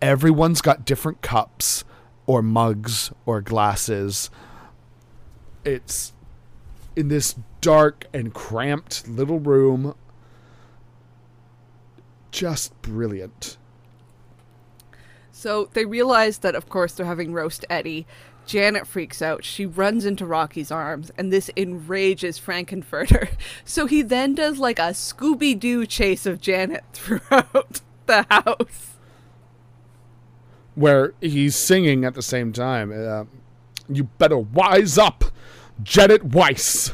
Everyone's 0.00 0.60
got 0.60 0.84
different 0.84 1.22
cups 1.22 1.84
or 2.26 2.42
mugs 2.42 3.10
or 3.24 3.40
glasses. 3.40 4.30
It's 5.64 6.12
in 6.96 7.08
this 7.08 7.36
dark 7.60 8.06
and 8.12 8.34
cramped 8.34 9.06
little 9.06 9.38
room. 9.38 9.94
Just 12.30 12.80
brilliant. 12.82 13.58
So 15.30 15.68
they 15.74 15.84
realize 15.84 16.38
that, 16.38 16.54
of 16.54 16.68
course, 16.68 16.94
they're 16.94 17.06
having 17.06 17.32
roast 17.32 17.64
Eddie. 17.68 18.06
Janet 18.46 18.86
freaks 18.86 19.20
out. 19.20 19.44
She 19.44 19.66
runs 19.66 20.06
into 20.06 20.24
Rocky's 20.24 20.70
arms, 20.70 21.10
and 21.18 21.32
this 21.32 21.50
enrages 21.56 22.40
Frankenfurter. 22.40 23.28
So 23.64 23.86
he 23.86 24.02
then 24.02 24.34
does 24.34 24.58
like 24.58 24.78
a 24.78 24.92
Scooby 24.92 25.58
Doo 25.58 25.86
chase 25.86 26.24
of 26.24 26.40
Janet 26.40 26.84
throughout 26.92 27.80
the 28.06 28.24
house. 28.30 28.94
Where 30.74 31.14
he's 31.20 31.56
singing 31.56 32.04
at 32.04 32.14
the 32.14 32.22
same 32.22 32.52
time. 32.52 32.92
Uh, 32.92 33.24
you 33.88 34.04
better 34.04 34.38
wise 34.38 34.98
up, 34.98 35.24
Janet 35.82 36.24
Weiss. 36.24 36.92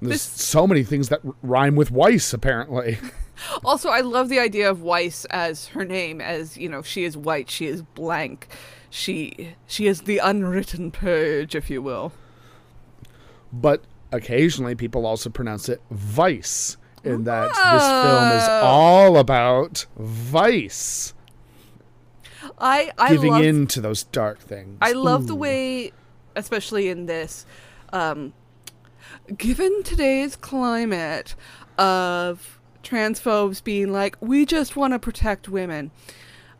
There's 0.00 0.12
This- 0.12 0.22
so 0.22 0.66
many 0.66 0.82
things 0.82 1.08
that 1.10 1.20
r- 1.24 1.34
rhyme 1.42 1.76
with 1.76 1.90
Weiss, 1.90 2.32
apparently. 2.32 2.98
Also, 3.64 3.88
I 3.88 4.00
love 4.02 4.28
the 4.28 4.38
idea 4.38 4.68
of 4.70 4.82
Weiss 4.82 5.24
as 5.30 5.68
her 5.68 5.82
name, 5.82 6.20
as 6.20 6.58
you 6.58 6.68
know, 6.68 6.82
she 6.82 7.04
is 7.04 7.16
white, 7.16 7.48
she 7.48 7.64
is 7.68 7.80
blank, 7.80 8.46
she 8.90 9.54
she 9.66 9.86
is 9.86 10.02
the 10.02 10.18
unwritten 10.18 10.90
page, 10.90 11.54
if 11.54 11.70
you 11.70 11.80
will. 11.80 12.12
but 13.50 13.82
occasionally 14.12 14.74
people 14.74 15.06
also 15.06 15.30
pronounce 15.30 15.70
it 15.70 15.80
vice 15.90 16.76
in 17.02 17.24
that 17.24 17.48
this 17.48 17.56
film 17.56 18.32
is 18.36 18.46
all 18.62 19.16
about 19.16 19.86
vice 19.98 21.14
I 22.58 22.92
I 22.98 23.08
giving 23.08 23.32
love 23.32 23.42
in 23.42 23.66
to 23.68 23.80
those 23.80 24.02
dark 24.02 24.38
things 24.38 24.76
I 24.82 24.92
love 24.92 25.26
the 25.28 25.34
way, 25.34 25.92
especially 26.36 26.88
in 26.88 27.06
this, 27.06 27.46
um, 27.92 28.32
given 29.36 29.82
today's 29.82 30.36
climate 30.36 31.34
of 31.78 32.60
transphobes 32.82 33.62
being 33.62 33.92
like, 33.92 34.16
we 34.20 34.46
just 34.46 34.76
want 34.76 34.92
to 34.92 34.98
protect 34.98 35.48
women. 35.48 35.90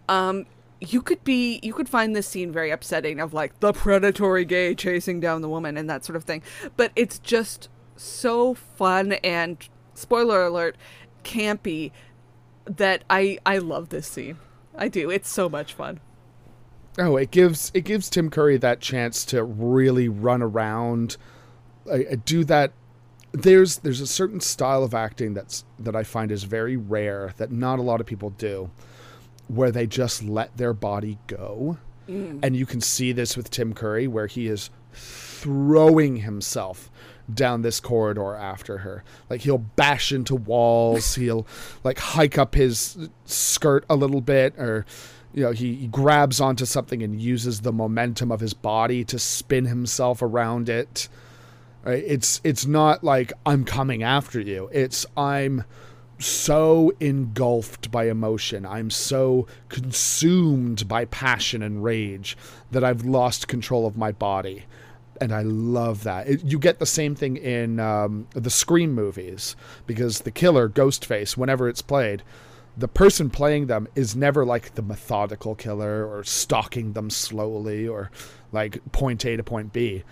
Um, 0.08 0.46
you 0.80 1.02
could 1.02 1.22
be, 1.24 1.60
you 1.62 1.72
could 1.72 1.88
find 1.88 2.16
this 2.16 2.26
scene 2.26 2.52
very 2.52 2.70
upsetting 2.70 3.20
of 3.20 3.34
like 3.34 3.58
the 3.60 3.72
predatory 3.72 4.44
gay 4.44 4.74
chasing 4.74 5.20
down 5.20 5.42
the 5.42 5.48
woman 5.48 5.76
and 5.76 5.88
that 5.90 6.04
sort 6.04 6.16
of 6.16 6.24
thing. 6.24 6.42
But 6.76 6.92
it's 6.96 7.18
just 7.18 7.68
so 7.96 8.54
fun 8.54 9.12
and 9.24 9.68
spoiler 9.94 10.42
alert, 10.42 10.76
campy 11.22 11.92
that 12.64 13.04
I 13.10 13.38
I 13.44 13.58
love 13.58 13.90
this 13.90 14.06
scene. 14.06 14.38
I 14.76 14.88
do. 14.88 15.10
It's 15.10 15.28
so 15.28 15.48
much 15.48 15.74
fun. 15.74 16.00
Oh 16.98 17.16
it 17.16 17.30
gives 17.30 17.70
it 17.74 17.84
gives 17.84 18.10
tim 18.10 18.30
curry 18.30 18.56
that 18.58 18.80
chance 18.80 19.24
to 19.26 19.42
really 19.44 20.08
run 20.08 20.42
around. 20.42 21.16
Uh, 21.90 21.98
do 22.24 22.44
that. 22.44 22.72
There's 23.32 23.78
there's 23.78 24.00
a 24.00 24.06
certain 24.06 24.40
style 24.40 24.82
of 24.82 24.92
acting 24.92 25.34
that's 25.34 25.64
that 25.78 25.94
i 25.94 26.02
find 26.02 26.32
is 26.32 26.42
very 26.42 26.76
rare 26.76 27.32
that 27.36 27.52
not 27.52 27.78
a 27.78 27.82
lot 27.82 28.00
of 28.00 28.06
people 28.06 28.30
do 28.30 28.70
where 29.46 29.70
they 29.70 29.86
just 29.86 30.22
let 30.22 30.56
their 30.56 30.72
body 30.72 31.18
go. 31.26 31.78
And 32.42 32.56
you 32.56 32.66
can 32.66 32.80
see 32.80 33.12
this 33.12 33.36
with 33.36 33.50
tim 33.50 33.72
curry 33.72 34.08
where 34.08 34.26
he 34.26 34.48
is 34.48 34.70
throwing 34.92 36.16
himself 36.16 36.90
down 37.32 37.62
this 37.62 37.80
corridor 37.80 38.34
after 38.34 38.78
her. 38.78 39.04
Like 39.28 39.42
he'll 39.42 39.58
bash 39.58 40.12
into 40.12 40.34
walls. 40.34 41.14
He'll 41.20 41.46
like 41.84 41.98
hike 41.98 42.38
up 42.38 42.54
his 42.54 43.08
skirt 43.24 43.84
a 43.88 43.96
little 43.96 44.20
bit 44.20 44.58
or 44.58 44.86
you 45.34 45.44
know 45.44 45.52
he, 45.52 45.74
he 45.74 45.86
grabs 45.86 46.40
onto 46.40 46.64
something 46.64 47.02
and 47.02 47.20
uses 47.20 47.60
the 47.60 47.72
momentum 47.72 48.32
of 48.32 48.40
his 48.40 48.54
body 48.54 49.04
to 49.04 49.18
spin 49.18 49.66
himself 49.66 50.22
around 50.22 50.68
it 50.68 51.08
right? 51.84 52.02
it's 52.06 52.40
it's 52.44 52.66
not 52.66 53.04
like 53.04 53.32
i'm 53.46 53.64
coming 53.64 54.02
after 54.02 54.40
you 54.40 54.68
it's 54.72 55.06
i'm 55.16 55.64
so 56.18 56.92
engulfed 57.00 57.90
by 57.90 58.08
emotion 58.08 58.66
i'm 58.66 58.90
so 58.90 59.46
consumed 59.68 60.86
by 60.86 61.04
passion 61.06 61.62
and 61.62 61.82
rage 61.82 62.36
that 62.70 62.84
i've 62.84 63.04
lost 63.04 63.48
control 63.48 63.86
of 63.86 63.96
my 63.96 64.12
body 64.12 64.64
and 65.20 65.34
I 65.34 65.42
love 65.42 66.04
that. 66.04 66.28
It, 66.28 66.44
you 66.44 66.58
get 66.58 66.78
the 66.78 66.86
same 66.86 67.14
thing 67.14 67.36
in 67.36 67.78
um, 67.78 68.26
the 68.32 68.48
Scream 68.48 68.94
movies 68.94 69.54
because 69.86 70.20
the 70.20 70.30
killer, 70.30 70.68
Ghostface, 70.68 71.36
whenever 71.36 71.68
it's 71.68 71.82
played, 71.82 72.22
the 72.76 72.88
person 72.88 73.30
playing 73.30 73.66
them 73.66 73.88
is 73.94 74.16
never 74.16 74.44
like 74.44 74.74
the 74.74 74.82
methodical 74.82 75.54
killer 75.54 76.06
or 76.06 76.24
stalking 76.24 76.92
them 76.92 77.10
slowly 77.10 77.86
or 77.86 78.10
like 78.52 78.80
point 78.92 79.24
A 79.24 79.36
to 79.36 79.42
point 79.42 79.72
B. 79.72 80.02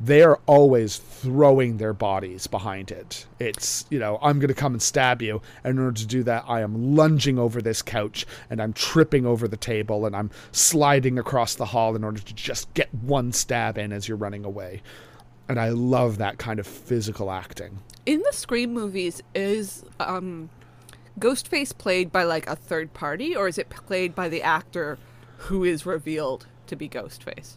They 0.00 0.22
are 0.22 0.38
always 0.46 0.96
throwing 0.96 1.78
their 1.78 1.92
bodies 1.92 2.46
behind 2.46 2.92
it. 2.92 3.26
It's, 3.40 3.84
you 3.90 3.98
know, 3.98 4.20
I'm 4.22 4.38
going 4.38 4.48
to 4.48 4.54
come 4.54 4.72
and 4.72 4.80
stab 4.80 5.20
you. 5.22 5.42
And 5.64 5.76
in 5.76 5.84
order 5.84 5.98
to 5.98 6.06
do 6.06 6.22
that, 6.22 6.44
I 6.46 6.60
am 6.60 6.94
lunging 6.94 7.36
over 7.36 7.60
this 7.60 7.82
couch 7.82 8.24
and 8.48 8.62
I'm 8.62 8.72
tripping 8.72 9.26
over 9.26 9.48
the 9.48 9.56
table 9.56 10.06
and 10.06 10.14
I'm 10.14 10.30
sliding 10.52 11.18
across 11.18 11.56
the 11.56 11.66
hall 11.66 11.96
in 11.96 12.04
order 12.04 12.20
to 12.20 12.34
just 12.34 12.72
get 12.74 12.94
one 12.94 13.32
stab 13.32 13.76
in 13.76 13.92
as 13.92 14.06
you're 14.06 14.16
running 14.16 14.44
away. 14.44 14.82
And 15.48 15.58
I 15.58 15.70
love 15.70 16.18
that 16.18 16.38
kind 16.38 16.60
of 16.60 16.66
physical 16.66 17.30
acting. 17.32 17.80
in 18.06 18.22
the 18.22 18.32
Scream 18.32 18.72
movies, 18.72 19.22
is 19.34 19.84
um, 19.98 20.48
Ghostface 21.18 21.76
played 21.76 22.12
by 22.12 22.24
like 22.24 22.46
a 22.46 22.56
third 22.56 22.94
party, 22.94 23.34
or 23.34 23.48
is 23.48 23.58
it 23.58 23.68
played 23.68 24.14
by 24.14 24.28
the 24.28 24.42
actor 24.42 24.98
who 25.38 25.64
is 25.64 25.86
revealed 25.86 26.46
to 26.66 26.76
be 26.76 26.88
Ghostface? 26.88 27.56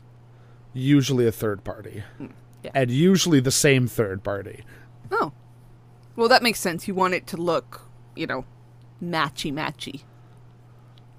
Usually 0.73 1.27
a 1.27 1.31
third 1.31 1.63
party. 1.63 2.03
Hmm, 2.17 2.27
yeah. 2.63 2.71
And 2.73 2.91
usually 2.91 3.39
the 3.39 3.51
same 3.51 3.87
third 3.87 4.23
party. 4.23 4.63
Oh, 5.11 5.33
well, 6.15 6.29
that 6.29 6.43
makes 6.43 6.59
sense. 6.59 6.87
You 6.87 6.95
want 6.95 7.13
it 7.13 7.27
to 7.27 7.37
look, 7.37 7.87
you 8.15 8.27
know, 8.27 8.45
matchy 9.03 9.51
matchy. 9.51 10.03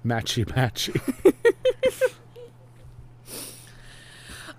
Matchy 0.05 0.45
matchy. 0.45 0.99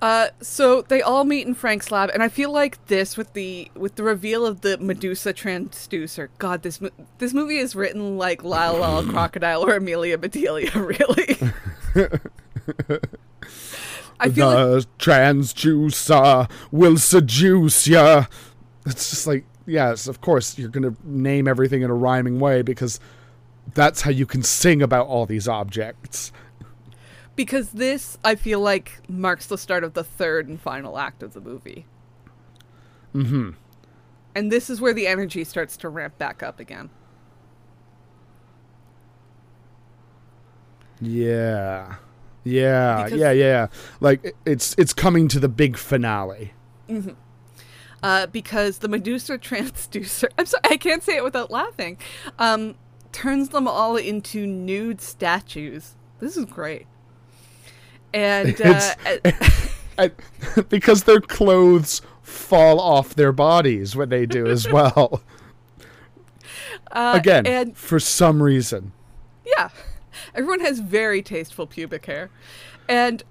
Uh, 0.04 0.28
so 0.42 0.82
they 0.82 1.00
all 1.00 1.24
meet 1.24 1.46
in 1.46 1.54
Frank's 1.54 1.90
lab, 1.90 2.10
and 2.12 2.22
I 2.22 2.28
feel 2.28 2.52
like 2.52 2.88
this 2.88 3.16
with 3.16 3.32
the 3.32 3.70
with 3.74 3.94
the 3.94 4.02
reveal 4.02 4.44
of 4.44 4.60
the 4.60 4.76
Medusa 4.76 5.32
transducer. 5.32 6.28
God, 6.36 6.62
this 6.62 6.78
mo- 6.78 6.90
this 7.16 7.32
movie 7.32 7.56
is 7.56 7.74
written 7.74 8.18
like 8.18 8.44
Lyle 8.44 9.02
Crocodile 9.08 9.64
or 9.64 9.76
Amelia 9.76 10.18
Bedelia, 10.18 10.70
really. 10.74 11.38
I 14.20 14.28
feel 14.28 14.46
like 14.46 14.56
the 14.58 14.86
transducer 14.98 16.50
will 16.70 16.98
seduce 16.98 17.86
ya. 17.86 18.26
It's 18.84 19.08
just 19.08 19.26
like, 19.26 19.46
yes, 19.64 20.06
of 20.06 20.20
course, 20.20 20.58
you're 20.58 20.68
going 20.68 20.94
to 20.94 20.94
name 21.02 21.48
everything 21.48 21.80
in 21.80 21.88
a 21.88 21.94
rhyming 21.94 22.40
way 22.40 22.60
because 22.60 23.00
that's 23.72 24.02
how 24.02 24.10
you 24.10 24.26
can 24.26 24.42
sing 24.42 24.82
about 24.82 25.06
all 25.06 25.24
these 25.24 25.48
objects. 25.48 26.30
Because 27.36 27.70
this 27.70 28.18
I 28.24 28.34
feel 28.34 28.60
like 28.60 29.00
marks 29.08 29.46
the 29.46 29.58
start 29.58 29.84
of 29.84 29.94
the 29.94 30.04
third 30.04 30.48
and 30.48 30.60
final 30.60 30.98
act 30.98 31.22
of 31.22 31.32
the 31.34 31.40
movie. 31.40 31.86
Mm-hmm. 33.14 33.50
And 34.34 34.50
this 34.50 34.68
is 34.68 34.80
where 34.80 34.92
the 34.92 35.06
energy 35.06 35.44
starts 35.44 35.76
to 35.78 35.88
ramp 35.88 36.18
back 36.18 36.42
up 36.42 36.58
again. 36.58 36.90
Yeah. 41.00 41.96
Yeah, 42.46 43.04
Because- 43.04 43.18
yeah, 43.18 43.30
yeah. 43.32 43.66
Like 44.00 44.34
it's 44.44 44.74
it's 44.76 44.92
coming 44.92 45.28
to 45.28 45.40
the 45.40 45.48
big 45.48 45.76
finale. 45.76 46.52
Mm-hmm. 46.88 47.10
Uh, 48.02 48.26
because 48.26 48.78
the 48.78 48.88
Medusa 48.88 49.38
transducer, 49.38 50.26
I'm 50.36 50.44
sorry, 50.44 50.62
I 50.64 50.76
can't 50.76 51.02
say 51.02 51.16
it 51.16 51.24
without 51.24 51.50
laughing, 51.50 51.96
um, 52.38 52.74
turns 53.12 53.48
them 53.48 53.66
all 53.66 53.96
into 53.96 54.46
nude 54.46 55.00
statues. 55.00 55.94
This 56.20 56.36
is 56.36 56.44
great. 56.44 56.86
And 58.14 58.58
uh, 58.64 58.94
And- 59.98 60.12
because 60.68 61.04
their 61.04 61.20
clothes 61.20 62.00
fall 62.22 62.80
off 62.80 63.14
their 63.14 63.32
bodies 63.32 63.94
when 63.94 64.08
they 64.08 64.24
do 64.26 64.46
as 64.46 64.68
well. 64.72 65.20
uh, 66.90 67.12
Again, 67.16 67.46
and 67.46 67.76
for 67.76 68.00
some 68.00 68.42
reason. 68.42 68.92
Yeah. 69.46 69.68
Everyone 70.34 70.60
has 70.60 70.78
very 70.80 71.22
tasteful 71.22 71.66
pubic 71.66 72.06
hair. 72.06 72.30
And 72.88 73.22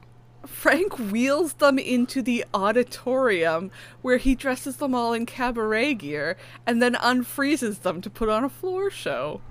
Frank 0.45 0.97
wheels 0.99 1.53
them 1.53 1.77
into 1.79 2.21
the 2.21 2.45
auditorium 2.53 3.71
where 4.01 4.17
he 4.17 4.35
dresses 4.35 4.77
them 4.77 4.93
all 4.95 5.11
in 5.13 5.25
cabaret 5.25 5.95
gear 5.95 6.37
and 6.65 6.81
then 6.81 6.93
unfreezes 6.95 7.81
them 7.81 7.99
to 8.01 8.09
put 8.09 8.29
on 8.29 8.43
a 8.43 8.49
floor 8.49 8.89
show. 8.89 9.41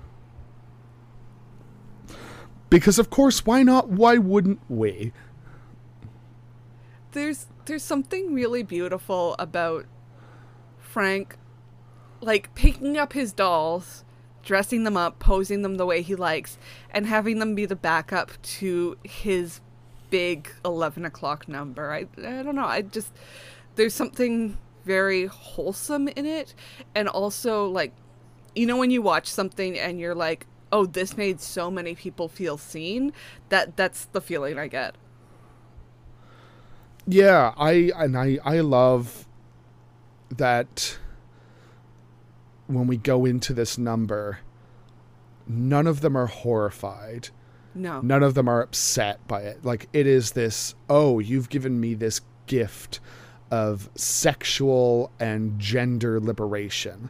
Because 2.73 2.97
of 2.97 3.11
course, 3.11 3.45
why 3.45 3.61
not? 3.61 3.89
Why 3.89 4.17
wouldn't 4.17 4.59
we? 4.67 5.13
There's 7.11 7.45
there's 7.65 7.83
something 7.83 8.33
really 8.33 8.63
beautiful 8.63 9.35
about 9.37 9.85
Frank 10.79 11.37
like 12.19 12.55
picking 12.55 12.97
up 12.97 13.13
his 13.13 13.31
dolls, 13.31 14.03
dressing 14.41 14.85
them 14.85 14.97
up, 14.97 15.19
posing 15.19 15.61
them 15.61 15.75
the 15.75 15.85
way 15.85 16.01
he 16.01 16.15
likes, 16.15 16.57
and 16.89 17.05
having 17.05 17.37
them 17.37 17.53
be 17.53 17.67
the 17.67 17.75
backup 17.75 18.41
to 18.41 18.97
his 19.03 19.61
big 20.09 20.49
11 20.65 21.05
o'clock 21.05 21.47
number. 21.47 21.91
I, 21.91 22.07
I 22.27 22.41
don't 22.41 22.55
know. 22.55 22.65
I 22.65 22.81
just, 22.81 23.11
there's 23.75 23.93
something 23.93 24.57
very 24.83 25.27
wholesome 25.27 26.07
in 26.07 26.25
it. 26.25 26.55
And 26.95 27.07
also, 27.07 27.67
like, 27.67 27.93
you 28.55 28.65
know, 28.65 28.77
when 28.77 28.89
you 28.89 29.03
watch 29.03 29.27
something 29.27 29.77
and 29.77 29.99
you're 29.99 30.15
like, 30.15 30.47
oh, 30.73 30.87
this 30.87 31.15
made 31.15 31.39
so 31.39 31.69
many 31.69 31.93
people 31.93 32.27
feel 32.27 32.57
seen, 32.57 33.13
that 33.49 33.77
that's 33.77 34.05
the 34.05 34.19
feeling 34.19 34.57
I 34.57 34.67
get. 34.67 34.95
Yeah, 37.05 37.53
I 37.55 37.91
and 37.95 38.17
I 38.17 38.39
I 38.43 38.59
love 38.61 39.27
that 40.29 40.97
when 42.65 42.87
we 42.87 42.97
go 42.97 43.23
into 43.25 43.53
this 43.53 43.77
number, 43.77 44.39
none 45.47 45.85
of 45.85 46.01
them 46.01 46.17
are 46.17 46.27
horrified. 46.27 47.29
No. 47.75 48.01
None 48.01 48.23
of 48.23 48.33
them 48.33 48.47
are 48.47 48.61
upset 48.61 49.25
by 49.27 49.41
it. 49.41 49.63
Like 49.63 49.87
it 49.93 50.07
is 50.07 50.31
this, 50.31 50.75
oh, 50.89 51.19
you've 51.19 51.49
given 51.49 51.79
me 51.79 51.93
this 51.93 52.21
gift 52.47 52.99
of 53.51 53.89
sexual 53.95 55.11
and 55.19 55.59
gender 55.59 56.19
liberation. 56.19 57.09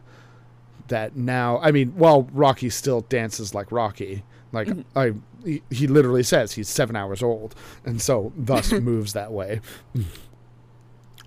That 0.88 1.16
now, 1.16 1.58
I 1.60 1.70
mean, 1.70 1.92
while 1.96 2.24
Rocky 2.32 2.68
still 2.68 3.02
dances 3.02 3.54
like 3.54 3.72
Rocky, 3.72 4.22
like 4.52 4.68
mm-hmm. 4.68 4.98
I, 4.98 5.14
he, 5.44 5.62
he 5.70 5.86
literally 5.86 6.22
says 6.22 6.52
he's 6.52 6.68
seven 6.68 6.94
hours 6.94 7.22
old, 7.22 7.54
and 7.84 8.00
so 8.02 8.32
thus 8.36 8.70
moves 8.80 9.14
that 9.14 9.32
way. 9.32 9.60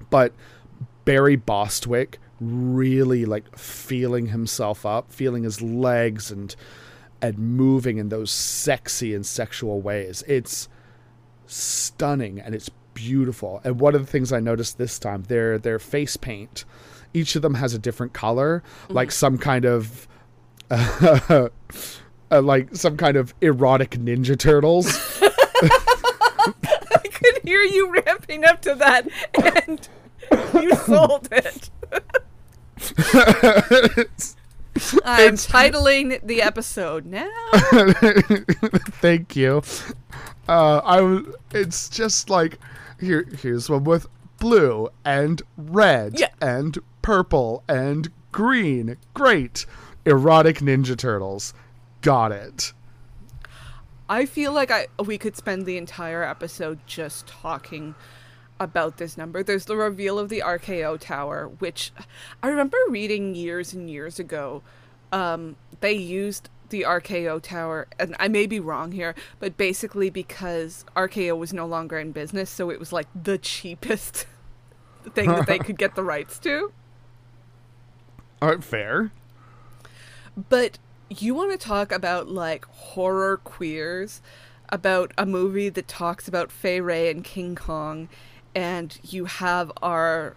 But 0.09 0.33
Barry 1.05 1.35
Bostwick 1.35 2.19
really 2.39 3.25
like 3.25 3.57
feeling 3.57 4.27
himself 4.27 4.85
up, 4.85 5.11
feeling 5.11 5.43
his 5.43 5.61
legs 5.61 6.31
and 6.31 6.55
and 7.21 7.37
moving 7.37 7.97
in 7.97 8.09
those 8.09 8.31
sexy 8.31 9.13
and 9.15 9.25
sexual 9.25 9.81
ways. 9.81 10.23
It's 10.27 10.69
stunning 11.47 12.39
and 12.39 12.53
it's 12.53 12.69
beautiful. 12.93 13.61
And 13.63 13.79
one 13.79 13.95
of 13.95 14.05
the 14.05 14.11
things 14.11 14.31
I 14.31 14.39
noticed 14.39 14.77
this 14.77 14.99
time, 14.99 15.23
their 15.23 15.57
their 15.57 15.79
face 15.79 16.17
paint, 16.17 16.65
each 17.17 17.35
of 17.35 17.41
them 17.41 17.55
has 17.55 17.73
a 17.73 17.79
different 17.79 18.13
color, 18.13 18.63
like 18.89 19.11
some 19.11 19.37
kind 19.37 19.65
of 19.65 20.07
uh, 20.71 21.49
like 22.31 22.75
some 22.75 22.95
kind 22.97 23.17
of 23.17 23.33
erotic 23.41 23.91
ninja 23.91 24.37
turtles. 24.37 24.87
I 25.61 27.07
could 27.11 27.39
hear 27.43 27.61
you 27.63 27.91
ramping 28.05 28.45
up 28.45 28.61
to 28.61 28.75
that, 28.75 29.07
and 29.55 29.87
you 30.63 30.75
sold 30.85 31.27
it. 31.31 31.69
I'm 35.03 35.33
titling 35.35 36.21
the 36.25 36.41
episode 36.41 37.05
now. 37.05 37.29
Thank 39.01 39.35
you. 39.35 39.63
Uh, 40.47 40.81
I 40.83 40.97
w- 40.97 41.33
it's 41.51 41.89
just 41.89 42.29
like 42.29 42.59
here. 42.99 43.25
Here's 43.41 43.69
one 43.69 43.83
with 43.85 44.07
blue 44.39 44.89
and 45.03 45.41
red 45.57 46.19
Yeah. 46.19 46.27
and 46.41 46.77
purple 47.07 47.63
and 47.69 48.11
green. 48.33 48.97
Great, 49.13 49.65
erotic 50.05 50.57
Ninja 50.57 50.97
Turtles. 50.97 51.53
Got 52.01 52.33
it. 52.33 52.73
I 54.09 54.25
feel 54.25 54.51
like 54.51 54.71
I 54.71 54.87
we 55.01 55.17
could 55.17 55.37
spend 55.37 55.65
the 55.65 55.77
entire 55.77 56.21
episode 56.21 56.79
just 56.85 57.25
talking 57.25 57.95
about 58.59 58.97
this 58.97 59.17
number. 59.17 59.41
There's 59.41 59.63
the 59.63 59.77
reveal 59.77 60.19
of 60.19 60.27
the 60.27 60.43
RKO 60.45 60.99
tower, 60.99 61.47
which 61.59 61.93
I 62.43 62.49
remember 62.49 62.77
reading 62.89 63.35
years 63.35 63.71
and 63.71 63.89
years 63.89 64.19
ago. 64.19 64.61
Um, 65.13 65.55
they 65.79 65.93
used 65.93 66.49
the 66.71 66.81
RKO 66.81 67.41
tower, 67.41 67.87
and 67.97 68.17
I 68.19 68.27
may 68.27 68.47
be 68.47 68.59
wrong 68.59 68.91
here, 68.91 69.15
but 69.39 69.55
basically 69.55 70.09
because 70.09 70.83
RKO 70.93 71.37
was 71.37 71.53
no 71.53 71.65
longer 71.65 71.97
in 71.99 72.11
business, 72.11 72.49
so 72.49 72.69
it 72.69 72.81
was 72.81 72.91
like 72.91 73.07
the 73.15 73.37
cheapest 73.37 74.27
thing 75.15 75.29
that 75.29 75.47
they 75.47 75.57
could 75.57 75.77
get 75.77 75.95
the 75.95 76.03
rights 76.03 76.37
to. 76.39 76.73
All 78.41 78.49
right, 78.49 78.63
fair. 78.63 79.11
But 80.49 80.77
you 81.09 81.33
want 81.33 81.51
to 81.51 81.57
talk 81.57 81.91
about 81.91 82.29
like 82.29 82.65
horror 82.65 83.37
queers, 83.37 84.21
about 84.69 85.11
a 85.17 85.25
movie 85.25 85.69
that 85.69 85.87
talks 85.87 86.27
about 86.27 86.51
Fay 86.51 86.79
Wray 86.79 87.09
and 87.09 87.23
King 87.23 87.55
Kong, 87.55 88.09
and 88.53 88.99
you 89.03 89.25
have 89.25 89.71
our 89.81 90.35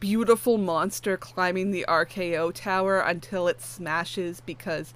beautiful 0.00 0.56
monster 0.56 1.16
climbing 1.16 1.70
the 1.70 1.84
RKO 1.88 2.52
tower 2.54 3.00
until 3.00 3.48
it 3.48 3.60
smashes 3.60 4.40
because 4.40 4.94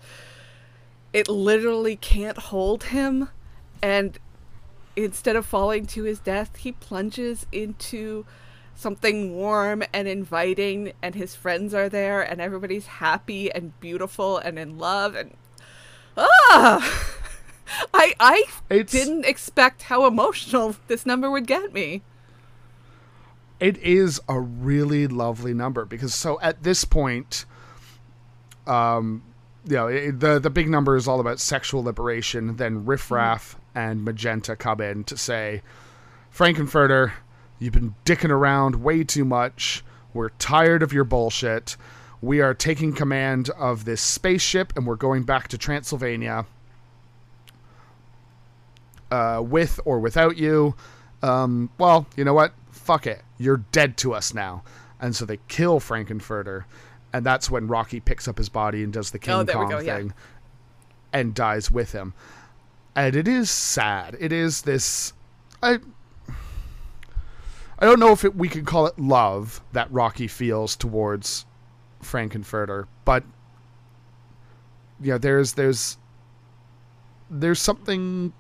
it 1.13 1.29
literally 1.29 1.97
can't 1.97 2.39
hold 2.39 2.85
him, 2.85 3.29
and 3.83 4.19
instead 4.95 5.37
of 5.37 5.45
falling 5.45 5.85
to 5.87 6.05
his 6.05 6.19
death, 6.21 6.57
he 6.57 6.73
plunges 6.73 7.47
into 7.53 8.25
something 8.77 9.35
warm 9.35 9.83
and 9.93 10.07
inviting 10.07 10.93
and 11.03 11.15
his 11.15 11.35
friends 11.35 11.73
are 11.75 11.89
there 11.89 12.21
and 12.23 12.41
everybody's 12.41 12.87
happy 12.87 13.51
and 13.51 13.79
beautiful 13.81 14.39
and 14.39 14.59
in 14.59 14.79
love 14.79 15.15
and 15.15 15.35
ah 16.17 17.09
I 17.93 18.15
I 18.21 18.45
It's- 18.71 18.93
didn't 18.93 19.25
expect 19.25 19.83
how 19.85 20.07
emotional 20.07 20.77
this 20.87 21.05
number 21.05 21.31
would 21.31 21.47
get 21.49 21.73
me. 21.73 22.03
It 23.59 23.77
is 23.79 24.21
a 24.29 24.39
really 24.39 25.07
lovely 25.07 25.53
number 25.55 25.85
because 25.85 26.15
so 26.15 26.39
at 26.43 26.63
this 26.63 26.85
point, 26.85 27.45
um, 28.67 29.23
you 29.65 29.77
know, 29.77 29.87
it, 29.89 30.21
the 30.21 30.39
the 30.39 30.51
big 30.51 30.69
number 30.69 30.95
is 30.95 31.09
all 31.09 31.21
about 31.21 31.41
sexual 31.41 31.83
liberation. 31.83 32.57
Then 32.57 32.85
Riff 32.85 33.11
Raff 33.11 33.57
and 33.75 34.05
Magenta 34.05 34.55
come 34.57 34.81
in 34.81 35.05
to 35.05 35.17
say, 35.17 35.63
Frank-N-Furter, 36.31 37.13
you've 37.59 37.73
been 37.73 37.95
dicking 38.05 38.31
around 38.31 38.77
way 38.83 39.05
too 39.05 39.25
much. 39.25 39.85
We're 40.15 40.31
tired 40.31 40.83
of 40.83 40.93
your 40.93 41.05
bullshit. 41.05 41.77
We 42.23 42.41
are 42.41 42.55
taking 42.55 42.93
command 42.95 43.51
of 43.51 43.85
this 43.85 44.01
spaceship 44.01 44.73
and 44.77 44.87
we're 44.87 44.97
going 44.97 45.25
back 45.25 45.49
to 45.49 45.59
Transylvania. 45.59 46.47
Uh, 49.11 49.43
with 49.45 49.79
or 49.85 50.01
without 50.01 50.37
you. 50.37 50.75
Um, 51.23 51.71
well, 51.79 52.07
you 52.17 52.25
know 52.25 52.35
what? 52.35 52.53
Fuck 52.71 53.07
it. 53.07 53.23
You're 53.39 53.59
dead 53.73 53.97
to 53.99 54.15
us 54.15 54.35
now. 54.35 54.65
And 55.01 55.15
so 55.15 55.25
they 55.25 55.39
kill 55.49 55.79
Frank-N-Furter. 55.79 56.65
And 57.13 57.25
that's 57.25 57.51
when 57.51 57.69
Rocky 57.69 58.01
picks 58.01 58.27
up 58.27 58.39
his 58.39 58.49
body 58.49 58.83
and 58.83 58.93
does 58.93 59.11
the 59.13 59.19
King 59.19 59.35
Oh, 59.35 59.45
Kong 59.45 59.69
go, 59.69 59.79
yeah. 59.79 59.97
thing 59.97 60.15
and 61.13 61.35
dies 61.35 61.71
with 61.71 61.93
him. 61.93 62.15
And 62.95 63.15
it 63.15 63.29
is 63.29 63.51
sad. 63.51 64.17
It 64.19 64.33
is 64.33 64.63
this. 64.63 65.13
I. 65.63 65.79
I 67.79 67.85
don't 67.85 68.01
know 68.01 68.13
if 68.13 68.25
it, 68.25 68.35
we 68.35 68.49
could 68.49 68.65
call 68.67 68.87
it 68.87 68.99
love 68.99 69.61
that 69.73 69.91
Rocky 69.93 70.27
feels 70.29 70.77
towards 70.77 71.45
Frank-N-Furter, 72.01 72.87
but 73.05 73.23
you 75.01 75.13
know, 75.13 75.19
there's 75.19 75.53
there's 75.55 75.99
there's 77.29 77.61
something 77.61 78.33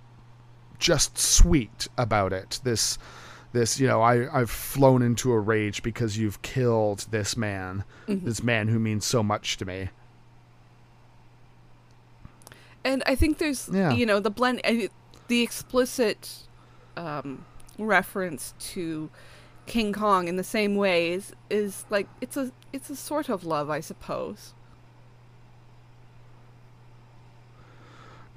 just 0.78 1.18
sweet 1.18 1.88
about 1.98 2.32
it. 2.32 2.60
This 2.64 2.96
this 3.52 3.78
you 3.78 3.86
know 3.86 4.00
I 4.00 4.40
I've 4.40 4.50
flown 4.50 5.02
into 5.02 5.32
a 5.32 5.38
rage 5.38 5.82
because 5.82 6.16
you've 6.16 6.40
killed 6.40 7.06
this 7.10 7.36
man, 7.36 7.84
this 8.06 8.42
man 8.42 8.68
who 8.68 8.78
means 8.78 9.04
so 9.04 9.22
much 9.22 9.58
to 9.58 9.66
me. 9.66 9.90
And 12.84 13.02
I 13.04 13.16
think 13.16 13.38
there's, 13.38 13.68
Yeah. 13.72 13.92
you 13.92 14.06
know, 14.06 14.20
the 14.20 14.30
blend, 14.30 14.60
the 15.26 15.42
explicit 15.42 16.46
um, 16.96 17.44
reference 17.78 18.54
to 18.58 19.10
King 19.66 19.92
Kong 19.92 20.28
in 20.28 20.36
the 20.36 20.44
same 20.44 20.76
ways 20.76 21.32
is 21.50 21.84
like 21.90 22.08
it's 22.20 22.36
a 22.36 22.52
it's 22.72 22.88
a 22.90 22.96
sort 22.96 23.28
of 23.28 23.44
love, 23.44 23.68
I 23.70 23.80
suppose. 23.80 24.52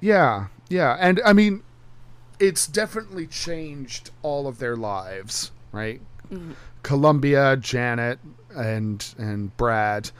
Yeah, 0.00 0.46
yeah, 0.68 0.96
and 0.98 1.20
I 1.24 1.32
mean, 1.32 1.62
it's 2.38 2.66
definitely 2.66 3.26
changed 3.26 4.10
all 4.22 4.46
of 4.46 4.58
their 4.58 4.76
lives, 4.76 5.50
right? 5.72 6.00
Mm-hmm. 6.32 6.52
Columbia, 6.82 7.56
Janet, 7.58 8.18
and 8.56 9.14
and 9.18 9.54
Brad, 9.58 10.10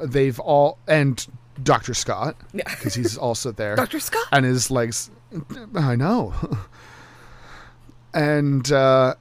they've 0.00 0.38
all 0.38 0.78
and 0.86 1.26
Doctor 1.62 1.94
Scott 1.94 2.36
Yeah. 2.52 2.62
because 2.68 2.94
he's 2.94 3.16
also 3.16 3.50
there. 3.50 3.74
Dr. 3.84 4.00
Scott. 4.00 4.26
and 4.32 4.44
his 4.44 4.70
legs 4.70 5.10
i 5.74 5.96
know 5.96 6.32
and 8.14 8.70
uh 8.72 9.14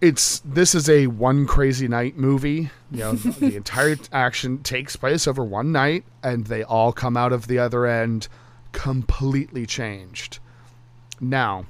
it's 0.00 0.40
this 0.40 0.74
is 0.74 0.88
a 0.88 1.06
one 1.08 1.46
crazy 1.46 1.88
night 1.88 2.16
movie 2.16 2.70
you 2.90 2.98
know 2.98 3.12
the 3.14 3.56
entire 3.56 3.96
action 4.12 4.62
takes 4.62 4.96
place 4.96 5.26
over 5.26 5.44
one 5.44 5.72
night 5.72 6.04
and 6.22 6.46
they 6.46 6.62
all 6.62 6.92
come 6.92 7.16
out 7.16 7.32
of 7.32 7.46
the 7.48 7.58
other 7.58 7.84
end 7.84 8.28
completely 8.72 9.66
changed 9.66 10.38
now 11.20 11.64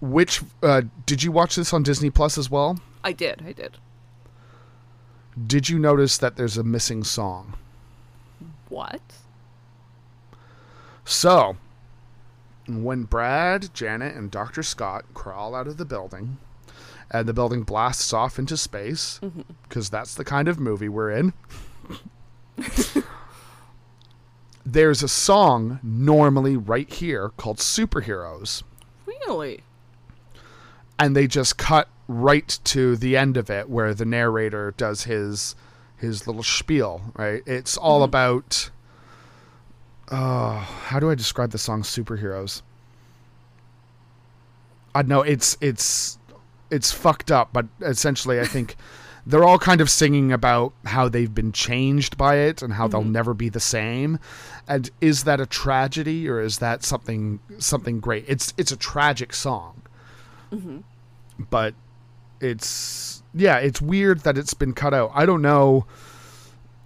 which 0.00 0.42
uh 0.62 0.82
did 1.06 1.22
you 1.22 1.32
watch 1.32 1.56
this 1.56 1.72
on 1.72 1.82
disney 1.82 2.10
plus 2.10 2.38
as 2.38 2.50
well 2.50 2.78
I 3.04 3.12
did. 3.12 3.42
I 3.46 3.52
did. 3.52 3.78
did 5.46 5.68
you 5.68 5.78
notice 5.78 6.18
that 6.18 6.34
there's 6.36 6.56
a 6.58 6.64
missing 6.64 7.04
song 7.04 7.54
What? 8.68 9.00
So, 11.04 11.56
when 12.68 13.04
Brad, 13.04 13.72
Janet, 13.74 14.16
and 14.16 14.30
Dr. 14.30 14.62
Scott 14.62 15.04
crawl 15.14 15.54
out 15.54 15.66
of 15.66 15.76
the 15.76 15.84
building, 15.84 16.38
and 17.10 17.28
the 17.28 17.34
building 17.34 17.62
blasts 17.62 18.12
off 18.12 18.38
into 18.38 18.56
space, 18.56 19.20
mm-hmm. 19.22 19.42
because 19.62 19.90
that's 19.90 20.14
the 20.14 20.24
kind 20.24 20.48
of 20.48 20.58
movie 20.58 20.88
we're 20.88 21.10
in, 21.10 21.32
there's 24.66 25.02
a 25.02 25.08
song 25.08 25.78
normally 25.82 26.56
right 26.56 26.92
here 26.92 27.30
called 27.36 27.58
Superheroes. 27.58 28.62
Really? 29.06 29.62
And 30.98 31.14
they 31.14 31.26
just 31.26 31.56
cut 31.56 31.88
right 32.08 32.58
to 32.64 32.96
the 32.96 33.16
end 33.16 33.36
of 33.36 33.50
it 33.50 33.68
where 33.68 33.94
the 33.94 34.04
narrator 34.04 34.72
does 34.76 35.04
his 35.04 35.54
his 35.96 36.26
little 36.26 36.42
spiel, 36.42 37.12
right? 37.14 37.42
It's 37.46 37.76
all 37.76 37.98
mm-hmm. 38.00 38.04
about 38.04 38.70
uh 40.08 40.58
how 40.58 41.00
do 41.00 41.10
I 41.10 41.14
describe 41.14 41.50
the 41.50 41.58
song 41.58 41.82
Superheroes? 41.82 42.62
I 44.94 45.02
know 45.02 45.22
it's 45.22 45.56
it's 45.60 46.18
it's 46.70 46.92
fucked 46.92 47.30
up, 47.30 47.50
but 47.52 47.66
essentially 47.80 48.40
I 48.40 48.44
think 48.44 48.76
they're 49.26 49.44
all 49.44 49.58
kind 49.58 49.80
of 49.80 49.90
singing 49.90 50.32
about 50.32 50.72
how 50.84 51.08
they've 51.08 51.34
been 51.34 51.52
changed 51.52 52.16
by 52.16 52.36
it 52.36 52.62
and 52.62 52.72
how 52.72 52.86
they'll 52.86 53.02
never 53.02 53.34
be 53.34 53.48
the 53.48 53.60
same. 53.60 54.20
And 54.68 54.88
is 55.00 55.24
that 55.24 55.40
a 55.40 55.46
tragedy 55.46 56.28
or 56.28 56.40
is 56.40 56.58
that 56.58 56.84
something 56.84 57.40
something 57.58 58.00
great? 58.00 58.24
It's 58.28 58.54
it's 58.56 58.72
a 58.72 58.76
tragic 58.76 59.34
song. 59.34 59.82
But 61.50 61.74
it's 62.40 63.22
yeah, 63.34 63.58
it's 63.58 63.82
weird 63.82 64.20
that 64.20 64.38
it's 64.38 64.54
been 64.54 64.72
cut 64.72 64.94
out. 64.94 65.10
I 65.14 65.26
don't 65.26 65.42
know 65.42 65.86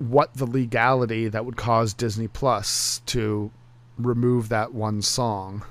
what 0.01 0.33
the 0.35 0.47
legality 0.47 1.29
that 1.29 1.45
would 1.45 1.57
cause 1.57 1.93
Disney 1.93 2.27
Plus 2.27 3.03
to 3.07 3.51
remove 3.99 4.49
that 4.49 4.73
one 4.73 5.03
song. 5.03 5.63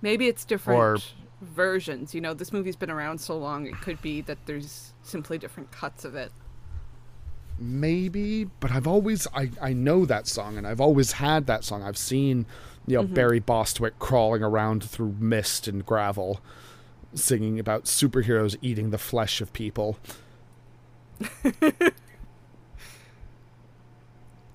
Maybe 0.00 0.26
it's 0.26 0.44
different 0.44 0.80
Or- 0.80 0.98
versions. 1.42 2.14
You 2.14 2.22
know, 2.22 2.32
this 2.32 2.50
movie's 2.52 2.76
been 2.76 2.90
around 2.90 3.18
so 3.18 3.36
long, 3.36 3.66
it 3.66 3.78
could 3.80 4.00
be 4.00 4.22
that 4.22 4.38
there's 4.46 4.94
simply 5.02 5.36
different 5.36 5.70
cuts 5.70 6.06
of 6.06 6.14
it. 6.14 6.32
Maybe, 7.58 8.44
but 8.58 8.72
I've 8.72 8.86
always 8.86 9.28
I, 9.34 9.50
I 9.60 9.74
know 9.74 10.06
that 10.06 10.26
song 10.26 10.56
and 10.56 10.66
I've 10.66 10.80
always 10.80 11.12
had 11.12 11.46
that 11.46 11.62
song. 11.62 11.82
I've 11.82 11.98
seen, 11.98 12.46
you 12.86 12.96
know, 12.96 13.04
mm-hmm. 13.04 13.14
Barry 13.14 13.38
Bostwick 13.38 13.98
crawling 13.98 14.42
around 14.42 14.82
through 14.82 15.14
mist 15.20 15.68
and 15.68 15.84
gravel 15.84 16.40
singing 17.14 17.60
about 17.60 17.84
superheroes 17.84 18.56
eating 18.62 18.90
the 18.90 18.98
flesh 18.98 19.40
of 19.40 19.52
people. 19.52 19.98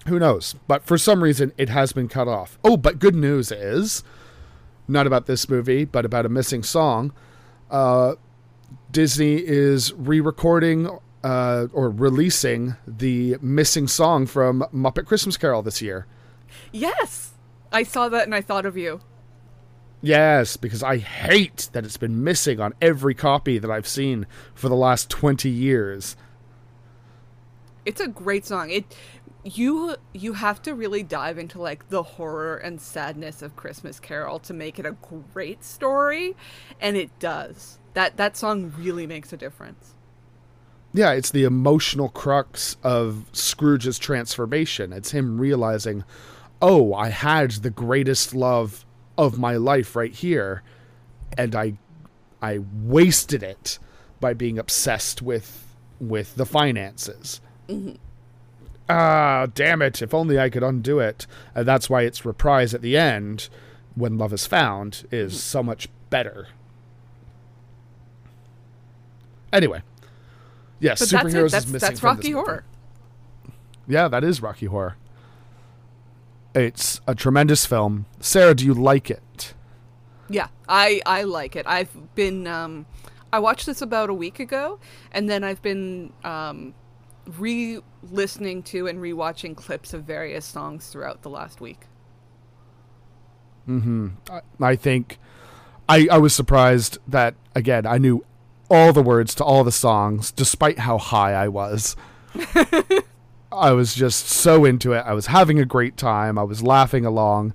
Who 0.07 0.19
knows? 0.19 0.55
But 0.67 0.83
for 0.83 0.97
some 0.97 1.23
reason 1.23 1.53
it 1.57 1.69
has 1.69 1.91
been 1.91 2.07
cut 2.07 2.27
off. 2.27 2.57
Oh, 2.63 2.77
but 2.77 2.99
good 2.99 3.15
news 3.15 3.51
is 3.51 4.03
not 4.87 5.05
about 5.05 5.25
this 5.27 5.49
movie, 5.49 5.85
but 5.85 6.05
about 6.05 6.25
a 6.25 6.29
missing 6.29 6.63
song. 6.63 7.13
Uh, 7.69 8.15
Disney 8.91 9.35
is 9.35 9.93
re-recording 9.93 10.89
uh, 11.23 11.67
or 11.73 11.89
releasing 11.89 12.75
the 12.87 13.37
missing 13.41 13.87
song 13.87 14.25
from 14.25 14.65
Muppet 14.73 15.05
Christmas 15.05 15.37
Carol 15.37 15.61
this 15.61 15.81
year. 15.81 16.07
Yes! 16.71 17.33
I 17.71 17.83
saw 17.83 18.09
that 18.09 18.23
and 18.23 18.33
I 18.33 18.41
thought 18.41 18.65
of 18.65 18.77
you. 18.77 19.01
Yes, 20.01 20.55
because 20.55 20.81
I 20.81 20.97
hate 20.97 21.69
that 21.73 21.83
it's 21.83 21.97
been 21.97 22.23
missing 22.23 22.59
on 22.59 22.73
every 22.81 23.13
copy 23.13 23.59
that 23.59 23.69
I've 23.69 23.87
seen 23.87 24.25
for 24.53 24.69
the 24.69 24.75
last 24.75 25.09
20 25.09 25.49
years. 25.49 26.15
It's 27.85 27.99
a 27.99 28.07
great 28.07 28.45
song. 28.45 28.69
It 28.69 28.95
you 29.55 29.95
you 30.13 30.33
have 30.33 30.61
to 30.63 30.73
really 30.73 31.03
dive 31.03 31.37
into 31.37 31.61
like 31.61 31.89
the 31.89 32.03
horror 32.03 32.57
and 32.57 32.79
sadness 32.79 33.41
of 33.41 33.55
Christmas 33.55 33.99
Carol 33.99 34.39
to 34.39 34.53
make 34.53 34.79
it 34.79 34.85
a 34.85 34.95
great 35.33 35.63
story, 35.63 36.35
and 36.79 36.95
it 36.95 37.17
does. 37.19 37.79
That 37.93 38.17
that 38.17 38.37
song 38.37 38.73
really 38.77 39.07
makes 39.07 39.33
a 39.33 39.37
difference. 39.37 39.95
Yeah, 40.93 41.11
it's 41.11 41.31
the 41.31 41.43
emotional 41.43 42.09
crux 42.09 42.77
of 42.83 43.25
Scrooge's 43.31 43.99
transformation. 43.99 44.91
It's 44.91 45.11
him 45.11 45.39
realizing, 45.39 46.03
oh, 46.61 46.93
I 46.93 47.09
had 47.09 47.51
the 47.51 47.69
greatest 47.69 48.33
love 48.33 48.85
of 49.17 49.37
my 49.37 49.55
life 49.55 49.95
right 49.95 50.13
here, 50.13 50.63
and 51.37 51.55
I, 51.55 51.73
I 52.41 52.61
wasted 52.83 53.43
it 53.43 53.77
by 54.19 54.33
being 54.33 54.57
obsessed 54.57 55.21
with 55.21 55.65
with 55.99 56.35
the 56.35 56.45
finances. 56.45 57.41
Mm-hmm. 57.67 57.95
Ah, 58.89 59.45
damn 59.53 59.81
it! 59.83 60.01
If 60.01 60.13
only 60.13 60.39
I 60.39 60.49
could 60.49 60.63
undo 60.63 60.99
it. 60.99 61.27
And 61.53 61.67
that's 61.67 61.89
why 61.89 62.01
its 62.01 62.25
reprise 62.25 62.73
at 62.73 62.81
the 62.81 62.97
end, 62.97 63.47
when 63.95 64.17
love 64.17 64.33
is 64.33 64.47
found, 64.47 65.07
is 65.11 65.41
so 65.41 65.61
much 65.61 65.87
better. 66.09 66.47
Anyway, 69.53 69.81
yes, 70.79 70.99
But 70.99 71.09
that's 71.09 71.23
superheroes 71.23 71.47
it. 71.47 71.51
That's 71.51 71.65
is 71.65 71.73
missing 71.73 71.89
that's 71.89 72.03
Rocky 72.03 72.17
movie. 72.17 72.31
Horror. 72.33 72.63
Yeah, 73.87 74.07
that 74.07 74.23
is 74.23 74.41
Rocky 74.41 74.65
Horror. 74.67 74.95
It's 76.55 76.99
a 77.07 77.13
tremendous 77.13 77.65
film. 77.65 78.05
Sarah, 78.19 78.55
do 78.55 78.65
you 78.65 78.73
like 78.73 79.09
it? 79.11 79.53
Yeah, 80.29 80.47
I 80.67 81.01
I 81.05 81.23
like 81.23 81.55
it. 81.55 81.65
I've 81.67 81.89
been 82.15 82.47
um 82.47 82.85
I 83.31 83.39
watched 83.39 83.65
this 83.65 83.81
about 83.81 84.09
a 84.09 84.13
week 84.13 84.39
ago 84.39 84.79
and 85.11 85.29
then 85.29 85.43
I've 85.43 85.61
been 85.61 86.11
um 86.23 86.73
re-listening 87.37 88.63
to 88.63 88.87
and 88.87 89.01
re-watching 89.01 89.55
clips 89.55 89.93
of 89.93 90.03
various 90.03 90.45
songs 90.45 90.87
throughout 90.87 91.21
the 91.21 91.29
last 91.29 91.61
week. 91.61 91.81
Mm-hmm. 93.67 94.09
I, 94.29 94.41
I 94.59 94.75
think 94.75 95.19
I, 95.87 96.07
I 96.11 96.17
was 96.17 96.33
surprised 96.33 96.97
that 97.07 97.35
again 97.53 97.85
I 97.85 97.97
knew 97.97 98.25
all 98.69 98.93
the 98.93 99.01
words 99.01 99.33
to 99.35 99.43
all 99.43 99.63
the 99.63 99.71
songs, 99.71 100.31
despite 100.31 100.79
how 100.79 100.97
high 100.97 101.33
I 101.33 101.47
was. 101.47 101.95
I 103.51 103.71
was 103.71 103.95
just 103.95 104.27
so 104.27 104.63
into 104.63 104.93
it. 104.93 105.03
I 105.05 105.13
was 105.13 105.27
having 105.27 105.59
a 105.59 105.65
great 105.65 105.97
time. 105.97 106.37
I 106.37 106.43
was 106.43 106.61
laughing 106.61 107.05
along. 107.05 107.53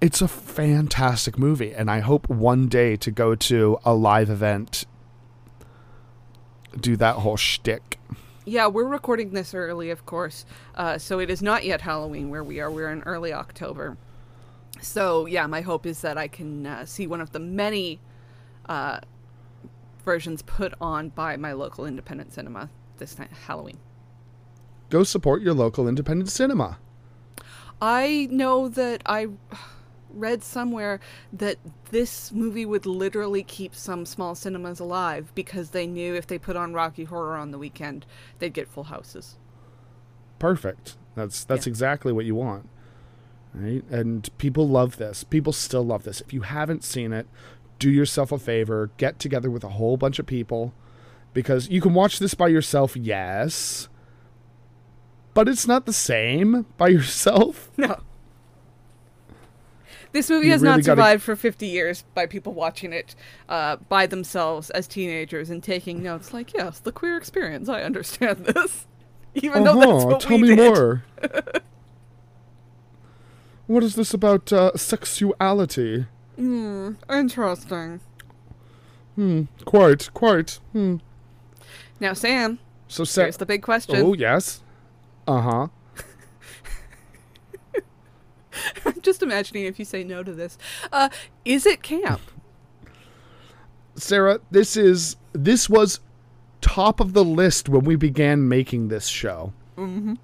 It's 0.00 0.22
a 0.22 0.28
fantastic 0.28 1.38
movie, 1.38 1.74
and 1.74 1.90
I 1.90 2.00
hope 2.00 2.28
one 2.30 2.68
day 2.68 2.96
to 2.96 3.10
go 3.10 3.34
to 3.34 3.78
a 3.84 3.92
live 3.92 4.30
event, 4.30 4.86
do 6.78 6.96
that 6.96 7.16
whole 7.16 7.36
shtick. 7.36 7.98
Yeah, 8.50 8.66
we're 8.66 8.82
recording 8.82 9.30
this 9.30 9.54
early, 9.54 9.90
of 9.90 10.04
course. 10.06 10.44
Uh, 10.74 10.98
so 10.98 11.20
it 11.20 11.30
is 11.30 11.40
not 11.40 11.64
yet 11.64 11.82
Halloween 11.82 12.30
where 12.30 12.42
we 12.42 12.58
are. 12.58 12.68
We're 12.68 12.90
in 12.90 13.00
early 13.02 13.32
October. 13.32 13.96
So 14.80 15.26
yeah, 15.26 15.46
my 15.46 15.60
hope 15.60 15.86
is 15.86 16.00
that 16.00 16.18
I 16.18 16.26
can 16.26 16.66
uh, 16.66 16.84
see 16.84 17.06
one 17.06 17.20
of 17.20 17.30
the 17.30 17.38
many 17.38 18.00
uh, 18.66 18.98
versions 20.04 20.42
put 20.42 20.74
on 20.80 21.10
by 21.10 21.36
my 21.36 21.52
local 21.52 21.86
independent 21.86 22.32
cinema 22.32 22.70
this 22.98 23.20
night, 23.20 23.30
Halloween. 23.46 23.78
Go 24.88 25.04
support 25.04 25.42
your 25.42 25.54
local 25.54 25.86
independent 25.86 26.28
cinema. 26.28 26.78
I 27.80 28.26
know 28.32 28.68
that 28.68 29.00
I 29.06 29.28
read 30.14 30.42
somewhere 30.42 31.00
that 31.32 31.56
this 31.90 32.32
movie 32.32 32.66
would 32.66 32.86
literally 32.86 33.42
keep 33.42 33.74
some 33.74 34.04
small 34.06 34.34
cinemas 34.34 34.80
alive 34.80 35.32
because 35.34 35.70
they 35.70 35.86
knew 35.86 36.14
if 36.14 36.26
they 36.26 36.38
put 36.38 36.56
on 36.56 36.72
Rocky 36.74 37.04
Horror 37.04 37.36
on 37.36 37.50
the 37.50 37.58
weekend, 37.58 38.06
they'd 38.38 38.52
get 38.54 38.68
full 38.68 38.84
houses. 38.84 39.36
Perfect. 40.38 40.96
That's 41.14 41.44
that's 41.44 41.66
Yeah. 41.66 41.70
exactly 41.70 42.12
what 42.12 42.24
you 42.24 42.34
want. 42.34 42.68
Right? 43.52 43.82
And 43.90 44.28
people 44.38 44.68
love 44.68 44.96
this. 44.96 45.24
People 45.24 45.52
still 45.52 45.84
love 45.84 46.04
this. 46.04 46.20
If 46.20 46.32
you 46.32 46.42
haven't 46.42 46.84
seen 46.84 47.12
it, 47.12 47.26
do 47.78 47.90
yourself 47.90 48.30
a 48.30 48.38
favor, 48.38 48.90
get 48.96 49.18
together 49.18 49.50
with 49.50 49.64
a 49.64 49.70
whole 49.70 49.96
bunch 49.96 50.18
of 50.18 50.26
people 50.26 50.72
because 51.34 51.68
you 51.68 51.80
can 51.80 51.94
watch 51.94 52.18
this 52.18 52.34
by 52.34 52.48
yourself, 52.48 52.96
yes, 52.96 53.88
but 55.34 55.48
it's 55.48 55.66
not 55.66 55.86
the 55.86 55.92
same 55.92 56.66
by 56.76 56.88
yourself. 56.96 57.70
No. 57.76 58.00
This 60.12 60.28
movie 60.28 60.46
You 60.46 60.52
has 60.52 60.62
really 60.62 60.70
not 60.78 60.84
gotta- 60.84 60.84
survived 61.00 61.22
for 61.22 61.36
50 61.36 61.66
years 61.66 62.04
by 62.14 62.26
people 62.26 62.52
watching 62.52 62.92
it 62.92 63.14
uh, 63.48 63.76
by 63.88 64.06
themselves 64.06 64.68
as 64.70 64.86
teenagers 64.88 65.50
and 65.50 65.62
taking 65.62 66.02
notes 66.02 66.32
like, 66.34 66.52
yes, 66.52 66.80
the 66.80 66.90
queer 66.92 67.16
experience, 67.16 67.68
I 67.68 67.82
understand 67.82 68.38
this. 68.46 68.86
Even 69.36 69.62
though 69.64 69.74
that's 69.76 69.86
Uh-huh, 69.86 70.06
what 70.06 70.20
tell 70.20 70.36
we 70.36 70.42
me 70.50 70.56
did. 70.56 70.74
more. 70.74 71.04
what 73.66 73.84
is 73.84 73.94
this 73.94 74.12
about 74.12 74.52
uh, 74.52 74.72
sexuality? 74.76 76.06
Hmm, 76.36 76.92
interesting. 77.10 78.00
Hmm, 79.14 79.42
quite, 79.64 80.12
quite. 80.14 80.58
Hmm. 80.72 80.96
Now, 82.00 82.14
Sam, 82.14 82.58
So, 82.88 83.04
Sa- 83.04 83.22
here's 83.22 83.36
the 83.36 83.46
big 83.46 83.62
question. 83.62 83.96
oh 83.96 84.14
yes, 84.14 84.62
uh 85.28 85.40
huh. 85.40 85.68
I'm 89.00 89.02
just 89.04 89.22
imagining 89.22 89.64
if 89.64 89.78
you 89.78 89.86
say 89.86 90.04
no 90.04 90.22
to 90.22 90.32
this. 90.32 90.58
Uh, 90.92 91.08
is 91.46 91.64
it 91.64 91.82
camp? 91.82 92.20
Sarah, 93.94 94.40
this 94.50 94.76
is 94.76 95.16
this 95.32 95.70
was 95.70 96.00
top 96.60 97.00
of 97.00 97.14
the 97.14 97.24
list 97.24 97.68
when 97.68 97.84
we 97.84 97.96
began 97.96 98.46
making 98.46 98.88
this 98.88 99.06
show. 99.06 99.54
mm-hmm. 99.76 100.14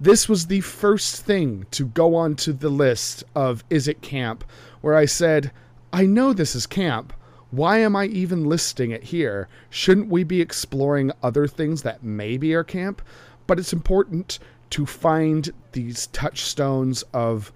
This 0.00 0.28
was 0.28 0.46
the 0.46 0.60
first 0.62 1.24
thing 1.24 1.66
to 1.72 1.86
go 1.86 2.14
onto 2.14 2.52
the 2.52 2.68
list 2.70 3.24
of 3.34 3.64
is 3.68 3.86
it 3.86 4.02
camp, 4.02 4.44
where 4.80 4.94
I 4.94 5.04
said, 5.04 5.52
I 5.92 6.06
know 6.06 6.32
this 6.32 6.54
is 6.54 6.66
camp. 6.66 7.12
Why 7.50 7.78
am 7.78 7.96
I 7.96 8.06
even 8.06 8.44
listing 8.44 8.90
it 8.90 9.04
here? 9.04 9.48
Shouldn't 9.70 10.08
we 10.08 10.24
be 10.24 10.40
exploring 10.40 11.12
other 11.22 11.46
things 11.46 11.82
that 11.82 12.02
maybe 12.02 12.54
are 12.54 12.64
camp? 12.64 13.02
But 13.46 13.58
it's 13.58 13.72
important 13.72 14.38
to 14.70 14.86
find 14.86 15.50
these 15.72 16.08
touchstones 16.08 17.02
of 17.12 17.52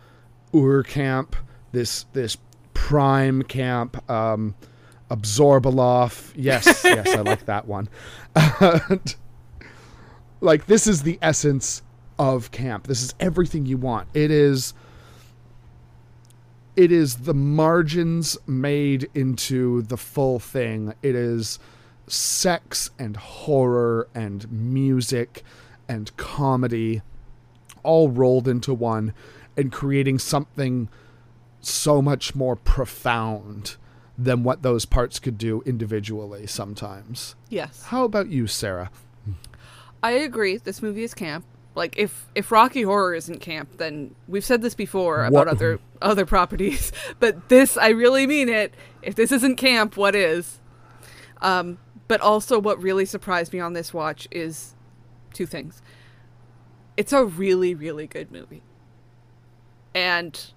Ur 0.55 0.82
camp, 0.82 1.37
this 1.73 2.05
this 2.12 2.37
prime 2.74 3.43
camp, 3.43 4.09
um, 4.11 4.55
Abzorbaloff. 5.11 6.32
Yes, 6.35 6.66
yes, 6.85 7.09
I 7.09 7.20
like 7.20 7.47
that 7.47 7.66
one. 7.66 7.89
Like 10.41 10.66
this 10.66 10.87
is 10.87 11.03
the 11.03 11.19
essence 11.20 11.82
of 12.19 12.51
camp. 12.51 12.87
This 12.87 13.03
is 13.03 13.15
everything 13.20 13.66
you 13.66 13.77
want. 13.77 14.09
It 14.15 14.31
is 14.31 14.74
it 16.77 16.93
is 16.93 17.16
the 17.16 17.35
margins 17.35 18.39
made 18.47 19.11
into 19.15 19.82
the 19.82 19.97
full 19.97 20.39
thing. 20.39 20.95
It 21.03 21.15
is 21.15 21.59
sex 22.07 22.91
and 22.99 23.16
horror 23.16 24.09
and 24.15 24.51
music 24.51 25.45
and 25.91 26.17
comedy 26.17 27.03
all 27.83 28.09
rolled 28.09 28.47
into 28.47 28.73
one 28.73 29.12
and 29.57 29.73
creating 29.73 30.19
something 30.21 30.89
so 31.61 32.01
much 32.01 32.35
more 32.35 32.55
profound 32.55 33.77
than 34.17 34.45
what 34.45 34.62
those 34.62 34.85
parts 34.85 35.19
could 35.19 35.37
do 35.37 35.62
individually 35.67 36.47
sometimes. 36.47 37.35
Yes. 37.49 37.83
How 37.85 38.05
about 38.05 38.29
you, 38.29 38.47
Sarah? 38.47 38.91
I 40.03 40.12
agree. 40.12 40.59
This 40.59 40.81
movie 40.81 41.03
is 41.03 41.12
camp. 41.12 41.45
Like 41.75 41.97
if 41.99 42.29
if 42.35 42.53
Rocky 42.53 42.83
Horror 42.83 43.15
isn't 43.15 43.41
camp, 43.41 43.79
then 43.79 44.15
we've 44.29 44.45
said 44.45 44.62
this 44.62 44.75
before 44.75 45.25
about 45.25 45.33
What- 45.33 45.49
other 45.49 45.79
other 46.01 46.25
properties. 46.27 46.93
But 47.19 47.49
this, 47.49 47.77
I 47.77 47.89
really 47.89 48.27
mean 48.27 48.49
it. 48.49 48.73
If 49.03 49.15
this 49.15 49.33
isn't 49.33 49.57
camp, 49.57 49.97
what 49.97 50.15
is? 50.15 50.59
Um, 51.43 51.79
but 52.09 52.21
also, 52.21 52.59
what 52.59 52.81
really 52.83 53.05
surprised 53.05 53.53
me 53.53 53.61
on 53.61 53.73
this 53.73 53.93
watch 53.95 54.27
is 54.31 54.75
two 55.32 55.47
things. 55.47 55.82
It's 56.97 57.12
a 57.12 57.24
really 57.24 57.74
really 57.74 58.07
good 58.07 58.31
movie, 58.31 58.62
and 59.94 60.52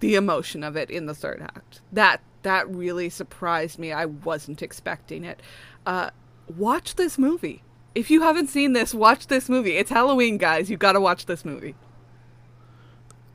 the 0.00 0.14
emotion 0.16 0.62
of 0.64 0.76
it 0.76 0.90
in 0.90 1.06
the 1.06 1.14
third 1.14 1.40
act 1.40 1.80
that 1.92 2.20
that 2.42 2.68
really 2.68 3.08
surprised 3.08 3.78
me. 3.78 3.92
I 3.92 4.04
wasn't 4.06 4.60
expecting 4.62 5.24
it. 5.24 5.40
Uh, 5.86 6.10
watch 6.56 6.96
this 6.96 7.16
movie. 7.18 7.62
If 7.94 8.10
you 8.10 8.22
haven't 8.22 8.48
seen 8.48 8.72
this, 8.72 8.92
watch 8.92 9.28
this 9.28 9.48
movie. 9.48 9.76
It's 9.76 9.90
Halloween, 9.90 10.36
guys. 10.36 10.68
You 10.68 10.76
got 10.76 10.92
to 10.92 11.00
watch 11.00 11.26
this 11.26 11.44
movie. 11.44 11.74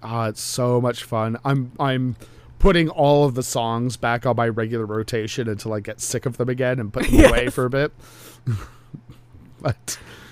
Ah, 0.04 0.28
it's 0.28 0.42
so 0.42 0.80
much 0.82 1.04
fun. 1.04 1.38
I'm 1.44 1.72
I'm 1.80 2.18
putting 2.60 2.90
all 2.90 3.24
of 3.26 3.36
the 3.36 3.44
songs 3.44 3.96
back 3.98 4.26
on 4.26 4.36
my 4.36 4.48
regular 4.50 4.86
rotation 4.86 5.48
until 5.48 5.74
I 5.74 5.80
get 5.80 6.02
sick 6.02 6.26
of 6.26 6.38
them 6.38 6.50
again 6.50 6.80
and 6.80 6.92
put 6.92 7.06
them 7.06 7.16
Yes. 7.20 7.30
away 7.30 7.50
for 7.50 7.66
a 7.66 7.70
bit. 7.70 7.92
but 9.62 9.98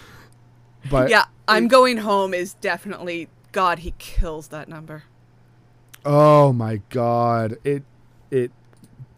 but 0.90 1.10
yeah, 1.10 1.26
I'm 1.48 1.68
going 1.68 1.98
home 1.98 2.34
is 2.34 2.54
definitely 2.56 3.30
God. 3.52 3.80
He 3.80 3.94
kills 3.98 4.50
that 4.50 4.68
number. 4.68 5.04
oh 6.06 6.54
my 6.54 6.82
god, 6.90 7.58
it 7.64 7.84
it 8.32 8.52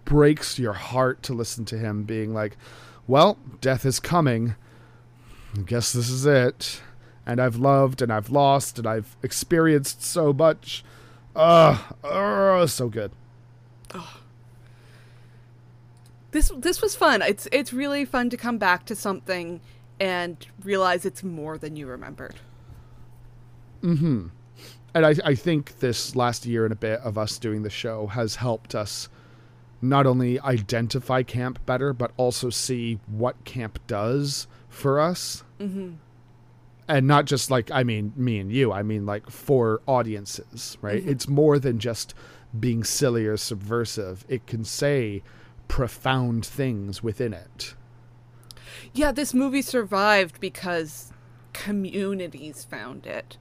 breaks 0.06 0.58
your 0.58 0.74
heart 0.74 1.22
to 1.24 1.34
listen 1.34 1.66
to 1.66 1.78
him 1.78 2.04
being 2.04 2.34
like, 2.34 2.58
"Well, 3.08 3.38
death 3.62 3.86
is 3.86 4.00
coming. 4.00 4.56
I 5.58 5.62
guess 5.62 5.92
this 5.94 6.10
is 6.10 6.26
it." 6.26 6.82
And 7.26 7.40
I've 7.40 7.58
loved 7.58 8.02
and 8.02 8.12
I've 8.12 8.32
lost 8.32 8.80
and 8.80 8.88
I've 8.88 9.16
experienced 9.22 10.04
so 10.04 10.34
much. 10.34 10.84
Ugh, 11.36 11.78
ugh, 12.04 12.68
so 12.70 12.90
good. 12.90 13.12
This 16.32 16.52
this 16.56 16.82
was 16.82 16.96
fun. 16.96 17.22
It's 17.22 17.48
it's 17.52 17.74
really 17.74 18.06
fun 18.06 18.30
to 18.30 18.38
come 18.38 18.58
back 18.58 18.86
to 18.86 18.96
something 18.96 19.62
and 20.00 20.46
realize 20.64 21.06
it's 21.06 21.24
more 21.24 21.58
than 21.58 21.76
you 21.76 21.88
remembered. 21.88 22.36
Hmm. 23.82 24.28
And 24.94 25.06
I, 25.06 25.16
I 25.24 25.36
think 25.36 25.80
this 25.80 26.16
last 26.16 26.46
year 26.46 26.66
and 26.66 26.74
a 26.74 26.76
bit 26.76 27.00
of 27.02 27.18
us 27.18 27.38
doing 27.38 27.64
the 27.64 27.70
show 27.70 28.08
has 28.08 28.36
helped 28.36 28.76
us 28.76 29.08
not 29.82 30.06
only 30.06 30.40
identify 30.40 31.24
camp 31.24 31.66
better, 31.66 31.94
but 31.94 32.12
also 32.18 32.50
see 32.50 33.00
what 33.08 33.44
camp 33.46 33.80
does 33.88 34.48
for 34.68 35.00
us. 35.00 35.44
Mm-hmm. 35.60 35.94
And 36.88 37.08
not 37.08 37.26
just 37.26 37.52
like, 37.52 37.70
I 37.72 37.84
mean, 37.84 38.14
me 38.16 38.40
and 38.40 38.52
you, 38.52 38.72
I 38.72 38.82
mean, 38.82 39.06
like 39.06 39.30
for 39.30 39.82
audiences, 39.86 40.78
right? 40.82 41.06
It's 41.06 41.28
more 41.28 41.60
than 41.60 41.78
just 41.78 42.16
being 42.60 42.84
silly 42.84 43.28
or 43.28 43.38
subversive, 43.38 44.26
it 44.28 44.48
can 44.48 44.66
say 44.66 45.22
profound 45.68 46.46
things 46.46 47.04
within 47.04 47.32
it. 47.32 47.76
Yeah, 49.00 49.14
this 49.14 49.34
movie 49.34 49.62
survived 49.62 50.42
because 50.42 51.14
communities 51.54 52.66
found 52.66 53.08
it. 53.08 53.38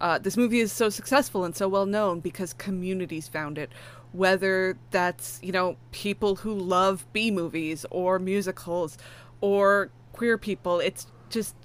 Uh, 0.00 0.18
this 0.18 0.36
movie 0.36 0.60
is 0.60 0.70
so 0.70 0.88
successful 0.88 1.44
and 1.44 1.56
so 1.56 1.66
well 1.66 1.84
known 1.84 2.20
because 2.20 2.52
communities 2.52 3.26
found 3.26 3.58
it. 3.58 3.72
Whether 4.12 4.78
that's, 4.92 5.40
you 5.42 5.50
know, 5.50 5.76
people 5.90 6.36
who 6.36 6.54
love 6.54 7.04
B 7.12 7.32
movies 7.32 7.84
or 7.90 8.20
musicals 8.20 8.98
or 9.40 9.90
queer 10.12 10.38
people, 10.38 10.78
it's 10.78 11.08
just. 11.28 11.56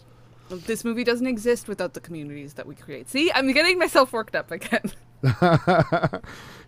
This 0.50 0.84
movie 0.84 1.04
doesn't 1.04 1.28
exist 1.28 1.68
without 1.68 1.94
the 1.94 2.00
communities 2.00 2.56
that 2.56 2.66
we 2.66 2.74
create. 2.74 3.10
See, 3.10 3.32
I'm 3.32 3.54
getting 3.54 3.78
myself 3.78 4.12
worked 4.12 4.36
up 4.36 4.50
again. 4.50 4.92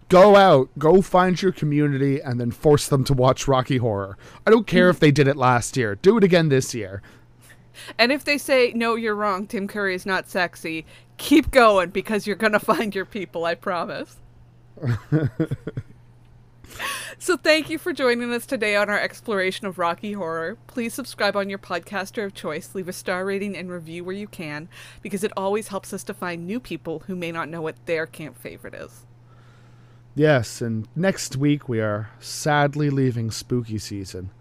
go 0.09 0.35
out, 0.35 0.69
go 0.77 1.01
find 1.01 1.41
your 1.41 1.51
community, 1.51 2.21
and 2.21 2.39
then 2.39 2.51
force 2.51 2.87
them 2.87 3.03
to 3.05 3.13
watch 3.13 3.47
Rocky 3.47 3.77
Horror. 3.77 4.17
I 4.45 4.51
don't 4.51 4.67
care 4.67 4.89
if 4.89 4.99
they 4.99 5.11
did 5.11 5.27
it 5.27 5.37
last 5.37 5.77
year. 5.77 5.95
Do 5.95 6.17
it 6.17 6.23
again 6.23 6.49
this 6.49 6.73
year. 6.73 7.01
And 7.97 8.11
if 8.11 8.23
they 8.23 8.37
say, 8.37 8.73
no, 8.75 8.95
you're 8.95 9.15
wrong, 9.15 9.47
Tim 9.47 9.67
Curry 9.67 9.95
is 9.95 10.05
not 10.05 10.29
sexy, 10.29 10.85
keep 11.17 11.51
going 11.51 11.89
because 11.91 12.25
you're 12.25 12.35
going 12.35 12.53
to 12.53 12.59
find 12.59 12.95
your 12.95 13.05
people, 13.05 13.45
I 13.45 13.55
promise. 13.55 14.17
so 17.19 17.37
thank 17.37 17.69
you 17.69 17.77
for 17.77 17.93
joining 17.93 18.33
us 18.33 18.45
today 18.45 18.75
on 18.75 18.89
our 18.89 18.99
exploration 18.99 19.67
of 19.67 19.77
Rocky 19.77 20.13
Horror. 20.13 20.57
Please 20.67 20.93
subscribe 20.93 21.35
on 21.35 21.49
your 21.49 21.59
podcaster 21.59 22.25
of 22.25 22.33
choice, 22.33 22.73
leave 22.73 22.87
a 22.87 22.93
star 22.93 23.25
rating 23.25 23.55
and 23.55 23.71
review 23.71 24.03
where 24.03 24.15
you 24.15 24.27
can, 24.27 24.69
because 25.01 25.23
it 25.23 25.31
always 25.37 25.67
helps 25.69 25.93
us 25.93 26.03
to 26.05 26.13
find 26.13 26.45
new 26.45 26.59
people 26.59 27.03
who 27.07 27.15
may 27.15 27.31
not 27.31 27.49
know 27.49 27.61
what 27.61 27.85
their 27.85 28.05
camp 28.05 28.37
favorite 28.37 28.73
is. 28.73 29.06
Yes, 30.17 30.63
and 30.63 30.87
next 30.95 31.35
week 31.35 31.69
we 31.69 31.79
are 31.79 32.09
sadly 32.19 32.89
leaving 32.89 33.29
spooky 33.29 33.77
season. 33.77 34.31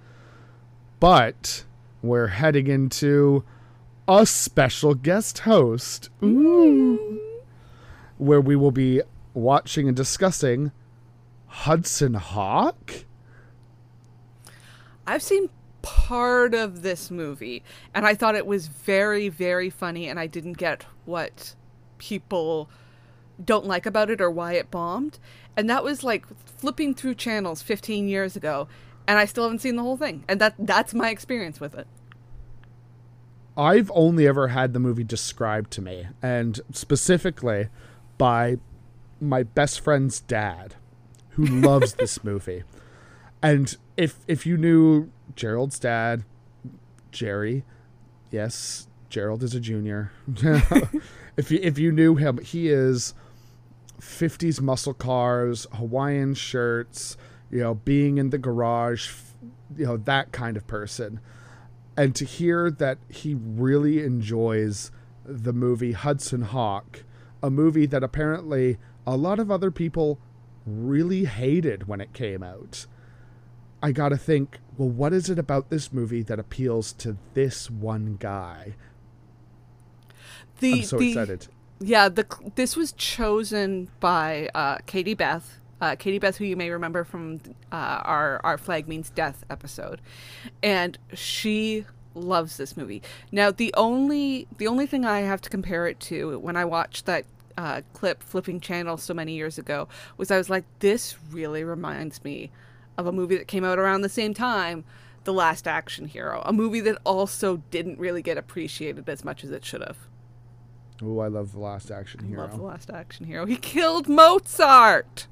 But 1.01 1.65
we're 2.01 2.29
heading 2.29 2.67
into 2.67 3.45
a 4.09 4.25
special 4.25 4.95
guest 4.95 5.41
host. 5.41 6.09
Ooh. 6.23 7.21
Where 8.17 8.41
we 8.41 8.57
will 8.57 8.71
be 8.71 9.03
watching 9.35 9.87
and 9.87 9.95
discussing 9.95 10.73
Hudson 11.47 12.15
Hawk. 12.15 13.05
I've 15.07 15.23
seen 15.23 15.51
part 15.83 16.55
of 16.55 16.81
this 16.81 17.11
movie 17.11 17.63
and 17.93 18.07
I 18.07 18.15
thought 18.15 18.35
it 18.35 18.47
was 18.47 18.69
very, 18.69 19.29
very 19.29 19.69
funny 19.69 20.09
and 20.09 20.19
I 20.19 20.27
didn't 20.27 20.55
get 20.55 20.87
what 21.05 21.55
people 21.99 22.71
don't 23.45 23.67
like 23.67 23.85
about 23.85 24.09
it 24.09 24.23
or 24.23 24.31
why 24.31 24.55
it 24.55 24.71
bombed. 24.71 25.19
And 25.57 25.71
that 25.71 25.83
was 25.83 26.05
like 26.05 26.27
flipping 26.59 26.95
through 26.95 27.15
channels 27.15 27.63
15 27.63 28.09
years 28.09 28.37
ago 28.37 28.69
and 29.07 29.19
I 29.19 29.25
still 29.25 29.45
haven't 29.45 29.61
seen 29.61 29.77
the 29.77 29.83
whole 29.83 29.97
thing. 29.97 30.25
And 30.29 30.41
that 30.41 30.55
that's 30.59 30.95
my 30.95 31.11
experience 31.11 31.61
with 31.61 31.75
it. 31.75 31.87
I've 33.57 33.91
only 33.95 34.27
ever 34.27 34.49
had 34.49 34.75
the 34.75 34.81
movie 34.81 35.05
described 35.05 35.71
to 35.73 35.83
me, 35.83 36.09
and 36.23 36.61
specifically 36.73 37.69
by 38.19 38.59
my 39.21 39.43
best 39.45 39.81
friend's 39.81 40.21
dad, 40.21 40.75
who 41.31 41.45
loves 41.47 41.95
this 41.95 42.23
movie. 42.23 42.65
And 43.43 43.77
if 43.97 44.19
if 44.27 44.47
you 44.47 44.57
knew 44.57 45.11
Gerald's 45.35 45.79
dad, 45.79 46.25
Jerry, 47.13 47.65
yes, 48.31 48.89
Gerald 49.09 49.43
is 49.43 49.55
a 49.55 49.61
junior. 49.61 50.13
if 51.37 51.51
you 51.51 51.61
if 51.63 51.79
you 51.79 51.93
knew 51.93 52.17
him, 52.17 52.39
he 52.39 52.69
is 52.69 53.15
50s 54.01 54.61
muscle 54.61 54.95
cars, 54.95 55.67
Hawaiian 55.73 56.35
shirts, 56.35 57.17
you 57.51 57.61
know, 57.61 57.75
being 57.75 58.19
in 58.19 58.31
the 58.31 58.39
garage, 58.39 59.11
you 59.77 59.87
know, 59.87 59.97
that 59.97 60.33
kind 60.33 60.57
of 60.57 60.67
person 60.67 61.21
and 61.97 62.15
to 62.15 62.25
hear 62.25 62.71
that 62.71 62.99
he 63.09 63.35
really 63.35 64.05
enjoys 64.05 64.91
the 65.25 65.53
movie 65.53 65.93
Hudson 65.93 66.43
Hawk, 66.43 67.05
a 67.43 67.51
movie 67.51 67.87
that 67.87 68.05
apparently 68.05 68.77
a 69.07 69.17
lot 69.17 69.39
of 69.39 69.51
other 69.51 69.71
people 69.71 70.19
really 70.67 71.25
hated 71.25 71.89
when 71.89 72.01
it 72.01 72.13
came 72.13 72.43
out. 72.43 72.87
I 73.83 73.93
got 73.93 74.11
to 74.11 74.17
think, 74.17 74.59
well, 74.77 74.89
what 74.89 75.13
is 75.13 75.31
it 75.31 75.39
about 75.39 75.71
this 75.71 75.93
movie 75.93 76.23
that 76.23 76.39
appeals 76.39 76.93
to 76.95 77.17
this 77.35 77.71
one 77.71 78.17
guy? 78.19 78.75
The, 80.61 80.81
I'm 80.81 80.83
so 80.83 80.99
the, 80.99 81.09
excited. 81.09 81.49
Yeah, 81.79 82.09
the 82.09 82.27
this 82.55 82.77
was 82.77 82.93
chosen 82.93 83.89
by 84.01 84.49
uh, 84.55 84.79
Katie 84.87 85.15
Beth. 85.15 85.61
Uh, 85.79 85.95
Katie 85.95 86.19
Beth, 86.19 86.39
who 86.39 86.47
you 86.47 86.57
may 86.57 86.71
remember 86.71 87.05
from 87.05 87.41
uh, 87.71 88.01
our 88.03 88.41
our 88.45 88.57
flag 88.57 88.89
means 88.89 89.11
death 89.11 89.45
episode, 89.51 90.01
and 90.63 90.97
she 91.13 91.85
loves 92.15 92.57
this 92.57 92.77
movie. 92.79 93.03
Now, 93.31 93.51
the 93.51 93.75
only 93.77 94.49
the 94.57 94.67
only 94.67 94.87
thing 94.87 95.05
I 95.05 95.21
have 95.21 95.43
to 95.43 95.51
compare 95.51 95.87
it 95.87 96.01
to 96.01 96.39
when 96.39 96.57
I 96.57 96.65
watched 96.65 97.05
that 97.07 97.27
uh, 97.59 97.83
clip 97.93 98.23
flipping 98.23 98.61
channel 98.61 98.97
so 98.97 99.13
many 99.13 99.35
years 99.35 99.59
ago 99.59 99.89
was 100.17 100.31
I 100.31 100.39
was 100.39 100.49
like, 100.49 100.65
this 100.79 101.17
really 101.31 101.63
reminds 101.63 102.25
me 102.25 102.51
of 102.97 103.07
a 103.07 103.13
movie 103.13 103.37
that 103.37 103.49
came 103.49 103.65
out 103.65 103.79
around 103.79 104.01
the 104.01 104.09
same 104.09 104.33
time, 104.33 104.85
The 105.25 105.33
Last 105.33 105.69
Action 105.69 106.07
Hero, 106.07 106.43
a 106.47 106.53
movie 106.53 106.81
that 106.81 106.99
also 107.05 107.59
didn't 107.71 107.99
really 107.99 108.23
get 108.23 108.39
appreciated 108.39 109.09
as 109.09 109.25
much 109.25 109.45
as 109.45 109.51
it 109.51 109.65
should 109.65 109.83
have. 109.83 109.99
Oh, 111.03 111.19
I 111.19 111.29
love 111.29 111.53
The 111.53 111.59
Last 111.59 111.91
Action 111.91 112.27
Hero. 112.27 112.43
Love 112.43 112.57
The 112.57 112.63
Last 112.63 112.91
Action 112.91 113.27
Hero. 113.27 113.45
He 113.47 113.57
killed 113.57 114.09
Mozart. 114.09 115.27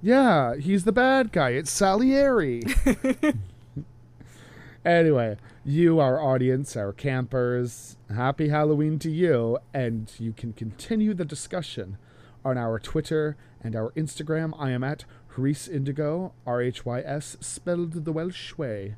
Yeah, 0.00 0.56
he's 0.56 0.84
the 0.84 0.92
bad 0.92 1.32
guy. 1.32 1.50
It's 1.50 1.70
Salieri. 1.70 2.62
anyway, 4.84 5.36
you, 5.64 5.98
our 5.98 6.20
audience, 6.20 6.76
our 6.76 6.92
campers, 6.92 7.96
happy 8.14 8.48
Halloween 8.48 8.98
to 9.00 9.10
you, 9.10 9.58
and 9.74 10.10
you 10.18 10.32
can 10.32 10.52
continue 10.52 11.14
the 11.14 11.24
discussion 11.24 11.98
on 12.44 12.56
our 12.56 12.78
Twitter 12.78 13.36
and 13.60 13.74
our 13.74 13.90
Instagram. 13.92 14.54
I 14.58 14.70
am 14.70 14.84
at 14.84 15.04
Rhys 15.36 15.68
Indigo, 15.68 16.32
R 16.46 16.62
H 16.62 16.84
Y 16.84 17.00
S, 17.00 17.36
spelled 17.40 18.04
the 18.04 18.12
Welsh 18.12 18.56
way. 18.56 18.94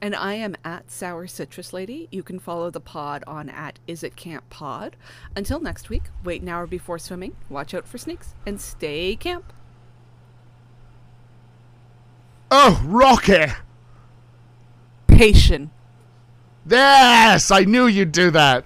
And 0.00 0.14
I 0.14 0.34
am 0.34 0.56
at 0.64 0.90
Sour 0.90 1.26
Citrus 1.26 1.72
Lady. 1.72 2.08
You 2.10 2.22
can 2.22 2.38
follow 2.38 2.70
the 2.70 2.80
pod 2.80 3.24
on 3.26 3.48
at 3.48 3.78
Is 3.86 4.02
It 4.02 4.16
Camp 4.16 4.48
Pod. 4.50 4.96
Until 5.36 5.60
next 5.60 5.88
week, 5.88 6.04
wait 6.22 6.42
an 6.42 6.48
hour 6.48 6.66
before 6.66 6.98
swimming, 6.98 7.36
watch 7.48 7.74
out 7.74 7.86
for 7.86 7.98
snakes, 7.98 8.34
and 8.46 8.60
stay 8.60 9.16
camp. 9.16 9.52
Oh, 12.50 12.80
Rocky! 12.84 13.46
Patient. 15.06 15.70
Yes, 16.68 17.50
I 17.50 17.64
knew 17.64 17.86
you'd 17.86 18.12
do 18.12 18.30
that. 18.30 18.64